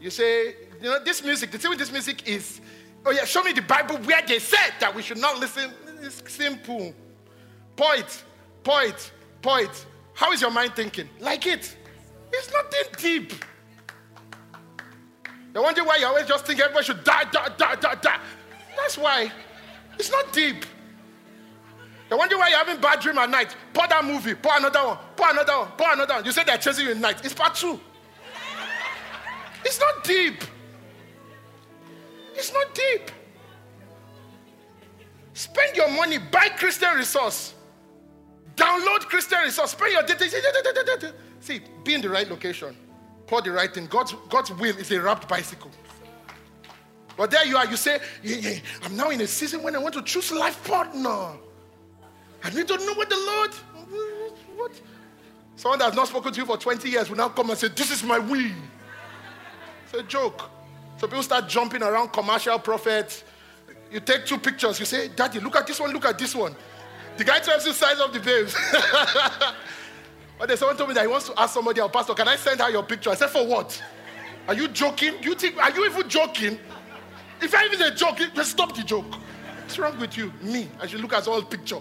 You 0.00 0.10
say, 0.10 0.54
you 0.80 0.88
know, 0.88 1.02
this 1.02 1.22
music, 1.24 1.50
the 1.50 1.58
thing 1.58 1.70
with 1.70 1.78
this 1.78 1.92
music 1.92 2.28
is, 2.28 2.60
oh 3.06 3.10
yeah, 3.10 3.24
show 3.24 3.42
me 3.42 3.52
the 3.52 3.62
Bible 3.62 3.96
where 3.98 4.22
they 4.26 4.38
said 4.38 4.72
that 4.80 4.94
we 4.94 5.02
should 5.02 5.18
not 5.18 5.38
listen. 5.38 5.70
It's 6.00 6.22
simple. 6.32 6.92
Point, 7.76 8.24
point, 8.64 9.12
point. 9.40 9.86
How 10.14 10.32
is 10.32 10.40
your 10.40 10.50
mind 10.50 10.74
thinking? 10.74 11.08
Like 11.20 11.46
it. 11.46 11.76
It's 12.32 12.52
nothing 12.52 12.92
deep. 12.98 13.32
You 15.54 15.62
wonder 15.62 15.84
why 15.84 15.96
you 15.96 16.06
always 16.06 16.26
just 16.26 16.46
think 16.46 16.60
everybody 16.60 16.84
should 16.84 17.04
die, 17.04 17.24
die, 17.24 17.48
die, 17.56 17.76
die, 17.76 17.94
die. 17.96 18.20
That's 18.76 18.96
why. 18.96 19.30
It's 19.98 20.10
not 20.10 20.32
deep. 20.32 20.64
You 22.12 22.18
wonder 22.18 22.36
why 22.36 22.48
you're 22.48 22.58
having 22.58 22.78
bad 22.78 23.00
dream 23.00 23.16
at 23.16 23.30
night. 23.30 23.56
Pour 23.72 23.88
that 23.88 24.04
movie, 24.04 24.34
pour 24.34 24.54
another 24.54 24.86
one, 24.86 24.98
pour 25.16 25.30
another 25.30 25.56
one, 25.60 25.68
pour 25.78 25.92
another 25.94 26.14
one. 26.16 26.24
You 26.26 26.32
say 26.32 26.44
they're 26.44 26.58
chasing 26.58 26.84
you 26.84 26.90
at 26.90 26.98
night. 26.98 27.24
It's 27.24 27.32
part 27.32 27.54
two. 27.54 27.80
It's 29.64 29.80
not 29.80 30.04
deep. 30.04 30.44
It's 32.34 32.52
not 32.52 32.74
deep. 32.74 33.10
Spend 35.32 35.74
your 35.74 35.90
money, 35.90 36.18
buy 36.18 36.50
Christian 36.50 36.94
resource. 36.96 37.54
Download 38.56 39.00
Christian 39.08 39.38
resource. 39.44 39.70
Spend 39.70 39.92
your 39.92 40.02
data. 40.02 41.14
See, 41.40 41.62
be 41.82 41.94
in 41.94 42.02
the 42.02 42.10
right 42.10 42.28
location. 42.28 42.76
Pour 43.26 43.40
the 43.40 43.52
right 43.52 43.72
thing. 43.72 43.86
God's, 43.86 44.14
God's 44.28 44.52
will 44.52 44.76
is 44.76 44.90
a 44.90 45.00
wrapped 45.00 45.26
bicycle. 45.30 45.70
But 47.16 47.30
there 47.30 47.46
you 47.46 47.56
are, 47.56 47.66
you 47.66 47.76
say, 47.76 48.00
yeah, 48.22 48.36
yeah, 48.36 48.58
I'm 48.82 48.98
now 48.98 49.08
in 49.08 49.22
a 49.22 49.26
season 49.26 49.62
when 49.62 49.74
I 49.74 49.78
want 49.78 49.94
to 49.94 50.02
choose 50.02 50.30
life 50.30 50.62
partner. 50.64 51.38
And 52.44 52.54
you 52.54 52.64
don't 52.64 52.84
know 52.84 52.94
what 52.94 53.08
the 53.08 53.16
Lord, 53.16 53.50
what? 54.56 54.80
Someone 55.56 55.78
that 55.78 55.86
has 55.86 55.94
not 55.94 56.08
spoken 56.08 56.32
to 56.32 56.40
you 56.40 56.46
for 56.46 56.56
20 56.56 56.88
years 56.88 57.08
will 57.08 57.16
now 57.16 57.28
come 57.28 57.50
and 57.50 57.58
say, 57.58 57.68
This 57.68 57.90
is 57.90 58.02
my 58.02 58.18
will. 58.18 58.50
It's 59.84 59.94
a 59.94 60.02
joke. 60.02 60.50
So 60.96 61.06
people 61.06 61.22
start 61.22 61.48
jumping 61.48 61.82
around 61.82 62.12
commercial 62.12 62.58
prophets. 62.58 63.24
You 63.90 64.00
take 64.00 64.24
two 64.24 64.38
pictures, 64.38 64.80
you 64.80 64.86
say, 64.86 65.08
Daddy, 65.08 65.38
look 65.40 65.56
at 65.56 65.66
this 65.66 65.78
one, 65.78 65.92
look 65.92 66.04
at 66.04 66.18
this 66.18 66.34
one. 66.34 66.56
The 67.16 67.24
guy 67.24 67.40
tells 67.40 67.66
you 67.66 67.72
size 67.72 68.00
of 68.00 68.12
the 68.12 68.20
babes. 68.20 68.56
but 70.38 70.48
then 70.48 70.56
someone 70.56 70.76
told 70.76 70.88
me 70.88 70.94
that 70.94 71.02
he 71.02 71.08
wants 71.08 71.28
to 71.28 71.40
ask 71.40 71.52
somebody, 71.52 71.80
our 71.80 71.90
pastor, 71.90 72.14
can 72.14 72.26
I 72.26 72.36
send 72.36 72.60
her 72.60 72.70
your 72.70 72.82
picture? 72.82 73.10
I 73.10 73.14
said, 73.14 73.28
For 73.28 73.46
what? 73.46 73.82
Are 74.48 74.54
you 74.54 74.68
joking? 74.68 75.14
Do 75.20 75.28
You 75.28 75.34
think, 75.34 75.56
are 75.58 75.70
you 75.70 75.86
even 75.86 76.08
joking? 76.08 76.58
If 77.40 77.54
I 77.54 77.66
even 77.66 77.82
a 77.82 77.94
joke, 77.94 78.18
just 78.34 78.52
stop 78.52 78.74
the 78.74 78.82
joke. 78.82 79.14
What's 79.62 79.78
wrong 79.78 79.98
with 79.98 80.16
you? 80.16 80.32
Me. 80.42 80.68
I 80.80 80.86
should 80.86 81.00
look 81.00 81.12
at 81.12 81.28
all 81.28 81.42
picture. 81.42 81.78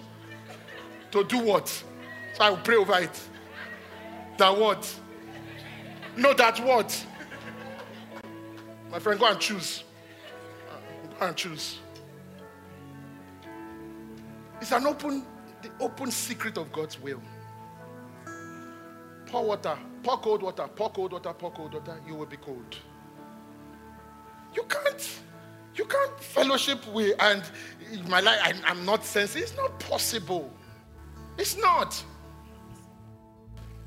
To 1.12 1.24
do 1.24 1.40
what? 1.40 1.68
So 1.68 1.84
I 2.44 2.50
will 2.50 2.58
pray 2.58 2.78
over 2.78 3.00
it. 3.00 3.20
That 4.38 4.58
what? 4.58 4.94
No, 6.16 6.34
that 6.34 6.60
what? 6.64 7.06
My 8.90 9.00
friend, 9.00 9.20
go 9.20 9.28
and 9.28 9.40
choose. 9.40 9.84
Uh, 10.70 11.18
go 11.20 11.28
and 11.28 11.36
choose. 11.36 11.80
It's 14.60 14.72
an 14.72 14.86
open, 14.86 15.26
the 15.62 15.70
open 15.80 16.12
secret 16.12 16.58
of 16.58 16.72
God's 16.72 17.00
will. 17.02 17.22
Pour 19.26 19.46
water, 19.46 19.78
pour 20.04 20.20
cold 20.20 20.42
water, 20.44 20.68
pour 20.76 20.92
cold 20.92 21.14
water, 21.14 21.34
pour 21.34 21.52
cold 21.52 21.74
water, 21.74 22.00
you 22.08 22.16
will 22.16 22.26
be 22.26 22.38
cold. 22.38 22.78
You 24.54 24.64
can't, 24.64 25.20
you 25.76 25.86
can't 25.86 26.20
fellowship 26.20 26.86
with 26.94 27.16
and 27.20 27.44
my 28.08 28.20
life, 28.20 28.40
I'm, 28.44 28.58
I'm 28.66 28.86
not 28.86 29.06
sensitive. 29.06 29.44
It's 29.44 29.58
not 29.58 29.80
possible. 29.80 30.52
It's 31.38 31.58
not. 31.58 32.04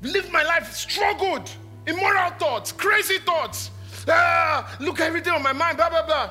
Live 0.01 0.31
my 0.31 0.43
life 0.43 0.73
struggled, 0.73 1.49
immoral 1.87 2.31
thoughts, 2.31 2.71
crazy 2.71 3.17
thoughts. 3.19 3.71
Ah, 4.07 4.75
look 4.79 4.99
everything 4.99 5.33
on 5.33 5.41
my 5.41 5.53
mind, 5.53 5.77
blah, 5.77 5.89
blah, 5.89 6.05
blah. 6.05 6.29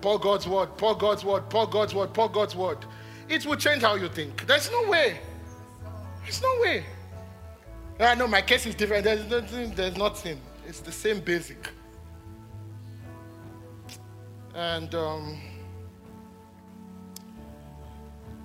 Pour 0.00 0.18
God's 0.18 0.46
word, 0.46 0.76
pour 0.76 0.94
God's 0.94 1.24
word, 1.24 1.48
pour 1.50 1.66
God's 1.66 1.94
word, 1.94 2.12
pour 2.14 2.28
God's 2.28 2.54
word. 2.54 2.78
It 3.28 3.44
will 3.44 3.56
change 3.56 3.82
how 3.82 3.96
you 3.96 4.08
think. 4.08 4.46
There's 4.46 4.70
no 4.70 4.88
way. 4.88 5.18
There's 6.22 6.40
no 6.42 6.54
way. 6.60 6.84
I 7.98 8.14
know 8.14 8.28
my 8.28 8.42
case 8.42 8.66
is 8.66 8.74
different. 8.74 9.04
There's 9.04 9.26
nothing, 9.28 9.74
there's 9.74 9.96
nothing. 9.96 10.40
It's 10.68 10.80
the 10.80 10.92
same 10.92 11.20
basic. 11.20 11.70
And 14.54 14.94
um, 14.94 15.40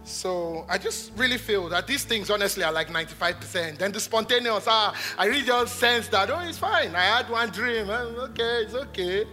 so 0.03 0.65
I 0.67 0.77
just 0.77 1.11
really 1.15 1.37
feel 1.37 1.69
that 1.69 1.85
these 1.85 2.03
things, 2.03 2.29
honestly, 2.29 2.63
are 2.63 2.71
like 2.71 2.87
95%. 2.89 3.77
Then 3.77 3.91
the 3.91 3.99
spontaneous, 3.99 4.65
ah, 4.67 4.95
I 5.17 5.25
really 5.27 5.43
just 5.43 5.75
sense 5.77 6.07
that, 6.09 6.29
oh, 6.29 6.39
it's 6.39 6.57
fine. 6.57 6.95
I 6.95 7.03
had 7.03 7.29
one 7.29 7.49
dream. 7.49 7.89
Okay, 7.89 8.63
it's 8.63 8.73
okay. 8.73 9.25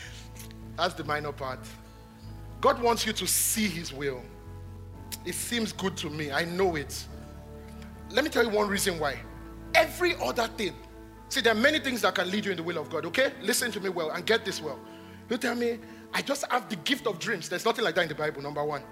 That's 0.76 0.94
the 0.94 1.04
minor 1.04 1.32
part. 1.32 1.60
God 2.60 2.82
wants 2.82 3.06
you 3.06 3.12
to 3.12 3.26
see 3.26 3.68
His 3.68 3.92
will. 3.92 4.20
It 5.24 5.34
seems 5.34 5.72
good 5.72 5.96
to 5.98 6.10
me. 6.10 6.32
I 6.32 6.44
know 6.44 6.76
it. 6.76 7.06
Let 8.10 8.24
me 8.24 8.30
tell 8.30 8.44
you 8.44 8.50
one 8.50 8.68
reason 8.68 8.98
why. 8.98 9.16
Every 9.74 10.14
other 10.16 10.48
thing. 10.48 10.74
See, 11.28 11.40
there 11.40 11.52
are 11.52 11.56
many 11.58 11.78
things 11.78 12.00
that 12.02 12.16
can 12.16 12.28
lead 12.30 12.44
you 12.44 12.50
in 12.50 12.56
the 12.56 12.62
will 12.62 12.78
of 12.78 12.90
God, 12.90 13.06
okay? 13.06 13.32
Listen 13.40 13.70
to 13.72 13.80
me 13.80 13.88
well 13.88 14.10
and 14.10 14.26
get 14.26 14.44
this 14.44 14.60
well. 14.60 14.80
You 15.28 15.36
tell 15.36 15.54
me, 15.54 15.78
I 16.12 16.22
just 16.22 16.44
have 16.50 16.68
the 16.68 16.76
gift 16.76 17.06
of 17.06 17.20
dreams. 17.20 17.48
There's 17.48 17.64
nothing 17.64 17.84
like 17.84 17.94
that 17.94 18.02
in 18.02 18.08
the 18.08 18.16
Bible, 18.16 18.42
number 18.42 18.64
one. 18.64 18.82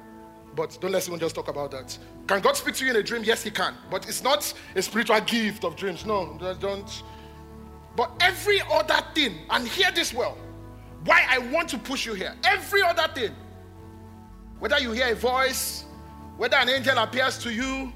But 0.58 0.76
don't 0.80 0.90
let 0.90 1.04
someone 1.04 1.20
just 1.20 1.36
talk 1.36 1.46
about 1.46 1.70
that. 1.70 1.96
Can 2.26 2.40
God 2.40 2.56
speak 2.56 2.74
to 2.74 2.84
you 2.84 2.90
in 2.90 2.96
a 2.96 3.02
dream? 3.04 3.22
Yes, 3.22 3.44
He 3.44 3.50
can. 3.52 3.74
But 3.92 4.08
it's 4.08 4.24
not 4.24 4.52
a 4.74 4.82
spiritual 4.82 5.20
gift 5.20 5.64
of 5.64 5.76
dreams. 5.76 6.04
No, 6.04 6.36
don't. 6.58 7.04
But 7.94 8.10
every 8.18 8.60
other 8.62 8.98
thing, 9.14 9.36
and 9.50 9.68
hear 9.68 9.92
this 9.92 10.12
well, 10.12 10.36
why 11.04 11.24
I 11.30 11.38
want 11.38 11.68
to 11.68 11.78
push 11.78 12.04
you 12.04 12.14
here. 12.14 12.34
Every 12.42 12.82
other 12.82 13.06
thing, 13.14 13.36
whether 14.58 14.80
you 14.80 14.90
hear 14.90 15.12
a 15.12 15.14
voice, 15.14 15.84
whether 16.36 16.56
an 16.56 16.68
angel 16.70 16.98
appears 16.98 17.38
to 17.44 17.52
you, 17.52 17.92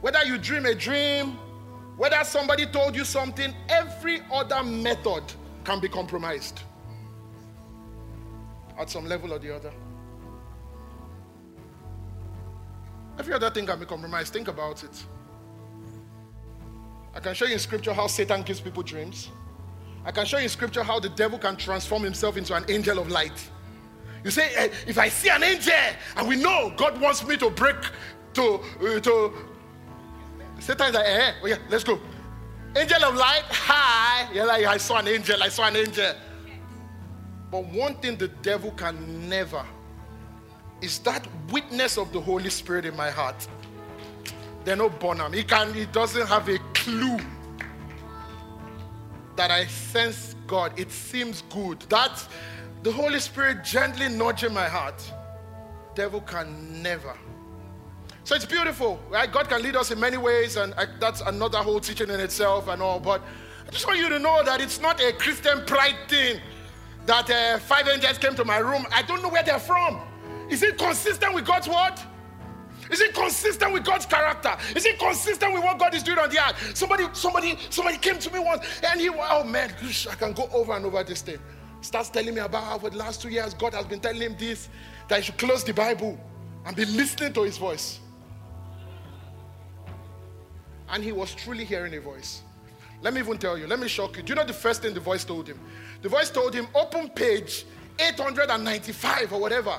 whether 0.00 0.22
you 0.24 0.38
dream 0.38 0.64
a 0.66 0.76
dream, 0.76 1.36
whether 1.96 2.22
somebody 2.22 2.66
told 2.66 2.94
you 2.94 3.04
something, 3.04 3.52
every 3.68 4.20
other 4.32 4.62
method 4.62 5.24
can 5.64 5.80
be 5.80 5.88
compromised 5.88 6.60
at 8.78 8.88
some 8.88 9.06
level 9.06 9.32
or 9.32 9.40
the 9.40 9.52
other. 9.52 9.72
Every 13.18 13.34
other 13.34 13.50
thing 13.50 13.66
can 13.66 13.78
be 13.78 13.86
compromised. 13.86 14.32
Think 14.32 14.48
about 14.48 14.84
it. 14.84 15.04
I 17.14 17.20
can 17.20 17.34
show 17.34 17.46
you 17.46 17.54
in 17.54 17.58
scripture 17.58 17.94
how 17.94 18.06
Satan 18.06 18.42
gives 18.42 18.60
people 18.60 18.82
dreams. 18.82 19.30
I 20.04 20.12
can 20.12 20.26
show 20.26 20.36
you 20.36 20.44
in 20.44 20.48
scripture 20.50 20.82
how 20.82 21.00
the 21.00 21.08
devil 21.08 21.38
can 21.38 21.56
transform 21.56 22.02
himself 22.02 22.36
into 22.36 22.54
an 22.54 22.64
angel 22.68 22.98
of 22.98 23.10
light. 23.10 23.50
You 24.22 24.30
say, 24.30 24.48
hey, 24.48 24.70
if 24.86 24.98
I 24.98 25.08
see 25.08 25.30
an 25.30 25.42
angel 25.42 25.72
and 26.16 26.28
we 26.28 26.36
know 26.36 26.72
God 26.76 27.00
wants 27.00 27.26
me 27.26 27.36
to 27.38 27.48
break 27.50 27.76
to 28.34 28.60
uh, 28.80 29.00
to 29.00 29.32
Satan 30.58 30.88
is 30.88 30.94
like, 30.94 31.06
hey, 31.06 31.32
oh 31.42 31.46
yeah, 31.46 31.56
let's 31.68 31.84
go. 31.84 32.00
Angel 32.76 33.04
of 33.04 33.14
light, 33.14 33.44
hi. 33.48 34.28
Yeah, 34.34 34.44
like 34.44 34.64
I 34.64 34.76
saw 34.76 34.98
an 34.98 35.08
angel, 35.08 35.42
I 35.42 35.48
saw 35.48 35.68
an 35.68 35.76
angel. 35.76 36.14
But 37.50 37.64
one 37.66 37.94
thing 37.96 38.16
the 38.16 38.28
devil 38.28 38.72
can 38.72 39.28
never 39.28 39.64
is 40.80 40.98
that 41.00 41.26
witness 41.50 41.96
of 41.96 42.12
the 42.12 42.20
Holy 42.20 42.50
Spirit 42.50 42.84
in 42.84 42.96
my 42.96 43.10
heart. 43.10 43.46
They're 44.64 44.76
not 44.76 44.98
Bonham. 44.98 45.32
He 45.32 45.44
can 45.44 45.72
he 45.72 45.86
doesn't 45.86 46.26
have 46.26 46.48
a 46.48 46.58
clue 46.74 47.18
that 49.36 49.50
I 49.50 49.66
sense 49.66 50.34
God. 50.46 50.78
It 50.78 50.90
seems 50.90 51.42
good. 51.50 51.80
That 51.88 52.26
the 52.82 52.92
Holy 52.92 53.20
Spirit 53.20 53.64
gently 53.64 54.08
nudging 54.08 54.52
my 54.52 54.68
heart. 54.68 55.12
Devil 55.94 56.20
can 56.20 56.82
never. 56.82 57.16
So 58.24 58.34
it's 58.34 58.44
beautiful, 58.44 58.98
right? 59.08 59.30
God 59.30 59.48
can 59.48 59.62
lead 59.62 59.76
us 59.76 59.92
in 59.92 60.00
many 60.00 60.16
ways, 60.16 60.56
and 60.56 60.74
I, 60.74 60.86
that's 60.98 61.20
another 61.20 61.58
whole 61.58 61.78
teaching 61.78 62.10
in 62.10 62.18
itself 62.18 62.66
and 62.66 62.82
all. 62.82 62.98
But 62.98 63.22
I 63.66 63.70
just 63.70 63.86
want 63.86 64.00
you 64.00 64.08
to 64.08 64.18
know 64.18 64.42
that 64.42 64.60
it's 64.60 64.80
not 64.80 65.00
a 65.00 65.12
Christian 65.12 65.64
pride 65.64 65.96
thing 66.08 66.40
that 67.06 67.30
uh, 67.30 67.58
five 67.60 67.86
angels 67.88 68.18
came 68.18 68.34
to 68.34 68.44
my 68.44 68.58
room. 68.58 68.84
I 68.92 69.02
don't 69.02 69.22
know 69.22 69.28
where 69.28 69.44
they're 69.44 69.60
from. 69.60 70.00
Is 70.50 70.62
it 70.62 70.78
consistent 70.78 71.34
with 71.34 71.44
God's 71.44 71.68
word? 71.68 71.94
Is 72.90 73.00
it 73.00 73.14
consistent 73.14 73.72
with 73.72 73.84
God's 73.84 74.06
character? 74.06 74.56
Is 74.74 74.86
it 74.86 74.98
consistent 74.98 75.52
with 75.52 75.64
what 75.64 75.78
God 75.78 75.94
is 75.94 76.02
doing 76.02 76.18
on 76.18 76.30
the 76.30 76.38
earth? 76.38 76.76
Somebody, 76.76 77.06
somebody, 77.12 77.58
somebody 77.70 77.98
came 77.98 78.18
to 78.18 78.32
me 78.32 78.38
once 78.38 78.64
and 78.86 79.00
he, 79.00 79.08
oh 79.10 79.44
man, 79.44 79.72
I 80.10 80.14
can 80.14 80.32
go 80.32 80.48
over 80.52 80.72
and 80.72 80.84
over 80.86 81.02
this 81.02 81.22
thing. 81.22 81.38
Starts 81.80 82.10
telling 82.10 82.34
me 82.34 82.40
about 82.40 82.64
how 82.64 82.78
for 82.78 82.90
the 82.90 82.96
last 82.96 83.22
two 83.22 83.28
years 83.28 83.54
God 83.54 83.74
has 83.74 83.86
been 83.86 84.00
telling 84.00 84.22
him 84.22 84.36
this, 84.38 84.68
that 85.08 85.18
he 85.18 85.24
should 85.24 85.38
close 85.38 85.64
the 85.64 85.74
Bible 85.74 86.18
and 86.64 86.76
be 86.76 86.84
listening 86.84 87.32
to 87.34 87.42
his 87.42 87.58
voice. 87.58 88.00
And 90.88 91.02
he 91.02 91.10
was 91.10 91.34
truly 91.34 91.64
hearing 91.64 91.94
a 91.94 92.00
voice. 92.00 92.42
Let 93.02 93.12
me 93.12 93.20
even 93.20 93.38
tell 93.38 93.58
you, 93.58 93.66
let 93.66 93.80
me 93.80 93.88
shock 93.88 94.16
you. 94.16 94.22
Do 94.22 94.30
you 94.30 94.36
know 94.36 94.44
the 94.44 94.52
first 94.52 94.82
thing 94.82 94.94
the 94.94 95.00
voice 95.00 95.24
told 95.24 95.48
him? 95.48 95.58
The 96.02 96.08
voice 96.08 96.30
told 96.30 96.54
him, 96.54 96.68
open 96.74 97.08
page 97.08 97.66
895 97.98 99.32
or 99.32 99.40
whatever 99.40 99.76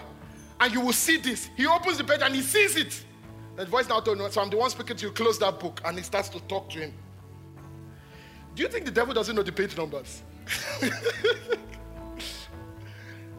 and 0.60 0.74
you 0.74 0.82
will 0.82 0.94
see 0.94 1.18
this. 1.18 1.50
He 1.56 1.68
opens 1.68 1.98
the 1.98 2.04
page 2.04 2.22
and 2.24 2.34
he 2.34 2.42
sees 2.42 2.76
it. 2.76 3.04
The 3.56 3.66
voice 3.66 3.90
now 3.90 4.00
told 4.00 4.20
him, 4.20 4.30
So 4.32 4.42
I'm 4.42 4.50
the 4.50 4.58
one 4.58 4.70
speaking 4.70 4.98
to 4.98 5.08
you, 5.08 5.12
close 5.12 5.40
that 5.40 5.60
book. 5.60 5.82
And 5.86 5.98
he 5.98 6.04
starts 6.04 6.30
to 6.30 6.40
talk 6.42 6.70
to 6.72 6.80
him. 6.80 6.94
Do 8.56 8.64
you 8.64 8.70
think 8.70 8.86
the 8.86 8.92
devil 8.92 9.14
doesn't 9.14 9.36
know 9.36 9.44
the 9.44 9.52
page 9.52 9.78
numbers? 9.78 10.24
you 10.82 10.90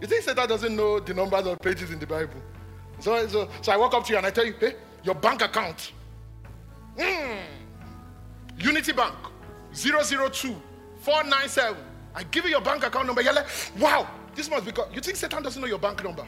think 0.07 0.23
Satan 0.23 0.49
doesn't 0.49 0.77
know 0.77 1.01
the 1.01 1.15
numbers 1.15 1.47
of 1.47 1.59
pages 1.61 1.91
in 1.91 1.99
the 1.99 2.07
Bible? 2.07 2.41
So, 3.01 3.27
so, 3.29 3.49
so 3.63 3.73
I 3.73 3.77
walk 3.77 3.95
up 3.95 4.05
to 4.05 4.13
you 4.13 4.19
and 4.19 4.27
I 4.27 4.31
tell 4.31 4.47
you, 4.47 4.55
hey, 4.59 4.75
your 5.03 5.15
bank 5.15 5.43
account. 5.43 5.93
Mm. 6.97 7.39
Unity 8.59 8.93
Bank 8.93 9.15
002 9.73 10.55
497. 11.01 11.77
I 12.15 12.23
give 12.25 12.45
you 12.45 12.51
your 12.51 12.61
bank 12.61 12.85
account 12.85 13.07
number. 13.07 13.23
You're 13.23 13.33
like, 13.35 13.47
wow, 13.79 14.09
this 14.35 14.51
must 14.51 14.67
be 14.67 14.73
God. 14.73 14.89
You 14.93 15.01
think 15.01 15.17
Satan 15.17 15.43
doesn't 15.43 15.61
know 15.61 15.69
your 15.69 15.79
bank 15.79 16.03
number? 16.03 16.27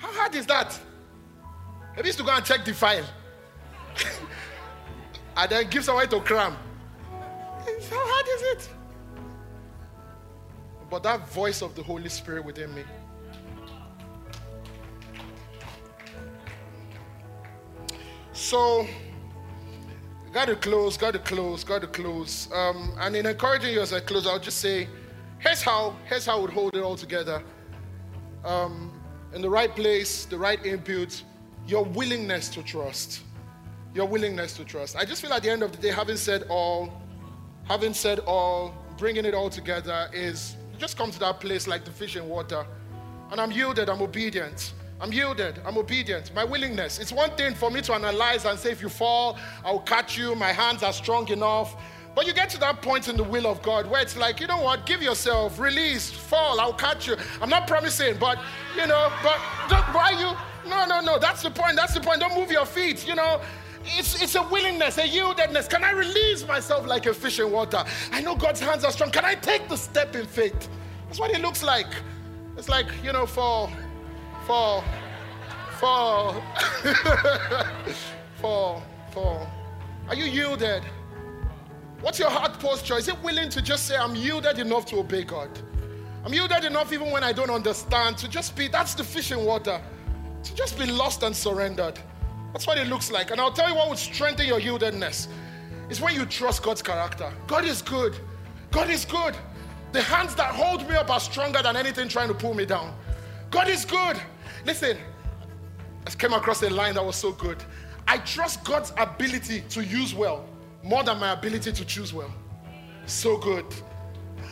How 0.00 0.12
hard 0.12 0.34
is 0.34 0.46
that? 0.46 0.78
Maybe 1.94 2.08
used 2.08 2.18
to 2.18 2.24
go 2.24 2.30
and 2.30 2.44
check 2.44 2.64
the 2.64 2.72
file. 2.72 3.04
and 5.36 5.50
then 5.50 5.68
give 5.68 5.84
someone 5.84 6.08
to 6.08 6.20
cram. 6.20 6.56
How 7.90 8.06
hard 8.08 8.26
is 8.34 8.42
it? 8.42 8.70
But 10.88 11.02
that 11.02 11.28
voice 11.28 11.60
of 11.60 11.74
the 11.74 11.82
Holy 11.82 12.08
Spirit 12.08 12.44
within 12.44 12.74
me. 12.74 12.82
So, 18.32 18.86
got 20.32 20.46
to 20.46 20.56
close, 20.56 20.96
got 20.96 21.12
to 21.12 21.18
close, 21.18 21.62
got 21.62 21.82
to 21.82 21.86
close. 21.86 22.48
Um, 22.52 22.96
and 22.98 23.14
in 23.14 23.26
encouraging 23.26 23.74
you 23.74 23.80
as 23.80 23.92
I 23.92 24.00
close, 24.00 24.26
I'll 24.26 24.40
just 24.40 24.58
say, 24.58 24.88
here's 25.38 25.62
how, 25.62 25.94
here's 26.08 26.24
how 26.24 26.40
we'd 26.40 26.50
hold 26.50 26.74
it 26.74 26.80
all 26.80 26.96
together. 26.96 27.42
Um, 28.44 28.99
in 29.34 29.42
the 29.42 29.50
right 29.50 29.74
place, 29.74 30.24
the 30.24 30.38
right 30.38 30.64
input, 30.64 31.22
your 31.66 31.84
willingness 31.84 32.48
to 32.50 32.62
trust. 32.62 33.22
Your 33.94 34.06
willingness 34.06 34.54
to 34.54 34.64
trust. 34.64 34.96
I 34.96 35.04
just 35.04 35.22
feel 35.22 35.32
at 35.32 35.42
the 35.42 35.50
end 35.50 35.62
of 35.62 35.72
the 35.72 35.78
day, 35.78 35.90
having 35.90 36.16
said 36.16 36.44
all, 36.48 36.92
having 37.64 37.94
said 37.94 38.20
all, 38.20 38.74
bringing 38.96 39.24
it 39.24 39.34
all 39.34 39.50
together 39.50 40.08
is 40.12 40.56
just 40.78 40.96
come 40.96 41.10
to 41.10 41.18
that 41.20 41.40
place 41.40 41.66
like 41.66 41.84
the 41.84 41.90
fish 41.90 42.16
in 42.16 42.28
water. 42.28 42.66
And 43.30 43.40
I'm 43.40 43.50
yielded, 43.50 43.88
I'm 43.88 44.02
obedient. 44.02 44.72
I'm 45.00 45.12
yielded, 45.12 45.60
I'm 45.64 45.78
obedient. 45.78 46.34
My 46.34 46.44
willingness. 46.44 46.98
It's 46.98 47.12
one 47.12 47.30
thing 47.30 47.54
for 47.54 47.70
me 47.70 47.80
to 47.82 47.94
analyze 47.94 48.44
and 48.44 48.58
say, 48.58 48.70
if 48.70 48.82
you 48.82 48.88
fall, 48.88 49.38
I'll 49.64 49.80
catch 49.80 50.18
you. 50.18 50.34
My 50.34 50.52
hands 50.52 50.82
are 50.82 50.92
strong 50.92 51.28
enough. 51.28 51.74
But 52.20 52.26
you 52.26 52.34
get 52.34 52.50
to 52.50 52.60
that 52.60 52.82
point 52.82 53.08
in 53.08 53.16
the 53.16 53.24
will 53.24 53.46
of 53.46 53.62
God 53.62 53.90
where 53.90 54.02
it's 54.02 54.14
like, 54.14 54.40
you 54.40 54.46
know 54.46 54.60
what, 54.60 54.84
give 54.84 55.00
yourself, 55.00 55.58
release, 55.58 56.10
fall, 56.10 56.60
I'll 56.60 56.74
catch 56.74 57.06
you. 57.06 57.16
I'm 57.40 57.48
not 57.48 57.66
promising, 57.66 58.18
but, 58.18 58.38
you 58.76 58.86
know, 58.86 59.10
but 59.22 59.38
why 59.94 60.10
you? 60.10 60.68
No, 60.68 60.84
no, 60.84 61.00
no, 61.00 61.18
that's 61.18 61.42
the 61.42 61.50
point, 61.50 61.76
that's 61.76 61.94
the 61.94 62.00
point. 62.00 62.20
Don't 62.20 62.36
move 62.36 62.50
your 62.50 62.66
feet, 62.66 63.08
you 63.08 63.14
know. 63.14 63.40
It's, 63.96 64.20
it's 64.22 64.34
a 64.34 64.42
willingness, 64.42 64.98
a 64.98 65.04
yieldedness. 65.04 65.70
Can 65.70 65.82
I 65.82 65.92
release 65.92 66.46
myself 66.46 66.86
like 66.86 67.06
a 67.06 67.14
fish 67.14 67.40
in 67.40 67.50
water? 67.50 67.82
I 68.12 68.20
know 68.20 68.36
God's 68.36 68.60
hands 68.60 68.84
are 68.84 68.92
strong. 68.92 69.10
Can 69.10 69.24
I 69.24 69.34
take 69.34 69.66
the 69.70 69.76
step 69.76 70.14
in 70.14 70.26
faith? 70.26 70.68
That's 71.06 71.18
what 71.18 71.30
it 71.30 71.40
looks 71.40 71.62
like. 71.62 71.88
It's 72.58 72.68
like, 72.68 72.88
you 73.02 73.14
know, 73.14 73.24
fall, 73.24 73.72
fall, 74.46 74.84
fall, 75.78 76.42
fall, 78.42 78.82
fall. 79.10 79.50
Are 80.06 80.14
you 80.14 80.24
yielded? 80.24 80.82
What's 82.00 82.18
your 82.18 82.30
heart 82.30 82.58
posture? 82.58 82.96
Is 82.96 83.08
it 83.08 83.22
willing 83.22 83.50
to 83.50 83.60
just 83.60 83.86
say, 83.86 83.96
I'm 83.96 84.14
yielded 84.16 84.58
enough 84.58 84.86
to 84.86 84.96
obey 84.96 85.22
God? 85.22 85.50
I'm 86.24 86.32
yielded 86.32 86.64
enough 86.64 86.92
even 86.92 87.10
when 87.10 87.22
I 87.22 87.32
don't 87.32 87.50
understand 87.50 88.16
to 88.18 88.28
just 88.28 88.56
be, 88.56 88.68
that's 88.68 88.94
the 88.94 89.04
fish 89.04 89.32
in 89.32 89.44
water, 89.44 89.80
to 90.42 90.54
just 90.54 90.78
be 90.78 90.86
lost 90.86 91.22
and 91.22 91.36
surrendered. 91.36 91.98
That's 92.52 92.66
what 92.66 92.78
it 92.78 92.86
looks 92.86 93.10
like. 93.10 93.30
And 93.30 93.40
I'll 93.40 93.52
tell 93.52 93.68
you 93.68 93.74
what 93.74 93.90
would 93.90 93.98
strengthen 93.98 94.46
your 94.46 94.60
yieldedness 94.60 95.28
is 95.90 96.00
when 96.00 96.14
you 96.14 96.24
trust 96.24 96.62
God's 96.62 96.82
character. 96.82 97.30
God 97.46 97.66
is 97.66 97.82
good. 97.82 98.16
God 98.70 98.88
is 98.88 99.04
good. 99.04 99.36
The 99.92 100.00
hands 100.00 100.34
that 100.36 100.54
hold 100.54 100.88
me 100.88 100.94
up 100.94 101.10
are 101.10 101.20
stronger 101.20 101.62
than 101.62 101.76
anything 101.76 102.08
trying 102.08 102.28
to 102.28 102.34
pull 102.34 102.54
me 102.54 102.64
down. 102.64 102.94
God 103.50 103.68
is 103.68 103.84
good. 103.84 104.16
Listen, 104.64 104.96
I 106.06 106.10
came 106.10 106.32
across 106.32 106.62
a 106.62 106.70
line 106.70 106.94
that 106.94 107.04
was 107.04 107.16
so 107.16 107.32
good. 107.32 107.62
I 108.08 108.18
trust 108.18 108.64
God's 108.64 108.92
ability 108.96 109.64
to 109.68 109.84
use 109.84 110.14
well 110.14 110.46
more 110.82 111.02
than 111.04 111.18
my 111.18 111.32
ability 111.32 111.72
to 111.72 111.84
choose 111.84 112.12
well. 112.12 112.32
So 113.06 113.36
good. 113.36 113.66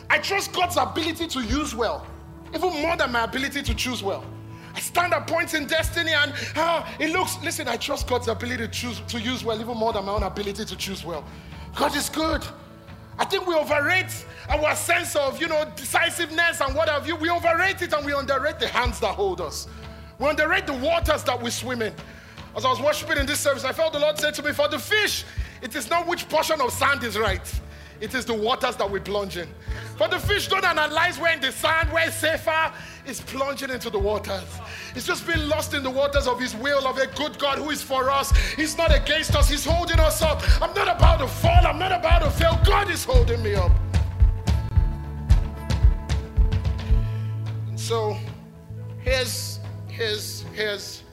I 0.09 0.17
trust 0.17 0.53
God's 0.53 0.77
ability 0.77 1.27
to 1.27 1.41
use 1.41 1.75
well, 1.75 2.05
even 2.53 2.81
more 2.81 2.95
than 2.97 3.11
my 3.11 3.23
ability 3.23 3.61
to 3.61 3.75
choose 3.75 4.03
well. 4.03 4.23
I 4.73 4.79
stand 4.79 5.13
at 5.13 5.27
points 5.27 5.53
in 5.53 5.65
destiny 5.65 6.11
and 6.13 6.33
ah, 6.55 6.89
it 6.99 7.11
looks, 7.11 7.37
listen, 7.43 7.67
I 7.67 7.77
trust 7.77 8.07
God's 8.07 8.27
ability 8.27 8.65
to 8.65 8.67
choose 8.67 9.01
to 9.07 9.19
use 9.19 9.43
well, 9.43 9.59
even 9.59 9.77
more 9.77 9.93
than 9.93 10.05
my 10.05 10.13
own 10.13 10.23
ability 10.23 10.65
to 10.65 10.75
choose 10.75 11.03
well. 11.03 11.23
God 11.75 11.95
is 11.95 12.09
good. 12.09 12.45
I 13.17 13.25
think 13.25 13.45
we 13.45 13.53
overrate 13.53 14.25
our 14.49 14.75
sense 14.75 15.15
of, 15.15 15.41
you 15.41 15.47
know, 15.47 15.65
decisiveness 15.75 16.61
and 16.61 16.73
what 16.73 16.87
have 16.87 17.05
you. 17.05 17.15
We 17.17 17.29
overrate 17.29 17.81
it 17.81 17.93
and 17.93 18.05
we 18.05 18.13
underrate 18.13 18.59
the 18.59 18.67
hands 18.67 18.99
that 19.01 19.13
hold 19.13 19.41
us. 19.41 19.67
We 20.19 20.27
underrate 20.27 20.65
the 20.65 20.73
waters 20.73 21.23
that 21.23 21.41
we 21.41 21.49
swim 21.49 21.81
in. 21.81 21.93
As 22.55 22.65
I 22.65 22.69
was 22.69 22.81
worshiping 22.81 23.17
in 23.17 23.25
this 23.25 23.39
service, 23.39 23.63
I 23.63 23.71
felt 23.71 23.93
the 23.93 23.99
Lord 23.99 24.17
say 24.17 24.31
to 24.31 24.43
me, 24.43 24.51
For 24.51 24.67
the 24.67 24.79
fish, 24.79 25.23
it 25.61 25.75
is 25.75 25.89
not 25.89 26.07
which 26.07 26.27
portion 26.29 26.59
of 26.61 26.71
sand 26.71 27.03
is 27.03 27.17
right. 27.17 27.61
It 28.01 28.15
is 28.15 28.25
the 28.25 28.33
waters 28.33 28.77
that 28.77 28.89
we 28.89 28.99
plunge 28.99 29.37
in. 29.37 29.47
For 29.97 30.07
the 30.07 30.19
fish 30.19 30.47
don't 30.47 30.63
analyze 30.63 31.19
where 31.19 31.33
in 31.33 31.41
the 31.41 31.51
sand, 31.51 31.91
where 31.91 32.07
it's 32.07 32.15
safer, 32.15 32.71
is 33.05 33.19
plunging 33.19 33.69
into 33.69 33.89
the 33.89 33.99
waters. 33.99 34.45
It's 34.95 35.05
just 35.05 35.27
been 35.27 35.49
lost 35.49 35.73
in 35.73 35.83
the 35.83 35.89
waters 35.89 36.25
of 36.25 36.39
His 36.39 36.55
will, 36.55 36.87
of 36.87 36.97
a 36.97 37.07
good 37.07 37.37
God 37.37 37.57
who 37.57 37.69
is 37.71 37.81
for 37.81 38.09
us. 38.09 38.31
He's 38.55 38.77
not 38.77 38.95
against 38.95 39.35
us, 39.35 39.49
He's 39.49 39.65
holding 39.65 39.99
us 39.99 40.21
up. 40.21 40.41
I'm 40.61 40.73
not 40.73 40.87
about 40.87 41.19
to 41.19 41.27
fall, 41.27 41.67
I'm 41.67 41.77
not 41.77 41.91
about 41.91 42.19
to 42.19 42.31
fail. 42.31 42.57
God 42.63 42.89
is 42.89 43.03
holding 43.03 43.43
me 43.43 43.55
up. 43.55 43.71
And 47.67 47.77
so, 47.77 48.17
here's, 48.99 49.59
here's, 49.87 50.45
here's, 50.53 51.03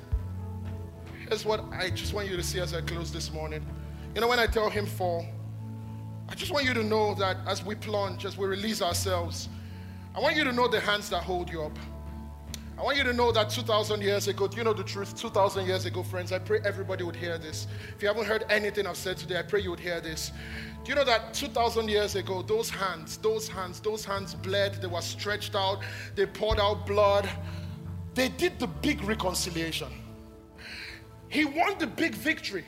here's 1.29 1.45
what 1.45 1.65
I 1.73 1.91
just 1.91 2.15
want 2.15 2.29
you 2.29 2.37
to 2.37 2.43
see 2.43 2.61
as 2.61 2.73
I 2.75 2.81
close 2.81 3.13
this 3.13 3.33
morning. 3.33 3.65
You 4.15 4.21
know, 4.21 4.29
when 4.29 4.39
I 4.39 4.47
tell 4.47 4.71
him 4.71 4.87
fall, 4.87 5.27
I 6.29 6.35
just 6.35 6.53
want 6.53 6.65
you 6.65 6.75
to 6.75 6.83
know 6.83 7.15
that 7.15 7.37
as 7.47 7.65
we 7.65 7.75
plunge, 7.75 8.25
as 8.25 8.37
we 8.37 8.47
release 8.47 8.83
ourselves, 8.83 9.49
I 10.15 10.21
want 10.21 10.37
you 10.37 10.45
to 10.45 10.53
know 10.53 10.69
the 10.69 10.81
hands 10.81 11.11
that 11.11 11.23
hold 11.23 11.51
you 11.51 11.63
up. 11.63 11.79
I 12.79 12.83
want 12.83 12.99
you 12.99 13.05
to 13.05 13.13
know 13.13 13.33
that 13.33 13.49
2,000 13.49 14.03
years 14.03 14.29
ago, 14.29 14.47
do 14.47 14.57
you 14.59 14.65
know 14.65 14.75
the 14.75 14.85
truth? 14.85 15.17
2,000 15.17 15.67
years 15.67 15.87
ago, 15.87 16.03
friends, 16.03 16.31
I 16.31 16.39
pray 16.39 16.61
everybody 16.65 17.05
would 17.05 17.17
hear 17.17 17.39
this. 17.39 17.67
If 17.95 18.03
you 18.03 18.09
haven't 18.09 18.27
heard 18.27 18.45
anything 18.51 18.87
I've 18.87 18.99
said 18.99 19.17
today, 19.17 19.39
I 19.39 19.43
pray 19.43 19.61
you 19.61 19.71
would 19.71 19.81
hear 19.81 20.01
this. 20.01 20.31
Do 20.85 20.91
you 20.91 20.95
know 20.95 21.05
that 21.05 21.33
2,000 21.33 21.89
years 21.89 22.17
ago, 22.17 22.43
those 22.43 22.69
hands, 22.69 23.17
those 23.17 23.49
hands, 23.49 23.81
those 23.81 24.05
hands 24.05 24.35
bled, 24.35 24.75
they 24.83 24.89
were 24.89 25.01
stretched 25.01 25.55
out, 25.55 25.83
they 26.15 26.27
poured 26.27 26.61
out 26.61 26.87
blood, 26.87 27.29
they 28.15 28.29
did 28.29 28.59
the 28.59 28.67
big 28.67 29.03
reconciliation. 29.05 29.89
He 31.37 31.45
won 31.45 31.77
the 31.79 31.87
big 31.87 32.15
victory. 32.15 32.65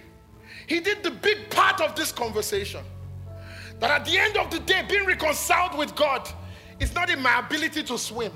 He 0.66 0.81
did 0.81 1.03
the 1.03 1.11
big 1.11 1.49
part 1.49 1.81
of 1.81 1.97
this 1.97 2.12
conversation. 2.12 2.85
That 3.81 3.90
at 3.90 4.05
the 4.05 4.19
end 4.19 4.36
of 4.36 4.51
the 4.51 4.59
day, 4.59 4.85
being 4.86 5.07
reconciled 5.07 5.78
with 5.78 5.97
God 5.97 6.28
is 6.78 6.95
not 6.95 7.09
in 7.09 7.23
my 7.23 7.39
ability 7.39 7.82
to 7.85 7.97
swim, 7.97 8.31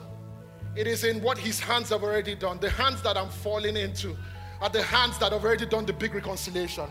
it 0.74 0.86
is 0.86 1.04
in 1.04 1.22
what 1.22 1.36
His 1.36 1.60
hands 1.60 1.90
have 1.90 2.02
already 2.02 2.34
done. 2.34 2.58
The 2.58 2.70
hands 2.70 3.02
that 3.02 3.18
I'm 3.18 3.28
falling 3.28 3.76
into 3.76 4.16
are 4.62 4.70
the 4.70 4.82
hands 4.82 5.18
that 5.18 5.32
have 5.32 5.44
already 5.44 5.66
done 5.66 5.84
the 5.84 5.92
big 5.92 6.14
reconciliation. 6.14 6.86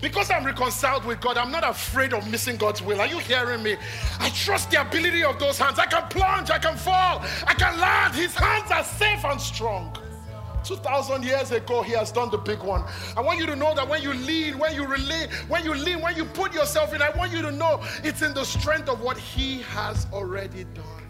Because 0.00 0.30
I'm 0.30 0.44
reconciled 0.46 1.04
with 1.04 1.20
God, 1.20 1.36
I'm 1.36 1.50
not 1.50 1.68
afraid 1.68 2.14
of 2.14 2.30
missing 2.30 2.56
God's 2.56 2.80
will. 2.80 3.00
Are 3.00 3.08
you 3.08 3.18
hearing 3.18 3.64
me? 3.64 3.76
I 4.20 4.28
trust 4.28 4.70
the 4.70 4.80
ability 4.80 5.24
of 5.24 5.40
those 5.40 5.58
hands. 5.58 5.80
I 5.80 5.86
can 5.86 6.06
plunge, 6.10 6.48
I 6.48 6.60
can 6.60 6.76
fall, 6.76 7.24
I 7.44 7.54
can 7.54 7.76
land. 7.80 8.14
His 8.14 8.36
hands 8.36 8.70
are 8.70 8.84
safe 8.84 9.24
and 9.24 9.40
strong. 9.40 9.96
2,000 10.64 11.24
years 11.24 11.50
ago, 11.50 11.82
he 11.82 11.92
has 11.92 12.10
done 12.10 12.30
the 12.30 12.38
big 12.38 12.60
one. 12.60 12.84
I 13.16 13.20
want 13.20 13.38
you 13.38 13.46
to 13.46 13.56
know 13.56 13.74
that 13.74 13.88
when 13.88 14.02
you 14.02 14.12
lean, 14.14 14.58
when 14.58 14.74
you 14.74 14.86
relate, 14.86 15.32
when 15.48 15.64
you 15.64 15.74
lean, 15.74 16.00
when 16.00 16.16
you 16.16 16.24
put 16.24 16.54
yourself 16.54 16.94
in, 16.94 17.02
I 17.02 17.10
want 17.10 17.32
you 17.32 17.42
to 17.42 17.52
know 17.52 17.82
it's 18.02 18.22
in 18.22 18.34
the 18.34 18.44
strength 18.44 18.88
of 18.88 19.00
what 19.00 19.16
he 19.16 19.62
has 19.62 20.06
already 20.12 20.64
done, 20.74 21.02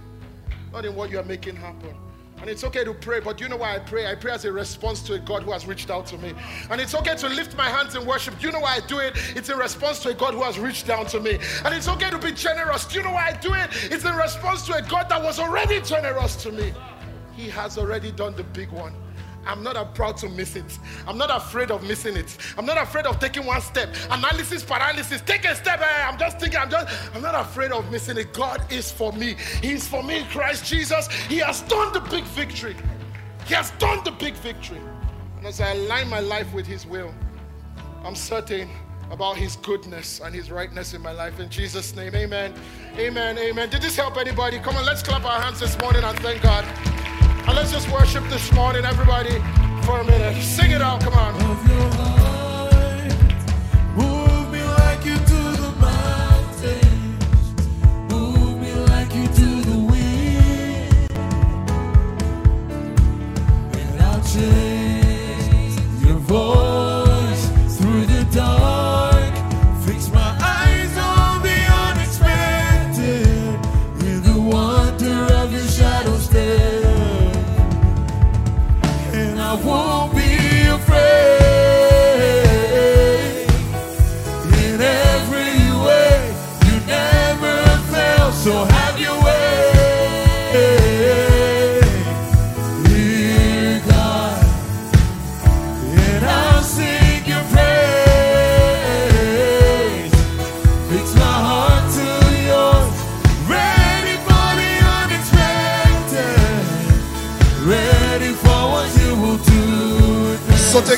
not 0.72 0.84
in 0.84 0.94
what 0.94 1.10
you 1.10 1.18
are 1.18 1.24
making 1.24 1.56
happen. 1.56 1.94
And 2.40 2.50
it's 2.50 2.64
okay 2.64 2.84
to 2.84 2.92
pray, 2.92 3.20
but 3.20 3.40
you 3.40 3.48
know 3.48 3.56
why 3.56 3.74
I 3.74 3.78
pray? 3.78 4.06
I 4.06 4.14
pray 4.14 4.32
as 4.32 4.44
a 4.44 4.52
response 4.52 5.00
to 5.04 5.14
a 5.14 5.18
God 5.18 5.44
who 5.44 5.52
has 5.52 5.66
reached 5.66 5.88
out 5.88 6.04
to 6.08 6.18
me. 6.18 6.34
And 6.68 6.80
it's 6.80 6.94
okay 6.94 7.14
to 7.14 7.28
lift 7.28 7.56
my 7.56 7.68
hands 7.68 7.94
in 7.94 8.04
worship. 8.04 8.38
Do 8.38 8.46
you 8.46 8.52
know 8.52 8.60
why 8.60 8.76
I 8.76 8.86
do 8.86 8.98
it? 8.98 9.14
It's 9.34 9.48
in 9.48 9.56
response 9.56 10.00
to 10.00 10.10
a 10.10 10.14
God 10.14 10.34
who 10.34 10.42
has 10.42 10.58
reached 10.58 10.86
down 10.86 11.06
to 11.06 11.20
me. 11.20 11.38
And 11.64 11.74
it's 11.74 11.88
okay 11.88 12.10
to 12.10 12.18
be 12.18 12.32
generous. 12.32 12.84
Do 12.84 12.98
you 12.98 13.04
know 13.04 13.12
why 13.12 13.28
I 13.28 13.32
do 13.32 13.54
it? 13.54 13.70
It's 13.84 14.04
in 14.04 14.14
response 14.14 14.66
to 14.66 14.74
a 14.74 14.82
God 14.82 15.08
that 15.08 15.22
was 15.22 15.38
already 15.38 15.80
generous 15.80 16.36
to 16.42 16.52
me. 16.52 16.74
He 17.34 17.48
has 17.48 17.78
already 17.78 18.12
done 18.12 18.34
the 18.34 18.44
big 18.44 18.70
one. 18.70 18.94
I'm 19.46 19.62
not 19.62 19.94
proud 19.94 20.16
to 20.18 20.28
miss 20.28 20.56
it. 20.56 20.78
I'm 21.06 21.18
not 21.18 21.30
afraid 21.34 21.70
of 21.70 21.82
missing 21.82 22.16
it. 22.16 22.36
I'm 22.56 22.66
not 22.66 22.78
afraid 22.78 23.06
of 23.06 23.18
taking 23.18 23.46
one 23.46 23.60
step. 23.60 23.94
Analysis, 24.10 24.62
paralysis. 24.62 25.20
Take 25.22 25.44
a 25.44 25.54
step. 25.54 25.80
Eh? 25.80 26.06
I'm 26.06 26.18
just 26.18 26.38
thinking, 26.38 26.58
I'm 26.58 26.70
just, 26.70 26.92
I'm 27.14 27.22
not 27.22 27.34
afraid 27.34 27.72
of 27.72 27.90
missing 27.90 28.18
it. 28.18 28.32
God 28.32 28.60
is 28.72 28.90
for 28.90 29.12
me. 29.12 29.36
He's 29.62 29.86
for 29.86 30.02
me, 30.02 30.24
Christ 30.30 30.64
Jesus. 30.64 31.08
He 31.28 31.38
has 31.38 31.62
done 31.62 31.92
the 31.92 32.00
big 32.00 32.24
victory. 32.24 32.76
He 33.46 33.54
has 33.54 33.70
done 33.72 34.02
the 34.04 34.12
big 34.12 34.34
victory. 34.34 34.80
And 35.36 35.46
as 35.46 35.60
I 35.60 35.72
align 35.72 36.08
my 36.08 36.20
life 36.20 36.52
with 36.54 36.66
His 36.66 36.86
will, 36.86 37.14
I'm 38.02 38.14
certain 38.14 38.68
about 39.10 39.36
His 39.36 39.56
goodness 39.56 40.20
and 40.20 40.34
His 40.34 40.50
rightness 40.50 40.94
in 40.94 41.02
my 41.02 41.12
life. 41.12 41.38
In 41.38 41.50
Jesus' 41.50 41.94
name, 41.94 42.14
amen. 42.14 42.54
Amen. 42.96 43.38
Amen. 43.38 43.68
Did 43.68 43.82
this 43.82 43.96
help 43.96 44.16
anybody? 44.16 44.58
Come 44.58 44.76
on, 44.76 44.86
let's 44.86 45.02
clap 45.02 45.24
our 45.24 45.40
hands 45.40 45.60
this 45.60 45.78
morning 45.78 46.02
and 46.02 46.18
thank 46.20 46.42
God. 46.42 46.64
And 47.46 47.56
let's 47.56 47.70
just 47.70 47.90
worship 47.90 48.24
this 48.30 48.50
morning, 48.52 48.84
everybody, 48.84 49.38
for 49.84 50.00
a 50.00 50.04
minute. 50.04 50.42
Sing 50.42 50.70
it 50.70 50.80
out, 50.80 51.00
come 51.02 51.14
on. 51.14 52.13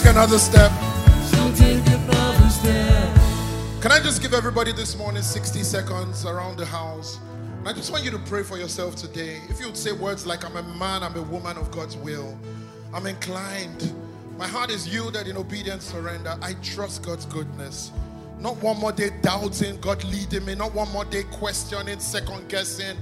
Another 0.06 0.38
step. 0.38 0.70
Can 3.80 3.92
I 3.92 4.00
just 4.02 4.22
give 4.22 4.34
everybody 4.34 4.72
this 4.72 4.96
morning 4.96 5.22
60 5.22 5.62
seconds 5.62 6.24
around 6.24 6.58
the 6.58 6.66
house? 6.66 7.18
And 7.58 7.68
I 7.68 7.72
just 7.72 7.90
want 7.90 8.04
you 8.04 8.10
to 8.12 8.18
pray 8.20 8.42
for 8.42 8.56
yourself 8.56 8.96
today. 8.96 9.40
If 9.48 9.60
you 9.60 9.66
would 9.66 9.76
say 9.76 9.92
words 9.92 10.26
like, 10.26 10.44
I'm 10.44 10.56
a 10.56 10.62
man, 10.78 11.02
I'm 11.02 11.16
a 11.16 11.22
woman 11.22 11.56
of 11.56 11.70
God's 11.70 11.96
will, 11.96 12.38
I'm 12.94 13.06
inclined. 13.06 13.92
My 14.38 14.46
heart 14.46 14.70
is 14.70 14.86
yielded 14.86 15.28
in 15.28 15.36
obedience, 15.36 15.84
surrender. 15.84 16.36
I 16.42 16.54
trust 16.62 17.02
God's 17.02 17.26
goodness. 17.26 17.90
Not 18.38 18.56
one 18.56 18.78
more 18.78 18.92
day 18.92 19.10
doubting, 19.22 19.80
God 19.80 20.04
leading 20.04 20.44
me. 20.44 20.54
Not 20.54 20.74
one 20.74 20.90
more 20.92 21.06
day 21.06 21.22
questioning, 21.32 21.98
second 22.00 22.48
guessing. 22.48 22.96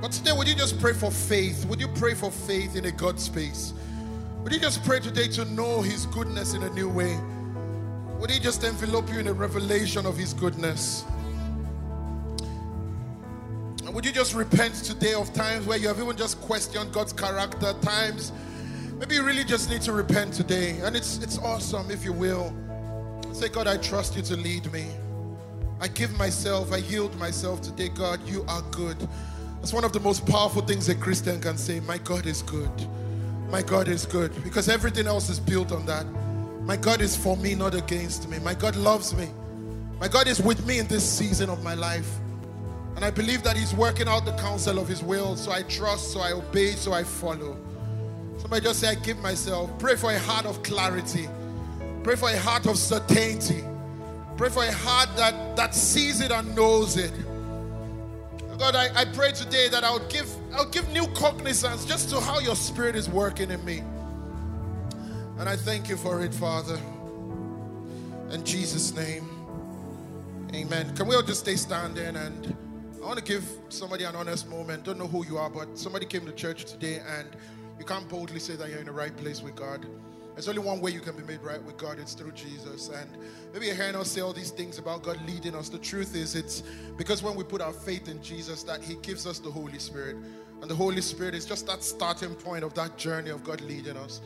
But 0.00 0.12
today, 0.12 0.32
would 0.32 0.48
you 0.48 0.54
just 0.54 0.80
pray 0.80 0.92
for 0.92 1.10
faith? 1.10 1.66
Would 1.66 1.80
you 1.80 1.88
pray 1.88 2.14
for 2.14 2.30
faith 2.30 2.74
in 2.76 2.86
a 2.86 2.90
God 2.90 3.20
space? 3.20 3.74
Would 4.44 4.52
you 4.52 4.60
just 4.60 4.84
pray 4.84 5.00
today 5.00 5.26
to 5.28 5.46
know 5.46 5.80
His 5.80 6.04
goodness 6.04 6.52
in 6.52 6.64
a 6.64 6.70
new 6.74 6.86
way? 6.86 7.18
Would 8.18 8.30
He 8.30 8.38
just 8.38 8.62
envelop 8.62 9.10
you 9.10 9.18
in 9.18 9.26
a 9.26 9.32
revelation 9.32 10.04
of 10.04 10.18
His 10.18 10.34
goodness? 10.34 11.02
And 13.86 13.94
would 13.94 14.04
you 14.04 14.12
just 14.12 14.34
repent 14.34 14.74
today 14.74 15.14
of 15.14 15.32
times 15.32 15.64
where 15.64 15.78
you 15.78 15.88
have 15.88 15.98
even 15.98 16.14
just 16.14 16.42
questioned 16.42 16.92
God's 16.92 17.14
character? 17.14 17.72
Times 17.80 18.32
maybe 18.98 19.14
you 19.14 19.24
really 19.24 19.44
just 19.44 19.70
need 19.70 19.80
to 19.80 19.92
repent 19.92 20.34
today. 20.34 20.78
And 20.82 20.94
it's 20.94 21.16
it's 21.22 21.38
awesome 21.38 21.90
if 21.90 22.04
you 22.04 22.12
will. 22.12 22.54
Say, 23.32 23.48
God, 23.48 23.66
I 23.66 23.78
trust 23.78 24.14
you 24.14 24.20
to 24.24 24.36
lead 24.36 24.70
me. 24.70 24.88
I 25.80 25.88
give 25.88 26.14
myself, 26.18 26.70
I 26.70 26.76
yield 26.76 27.18
myself 27.18 27.62
today. 27.62 27.88
God, 27.88 28.20
you 28.28 28.44
are 28.46 28.60
good. 28.72 29.08
That's 29.60 29.72
one 29.72 29.84
of 29.84 29.94
the 29.94 30.00
most 30.00 30.26
powerful 30.26 30.60
things 30.60 30.90
a 30.90 30.94
Christian 30.94 31.40
can 31.40 31.56
say. 31.56 31.80
My 31.80 31.96
God 31.96 32.26
is 32.26 32.42
good. 32.42 32.70
My 33.50 33.62
God 33.62 33.88
is 33.88 34.06
good 34.06 34.32
because 34.42 34.68
everything 34.68 35.06
else 35.06 35.28
is 35.28 35.38
built 35.38 35.72
on 35.72 35.86
that. 35.86 36.06
My 36.62 36.76
God 36.76 37.00
is 37.00 37.16
for 37.16 37.36
me, 37.36 37.54
not 37.54 37.74
against 37.74 38.28
me. 38.28 38.38
My 38.38 38.54
God 38.54 38.74
loves 38.76 39.14
me. 39.14 39.28
My 40.00 40.08
God 40.08 40.26
is 40.26 40.40
with 40.40 40.66
me 40.66 40.78
in 40.78 40.86
this 40.86 41.08
season 41.08 41.50
of 41.50 41.62
my 41.62 41.74
life. 41.74 42.10
And 42.96 43.04
I 43.04 43.10
believe 43.10 43.42
that 43.42 43.56
He's 43.56 43.74
working 43.74 44.08
out 44.08 44.24
the 44.24 44.32
counsel 44.32 44.78
of 44.78 44.88
His 44.88 45.02
will. 45.02 45.36
So 45.36 45.52
I 45.52 45.62
trust, 45.62 46.12
so 46.12 46.20
I 46.20 46.32
obey, 46.32 46.72
so 46.72 46.92
I 46.92 47.04
follow. 47.04 47.56
Somebody 48.38 48.64
just 48.64 48.80
say, 48.80 48.88
I 48.88 48.94
give 48.94 49.18
myself. 49.18 49.70
Pray 49.78 49.96
for 49.96 50.12
a 50.12 50.18
heart 50.18 50.46
of 50.46 50.62
clarity. 50.62 51.28
Pray 52.02 52.16
for 52.16 52.30
a 52.30 52.38
heart 52.38 52.66
of 52.66 52.78
certainty. 52.78 53.62
Pray 54.36 54.48
for 54.48 54.64
a 54.64 54.72
heart 54.72 55.08
that, 55.16 55.56
that 55.56 55.74
sees 55.74 56.20
it 56.20 56.32
and 56.32 56.54
knows 56.54 56.96
it. 56.96 57.12
God, 58.58 58.76
I, 58.76 58.88
I 58.94 59.04
pray 59.04 59.32
today 59.32 59.68
that 59.68 59.84
I 59.84 59.92
would 59.92 60.08
give 60.08 60.28
I 60.54 60.60
would 60.60 60.72
give 60.72 60.88
new 60.90 61.06
cognizance 61.08 61.84
just 61.84 62.10
to 62.10 62.20
how 62.20 62.38
your 62.38 62.54
spirit 62.54 62.94
is 62.94 63.08
working 63.08 63.50
in 63.50 63.64
me. 63.64 63.82
And 65.38 65.48
I 65.48 65.56
thank 65.56 65.88
you 65.88 65.96
for 65.96 66.22
it, 66.22 66.32
Father. 66.32 66.78
In 68.30 68.44
Jesus' 68.44 68.94
name. 68.94 69.28
Amen. 70.54 70.94
Can 70.94 71.08
we 71.08 71.16
all 71.16 71.22
just 71.22 71.40
stay 71.40 71.56
standing 71.56 72.14
and 72.14 72.56
I 73.02 73.06
want 73.06 73.18
to 73.18 73.24
give 73.24 73.44
somebody 73.68 74.04
an 74.04 74.14
honest 74.14 74.48
moment. 74.48 74.84
Don't 74.84 74.96
know 74.96 75.08
who 75.08 75.26
you 75.26 75.36
are, 75.38 75.50
but 75.50 75.76
somebody 75.76 76.06
came 76.06 76.24
to 76.24 76.32
church 76.32 76.64
today 76.64 77.02
and 77.18 77.28
you 77.78 77.84
can't 77.84 78.08
boldly 78.08 78.38
say 78.38 78.54
that 78.54 78.70
you're 78.70 78.78
in 78.78 78.86
the 78.86 78.92
right 78.92 79.14
place 79.16 79.42
with 79.42 79.56
God. 79.56 79.84
There's 80.34 80.48
only 80.48 80.62
one 80.62 80.80
way 80.80 80.90
you 80.90 81.00
can 81.00 81.16
be 81.16 81.22
made 81.22 81.42
right 81.42 81.62
with 81.62 81.76
God, 81.76 81.98
it's 81.98 82.14
through 82.14 82.32
Jesus. 82.32 82.88
And 82.88 83.10
maybe 83.52 83.66
you're 83.66 83.74
hearing 83.74 83.94
us 83.94 84.10
say 84.10 84.20
all 84.20 84.32
these 84.32 84.50
things 84.50 84.78
about 84.78 85.02
God 85.02 85.18
leading 85.26 85.54
us. 85.54 85.68
The 85.68 85.78
truth 85.78 86.16
is, 86.16 86.34
it's 86.34 86.62
because 86.96 87.22
when 87.22 87.34
we 87.34 87.44
put 87.44 87.60
our 87.60 87.72
faith 87.72 88.08
in 88.08 88.22
Jesus, 88.22 88.62
that 88.64 88.82
He 88.82 88.94
gives 88.96 89.26
us 89.26 89.38
the 89.38 89.50
Holy 89.50 89.78
Spirit. 89.78 90.16
And 90.64 90.70
the 90.70 90.74
Holy 90.74 91.02
Spirit 91.02 91.34
is 91.34 91.44
just 91.44 91.66
that 91.66 91.82
starting 91.82 92.34
point 92.34 92.64
of 92.64 92.72
that 92.72 92.96
journey 92.96 93.28
of 93.28 93.44
God 93.44 93.60
leading 93.60 93.98
us. 93.98 94.22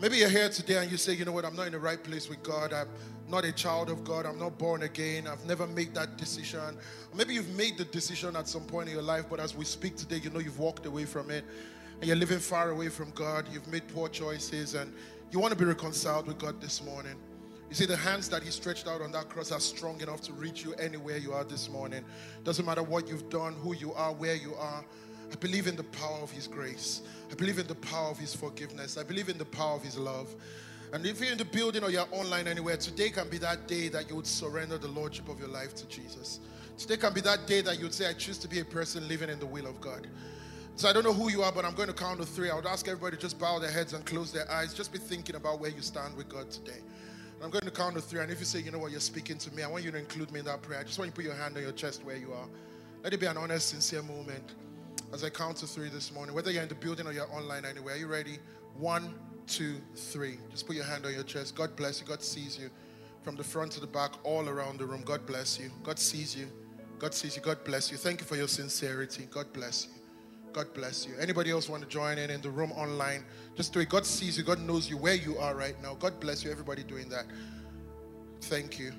Maybe 0.00 0.18
you're 0.18 0.28
here 0.28 0.48
today 0.48 0.76
and 0.76 0.88
you 0.88 0.96
say, 0.96 1.12
you 1.12 1.24
know 1.24 1.32
what, 1.32 1.44
I'm 1.44 1.56
not 1.56 1.66
in 1.66 1.72
the 1.72 1.80
right 1.80 2.00
place 2.00 2.28
with 2.28 2.40
God. 2.44 2.72
I'm 2.72 2.86
not 3.28 3.44
a 3.44 3.50
child 3.50 3.90
of 3.90 4.04
God. 4.04 4.24
I'm 4.24 4.38
not 4.38 4.56
born 4.58 4.84
again. 4.84 5.26
I've 5.26 5.44
never 5.44 5.66
made 5.66 5.92
that 5.94 6.16
decision. 6.16 6.78
Maybe 7.12 7.34
you've 7.34 7.52
made 7.56 7.78
the 7.78 7.84
decision 7.84 8.36
at 8.36 8.46
some 8.46 8.62
point 8.62 8.90
in 8.90 8.94
your 8.94 9.02
life, 9.02 9.24
but 9.28 9.40
as 9.40 9.56
we 9.56 9.64
speak 9.64 9.96
today, 9.96 10.18
you 10.18 10.30
know 10.30 10.38
you've 10.38 10.60
walked 10.60 10.86
away 10.86 11.04
from 11.04 11.32
it 11.32 11.44
and 11.98 12.04
you're 12.04 12.14
living 12.14 12.38
far 12.38 12.70
away 12.70 12.88
from 12.88 13.10
God. 13.10 13.48
You've 13.52 13.66
made 13.66 13.88
poor 13.88 14.08
choices 14.08 14.74
and 14.74 14.92
you 15.32 15.40
want 15.40 15.52
to 15.52 15.58
be 15.58 15.64
reconciled 15.64 16.28
with 16.28 16.38
God 16.38 16.60
this 16.60 16.80
morning. 16.80 17.16
You 17.70 17.74
see, 17.74 17.86
the 17.86 17.96
hands 17.96 18.28
that 18.28 18.44
He 18.44 18.52
stretched 18.52 18.86
out 18.86 19.00
on 19.00 19.10
that 19.10 19.28
cross 19.30 19.50
are 19.50 19.58
strong 19.58 20.00
enough 20.00 20.20
to 20.20 20.32
reach 20.34 20.62
you 20.62 20.74
anywhere 20.74 21.16
you 21.16 21.32
are 21.32 21.42
this 21.42 21.68
morning. 21.68 22.04
Doesn't 22.44 22.66
matter 22.66 22.84
what 22.84 23.08
you've 23.08 23.28
done, 23.30 23.54
who 23.54 23.74
you 23.74 23.92
are, 23.94 24.12
where 24.12 24.36
you 24.36 24.54
are. 24.54 24.84
I 25.32 25.36
believe 25.36 25.66
in 25.66 25.76
the 25.76 25.84
power 25.84 26.18
of 26.18 26.30
His 26.30 26.46
grace. 26.46 27.00
I 27.30 27.34
believe 27.34 27.58
in 27.58 27.66
the 27.66 27.74
power 27.76 28.10
of 28.10 28.18
His 28.18 28.34
forgiveness. 28.34 28.98
I 28.98 29.02
believe 29.02 29.30
in 29.30 29.38
the 29.38 29.46
power 29.46 29.74
of 29.74 29.82
His 29.82 29.96
love. 29.96 30.34
And 30.92 31.06
if 31.06 31.20
you're 31.20 31.32
in 31.32 31.38
the 31.38 31.46
building 31.46 31.82
or 31.82 31.90
you're 31.90 32.06
online 32.12 32.46
anywhere, 32.46 32.76
today 32.76 33.08
can 33.08 33.30
be 33.30 33.38
that 33.38 33.66
day 33.66 33.88
that 33.88 34.10
you 34.10 34.16
would 34.16 34.26
surrender 34.26 34.76
the 34.76 34.88
Lordship 34.88 35.30
of 35.30 35.38
your 35.38 35.48
life 35.48 35.74
to 35.76 35.86
Jesus. 35.86 36.40
Today 36.76 36.98
can 36.98 37.14
be 37.14 37.22
that 37.22 37.46
day 37.46 37.62
that 37.62 37.78
you 37.78 37.84
would 37.84 37.94
say, 37.94 38.10
I 38.10 38.12
choose 38.12 38.36
to 38.38 38.48
be 38.48 38.60
a 38.60 38.64
person 38.64 39.08
living 39.08 39.30
in 39.30 39.38
the 39.38 39.46
will 39.46 39.66
of 39.66 39.80
God. 39.80 40.06
So 40.76 40.86
I 40.86 40.92
don't 40.92 41.04
know 41.04 41.14
who 41.14 41.30
you 41.30 41.42
are, 41.42 41.50
but 41.52 41.64
I'm 41.64 41.74
going 41.74 41.88
to 41.88 41.94
count 41.94 42.20
to 42.20 42.26
three. 42.26 42.50
I 42.50 42.54
would 42.54 42.66
ask 42.66 42.86
everybody 42.86 43.16
to 43.16 43.22
just 43.22 43.38
bow 43.38 43.58
their 43.58 43.70
heads 43.70 43.94
and 43.94 44.04
close 44.04 44.32
their 44.32 44.50
eyes. 44.50 44.74
Just 44.74 44.92
be 44.92 44.98
thinking 44.98 45.36
about 45.36 45.60
where 45.60 45.70
you 45.70 45.80
stand 45.80 46.14
with 46.14 46.28
God 46.28 46.50
today. 46.50 46.80
And 47.36 47.42
I'm 47.42 47.50
going 47.50 47.64
to 47.64 47.70
count 47.70 47.94
to 47.94 48.02
three. 48.02 48.20
And 48.20 48.30
if 48.30 48.38
you 48.38 48.44
say, 48.44 48.60
you 48.60 48.70
know 48.70 48.78
what, 48.78 48.90
you're 48.90 49.00
speaking 49.00 49.38
to 49.38 49.54
me, 49.54 49.62
I 49.62 49.68
want 49.68 49.84
you 49.84 49.92
to 49.92 49.98
include 49.98 50.30
me 50.30 50.40
in 50.40 50.46
that 50.46 50.60
prayer. 50.60 50.80
I 50.80 50.84
just 50.84 50.98
want 50.98 51.06
you 51.06 51.12
to 51.12 51.16
put 51.16 51.24
your 51.24 51.34
hand 51.34 51.56
on 51.56 51.62
your 51.62 51.72
chest 51.72 52.04
where 52.04 52.16
you 52.16 52.34
are. 52.34 52.48
Let 53.02 53.14
it 53.14 53.20
be 53.20 53.26
an 53.26 53.38
honest, 53.38 53.70
sincere 53.70 54.02
moment 54.02 54.52
as 55.12 55.24
I 55.24 55.30
count 55.30 55.58
to 55.58 55.66
three 55.66 55.88
this 55.88 56.12
morning. 56.12 56.34
Whether 56.34 56.50
you're 56.50 56.62
in 56.62 56.68
the 56.68 56.74
building 56.74 57.06
or 57.06 57.12
you're 57.12 57.30
online 57.32 57.64
anywhere, 57.64 57.94
are 57.94 57.98
you 57.98 58.06
ready? 58.06 58.38
One, 58.76 59.14
two, 59.46 59.76
three. 59.94 60.38
Just 60.50 60.66
put 60.66 60.76
your 60.76 60.84
hand 60.84 61.04
on 61.04 61.12
your 61.12 61.22
chest. 61.22 61.54
God 61.54 61.76
bless 61.76 62.00
you. 62.00 62.06
God 62.06 62.22
sees 62.22 62.58
you 62.58 62.70
from 63.22 63.36
the 63.36 63.44
front 63.44 63.72
to 63.72 63.80
the 63.80 63.86
back, 63.86 64.12
all 64.24 64.48
around 64.48 64.78
the 64.78 64.86
room. 64.86 65.02
God 65.04 65.26
bless 65.26 65.58
you. 65.58 65.70
God 65.82 65.98
sees 65.98 66.36
you. 66.36 66.46
God 66.98 67.14
sees 67.14 67.36
you. 67.36 67.42
God 67.42 67.62
bless 67.64 67.90
you. 67.90 67.96
Thank 67.96 68.20
you 68.20 68.26
for 68.26 68.36
your 68.36 68.48
sincerity. 68.48 69.28
God 69.30 69.52
bless 69.52 69.86
you. 69.86 69.92
God 70.52 70.72
bless 70.74 71.06
you. 71.06 71.14
Anybody 71.18 71.50
else 71.50 71.68
want 71.68 71.82
to 71.82 71.88
join 71.88 72.18
in 72.18 72.30
in 72.30 72.40
the 72.40 72.50
room 72.50 72.72
online? 72.72 73.24
Just 73.56 73.72
do 73.72 73.80
it. 73.80 73.88
God 73.88 74.04
sees 74.04 74.36
you. 74.36 74.44
God 74.44 74.60
knows 74.60 74.88
you 74.88 74.96
where 74.96 75.14
you 75.14 75.38
are 75.38 75.54
right 75.54 75.80
now. 75.82 75.94
God 75.94 76.20
bless 76.20 76.44
you. 76.44 76.50
Everybody 76.50 76.82
doing 76.82 77.08
that. 77.08 77.24
Thank 78.42 78.78
you. 78.78 78.92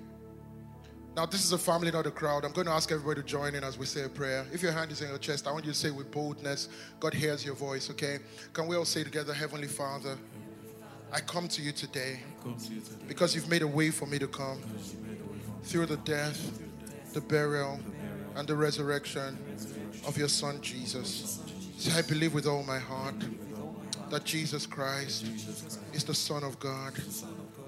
Now, 1.16 1.28
this 1.28 1.46
is 1.46 1.52
a 1.52 1.60
family, 1.60 1.92
not 1.92 2.08
a 2.08 2.12
crowd. 2.12 2.44
I'm 2.44 2.54
going 2.54 2.66
to 2.66 2.74
ask 2.74 2.92
everybody 2.92 3.22
to 3.22 3.28
join 3.28 3.54
in 3.54 3.64
as 3.64 3.78
we 3.78 3.86
say 3.86 4.04
a 4.04 4.10
prayer. 4.10 4.48
If 4.52 4.64
your 4.64 4.72
hand 4.72 4.92
is 4.92 5.02
in 5.02 5.10
your 5.10 5.20
chest, 5.20 5.48
I 5.48 5.52
want 5.52 5.64
you 5.64 5.72
to 5.72 5.78
say 5.78 5.92
with 5.92 6.10
boldness, 6.10 6.70
God 7.00 7.14
hears 7.14 7.46
your 7.46 7.54
voice, 7.54 7.92
okay? 7.92 8.18
Can 8.52 8.66
we 8.66 8.76
all 8.76 8.86
say 8.86 9.04
together, 9.04 9.32
Heavenly 9.32 9.68
Father, 9.68 10.18
I 11.12 11.20
come 11.20 11.48
to 11.50 11.62
you 11.62 11.72
today 11.72 12.22
because 13.08 13.36
you've 13.36 13.48
made 13.48 13.62
a 13.62 13.68
way 13.68 13.92
for 13.92 14.08
me 14.08 14.18
to 14.18 14.28
come 14.28 14.60
through 15.62 15.86
the 15.86 15.98
death, 15.98 16.60
the 17.14 17.22
burial, 17.22 17.80
and 18.36 18.48
the 18.48 18.56
resurrection 18.56 19.38
of 20.08 20.18
your 20.18 20.30
Son, 20.30 20.60
Jesus. 20.62 21.42
So 21.78 21.96
I 21.96 22.02
believe 22.02 22.34
with 22.34 22.48
all 22.48 22.64
my 22.64 22.80
heart 22.80 23.16
that 24.10 24.24
Jesus 24.24 24.66
Christ 24.66 25.26
is 25.94 26.04
the 26.04 26.16
Son 26.16 26.44
of 26.44 26.60
God. 26.60 26.94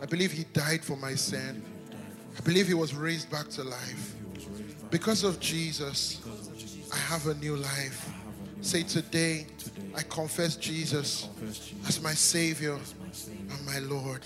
I 0.01 0.07
believe 0.07 0.31
He 0.31 0.45
died 0.45 0.83
for 0.83 0.97
my 0.97 1.13
sin. 1.13 1.63
I 2.37 2.41
believe 2.41 2.67
He 2.67 2.73
was 2.73 2.93
raised 2.93 3.29
back 3.31 3.49
to 3.49 3.63
life. 3.63 4.15
Because 4.89 5.23
of 5.23 5.39
Jesus, 5.39 6.21
I 6.93 6.97
have 6.97 7.27
a 7.27 7.33
new 7.35 7.55
life. 7.55 8.09
Say 8.61 8.83
today, 8.83 9.47
I 9.95 10.01
confess 10.03 10.55
Jesus 10.55 11.29
as 11.87 12.01
my 12.01 12.13
Savior 12.13 12.73
and 12.73 13.65
my 13.65 13.79
Lord. 13.79 14.21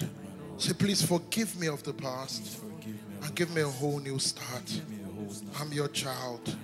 Say, 0.57 0.73
please 0.73 1.02
forgive 1.02 1.57
me 1.60 1.68
of 1.68 1.84
the 1.84 1.94
past 1.94 2.61
and 3.23 3.36
give 3.36 3.53
me 3.53 3.61
a 3.61 3.68
whole 3.68 3.99
new 3.99 4.19
start. 4.19 4.81
I'm 5.60 5.72
your 5.72 5.88
child. 5.90 6.56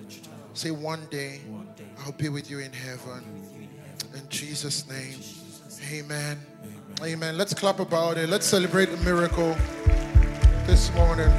Say, 0.54 0.72
one 0.72 1.06
day 1.10 1.42
I'll 2.00 2.12
be 2.14 2.30
with 2.30 2.50
you 2.50 2.60
in 2.60 2.72
heaven. 2.72 3.24
In 4.16 4.30
Jesus' 4.30 4.88
name, 4.90 5.20
amen. 5.92 6.40
Amen. 7.04 7.38
Let's 7.38 7.54
clap 7.54 7.80
about 7.80 8.18
it. 8.18 8.30
Let's 8.30 8.46
celebrate 8.46 8.86
the 8.86 8.98
miracle 8.98 9.56
this 10.66 10.92
morning. 10.96 11.30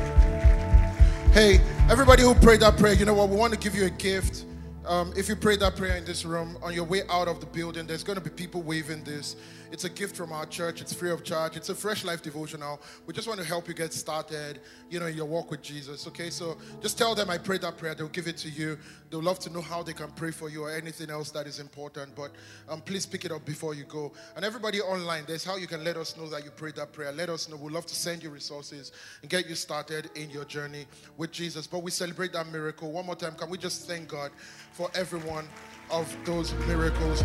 Hey, 1.32 1.61
everybody 1.90 2.23
who 2.23 2.32
prayed 2.35 2.61
that 2.61 2.77
prayer, 2.77 2.93
you 2.93 3.05
know 3.05 3.15
what? 3.15 3.28
We 3.28 3.36
want 3.36 3.53
to 3.53 3.59
give 3.59 3.74
you 3.74 3.86
a 3.86 3.90
gift. 3.90 4.44
Um, 4.86 5.12
if 5.16 5.28
you 5.28 5.35
prayed 5.35 5.59
that 5.61 5.74
prayer 5.74 5.97
in 5.97 6.05
this 6.05 6.24
room, 6.24 6.57
on 6.62 6.73
your 6.73 6.85
way 6.85 7.03
out 7.11 7.27
of 7.27 7.40
the 7.40 7.47
building, 7.47 7.89
there's 7.89 8.05
going 8.05 8.16
to 8.16 8.23
be 8.23 8.31
people 8.31 8.62
waving 8.62 9.03
this. 9.03 9.35
It's 9.72 9.84
a 9.84 9.90
gift 9.90 10.16
from 10.16 10.32
our 10.32 10.47
church. 10.47 10.80
It's 10.80 10.93
free 10.93 11.10
of 11.10 11.24
charge. 11.24 11.56
It's 11.56 11.68
a 11.68 11.74
fresh 11.74 12.05
life 12.05 12.22
devotional. 12.22 12.80
We 13.06 13.14
just 13.14 13.28
want 13.28 13.40
to 13.40 13.47
help 13.47 13.68
you 13.68 13.74
get 13.74 13.93
started, 13.93 14.60
you 14.90 15.01
know, 15.01 15.06
in 15.06 15.16
your 15.16 15.26
walk 15.26 15.51
with 15.51 15.62
Jesus. 15.62 16.06
Okay, 16.06 16.30
so 16.30 16.56
just 16.80 16.98
tell 16.98 17.14
them 17.14 17.30
I 17.30 17.38
prayed 17.38 17.62
that 17.62 17.76
prayer. 17.76 17.94
They'll 17.94 18.09
give 18.09 18.28
it 18.28 18.36
to 18.38 18.48
you. 18.48 18.78
They'll 19.10 19.22
love 19.22 19.38
to 19.40 19.51
know 19.51 19.60
how 19.60 19.82
they 19.82 19.93
can 19.93 20.10
pray 20.12 20.30
for 20.30 20.48
you 20.48 20.64
or 20.64 20.70
anything 20.70 21.10
else 21.10 21.30
that 21.32 21.47
is 21.47 21.59
important. 21.59 22.14
But 22.14 22.32
um, 22.68 22.80
please 22.80 23.06
pick 23.06 23.24
it 23.24 23.32
up 23.32 23.44
before 23.44 23.74
you 23.74 23.84
go. 23.84 24.12
And 24.36 24.44
everybody 24.44 24.80
online, 24.80 25.24
there's 25.26 25.44
how 25.44 25.56
you 25.56 25.66
can 25.66 25.84
let 25.84 25.97
us 25.97 26.16
know 26.16 26.28
that 26.30 26.44
you 26.44 26.51
prayed 26.51 26.76
that 26.76 26.93
prayer. 26.93 27.12
Let 27.12 27.28
us 27.28 27.48
know. 27.48 27.56
We'd 27.56 27.72
love 27.72 27.86
to 27.86 27.94
send 27.94 28.22
you 28.22 28.30
resources 28.30 28.93
and 29.22 29.30
get 29.30 29.48
you 29.48 29.55
started 29.55 30.10
in 30.14 30.30
your 30.30 30.44
journey 30.44 30.86
with 31.16 31.32
Jesus. 31.32 31.66
But 31.66 31.82
we 31.82 31.90
celebrate 31.90 32.32
that 32.32 32.51
miracle. 32.51 32.90
One 32.93 33.06
more 33.06 33.16
time, 33.16 33.34
can 33.34 33.51
we 33.51 33.59
just 33.59 33.86
thank 33.86 34.09
God 34.09 34.30
for 34.72 34.90
everyone 34.94 35.48
of 35.91 36.17
those 36.25 36.53
miracles? 36.67 37.23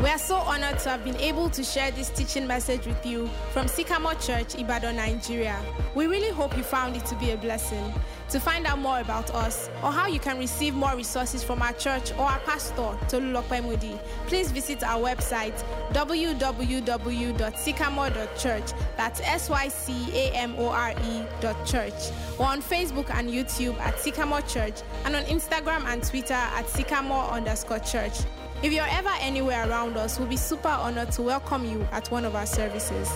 We 0.00 0.08
are 0.08 0.18
so 0.18 0.36
honored 0.36 0.80
to 0.80 0.90
have 0.90 1.04
been 1.04 1.16
able 1.16 1.48
to 1.50 1.62
share 1.62 1.92
this 1.92 2.10
teaching 2.10 2.46
message 2.46 2.84
with 2.86 3.06
you 3.06 3.28
from 3.52 3.68
Sycamore 3.68 4.16
Church, 4.16 4.56
Ibadan, 4.58 4.96
Nigeria. 4.96 5.56
We 5.94 6.06
really 6.08 6.30
hope 6.30 6.56
you 6.56 6.64
found 6.64 6.96
it 6.96 7.06
to 7.06 7.14
be 7.16 7.30
a 7.30 7.36
blessing. 7.36 7.94
To 8.30 8.40
find 8.40 8.66
out 8.66 8.78
more 8.78 9.00
about 9.00 9.30
us 9.34 9.68
or 9.82 9.92
how 9.92 10.06
you 10.08 10.18
can 10.18 10.38
receive 10.38 10.72
more 10.74 10.96
resources 10.96 11.44
from 11.44 11.60
our 11.62 11.74
church 11.74 12.10
or 12.12 12.22
our 12.22 12.38
pastor, 12.40 12.96
Tolulope 13.06 13.62
Moody, 13.62 14.00
please 14.26 14.50
visit 14.50 14.82
our 14.82 14.98
website 15.00 15.54
www.sycamore.church. 15.92 18.72
That's 18.96 19.20
S 19.20 19.50
Y 19.50 19.68
C 19.68 20.08
A 20.12 20.32
M 20.34 20.54
O 20.58 20.68
R 20.68 20.94
E 21.04 21.22
dot 21.40 21.66
church. 21.66 21.92
Or 22.38 22.46
on 22.46 22.62
Facebook 22.62 23.10
and 23.10 23.28
YouTube 23.28 23.78
at 23.78 24.00
Sycamore 24.00 24.40
Church 24.42 24.80
and 25.04 25.14
on 25.14 25.22
Instagram 25.24 25.84
and 25.84 26.02
Twitter 26.02 26.32
at 26.34 26.66
Sycamore 26.68 27.30
underscore 27.30 27.80
church. 27.80 28.20
If 28.62 28.72
you're 28.72 28.88
ever 28.88 29.10
anywhere 29.20 29.68
around 29.68 29.98
us, 29.98 30.18
we'll 30.18 30.28
be 30.28 30.38
super 30.38 30.68
honored 30.68 31.12
to 31.12 31.22
welcome 31.22 31.66
you 31.66 31.86
at 31.92 32.10
one 32.10 32.24
of 32.24 32.34
our 32.34 32.46
services. 32.46 33.10